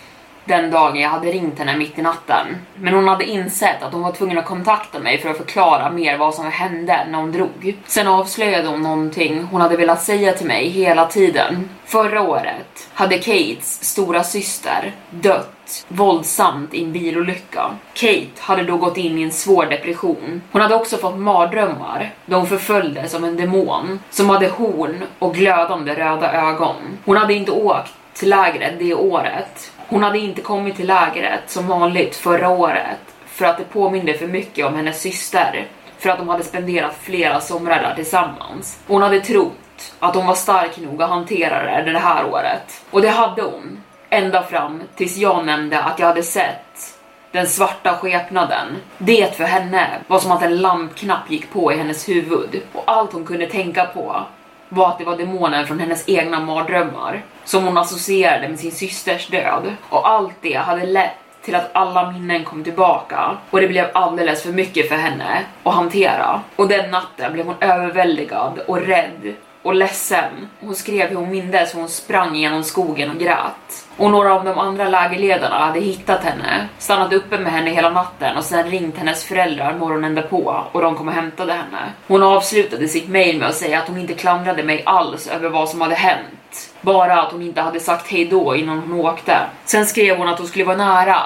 den 0.48 0.70
dagen 0.70 1.00
jag 1.00 1.08
hade 1.08 1.26
ringt 1.32 1.58
henne 1.58 1.76
mitt 1.76 1.98
i 1.98 2.02
natten. 2.02 2.46
Men 2.74 2.94
hon 2.94 3.08
hade 3.08 3.24
insett 3.24 3.82
att 3.82 3.92
hon 3.92 4.02
var 4.02 4.12
tvungen 4.12 4.38
att 4.38 4.46
kontakta 4.46 4.98
mig 4.98 5.18
för 5.18 5.30
att 5.30 5.36
förklara 5.36 5.90
mer 5.90 6.18
vad 6.18 6.34
som 6.34 6.50
hände 6.50 7.06
när 7.10 7.18
hon 7.18 7.32
drog. 7.32 7.76
Sen 7.86 8.08
avslöjade 8.08 8.68
hon 8.68 8.82
någonting 8.82 9.42
hon 9.50 9.60
hade 9.60 9.76
velat 9.76 10.02
säga 10.02 10.32
till 10.32 10.46
mig 10.46 10.68
hela 10.68 11.06
tiden. 11.06 11.68
Förra 11.84 12.22
året 12.22 12.88
hade 12.94 13.18
Kates 13.18 13.84
stora 13.84 14.24
syster 14.24 14.92
dött 15.10 15.86
våldsamt 15.88 16.74
i 16.74 16.84
en 16.84 16.92
bilolycka. 16.92 17.70
Kate 17.94 18.26
hade 18.38 18.62
då 18.62 18.76
gått 18.76 18.96
in 18.96 19.18
i 19.18 19.22
en 19.22 19.32
svår 19.32 19.66
depression. 19.66 20.42
Hon 20.52 20.62
hade 20.62 20.74
också 20.74 20.96
fått 20.96 21.18
mardrömmar 21.18 22.10
då 22.26 22.36
hon 22.36 22.46
förföljdes 22.46 23.14
av 23.14 23.24
en 23.24 23.36
demon 23.36 24.00
som 24.10 24.30
hade 24.30 24.48
horn 24.48 25.02
och 25.18 25.34
glödande 25.34 25.94
röda 25.94 26.32
ögon. 26.32 26.76
Hon 27.04 27.16
hade 27.16 27.34
inte 27.34 27.50
åkt 27.50 27.94
till 28.14 28.30
lägret 28.30 28.78
det 28.78 28.94
året. 28.94 29.72
Hon 29.90 30.02
hade 30.02 30.18
inte 30.18 30.40
kommit 30.42 30.76
till 30.76 30.86
lägret 30.86 31.50
som 31.50 31.66
vanligt 31.66 32.16
förra 32.16 32.48
året 32.48 32.98
för 33.26 33.44
att 33.44 33.58
det 33.58 33.64
påminde 33.64 34.14
för 34.14 34.26
mycket 34.26 34.66
om 34.66 34.74
hennes 34.74 35.00
syster 35.00 35.66
för 35.98 36.10
att 36.10 36.18
de 36.18 36.28
hade 36.28 36.44
spenderat 36.44 36.96
flera 37.00 37.40
somrar 37.40 37.82
där 37.82 37.94
tillsammans. 37.94 38.80
Hon 38.86 39.02
hade 39.02 39.20
trott 39.20 39.94
att 39.98 40.14
hon 40.14 40.26
var 40.26 40.34
stark 40.34 40.78
nog 40.78 41.02
att 41.02 41.10
hantera 41.10 41.82
det 41.82 41.92
det 41.92 41.98
här 41.98 42.26
året. 42.26 42.84
Och 42.90 43.02
det 43.02 43.08
hade 43.08 43.42
hon. 43.42 43.82
Ända 44.10 44.42
fram 44.42 44.82
tills 44.94 45.16
jag 45.16 45.46
nämnde 45.46 45.82
att 45.82 45.98
jag 45.98 46.06
hade 46.06 46.22
sett 46.22 46.98
den 47.32 47.46
svarta 47.46 47.94
skepnaden. 47.96 48.76
Det 48.98 49.36
för 49.36 49.44
henne 49.44 49.88
var 50.06 50.18
som 50.18 50.32
att 50.32 50.42
en 50.42 50.58
lampknapp 50.58 51.30
gick 51.30 51.52
på 51.52 51.72
i 51.72 51.76
hennes 51.76 52.08
huvud 52.08 52.62
och 52.72 52.82
allt 52.86 53.12
hon 53.12 53.24
kunde 53.24 53.46
tänka 53.46 53.84
på 53.84 54.22
var 54.68 54.88
att 54.88 54.98
det 54.98 55.04
var 55.04 55.16
demonen 55.16 55.66
från 55.66 55.80
hennes 55.80 56.08
egna 56.08 56.40
mardrömmar 56.40 57.22
som 57.44 57.64
hon 57.64 57.78
associerade 57.78 58.48
med 58.48 58.58
sin 58.58 58.72
systers 58.72 59.26
död 59.26 59.76
och 59.88 60.08
allt 60.08 60.34
det 60.40 60.54
hade 60.54 60.86
lett 60.86 61.14
till 61.42 61.54
att 61.54 61.70
alla 61.72 62.10
minnen 62.10 62.44
kom 62.44 62.64
tillbaka 62.64 63.36
och 63.50 63.60
det 63.60 63.68
blev 63.68 63.86
alldeles 63.92 64.42
för 64.42 64.52
mycket 64.52 64.88
för 64.88 64.96
henne 64.96 65.44
att 65.62 65.74
hantera. 65.74 66.40
Och 66.56 66.68
den 66.68 66.90
natten 66.90 67.32
blev 67.32 67.46
hon 67.46 67.54
överväldigad 67.60 68.58
och 68.66 68.80
rädd 68.80 69.34
och 69.68 69.74
ledsen. 69.74 70.48
Hon 70.60 70.74
skrev 70.74 71.08
hur 71.08 71.16
hon 71.16 71.30
mindes 71.30 71.74
hur 71.74 71.80
hon 71.80 71.88
sprang 71.88 72.36
genom 72.36 72.64
skogen 72.64 73.10
och 73.10 73.18
grät. 73.18 73.86
Och 73.96 74.10
några 74.10 74.34
av 74.34 74.44
de 74.44 74.58
andra 74.58 74.88
lägerledarna 74.88 75.58
hade 75.58 75.80
hittat 75.80 76.24
henne, 76.24 76.68
stannat 76.78 77.12
uppe 77.12 77.38
med 77.38 77.52
henne 77.52 77.70
hela 77.70 77.90
natten 77.90 78.36
och 78.36 78.44
sen 78.44 78.70
ringt 78.70 78.96
hennes 78.96 79.24
föräldrar 79.24 79.74
morgonen 79.78 80.14
därpå 80.14 80.64
och 80.72 80.82
de 80.82 80.96
kom 80.96 81.08
och 81.08 81.14
hämtade 81.14 81.52
henne. 81.52 81.92
Hon 82.06 82.22
avslutade 82.22 82.88
sitt 82.88 83.08
mail 83.08 83.38
med 83.38 83.48
att 83.48 83.54
säga 83.54 83.78
att 83.78 83.88
hon 83.88 83.98
inte 83.98 84.14
klandrade 84.14 84.62
mig 84.62 84.82
alls 84.86 85.26
över 85.26 85.48
vad 85.48 85.68
som 85.68 85.80
hade 85.80 85.94
hänt. 85.94 86.74
Bara 86.80 87.22
att 87.22 87.32
hon 87.32 87.42
inte 87.42 87.60
hade 87.60 87.80
sagt 87.80 88.10
hej 88.10 88.24
då 88.24 88.56
innan 88.56 88.78
hon 88.78 89.00
åkte. 89.00 89.38
Sen 89.64 89.86
skrev 89.86 90.16
hon 90.16 90.28
att 90.28 90.38
hon 90.38 90.48
skulle 90.48 90.64
vara 90.64 90.76
nära 90.76 91.22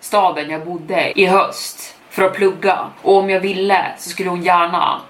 staden 0.00 0.50
jag 0.50 0.64
bodde 0.64 1.20
i 1.20 1.26
höst 1.26 1.96
för 2.10 2.22
att 2.22 2.34
plugga 2.34 2.78
och 3.02 3.16
om 3.16 3.30
jag 3.30 3.40
ville 3.40 3.86
så 3.98 4.10
skulle 4.10 4.30
hon 4.30 4.42
gärna 4.42 5.00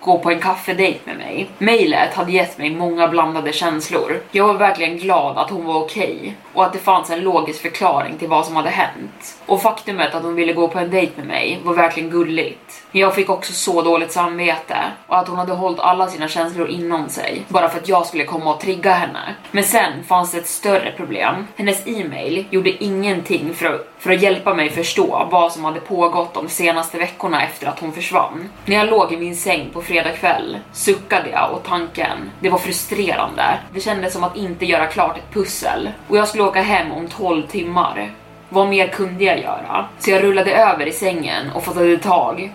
gå 0.00 0.18
på 0.18 0.30
en 0.30 0.40
kaffedejt 0.40 1.06
med 1.06 1.16
mig. 1.16 1.50
Mailet 1.58 2.14
hade 2.14 2.32
gett 2.32 2.58
mig 2.58 2.70
många 2.70 3.08
blandade 3.08 3.52
känslor. 3.52 4.20
Jag 4.30 4.46
var 4.46 4.54
verkligen 4.54 4.98
glad 4.98 5.38
att 5.38 5.50
hon 5.50 5.66
var 5.66 5.74
okej 5.74 6.16
okay, 6.20 6.32
och 6.52 6.64
att 6.64 6.72
det 6.72 6.78
fanns 6.78 7.10
en 7.10 7.20
logisk 7.20 7.62
förklaring 7.62 8.18
till 8.18 8.28
vad 8.28 8.46
som 8.46 8.56
hade 8.56 8.70
hänt. 8.70 9.39
Och 9.50 9.62
faktumet 9.62 10.14
att 10.14 10.22
hon 10.22 10.34
ville 10.34 10.52
gå 10.52 10.68
på 10.68 10.78
en 10.78 10.90
dejt 10.90 11.12
med 11.16 11.26
mig 11.26 11.60
var 11.64 11.74
verkligen 11.74 12.10
gulligt. 12.10 12.82
Men 12.90 13.00
jag 13.00 13.14
fick 13.14 13.30
också 13.30 13.52
så 13.52 13.82
dåligt 13.82 14.12
samvete 14.12 14.76
och 15.06 15.18
att 15.18 15.28
hon 15.28 15.38
hade 15.38 15.52
hållit 15.52 15.80
alla 15.80 16.06
sina 16.06 16.28
känslor 16.28 16.68
inom 16.68 17.08
sig 17.08 17.42
bara 17.48 17.68
för 17.68 17.78
att 17.78 17.88
jag 17.88 18.06
skulle 18.06 18.24
komma 18.24 18.54
och 18.54 18.60
trigga 18.60 18.92
henne. 18.92 19.34
Men 19.50 19.64
sen 19.64 20.04
fanns 20.04 20.32
det 20.32 20.38
ett 20.38 20.46
större 20.46 20.92
problem. 20.96 21.46
Hennes 21.56 21.86
e-mail 21.86 22.46
gjorde 22.50 22.84
ingenting 22.84 23.54
för 23.54 23.66
att, 23.66 23.88
för 23.98 24.12
att 24.12 24.22
hjälpa 24.22 24.54
mig 24.54 24.70
förstå 24.70 25.28
vad 25.30 25.52
som 25.52 25.64
hade 25.64 25.80
pågått 25.80 26.34
de 26.34 26.48
senaste 26.48 26.98
veckorna 26.98 27.42
efter 27.42 27.66
att 27.66 27.80
hon 27.80 27.92
försvann. 27.92 28.48
När 28.64 28.76
jag 28.76 28.88
låg 28.88 29.12
i 29.12 29.16
min 29.16 29.36
säng 29.36 29.70
på 29.72 29.82
fredag 29.82 30.12
kväll 30.12 30.58
suckade 30.72 31.30
jag 31.30 31.52
åt 31.54 31.64
tanken. 31.64 32.30
Det 32.40 32.48
var 32.48 32.58
frustrerande. 32.58 33.58
Det 33.74 33.80
kändes 33.80 34.12
som 34.12 34.24
att 34.24 34.36
inte 34.36 34.66
göra 34.66 34.86
klart 34.86 35.16
ett 35.16 35.34
pussel 35.34 35.90
och 36.08 36.16
jag 36.16 36.28
skulle 36.28 36.44
åka 36.44 36.62
hem 36.62 36.92
om 36.92 37.08
12 37.08 37.46
timmar. 37.46 38.10
Vad 38.52 38.68
mer 38.68 38.88
kunde 38.88 39.24
jag 39.24 39.40
göra? 39.40 39.86
Så 39.98 40.10
jag 40.10 40.22
rullade 40.22 40.52
över 40.52 40.86
i 40.86 40.92
sängen 40.92 41.50
och 41.50 41.64
fattade 41.64 41.98
tag 41.98 42.52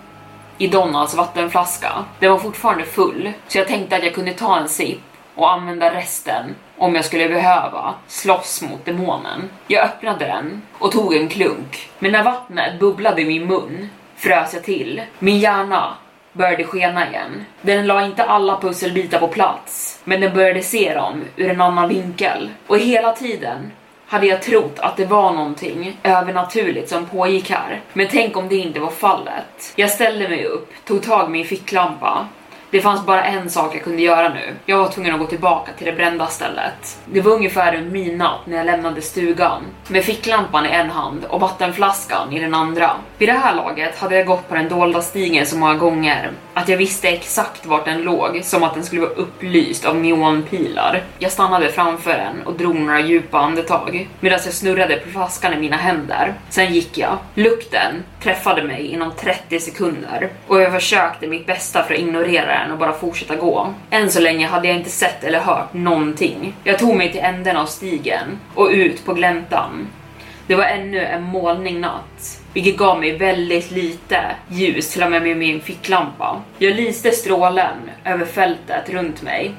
i 0.58 0.68
Donalds 0.68 1.16
vattenflaska. 1.16 1.92
Den 2.20 2.32
var 2.32 2.38
fortfarande 2.38 2.84
full, 2.84 3.32
så 3.48 3.58
jag 3.58 3.68
tänkte 3.68 3.96
att 3.96 4.04
jag 4.04 4.14
kunde 4.14 4.34
ta 4.34 4.60
en 4.60 4.70
sipp 4.70 5.02
och 5.36 5.52
använda 5.52 5.94
resten 5.94 6.56
om 6.78 6.96
jag 6.96 7.06
skulle 7.06 7.30
behöva 7.30 7.94
slåss 8.08 8.62
mot 8.62 8.86
demonen. 8.86 9.50
Jag 9.68 9.84
öppnade 9.84 10.26
den 10.26 10.62
och 10.80 10.92
tog 10.92 11.16
en 11.16 11.30
klunk, 11.30 11.90
men 12.00 12.12
när 12.12 12.24
vattnet 12.24 12.80
bubblade 12.80 13.22
i 13.22 13.26
min 13.26 13.48
mun 13.48 13.90
frös 14.16 14.54
jag 14.54 14.64
till. 14.64 15.02
Min 15.20 15.40
hjärna 15.40 15.96
började 16.34 16.64
skena 16.64 17.10
igen. 17.10 17.46
Den 17.62 17.88
la 17.88 18.06
inte 18.06 18.24
alla 18.24 18.62
pusselbitar 18.62 19.20
på 19.20 19.28
plats, 19.28 20.02
men 20.04 20.22
den 20.22 20.34
började 20.34 20.62
se 20.62 20.94
dem 20.94 21.24
ur 21.36 21.50
en 21.50 21.62
annan 21.62 21.90
vinkel. 21.90 22.50
Och 22.68 22.80
hela 22.80 23.12
tiden 23.12 23.72
hade 24.16 24.28
jag 24.28 24.42
trott 24.42 24.80
att 24.80 24.98
det 24.98 25.06
var 25.06 25.32
någonting 25.32 25.98
övernaturligt 26.04 26.90
som 26.90 27.06
pågick 27.06 27.50
här. 27.50 27.82
Men 27.94 28.08
tänk 28.12 28.38
om 28.38 28.48
det 28.48 28.56
inte 28.56 28.80
var 28.80 28.90
fallet. 28.90 29.74
Jag 29.76 29.90
ställde 29.90 30.30
mig 30.30 30.46
upp, 30.46 30.72
tog 30.86 31.04
tag 31.04 31.28
i 31.28 31.30
min 31.30 31.46
ficklampa 31.46 32.28
det 32.76 32.82
fanns 32.82 33.06
bara 33.06 33.24
en 33.24 33.50
sak 33.50 33.76
jag 33.76 33.84
kunde 33.84 34.02
göra 34.02 34.30
nu. 34.30 34.56
Jag 34.66 34.78
var 34.78 34.88
tvungen 34.88 35.14
att 35.14 35.20
gå 35.20 35.26
tillbaka 35.26 35.72
till 35.78 35.86
det 35.86 35.94
brända 35.94 36.28
stället. 36.28 37.00
Det 37.06 37.22
var 37.22 37.32
ungefär 37.32 37.72
runt 37.72 37.92
midnatt 37.92 38.40
när 38.46 38.58
jag 38.58 38.66
lämnade 38.66 39.02
stugan 39.02 39.64
med 39.88 40.04
ficklampan 40.04 40.66
i 40.66 40.70
en 40.70 40.90
hand 40.90 41.26
och 41.26 41.40
vattenflaskan 41.40 42.34
i 42.34 42.40
den 42.40 42.54
andra. 42.54 42.92
Vid 43.18 43.30
det 43.30 43.34
här 43.34 43.56
laget 43.56 44.00
hade 44.00 44.16
jag 44.16 44.28
gått 44.28 44.50
på 44.50 44.56
den 44.56 44.70
dolda 44.70 45.02
stigen 45.02 45.46
så 45.46 45.58
många 45.58 45.76
gånger 45.76 46.32
att 46.54 46.70
jag 46.70 46.78
visste 46.78 47.10
exakt 47.10 47.66
vart 47.66 47.86
den 47.86 48.02
låg, 48.02 48.42
som 48.44 48.64
att 48.64 48.74
den 48.74 48.84
skulle 48.84 49.02
vara 49.02 49.12
upplyst 49.12 49.86
av 49.86 49.96
neonpilar. 49.96 51.04
Jag 51.20 51.32
stannade 51.32 51.72
framför 51.72 52.14
den 52.14 52.42
och 52.46 52.54
drog 52.54 52.76
några 52.76 53.00
djupa 53.00 53.40
andetag 53.40 54.10
medan 54.20 54.40
jag 54.46 54.54
snurrade 54.54 54.96
på 54.96 55.10
flaskan 55.10 55.54
i 55.54 55.58
mina 55.58 55.78
händer. 55.78 56.34
Sen 56.50 56.74
gick 56.74 56.98
jag. 56.98 57.18
Lukten 57.34 58.04
träffade 58.24 58.64
mig 58.64 58.86
inom 58.86 59.12
30 59.12 59.60
sekunder 59.60 60.30
och 60.48 60.62
jag 60.62 60.74
försökte 60.74 61.28
mitt 61.28 61.46
bästa 61.46 61.84
för 61.84 61.94
att 61.94 62.00
ignorera 62.00 62.60
den 62.60 62.65
och 62.72 62.78
bara 62.78 62.94
fortsätta 62.94 63.36
gå. 63.36 63.74
Än 63.90 64.12
så 64.12 64.20
länge 64.20 64.48
hade 64.48 64.68
jag 64.68 64.78
inte 64.78 64.90
sett 64.90 65.24
eller 65.24 65.40
hört 65.40 65.74
någonting. 65.74 66.56
Jag 66.64 66.80
tog 66.80 66.96
mig 66.96 67.12
till 67.12 67.22
änden 67.22 67.58
av 67.58 67.66
stigen 67.66 68.40
och 68.56 68.68
ut 68.68 69.06
på 69.06 69.14
gläntan. 69.14 69.88
Det 70.48 70.56
var 70.56 70.64
ännu 70.64 71.06
en 71.06 71.24
molnig 71.24 71.76
natt, 71.76 72.42
vilket 72.54 72.78
gav 72.78 73.00
mig 73.00 73.18
väldigt 73.18 73.72
lite 73.72 74.22
ljus 74.48 74.94
till 74.94 75.04
och 75.04 75.12
med 75.12 75.22
med 75.22 75.38
min 75.38 75.62
ficklampa. 75.62 76.42
Jag 76.58 76.76
lyste 76.76 77.12
strålen 77.12 77.90
över 78.04 78.26
fältet 78.26 78.90
runt 78.90 79.22
mig. 79.22 79.56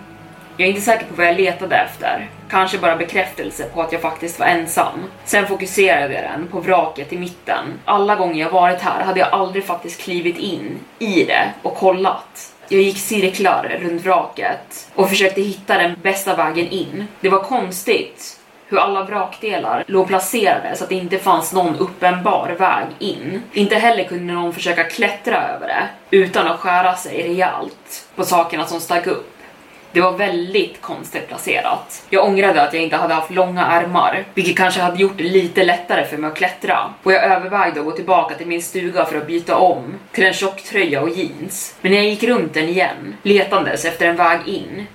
Jag 0.56 0.66
är 0.66 0.70
inte 0.70 0.82
säker 0.82 1.06
på 1.06 1.14
vad 1.14 1.26
jag 1.26 1.36
letade 1.36 1.76
efter, 1.76 2.28
kanske 2.50 2.78
bara 2.78 2.96
bekräftelse 2.96 3.64
på 3.74 3.82
att 3.82 3.92
jag 3.92 4.00
faktiskt 4.00 4.38
var 4.38 4.46
ensam. 4.46 5.04
Sen 5.24 5.46
fokuserade 5.46 6.14
jag 6.14 6.22
den 6.22 6.48
på 6.48 6.60
vraket 6.60 7.12
i 7.12 7.18
mitten. 7.18 7.64
Alla 7.84 8.16
gånger 8.16 8.40
jag 8.40 8.50
varit 8.50 8.80
här 8.80 9.04
hade 9.04 9.20
jag 9.20 9.28
aldrig 9.32 9.64
faktiskt 9.64 10.00
klivit 10.00 10.38
in 10.38 10.78
i 10.98 11.24
det 11.24 11.52
och 11.62 11.74
kollat. 11.74 12.52
Jag 12.68 12.82
gick 12.82 12.98
cirklar 12.98 13.78
runt 13.80 14.02
vraket 14.02 14.90
och 14.94 15.08
försökte 15.08 15.40
hitta 15.40 15.78
den 15.78 15.96
bästa 16.02 16.36
vägen 16.36 16.68
in. 16.68 17.06
Det 17.20 17.28
var 17.28 17.42
konstigt 17.42 18.40
hur 18.68 18.78
alla 18.78 19.04
vrakdelar 19.04 19.84
låg 19.86 20.06
placerade 20.06 20.76
så 20.76 20.84
att 20.84 20.90
det 20.90 20.94
inte 20.94 21.18
fanns 21.18 21.52
någon 21.52 21.76
uppenbar 21.76 22.56
väg 22.58 22.86
in. 22.98 23.42
Inte 23.52 23.74
heller 23.74 24.04
kunde 24.04 24.32
någon 24.32 24.52
försöka 24.52 24.84
klättra 24.84 25.48
över 25.48 25.66
det 25.66 25.88
utan 26.10 26.46
att 26.46 26.60
skära 26.60 26.96
sig 26.96 27.22
rejält 27.22 28.08
på 28.16 28.24
sakerna 28.24 28.66
som 28.66 28.80
stack 28.80 29.06
upp. 29.06 29.35
Det 29.96 30.02
var 30.02 30.12
väldigt 30.12 30.80
konstigt 30.80 31.28
placerat. 31.28 32.06
Jag 32.10 32.24
ångrade 32.24 32.62
att 32.62 32.74
jag 32.74 32.82
inte 32.82 32.96
hade 32.96 33.14
haft 33.14 33.30
långa 33.30 33.66
ärmar, 33.66 34.24
vilket 34.34 34.56
kanske 34.56 34.80
hade 34.80 35.02
gjort 35.02 35.18
det 35.18 35.24
lite 35.24 35.64
lättare 35.64 36.04
för 36.04 36.16
mig 36.16 36.30
att 36.30 36.36
klättra. 36.36 36.94
Och 37.02 37.12
jag 37.12 37.24
övervägde 37.24 37.80
att 37.80 37.86
gå 37.86 37.92
tillbaka 37.92 38.34
till 38.34 38.46
min 38.46 38.62
stuga 38.62 39.04
för 39.04 39.18
att 39.18 39.26
byta 39.26 39.56
om 39.56 39.94
till 40.12 40.24
en 40.24 40.32
tjocktröja 40.32 41.02
och 41.02 41.08
jeans. 41.08 41.76
Men 41.80 41.92
när 41.92 41.98
jag 41.98 42.08
gick 42.08 42.22
runt 42.22 42.54
den 42.54 42.68
igen, 42.68 43.16
letandes 43.22 43.84
efter 43.84 44.06
en 44.06 44.16
väg 44.16 44.40
in, 44.46 44.86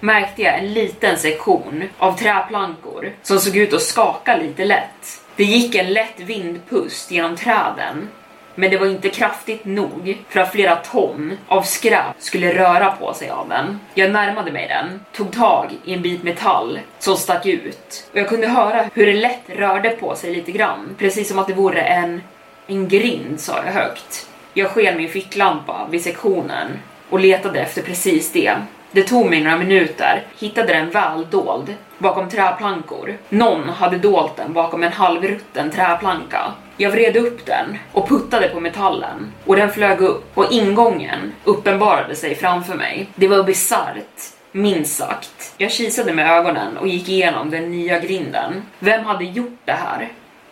märkte 0.00 0.42
jag 0.42 0.58
en 0.58 0.72
liten 0.72 1.18
sektion 1.18 1.84
av 1.98 2.18
träplankor 2.18 3.12
som 3.22 3.38
såg 3.38 3.56
ut 3.56 3.74
att 3.74 3.82
skaka 3.82 4.36
lite 4.36 4.64
lätt. 4.64 5.22
Det 5.36 5.44
gick 5.44 5.74
en 5.74 5.92
lätt 5.92 6.20
vindpust 6.20 7.10
genom 7.10 7.36
träden 7.36 8.08
men 8.54 8.70
det 8.70 8.76
var 8.76 8.86
inte 8.86 9.08
kraftigt 9.08 9.64
nog 9.64 10.18
för 10.28 10.40
att 10.40 10.52
flera 10.52 10.76
ton 10.76 11.38
av 11.48 11.62
skräp 11.62 12.16
skulle 12.18 12.54
röra 12.54 12.90
på 12.90 13.14
sig 13.14 13.30
av 13.30 13.48
den. 13.48 13.80
Jag 13.94 14.10
närmade 14.10 14.52
mig 14.52 14.68
den, 14.68 15.00
tog 15.12 15.32
tag 15.32 15.70
i 15.84 15.94
en 15.94 16.02
bit 16.02 16.22
metall 16.22 16.80
som 16.98 17.16
stack 17.16 17.46
ut 17.46 18.08
och 18.12 18.18
jag 18.18 18.28
kunde 18.28 18.46
höra 18.46 18.84
hur 18.94 19.06
det 19.06 19.14
lätt 19.14 19.42
rörde 19.46 19.90
på 19.90 20.14
sig 20.14 20.34
lite 20.34 20.52
grann, 20.52 20.94
precis 20.98 21.28
som 21.28 21.38
att 21.38 21.46
det 21.46 21.54
vore 21.54 21.82
en, 21.82 22.22
en 22.66 22.88
grind 22.88 23.40
sa 23.40 23.56
jag 23.64 23.72
högt. 23.72 24.28
Jag 24.54 24.70
sken 24.70 24.96
min 24.96 25.08
ficklampa 25.08 25.86
vid 25.90 26.02
sektionen 26.04 26.78
och 27.10 27.20
letade 27.20 27.60
efter 27.60 27.82
precis 27.82 28.32
det. 28.32 28.56
Det 28.90 29.02
tog 29.02 29.30
mig 29.30 29.40
några 29.40 29.58
minuter, 29.58 30.22
hittade 30.38 30.72
den 30.72 30.90
väl 30.90 31.26
dold 31.30 31.74
bakom 31.98 32.28
träplankor. 32.28 33.16
Någon 33.28 33.68
hade 33.68 33.98
dolt 33.98 34.36
den 34.36 34.52
bakom 34.52 34.82
en 34.82 34.92
halvrutten 34.92 35.70
träplanka. 35.70 36.52
Jag 36.76 36.90
vred 36.90 37.16
upp 37.16 37.46
den 37.46 37.78
och 37.92 38.08
puttade 38.08 38.48
på 38.48 38.60
metallen 38.60 39.32
och 39.46 39.56
den 39.56 39.70
flög 39.70 40.00
upp 40.00 40.38
och 40.38 40.52
ingången 40.52 41.32
uppenbarade 41.44 42.16
sig 42.16 42.34
framför 42.34 42.74
mig. 42.74 43.06
Det 43.14 43.28
var 43.28 43.42
bisarrt, 43.42 44.20
minst 44.52 44.96
sagt. 44.96 45.54
Jag 45.58 45.72
kisade 45.72 46.14
med 46.14 46.30
ögonen 46.30 46.76
och 46.76 46.88
gick 46.88 47.08
igenom 47.08 47.50
den 47.50 47.70
nya 47.70 47.98
grinden. 47.98 48.62
Vem 48.78 49.04
hade 49.04 49.24
gjort 49.24 49.58
det 49.64 49.72
här? 49.72 50.08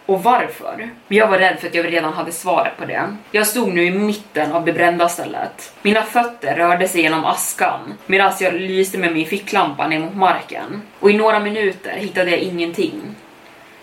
Och 0.07 0.23
varför? 0.23 0.91
Jag 1.09 1.29
var 1.29 1.39
rädd 1.39 1.61
för 1.61 1.69
att 1.69 1.75
jag 1.75 1.93
redan 1.93 2.13
hade 2.13 2.33
svaret 2.33 2.77
på 2.79 2.85
det. 2.85 3.17
Jag 3.31 3.47
stod 3.47 3.75
nu 3.75 3.85
i 3.85 3.91
mitten 3.91 4.53
av 4.53 4.65
det 4.65 4.73
brända 4.73 5.09
stället. 5.09 5.73
Mina 5.83 6.03
fötter 6.03 6.57
rörde 6.57 6.89
sig 6.89 7.01
genom 7.01 7.25
askan 7.25 7.95
medan 8.07 8.33
jag 8.41 8.55
lyste 8.55 8.99
med 8.99 9.13
min 9.13 9.27
ficklampa 9.27 9.89
ner 9.89 9.99
mot 9.99 10.17
marken. 10.17 10.83
Och 11.01 11.11
i 11.11 11.15
några 11.15 11.41
minuter 11.41 11.93
hittade 11.97 12.31
jag 12.31 12.41
ingenting. 12.41 13.15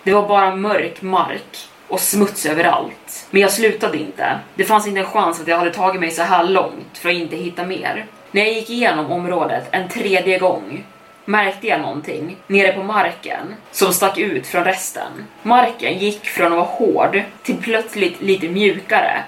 Det 0.04 0.14
var 0.14 0.28
bara 0.28 0.56
mörk 0.56 1.02
mark 1.02 1.70
och 1.90 2.00
smuts 2.00 2.46
överallt. 2.46 3.28
Men 3.32 3.42
jag 3.42 3.52
slutade 3.52 3.98
inte. 3.98 4.40
Det 4.56 4.64
fanns 4.64 4.88
inte 4.88 5.00
en 5.00 5.06
chans 5.06 5.42
att 5.42 5.48
jag 5.48 5.58
hade 5.58 5.74
tagit 5.74 6.02
mig 6.02 6.12
så 6.12 6.22
här 6.22 6.44
långt 6.44 6.98
för 6.98 7.10
att 7.10 7.16
inte 7.16 7.36
hitta 7.36 7.66
mer. 7.66 8.06
När 8.32 8.42
jag 8.42 8.54
gick 8.54 8.70
igenom 8.70 9.12
området 9.12 9.68
en 9.72 9.90
tredje 9.90 10.40
gång 10.40 10.86
märkte 11.26 11.68
jag 11.68 11.82
någonting 11.82 12.38
nere 12.48 12.74
på 12.74 12.84
marken 12.84 13.56
som 13.72 13.94
stack 13.94 14.18
ut 14.18 14.48
från 14.48 14.64
resten. 14.64 15.12
Marken 15.44 15.98
gick 15.98 16.26
från 16.26 16.46
att 16.46 16.52
vara 16.52 16.64
hård 16.64 17.22
till 17.44 17.58
plötsligt 17.58 18.22
lite 18.22 18.50
mjukare 18.50 19.24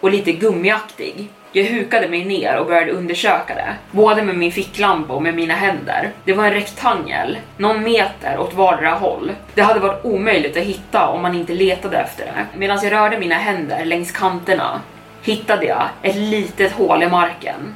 och 0.00 0.10
lite 0.10 0.32
gummiaktig. 0.32 1.28
Jag 1.52 1.64
hukade 1.64 2.08
mig 2.08 2.24
ner 2.24 2.58
och 2.58 2.66
började 2.66 2.92
undersöka 2.92 3.54
det, 3.54 3.74
både 3.90 4.22
med 4.22 4.36
min 4.36 4.52
ficklampa 4.52 5.14
och 5.14 5.22
med 5.22 5.34
mina 5.34 5.54
händer. 5.54 6.10
Det 6.24 6.32
var 6.32 6.44
en 6.44 6.52
rektangel, 6.52 7.38
någon 7.56 7.82
meter 7.82 8.38
åt 8.38 8.54
vardera 8.54 8.90
håll. 8.90 9.32
Det 9.54 9.62
hade 9.62 9.80
varit 9.80 10.04
omöjligt 10.04 10.56
att 10.56 10.62
hitta 10.62 11.08
om 11.08 11.22
man 11.22 11.34
inte 11.34 11.52
letade 11.52 11.98
efter 11.98 12.24
det. 12.24 12.58
Medan 12.58 12.78
jag 12.82 12.92
rörde 12.92 13.18
mina 13.18 13.34
händer 13.34 13.84
längs 13.84 14.12
kanterna 14.12 14.80
hittade 15.22 15.66
jag 15.66 15.88
ett 16.02 16.16
litet 16.16 16.72
hål 16.72 17.02
i 17.02 17.08
marken 17.08 17.74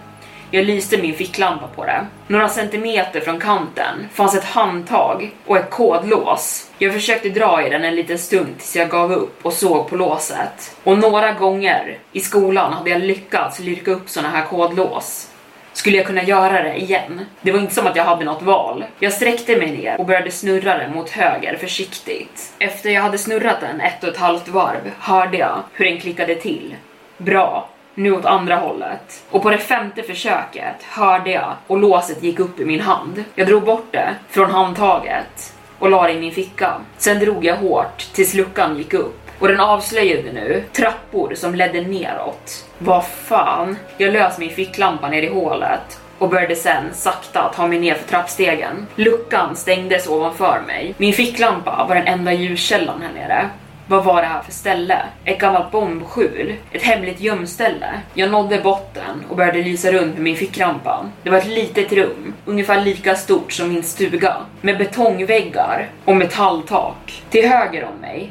jag 0.50 0.66
lyste 0.66 0.98
min 0.98 1.14
ficklampa 1.14 1.66
på 1.66 1.84
det. 1.84 2.06
Några 2.26 2.48
centimeter 2.48 3.20
från 3.20 3.40
kanten 3.40 4.08
fanns 4.12 4.34
ett 4.34 4.44
handtag 4.44 5.30
och 5.46 5.56
ett 5.56 5.70
kodlås. 5.70 6.70
Jag 6.78 6.92
försökte 6.92 7.28
dra 7.28 7.66
i 7.66 7.70
den 7.70 7.84
en 7.84 7.94
liten 7.94 8.18
stund 8.18 8.58
tills 8.58 8.76
jag 8.76 8.88
gav 8.88 9.12
upp 9.12 9.46
och 9.46 9.52
såg 9.52 9.88
på 9.88 9.96
låset. 9.96 10.76
Och 10.84 10.98
några 10.98 11.32
gånger 11.32 11.98
i 12.12 12.20
skolan 12.20 12.72
hade 12.72 12.90
jag 12.90 13.02
lyckats 13.02 13.58
lirka 13.58 13.90
upp 13.90 14.08
såna 14.08 14.28
här 14.28 14.44
kodlås. 14.44 15.30
Skulle 15.72 15.96
jag 15.96 16.06
kunna 16.06 16.22
göra 16.22 16.62
det 16.62 16.76
igen? 16.76 17.26
Det 17.40 17.52
var 17.52 17.58
inte 17.58 17.74
som 17.74 17.86
att 17.86 17.96
jag 17.96 18.04
hade 18.04 18.24
något 18.24 18.42
val. 18.42 18.84
Jag 18.98 19.12
sträckte 19.12 19.56
mig 19.56 19.70
ner 19.70 20.00
och 20.00 20.06
började 20.06 20.30
snurra 20.30 20.78
den 20.78 20.94
mot 20.94 21.10
höger 21.10 21.56
försiktigt. 21.56 22.52
Efter 22.58 22.90
jag 22.90 23.02
hade 23.02 23.18
snurrat 23.18 23.60
den 23.60 23.80
ett 23.80 24.02
och 24.02 24.08
ett 24.08 24.16
halvt 24.16 24.48
varv 24.48 24.90
hörde 24.98 25.36
jag 25.36 25.62
hur 25.72 25.84
den 25.84 26.00
klickade 26.00 26.34
till. 26.34 26.74
Bra, 27.16 27.68
nu 27.94 28.12
åt 28.12 28.24
andra 28.24 28.56
hållet. 28.56 29.24
Och 29.30 29.42
på 29.42 29.50
det 29.50 29.58
femte 29.58 30.02
försöket 30.02 30.82
hörde 30.82 31.30
jag 31.30 31.54
och 31.66 31.78
låset 31.78 32.22
gick 32.22 32.38
upp 32.38 32.60
i 32.60 32.64
min 32.64 32.80
hand. 32.80 33.24
Jag 33.34 33.46
drog 33.46 33.62
bort 33.62 33.88
det 33.90 34.14
från 34.28 34.50
handtaget 34.50 35.54
och 35.78 35.90
la 35.90 36.06
det 36.06 36.12
i 36.12 36.20
min 36.20 36.32
ficka. 36.32 36.72
Sen 36.96 37.18
drog 37.18 37.44
jag 37.44 37.56
hårt 37.56 37.98
tills 38.12 38.34
luckan 38.34 38.78
gick 38.78 38.94
upp 38.94 39.30
och 39.38 39.48
den 39.48 39.60
avslöjade 39.60 40.32
nu 40.32 40.64
trappor 40.72 41.34
som 41.34 41.54
ledde 41.54 41.80
neråt. 41.80 42.66
Vad 42.78 43.06
fan? 43.06 43.76
Jag 43.96 44.12
lös 44.12 44.38
min 44.38 44.50
ficklampa 44.50 45.08
ner 45.08 45.22
i 45.22 45.28
hålet 45.28 46.00
och 46.18 46.28
började 46.28 46.56
sen 46.56 46.84
sakta 46.92 47.52
ta 47.56 47.66
mig 47.66 47.78
ner 47.78 47.94
för 47.94 48.08
trappstegen. 48.08 48.86
Luckan 48.94 49.56
stängdes 49.56 50.08
ovanför 50.08 50.62
mig. 50.66 50.94
Min 50.98 51.12
ficklampa 51.12 51.86
var 51.88 51.94
den 51.94 52.06
enda 52.06 52.32
ljuskällan 52.32 53.02
här 53.02 53.12
nere 53.12 53.50
vad 53.90 54.04
var 54.04 54.22
det 54.22 54.28
här 54.28 54.42
för 54.42 54.52
ställe? 54.52 54.98
Ett 55.24 55.38
gammalt 55.38 55.70
bombskjul? 55.70 56.56
Ett 56.72 56.82
hemligt 56.82 57.20
gömställe? 57.20 58.00
Jag 58.14 58.30
nådde 58.30 58.60
botten 58.60 59.24
och 59.28 59.36
började 59.36 59.62
lysa 59.62 59.92
runt 59.92 60.14
med 60.14 60.22
min 60.22 60.36
ficklampa. 60.36 61.06
Det 61.22 61.30
var 61.30 61.38
ett 61.38 61.46
litet 61.46 61.92
rum, 61.92 62.34
ungefär 62.44 62.84
lika 62.84 63.14
stort 63.14 63.52
som 63.52 63.68
min 63.68 63.82
stuga, 63.82 64.36
med 64.60 64.78
betongväggar 64.78 65.88
och 66.04 66.16
metalltak. 66.16 67.22
Till 67.30 67.48
höger 67.48 67.84
om 67.84 68.00
mig 68.00 68.30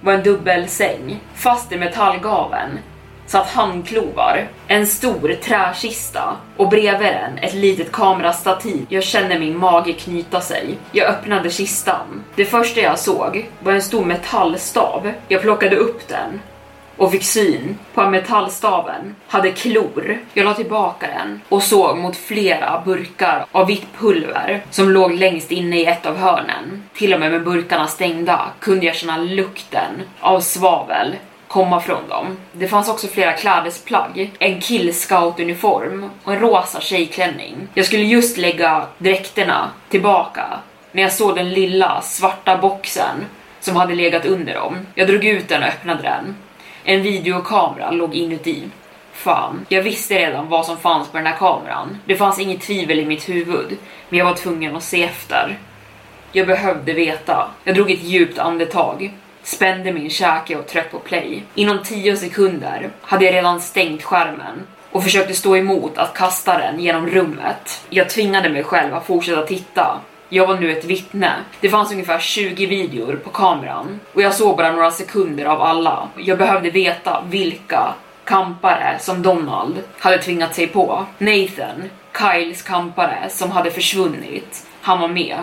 var 0.00 0.12
en 0.12 0.22
dubbelsäng, 0.22 1.20
fast 1.34 1.72
i 1.72 1.76
metallgaven 1.76 2.78
satt 3.26 3.50
handklovar, 3.50 4.48
en 4.66 4.86
stor 4.86 5.34
träkista 5.42 6.36
och 6.56 6.68
bredvid 6.68 7.08
den 7.08 7.38
ett 7.38 7.54
litet 7.54 7.92
kamerastativ. 7.92 8.86
Jag 8.88 9.04
känner 9.04 9.38
min 9.38 9.58
mage 9.58 9.92
knyta 9.92 10.40
sig. 10.40 10.78
Jag 10.92 11.08
öppnade 11.08 11.50
kistan. 11.50 12.24
Det 12.34 12.44
första 12.44 12.80
jag 12.80 12.98
såg 12.98 13.50
var 13.60 13.72
en 13.72 13.82
stor 13.82 14.04
metallstav. 14.04 15.12
Jag 15.28 15.42
plockade 15.42 15.76
upp 15.76 16.08
den 16.08 16.40
och 16.96 17.12
fick 17.12 17.24
syn 17.24 17.78
på 17.94 18.00
att 18.00 18.10
metallstaven 18.10 19.14
hade 19.28 19.50
klor. 19.50 20.18
Jag 20.32 20.44
la 20.44 20.54
tillbaka 20.54 21.06
den 21.06 21.40
och 21.48 21.62
såg 21.62 21.98
mot 21.98 22.16
flera 22.16 22.82
burkar 22.84 23.46
av 23.52 23.66
vitt 23.66 23.86
pulver 23.98 24.64
som 24.70 24.90
låg 24.90 25.12
längst 25.12 25.52
inne 25.52 25.80
i 25.80 25.86
ett 25.86 26.06
av 26.06 26.16
hörnen. 26.16 26.82
Till 26.94 27.14
och 27.14 27.20
med 27.20 27.30
med 27.30 27.44
burkarna 27.44 27.86
stängda 27.86 28.40
kunde 28.60 28.86
jag 28.86 28.96
känna 28.96 29.16
lukten 29.16 30.02
av 30.20 30.40
svavel 30.40 31.14
komma 31.56 31.80
från 31.80 32.08
dem. 32.08 32.36
Det 32.52 32.68
fanns 32.68 32.88
också 32.88 33.06
flera 33.06 33.32
klädesplagg, 33.32 34.32
en 34.38 34.60
killscoutuniform 34.60 36.10
och 36.24 36.32
en 36.32 36.40
rosa 36.40 36.80
tjejklänning. 36.80 37.68
Jag 37.74 37.86
skulle 37.86 38.02
just 38.02 38.36
lägga 38.36 38.86
dräkterna 38.98 39.70
tillbaka 39.88 40.58
när 40.92 41.02
jag 41.02 41.12
såg 41.12 41.36
den 41.36 41.50
lilla 41.50 42.00
svarta 42.02 42.58
boxen 42.58 43.24
som 43.60 43.76
hade 43.76 43.94
legat 43.94 44.26
under 44.26 44.54
dem. 44.54 44.86
Jag 44.94 45.08
drog 45.08 45.24
ut 45.24 45.48
den 45.48 45.62
och 45.62 45.68
öppnade 45.68 46.02
den. 46.02 46.36
En 46.84 47.02
videokamera 47.02 47.90
låg 47.90 48.14
inuti. 48.14 48.62
Fan, 49.12 49.66
jag 49.68 49.82
visste 49.82 50.14
redan 50.14 50.48
vad 50.48 50.66
som 50.66 50.76
fanns 50.76 51.08
på 51.08 51.16
den 51.16 51.26
här 51.26 51.36
kameran. 51.36 51.98
Det 52.04 52.16
fanns 52.16 52.38
inget 52.38 52.60
tvivel 52.60 52.98
i 52.98 53.06
mitt 53.06 53.28
huvud, 53.28 53.76
men 54.08 54.18
jag 54.18 54.26
var 54.26 54.34
tvungen 54.34 54.76
att 54.76 54.82
se 54.82 55.04
efter. 55.04 55.58
Jag 56.32 56.46
behövde 56.46 56.92
veta. 56.92 57.50
Jag 57.64 57.74
drog 57.74 57.90
ett 57.90 58.02
djupt 58.02 58.38
andetag 58.38 59.12
spände 59.46 59.92
min 59.92 60.10
käke 60.10 60.56
och 60.56 60.66
tryckte 60.66 60.90
på 60.90 60.98
play. 60.98 61.42
Inom 61.54 61.82
10 61.82 62.16
sekunder 62.16 62.90
hade 63.02 63.24
jag 63.24 63.34
redan 63.34 63.60
stängt 63.60 64.02
skärmen 64.02 64.66
och 64.90 65.02
försökte 65.02 65.34
stå 65.34 65.56
emot 65.56 65.98
att 65.98 66.14
kasta 66.14 66.58
den 66.58 66.80
genom 66.80 67.06
rummet. 67.06 67.84
Jag 67.90 68.08
tvingade 68.08 68.48
mig 68.48 68.64
själv 68.64 68.94
att 68.94 69.06
fortsätta 69.06 69.46
titta. 69.46 70.00
Jag 70.28 70.46
var 70.46 70.56
nu 70.56 70.72
ett 70.72 70.84
vittne. 70.84 71.32
Det 71.60 71.68
fanns 71.68 71.92
ungefär 71.92 72.18
20 72.18 72.66
videor 72.66 73.16
på 73.16 73.30
kameran 73.30 74.00
och 74.14 74.22
jag 74.22 74.34
såg 74.34 74.56
bara 74.56 74.72
några 74.72 74.90
sekunder 74.90 75.44
av 75.44 75.62
alla. 75.62 76.08
Jag 76.16 76.38
behövde 76.38 76.70
veta 76.70 77.24
vilka 77.28 77.94
kampare 78.24 78.96
som 79.00 79.22
Donald 79.22 79.82
hade 79.98 80.18
tvingat 80.18 80.54
sig 80.54 80.66
på. 80.66 81.06
Nathan, 81.18 81.90
Kyles 82.18 82.62
kampare 82.62 83.28
som 83.28 83.50
hade 83.50 83.70
försvunnit, 83.70 84.66
han 84.80 85.00
var 85.00 85.08
med. 85.08 85.38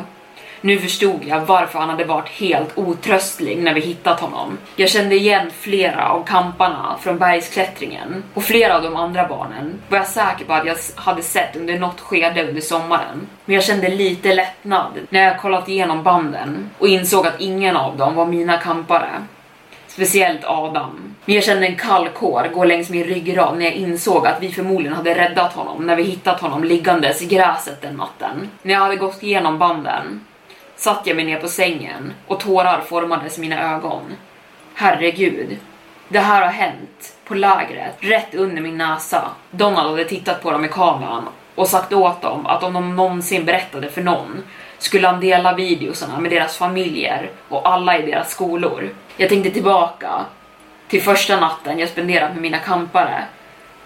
Nu 0.66 0.80
förstod 0.80 1.24
jag 1.26 1.40
varför 1.40 1.80
han 1.80 1.90
hade 1.90 2.04
varit 2.04 2.30
helt 2.30 2.78
otröstlig 2.78 3.58
när 3.58 3.74
vi 3.74 3.82
hittat 3.82 4.20
honom. 4.20 4.58
Jag 4.76 4.90
kände 4.90 5.16
igen 5.16 5.52
flera 5.60 6.10
av 6.10 6.24
kamparna 6.24 6.98
från 7.02 7.18
bergsklättringen 7.18 8.24
och 8.34 8.44
flera 8.44 8.76
av 8.76 8.84
de 8.84 8.96
andra 8.96 9.28
barnen 9.28 9.82
var 9.90 9.98
jag 9.98 10.08
säker 10.08 10.46
på 10.46 10.54
att 10.54 10.66
jag 10.66 10.78
hade 10.96 11.22
sett 11.22 11.56
under 11.56 11.80
något 11.80 12.00
skede 12.00 12.48
under 12.48 12.62
sommaren. 12.62 13.28
Men 13.46 13.56
jag 13.56 13.64
kände 13.64 13.90
lite 13.90 14.34
lättnad 14.34 14.92
när 15.10 15.24
jag 15.24 15.40
kollat 15.40 15.70
igenom 15.70 16.04
banden 16.04 16.70
och 16.78 16.88
insåg 16.88 17.28
att 17.28 17.42
ingen 17.42 17.78
av 17.78 17.98
dem 17.98 18.16
var 18.16 18.26
mina 18.26 18.58
kampare. 18.58 19.10
Speciellt 19.88 20.46
Adam. 20.46 21.16
Men 21.26 21.36
jag 21.36 21.44
kände 21.44 21.68
en 21.68 21.76
kall 21.76 22.10
kår 22.10 22.50
gå 22.54 22.66
längs 22.66 22.90
min 22.90 23.04
ryggrad 23.04 23.58
när 23.58 23.66
jag 23.66 23.74
insåg 23.74 24.28
att 24.28 24.42
vi 24.42 24.52
förmodligen 24.52 24.98
hade 24.98 25.16
räddat 25.16 25.54
honom 25.54 25.86
när 25.86 25.96
vi 25.96 26.04
hittat 26.04 26.42
honom 26.42 26.64
liggandes 26.64 27.22
i 27.22 27.26
gräset 27.26 27.82
den 27.82 27.96
natten. 27.96 28.50
När 28.62 28.74
jag 28.74 28.82
hade 28.82 28.96
gått 28.96 29.24
igenom 29.24 29.60
banden 29.60 30.26
satt 30.84 31.08
jag 31.08 31.16
mig 31.16 31.26
ner 31.26 31.40
på 31.40 31.48
sängen 31.48 32.14
och 32.28 32.40
tårar 32.40 32.82
formades 32.82 33.38
i 33.38 33.42
mina 33.42 33.76
ögon. 33.76 34.02
Herregud, 34.74 35.58
det 36.08 36.20
här 36.20 36.42
har 36.42 36.52
hänt 36.52 37.16
på 37.26 37.36
lägret, 37.36 37.96
rätt 38.00 38.34
under 38.36 38.62
min 38.62 38.78
näsa. 38.78 39.30
Donald 39.52 39.90
hade 39.90 40.06
tittat 40.06 40.42
på 40.44 40.52
dem 40.52 40.66
i 40.66 40.68
kameran 40.68 41.28
och 41.56 41.68
sagt 41.68 41.94
åt 41.94 42.22
dem 42.22 42.46
att 42.46 42.64
om 42.64 42.74
de 42.74 42.96
någonsin 42.96 43.46
berättade 43.46 43.90
för 43.90 44.02
någon 44.02 44.44
skulle 44.78 45.08
han 45.08 45.20
dela 45.20 45.54
videosarna 45.54 46.20
med 46.20 46.32
deras 46.32 46.58
familjer 46.58 47.30
och 47.50 47.70
alla 47.70 47.98
i 47.98 48.12
deras 48.12 48.32
skolor. 48.32 48.90
Jag 49.18 49.30
tänkte 49.30 49.52
tillbaka 49.52 50.26
till 50.88 51.02
första 51.02 51.40
natten 51.40 51.80
jag 51.80 51.90
spenderat 51.90 52.34
med 52.34 52.42
mina 52.42 52.60
kampare 52.60 53.24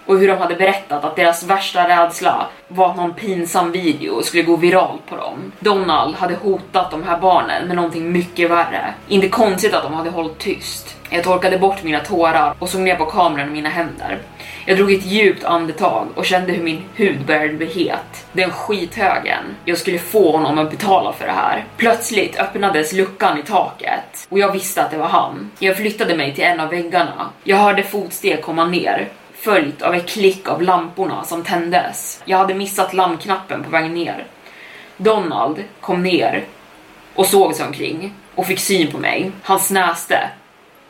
och 0.08 0.18
hur 0.18 0.28
de 0.28 0.38
hade 0.38 0.54
berättat 0.54 1.04
att 1.04 1.16
deras 1.16 1.44
värsta 1.44 1.88
rädsla 1.88 2.46
var 2.68 2.90
att 2.90 2.96
någon 2.96 3.14
pinsam 3.14 3.72
video 3.72 4.22
skulle 4.22 4.42
gå 4.42 4.56
viralt 4.56 5.06
på 5.06 5.16
dem. 5.16 5.52
Donald 5.60 6.14
hade 6.14 6.34
hotat 6.34 6.90
de 6.90 7.02
här 7.02 7.18
barnen 7.18 7.66
med 7.66 7.76
någonting 7.76 8.12
mycket 8.12 8.50
värre. 8.50 8.94
Inte 9.08 9.28
konstigt 9.28 9.74
att 9.74 9.82
de 9.82 9.94
hade 9.94 10.10
hållit 10.10 10.38
tyst. 10.38 10.96
Jag 11.10 11.24
torkade 11.24 11.58
bort 11.58 11.82
mina 11.82 12.00
tårar 12.00 12.54
och 12.58 12.68
såg 12.68 12.80
ner 12.80 12.96
på 12.96 13.04
kameran 13.04 13.48
i 13.48 13.52
mina 13.52 13.68
händer. 13.68 14.18
Jag 14.66 14.76
drog 14.76 14.92
ett 14.92 15.06
djupt 15.06 15.44
andetag 15.44 16.06
och 16.14 16.26
kände 16.26 16.52
hur 16.52 16.62
min 16.62 16.82
hud 16.94 17.26
började 17.26 17.52
bli 17.52 17.66
het. 17.66 18.26
Den 18.32 18.50
skithögen. 18.50 19.44
Jag 19.64 19.78
skulle 19.78 19.98
få 19.98 20.32
honom 20.32 20.58
att 20.58 20.70
betala 20.70 21.12
för 21.12 21.26
det 21.26 21.32
här. 21.32 21.64
Plötsligt 21.76 22.38
öppnades 22.38 22.92
luckan 22.92 23.38
i 23.38 23.42
taket 23.42 24.26
och 24.28 24.38
jag 24.38 24.52
visste 24.52 24.82
att 24.82 24.90
det 24.90 24.98
var 24.98 25.08
han. 25.08 25.50
Jag 25.58 25.76
flyttade 25.76 26.16
mig 26.16 26.34
till 26.34 26.44
en 26.44 26.60
av 26.60 26.70
väggarna. 26.70 27.30
Jag 27.44 27.56
hörde 27.56 27.82
fotsteg 27.82 28.42
komma 28.42 28.64
ner 28.64 29.08
följt 29.40 29.82
av 29.82 29.94
ett 29.94 30.08
klick 30.08 30.48
av 30.48 30.62
lamporna 30.62 31.24
som 31.24 31.44
tändes. 31.44 32.22
Jag 32.24 32.38
hade 32.38 32.54
missat 32.54 32.92
larmknappen 32.92 33.64
på 33.64 33.70
vägen 33.70 33.94
ner. 33.94 34.26
Donald 34.96 35.64
kom 35.80 36.02
ner 36.02 36.44
och 37.14 37.26
såg 37.26 37.54
sig 37.54 37.66
omkring 37.66 38.14
och 38.34 38.46
fick 38.46 38.58
syn 38.58 38.92
på 38.92 38.98
mig. 38.98 39.32
Han 39.42 39.60
snäste. 39.60 40.30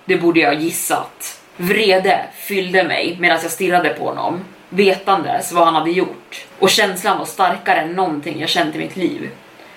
Det 0.05 0.17
borde 0.17 0.41
jag 0.41 0.55
gissat. 0.55 1.41
Vrede 1.57 2.27
fyllde 2.35 2.85
mig 2.85 3.17
medan 3.21 3.39
jag 3.43 3.51
stirrade 3.51 3.89
på 3.89 4.05
honom, 4.05 4.45
vetandes 4.69 5.53
vad 5.53 5.65
han 5.65 5.75
hade 5.75 5.91
gjort. 5.91 6.47
Och 6.59 6.71
känslan 6.71 7.19
var 7.19 7.25
starkare 7.25 7.81
än 7.81 7.93
någonting 7.93 8.41
jag 8.41 8.49
känt 8.49 8.75
i 8.75 8.79
mitt 8.79 8.97
liv. 8.97 9.31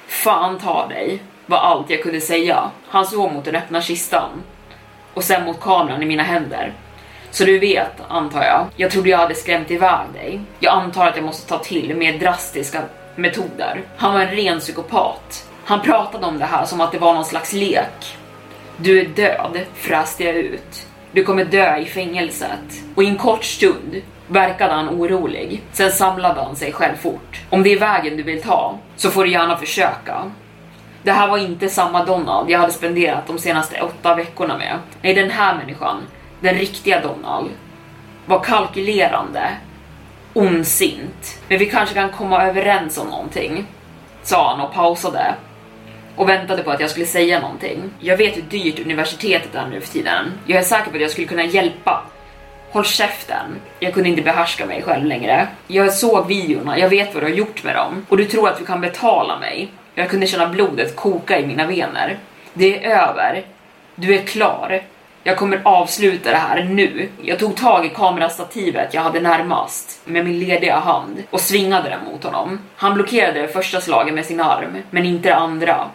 Fan 0.07 0.59
ta 0.59 0.87
dig, 0.87 1.19
var 1.45 1.57
allt 1.57 1.89
jag 1.89 2.03
kunde 2.03 2.21
säga. 2.21 2.71
Han 2.87 3.05
såg 3.05 3.33
mot 3.33 3.45
den 3.45 3.55
öppna 3.55 3.81
kistan 3.81 4.29
och 5.13 5.23
sen 5.23 5.45
mot 5.45 5.59
kameran 5.59 6.03
i 6.03 6.05
mina 6.05 6.23
händer. 6.23 6.73
Så 7.31 7.43
du 7.45 7.59
vet, 7.59 8.01
antar 8.07 8.43
jag. 8.43 8.67
Jag 8.75 8.91
trodde 8.91 9.09
jag 9.09 9.17
hade 9.17 9.35
skrämt 9.35 9.71
iväg 9.71 10.07
dig. 10.13 10.41
Jag 10.59 10.73
antar 10.73 11.07
att 11.07 11.15
jag 11.15 11.25
måste 11.25 11.49
ta 11.49 11.57
till 11.57 11.95
mer 11.95 12.19
drastiska 12.19 12.81
metoder. 13.15 13.81
Han 13.97 14.13
var 14.13 14.21
en 14.21 14.35
ren 14.35 14.59
psykopat. 14.59 15.47
Han 15.65 15.81
pratade 15.81 16.25
om 16.25 16.39
det 16.39 16.45
här 16.45 16.65
som 16.65 16.81
att 16.81 16.91
det 16.91 16.99
var 16.99 17.13
någon 17.13 17.25
slags 17.25 17.53
lek. 17.53 18.17
Du 18.77 18.99
är 18.99 19.05
död, 19.05 19.59
fräste 19.73 20.23
jag 20.23 20.35
ut. 20.35 20.87
Du 21.11 21.23
kommer 21.23 21.45
dö 21.45 21.77
i 21.77 21.85
fängelset. 21.85 22.83
Och 22.95 23.03
i 23.03 23.07
en 23.07 23.17
kort 23.17 23.43
stund 23.43 24.01
verkade 24.27 24.73
han 24.73 24.89
orolig. 24.89 25.61
Sen 25.71 25.91
samlade 25.91 26.41
han 26.41 26.55
sig 26.55 26.71
själv 26.71 26.95
fort. 26.95 27.41
Om 27.49 27.63
det 27.63 27.73
är 27.73 27.79
vägen 27.79 28.17
du 28.17 28.23
vill 28.23 28.41
ta, 28.41 28.77
så 28.95 29.09
får 29.09 29.23
du 29.23 29.31
gärna 29.31 29.57
försöka. 29.57 30.31
Det 31.03 31.11
här 31.11 31.27
var 31.27 31.37
inte 31.37 31.69
samma 31.69 32.05
Donald 32.05 32.49
jag 32.49 32.59
hade 32.59 32.71
spenderat 32.71 33.27
de 33.27 33.37
senaste 33.37 33.81
åtta 33.81 34.15
veckorna 34.15 34.57
med. 34.57 34.79
Nej, 35.01 35.13
den 35.13 35.29
här 35.29 35.55
människan, 35.55 35.97
den 36.41 36.55
riktiga 36.55 37.01
Donald, 37.01 37.49
var 38.25 38.39
kalkylerande, 38.39 39.49
ondsint. 40.33 41.39
Men 41.47 41.59
vi 41.59 41.65
kanske 41.65 41.95
kan 41.95 42.09
komma 42.09 42.43
överens 42.43 42.97
om 42.97 43.07
någonting, 43.07 43.65
sa 44.23 44.49
han 44.49 44.61
och 44.61 44.73
pausade 44.73 45.35
och 46.15 46.29
väntade 46.29 46.63
på 46.63 46.71
att 46.71 46.79
jag 46.79 46.89
skulle 46.89 47.05
säga 47.05 47.39
någonting. 47.39 47.89
Jag 47.99 48.17
vet 48.17 48.37
hur 48.37 48.41
dyrt 48.41 48.79
universitetet 48.79 49.55
är 49.55 49.67
nu 49.67 49.81
för 49.81 49.93
tiden. 49.93 50.31
Jag 50.45 50.59
är 50.59 50.63
säker 50.63 50.89
på 50.89 50.95
att 50.95 51.01
jag 51.01 51.11
skulle 51.11 51.27
kunna 51.27 51.43
hjälpa. 51.45 52.03
Håll 52.71 52.85
käften. 52.85 53.55
Jag 53.79 53.93
kunde 53.93 54.09
inte 54.09 54.21
behärska 54.21 54.65
mig 54.65 54.81
själv 54.81 55.05
längre. 55.05 55.47
Jag 55.67 55.93
såg 55.93 56.27
videorna, 56.27 56.79
jag 56.79 56.89
vet 56.89 57.13
vad 57.13 57.23
du 57.23 57.27
har 57.27 57.35
gjort 57.35 57.63
med 57.63 57.75
dem. 57.75 58.05
Och 58.09 58.17
du 58.17 58.25
tror 58.25 58.49
att 58.49 58.59
du 58.59 58.65
kan 58.65 58.81
betala 58.81 59.39
mig. 59.39 59.71
Jag 59.95 60.09
kunde 60.09 60.27
känna 60.27 60.47
blodet 60.47 60.95
koka 60.95 61.39
i 61.39 61.45
mina 61.45 61.67
vener. 61.67 62.17
Det 62.53 62.85
är 62.85 62.89
över. 62.89 63.45
Du 63.95 64.15
är 64.15 64.23
klar. 64.23 64.81
Jag 65.23 65.37
kommer 65.37 65.61
avsluta 65.63 66.31
det 66.31 66.37
här 66.37 66.63
nu. 66.63 67.09
Jag 67.21 67.39
tog 67.39 67.55
tag 67.55 67.85
i 67.85 67.89
kamerastativet 67.89 68.93
jag 68.93 69.01
hade 69.01 69.19
närmast 69.19 70.01
med 70.05 70.25
min 70.25 70.39
lediga 70.39 70.79
hand 70.79 71.23
och 71.29 71.41
svingade 71.41 71.89
den 71.89 72.11
mot 72.11 72.23
honom. 72.23 72.59
Han 72.75 72.93
blockerade 72.93 73.41
det 73.41 73.47
första 73.47 73.81
slaget 73.81 74.13
med 74.13 74.25
sin 74.25 74.39
arm, 74.39 74.77
men 74.89 75.05
inte 75.05 75.29
det 75.29 75.35
andra 75.35 75.89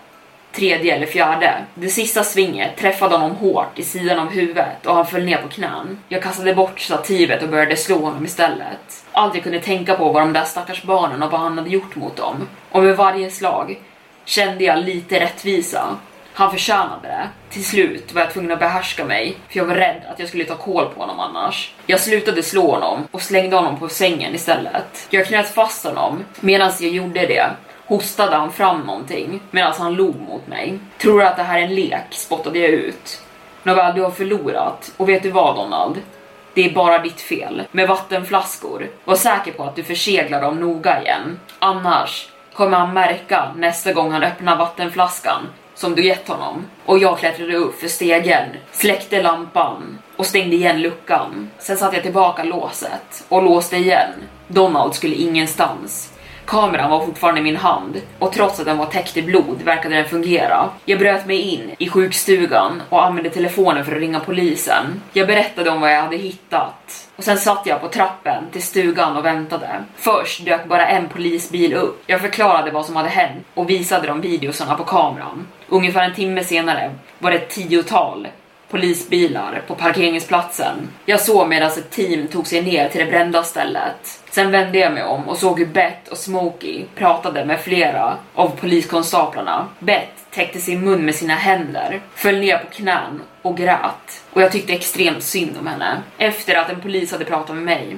tredje 0.52 0.96
eller 0.96 1.06
fjärde. 1.06 1.54
Det 1.74 1.88
sista 1.88 2.24
svinget 2.24 2.76
träffade 2.76 3.14
honom 3.14 3.36
hårt 3.36 3.78
i 3.78 3.82
sidan 3.82 4.18
av 4.18 4.30
huvudet 4.30 4.86
och 4.86 4.94
han 4.94 5.06
föll 5.06 5.24
ner 5.24 5.42
på 5.42 5.48
knän. 5.48 5.98
Jag 6.08 6.22
kastade 6.22 6.54
bort 6.54 6.80
stativet 6.80 7.42
och 7.42 7.48
började 7.48 7.76
slå 7.76 7.98
honom 7.98 8.24
istället. 8.24 9.04
Allt 9.12 9.34
jag 9.34 9.42
kunde 9.42 9.60
tänka 9.60 9.94
på 9.94 10.12
var 10.12 10.20
de 10.20 10.32
där 10.32 10.44
stackars 10.44 10.82
barnen 10.82 11.22
och 11.22 11.30
vad 11.30 11.40
han 11.40 11.58
hade 11.58 11.70
gjort 11.70 11.96
mot 11.96 12.16
dem. 12.16 12.48
Och 12.70 12.82
med 12.82 12.96
varje 12.96 13.30
slag 13.30 13.78
kände 14.24 14.64
jag 14.64 14.84
lite 14.84 15.20
rättvisa. 15.20 15.96
Han 16.38 16.50
förtjänade 16.50 17.08
det. 17.08 17.28
Till 17.50 17.64
slut 17.64 18.12
var 18.12 18.20
jag 18.20 18.32
tvungen 18.32 18.52
att 18.52 18.58
behärska 18.58 19.04
mig, 19.04 19.36
för 19.48 19.58
jag 19.58 19.64
var 19.64 19.74
rädd 19.74 20.02
att 20.12 20.18
jag 20.18 20.28
skulle 20.28 20.44
ta 20.44 20.54
koll 20.54 20.86
på 20.94 21.00
honom 21.00 21.20
annars. 21.20 21.74
Jag 21.86 22.00
slutade 22.00 22.42
slå 22.42 22.70
honom 22.70 23.08
och 23.10 23.22
slängde 23.22 23.56
honom 23.56 23.78
på 23.78 23.88
sängen 23.88 24.34
istället. 24.34 25.06
Jag 25.10 25.26
knöt 25.26 25.48
fast 25.48 25.84
honom 25.84 26.24
medan 26.40 26.72
jag 26.80 26.90
gjorde 26.90 27.20
det 27.20 27.50
hostade 27.86 28.36
han 28.36 28.52
fram 28.52 28.80
någonting 28.80 29.40
medan 29.50 29.72
han 29.78 29.94
log 29.94 30.20
mot 30.20 30.46
mig. 30.46 30.78
Tror 30.98 31.20
du 31.20 31.26
att 31.26 31.36
det 31.36 31.42
här 31.42 31.58
är 31.58 31.62
en 31.62 31.74
lek? 31.74 32.06
spottade 32.10 32.58
jag 32.58 32.70
ut. 32.70 33.22
Nåväl, 33.62 33.94
du 33.94 34.02
har 34.02 34.10
förlorat. 34.10 34.92
Och 34.96 35.08
vet 35.08 35.22
du 35.22 35.30
vad 35.30 35.56
Donald? 35.56 35.96
Det 36.54 36.64
är 36.64 36.74
bara 36.74 36.98
ditt 36.98 37.20
fel. 37.20 37.62
Med 37.70 37.88
vattenflaskor. 37.88 38.88
Var 39.04 39.16
säker 39.16 39.52
på 39.52 39.64
att 39.64 39.76
du 39.76 39.84
förseglar 39.84 40.42
dem 40.42 40.60
noga 40.60 41.02
igen. 41.02 41.40
Annars 41.58 42.28
kommer 42.52 42.76
han 42.76 42.94
märka 42.94 43.52
nästa 43.56 43.92
gång 43.92 44.12
han 44.12 44.22
öppnar 44.22 44.56
vattenflaskan 44.56 45.46
som 45.76 45.94
du 45.94 46.04
gett 46.04 46.28
honom. 46.28 46.66
Och 46.84 46.98
jag 46.98 47.18
klättrade 47.18 47.56
upp 47.56 47.80
för 47.80 47.88
stegen, 47.88 48.48
släckte 48.72 49.22
lampan 49.22 49.98
och 50.16 50.26
stängde 50.26 50.56
igen 50.56 50.82
luckan. 50.82 51.50
Sen 51.58 51.76
satte 51.76 51.96
jag 51.96 52.02
tillbaka 52.02 52.42
låset 52.44 53.24
och 53.28 53.42
låste 53.42 53.76
igen. 53.76 54.10
Donald 54.48 54.94
skulle 54.94 55.14
ingenstans. 55.14 56.12
Kameran 56.46 56.90
var 56.90 57.06
fortfarande 57.06 57.40
i 57.40 57.44
min 57.44 57.56
hand 57.56 58.02
och 58.18 58.32
trots 58.32 58.60
att 58.60 58.66
den 58.66 58.78
var 58.78 58.86
täckt 58.86 59.16
i 59.16 59.22
blod 59.22 59.62
verkade 59.62 59.94
den 59.94 60.04
fungera. 60.04 60.68
Jag 60.84 60.98
bröt 60.98 61.26
mig 61.26 61.40
in 61.40 61.74
i 61.78 61.88
sjukstugan 61.88 62.82
och 62.88 63.04
använde 63.04 63.30
telefonen 63.30 63.84
för 63.84 63.92
att 63.92 64.00
ringa 64.00 64.20
polisen. 64.20 65.02
Jag 65.12 65.26
berättade 65.26 65.70
om 65.70 65.80
vad 65.80 65.92
jag 65.92 66.02
hade 66.02 66.16
hittat 66.16 67.08
och 67.16 67.24
sen 67.24 67.38
satt 67.38 67.66
jag 67.66 67.80
på 67.80 67.88
trappen 67.88 68.44
till 68.52 68.62
stugan 68.62 69.16
och 69.16 69.24
väntade. 69.24 69.84
Först 69.96 70.44
dök 70.44 70.68
bara 70.68 70.86
en 70.86 71.08
polisbil 71.08 71.74
upp. 71.74 72.02
Jag 72.06 72.20
förklarade 72.20 72.70
vad 72.70 72.86
som 72.86 72.96
hade 72.96 73.08
hänt 73.08 73.46
och 73.54 73.70
visade 73.70 74.06
dem 74.06 74.20
videosarna 74.20 74.74
på 74.74 74.84
kameran. 74.84 75.46
Ungefär 75.68 76.02
en 76.02 76.14
timme 76.14 76.44
senare 76.44 76.94
var 77.18 77.30
det 77.30 77.36
ett 77.36 77.50
tiotal 77.50 78.28
polisbilar 78.70 79.62
på 79.66 79.74
parkeringsplatsen. 79.74 80.88
Jag 81.04 81.20
såg 81.20 81.48
medan 81.48 81.68
ett 81.68 81.90
team 81.90 82.26
tog 82.26 82.46
sig 82.46 82.62
ner 82.62 82.88
till 82.88 83.04
det 83.04 83.10
brända 83.10 83.42
stället. 83.42 84.20
Sen 84.30 84.50
vände 84.50 84.78
jag 84.78 84.92
mig 84.92 85.04
om 85.04 85.28
och 85.28 85.38
såg 85.38 85.58
hur 85.58 85.66
Bett 85.66 86.08
och 86.08 86.18
Smokey 86.18 86.84
pratade 86.94 87.44
med 87.44 87.60
flera 87.60 88.16
av 88.34 88.48
poliskonstaplarna. 88.60 89.68
Bett 89.78 90.26
täckte 90.30 90.60
sin 90.60 90.84
mun 90.84 91.04
med 91.04 91.14
sina 91.14 91.34
händer, 91.34 92.00
föll 92.14 92.38
ner 92.38 92.58
på 92.58 92.66
knän 92.70 93.22
och 93.42 93.56
grät. 93.56 94.24
Och 94.30 94.42
jag 94.42 94.52
tyckte 94.52 94.72
extremt 94.72 95.22
synd 95.22 95.56
om 95.60 95.66
henne. 95.66 96.02
Efter 96.18 96.54
att 96.54 96.70
en 96.70 96.80
polis 96.80 97.12
hade 97.12 97.24
pratat 97.24 97.56
med 97.56 97.64
mig 97.64 97.96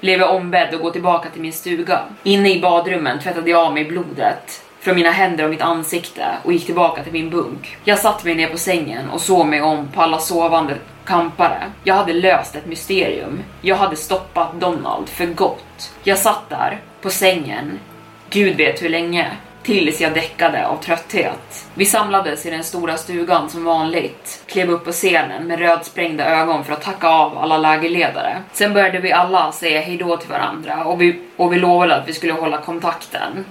blev 0.00 0.20
jag 0.20 0.34
ombedd 0.34 0.74
att 0.74 0.80
gå 0.80 0.90
tillbaka 0.90 1.30
till 1.30 1.42
min 1.42 1.52
stuga. 1.52 2.00
Inne 2.22 2.50
i 2.50 2.60
badrummen 2.60 3.20
tvättade 3.20 3.50
jag 3.50 3.66
av 3.66 3.74
mig 3.74 3.84
blodet 3.84 4.62
från 4.80 4.94
mina 4.94 5.10
händer 5.10 5.44
och 5.44 5.50
mitt 5.50 5.62
ansikte 5.62 6.26
och 6.44 6.52
gick 6.52 6.66
tillbaka 6.66 7.02
till 7.02 7.12
min 7.12 7.30
bunk. 7.30 7.76
Jag 7.84 7.98
satte 7.98 8.26
mig 8.26 8.34
ner 8.34 8.48
på 8.48 8.58
sängen 8.58 9.10
och 9.10 9.20
såg 9.20 9.46
mig 9.46 9.62
om 9.62 9.88
på 9.94 10.02
alla 10.02 10.18
sovande 10.18 10.74
kampare. 11.04 11.62
Jag 11.84 11.94
hade 11.94 12.12
löst 12.12 12.56
ett 12.56 12.66
mysterium. 12.66 13.42
Jag 13.60 13.76
hade 13.76 13.96
stoppat 13.96 14.60
Donald 14.60 15.08
för 15.08 15.26
gott. 15.26 15.92
Jag 16.02 16.18
satt 16.18 16.50
där 16.50 16.80
på 17.00 17.10
sängen, 17.10 17.78
gud 18.30 18.56
vet 18.56 18.82
hur 18.82 18.88
länge, 18.88 19.26
tills 19.62 20.00
jag 20.00 20.14
däckade 20.14 20.66
av 20.66 20.76
trötthet. 20.76 21.66
Vi 21.74 21.84
samlades 21.84 22.46
i 22.46 22.50
den 22.50 22.64
stora 22.64 22.96
stugan 22.96 23.50
som 23.50 23.64
vanligt, 23.64 24.42
klev 24.46 24.70
upp 24.70 24.84
på 24.84 24.92
scenen 24.92 25.46
med 25.46 25.58
rödsprängda 25.58 26.24
ögon 26.24 26.64
för 26.64 26.72
att 26.72 26.82
tacka 26.82 27.08
av 27.08 27.38
alla 27.38 27.58
lägerledare. 27.58 28.42
Sen 28.52 28.74
började 28.74 28.98
vi 28.98 29.12
alla 29.12 29.52
säga 29.52 29.80
hejdå 29.80 30.16
till 30.16 30.30
varandra 30.30 30.84
och 30.84 31.00
vi, 31.00 31.22
och 31.36 31.52
vi 31.52 31.58
lovade 31.58 31.96
att 31.96 32.08
vi 32.08 32.12
skulle 32.12 32.32
hålla 32.32 32.58
kontakten. 32.58 33.44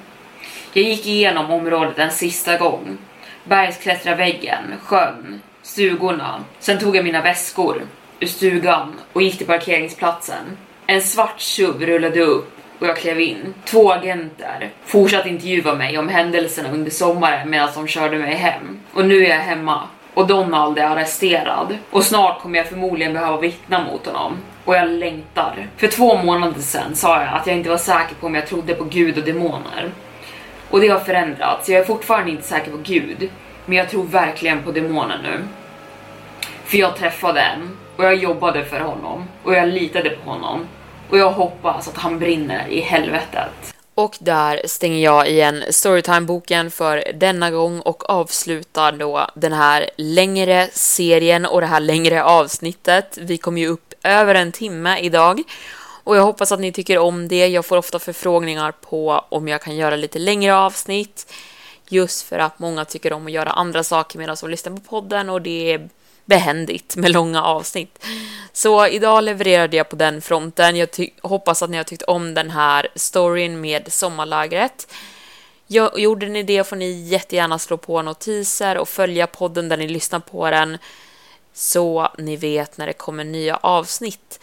Jag 0.73 0.83
gick 0.83 1.05
igenom 1.05 1.51
området 1.51 1.99
en 1.99 2.11
sista 2.11 2.57
gång. 2.57 2.97
Bergsklättrarväggen, 3.43 4.63
sjön, 4.83 5.41
stugorna. 5.61 6.43
Sen 6.59 6.79
tog 6.79 6.95
jag 6.95 7.03
mina 7.05 7.21
väskor 7.21 7.81
ur 8.19 8.27
stugan 8.27 8.93
och 9.13 9.21
gick 9.21 9.37
till 9.37 9.47
parkeringsplatsen. 9.47 10.57
En 10.85 11.01
svart 11.01 11.41
SUV 11.41 11.81
rullade 11.81 12.21
upp 12.21 12.57
och 12.79 12.87
jag 12.87 12.97
klev 12.97 13.19
in. 13.19 13.53
Två 13.65 13.91
agenter 13.91 14.69
fortsatte 14.85 15.29
intervjua 15.29 15.75
mig 15.75 15.97
om 15.97 16.09
händelserna 16.09 16.71
under 16.71 16.91
sommaren 16.91 17.49
medan 17.49 17.69
de 17.75 17.87
körde 17.87 18.17
mig 18.17 18.35
hem. 18.35 18.79
Och 18.93 19.05
nu 19.05 19.25
är 19.25 19.29
jag 19.29 19.37
hemma 19.37 19.83
och 20.13 20.27
Donald 20.27 20.79
är 20.79 20.83
arresterad 20.83 21.77
och 21.91 22.03
snart 22.03 22.41
kommer 22.41 22.57
jag 22.57 22.67
förmodligen 22.67 23.13
behöva 23.13 23.37
vittna 23.37 23.83
mot 23.83 24.05
honom. 24.05 24.37
Och 24.65 24.75
jag 24.75 24.89
längtar. 24.89 25.67
För 25.77 25.87
två 25.87 26.17
månader 26.17 26.61
sedan 26.61 26.95
sa 26.95 27.21
jag 27.21 27.33
att 27.33 27.47
jag 27.47 27.57
inte 27.57 27.69
var 27.69 27.77
säker 27.77 28.15
på 28.19 28.27
om 28.27 28.35
jag 28.35 28.47
trodde 28.47 28.73
på 28.73 28.83
Gud 28.83 29.17
och 29.17 29.23
demoner. 29.23 29.91
Och 30.69 30.81
det 30.81 30.87
har 30.87 30.99
förändrats. 30.99 31.69
Jag 31.69 31.79
är 31.79 31.85
fortfarande 31.85 32.31
inte 32.31 32.43
säker 32.43 32.71
på 32.71 32.77
Gud, 32.77 33.29
men 33.65 33.77
jag 33.77 33.89
tror 33.89 34.03
verkligen 34.03 34.63
på 34.63 34.71
demonen 34.71 35.19
nu. 35.23 35.47
För 36.65 36.77
jag 36.77 36.95
träffade 36.95 37.41
en 37.41 37.77
och 37.95 38.05
jag 38.05 38.15
jobbade 38.15 38.65
för 38.65 38.79
honom 38.79 39.27
och 39.43 39.53
jag 39.53 39.67
litade 39.67 40.09
på 40.09 40.29
honom 40.29 40.67
och 41.09 41.17
jag 41.17 41.31
hoppas 41.31 41.87
att 41.87 41.97
han 41.97 42.19
brinner 42.19 42.67
i 42.67 42.81
helvetet. 42.81 43.73
Och 43.95 44.15
där 44.19 44.61
stänger 44.65 45.03
jag 45.03 45.29
igen 45.29 45.63
Storytime-boken 45.69 46.71
för 46.71 47.03
denna 47.13 47.51
gång 47.51 47.79
och 47.79 48.09
avslutar 48.09 48.91
då 48.91 49.27
den 49.35 49.53
här 49.53 49.89
längre 49.97 50.67
serien 50.73 51.45
och 51.45 51.61
det 51.61 51.67
här 51.67 51.79
längre 51.79 52.23
avsnittet. 52.23 53.17
Vi 53.21 53.37
kom 53.37 53.57
ju 53.57 53.67
upp 53.67 53.93
över 54.03 54.35
en 54.35 54.51
timme 54.51 54.99
idag. 54.99 55.43
Och 56.07 56.17
jag 56.17 56.23
hoppas 56.23 56.51
att 56.51 56.59
ni 56.59 56.71
tycker 56.71 56.97
om 56.97 57.27
det. 57.27 57.47
Jag 57.47 57.65
får 57.65 57.77
ofta 57.77 57.99
förfrågningar 57.99 58.71
på 58.71 59.25
om 59.29 59.47
jag 59.47 59.61
kan 59.61 59.75
göra 59.75 59.95
lite 59.95 60.19
längre 60.19 60.55
avsnitt. 60.55 61.33
Just 61.87 62.21
för 62.27 62.39
att 62.39 62.59
många 62.59 62.85
tycker 62.85 63.13
om 63.13 63.25
att 63.25 63.31
göra 63.31 63.49
andra 63.49 63.83
saker 63.83 64.19
medan 64.19 64.37
de 64.41 64.49
lyssnar 64.49 64.73
på 64.73 64.79
podden 64.79 65.29
och 65.29 65.41
det 65.41 65.73
är 65.73 65.89
behändigt 66.25 66.95
med 66.95 67.11
långa 67.11 67.43
avsnitt. 67.43 68.05
Så 68.53 68.87
idag 68.87 69.23
levererade 69.23 69.77
jag 69.77 69.89
på 69.89 69.95
den 69.95 70.21
fronten. 70.21 70.75
Jag 70.75 70.89
hoppas 71.21 71.63
att 71.63 71.69
ni 71.69 71.77
har 71.77 71.83
tyckt 71.83 72.03
om 72.03 72.33
den 72.33 72.51
här 72.51 72.87
storyn 72.95 73.61
med 73.61 73.93
sommarlägret. 73.93 74.93
Jag, 75.67 75.99
gjorde 75.99 76.27
ni 76.27 76.43
det 76.43 76.67
får 76.67 76.75
ni 76.75 76.91
jättegärna 76.91 77.59
slå 77.59 77.77
på 77.77 78.01
notiser 78.01 78.77
och 78.77 78.89
följa 78.89 79.27
podden 79.27 79.69
där 79.69 79.77
ni 79.77 79.87
lyssnar 79.87 80.19
på 80.19 80.49
den 80.49 80.77
så 81.53 82.11
ni 82.17 82.35
vet 82.35 82.77
när 82.77 82.87
det 82.87 82.93
kommer 82.93 83.23
nya 83.23 83.57
avsnitt. 83.57 84.39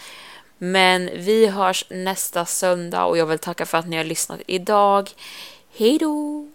Men 0.58 1.10
vi 1.14 1.46
hörs 1.46 1.84
nästa 1.90 2.44
söndag 2.44 3.04
och 3.04 3.18
jag 3.18 3.26
vill 3.26 3.38
tacka 3.38 3.66
för 3.66 3.78
att 3.78 3.88
ni 3.88 3.96
har 3.96 4.04
lyssnat 4.04 4.40
idag. 4.46 5.10
Hej 5.76 5.98
då! 5.98 6.48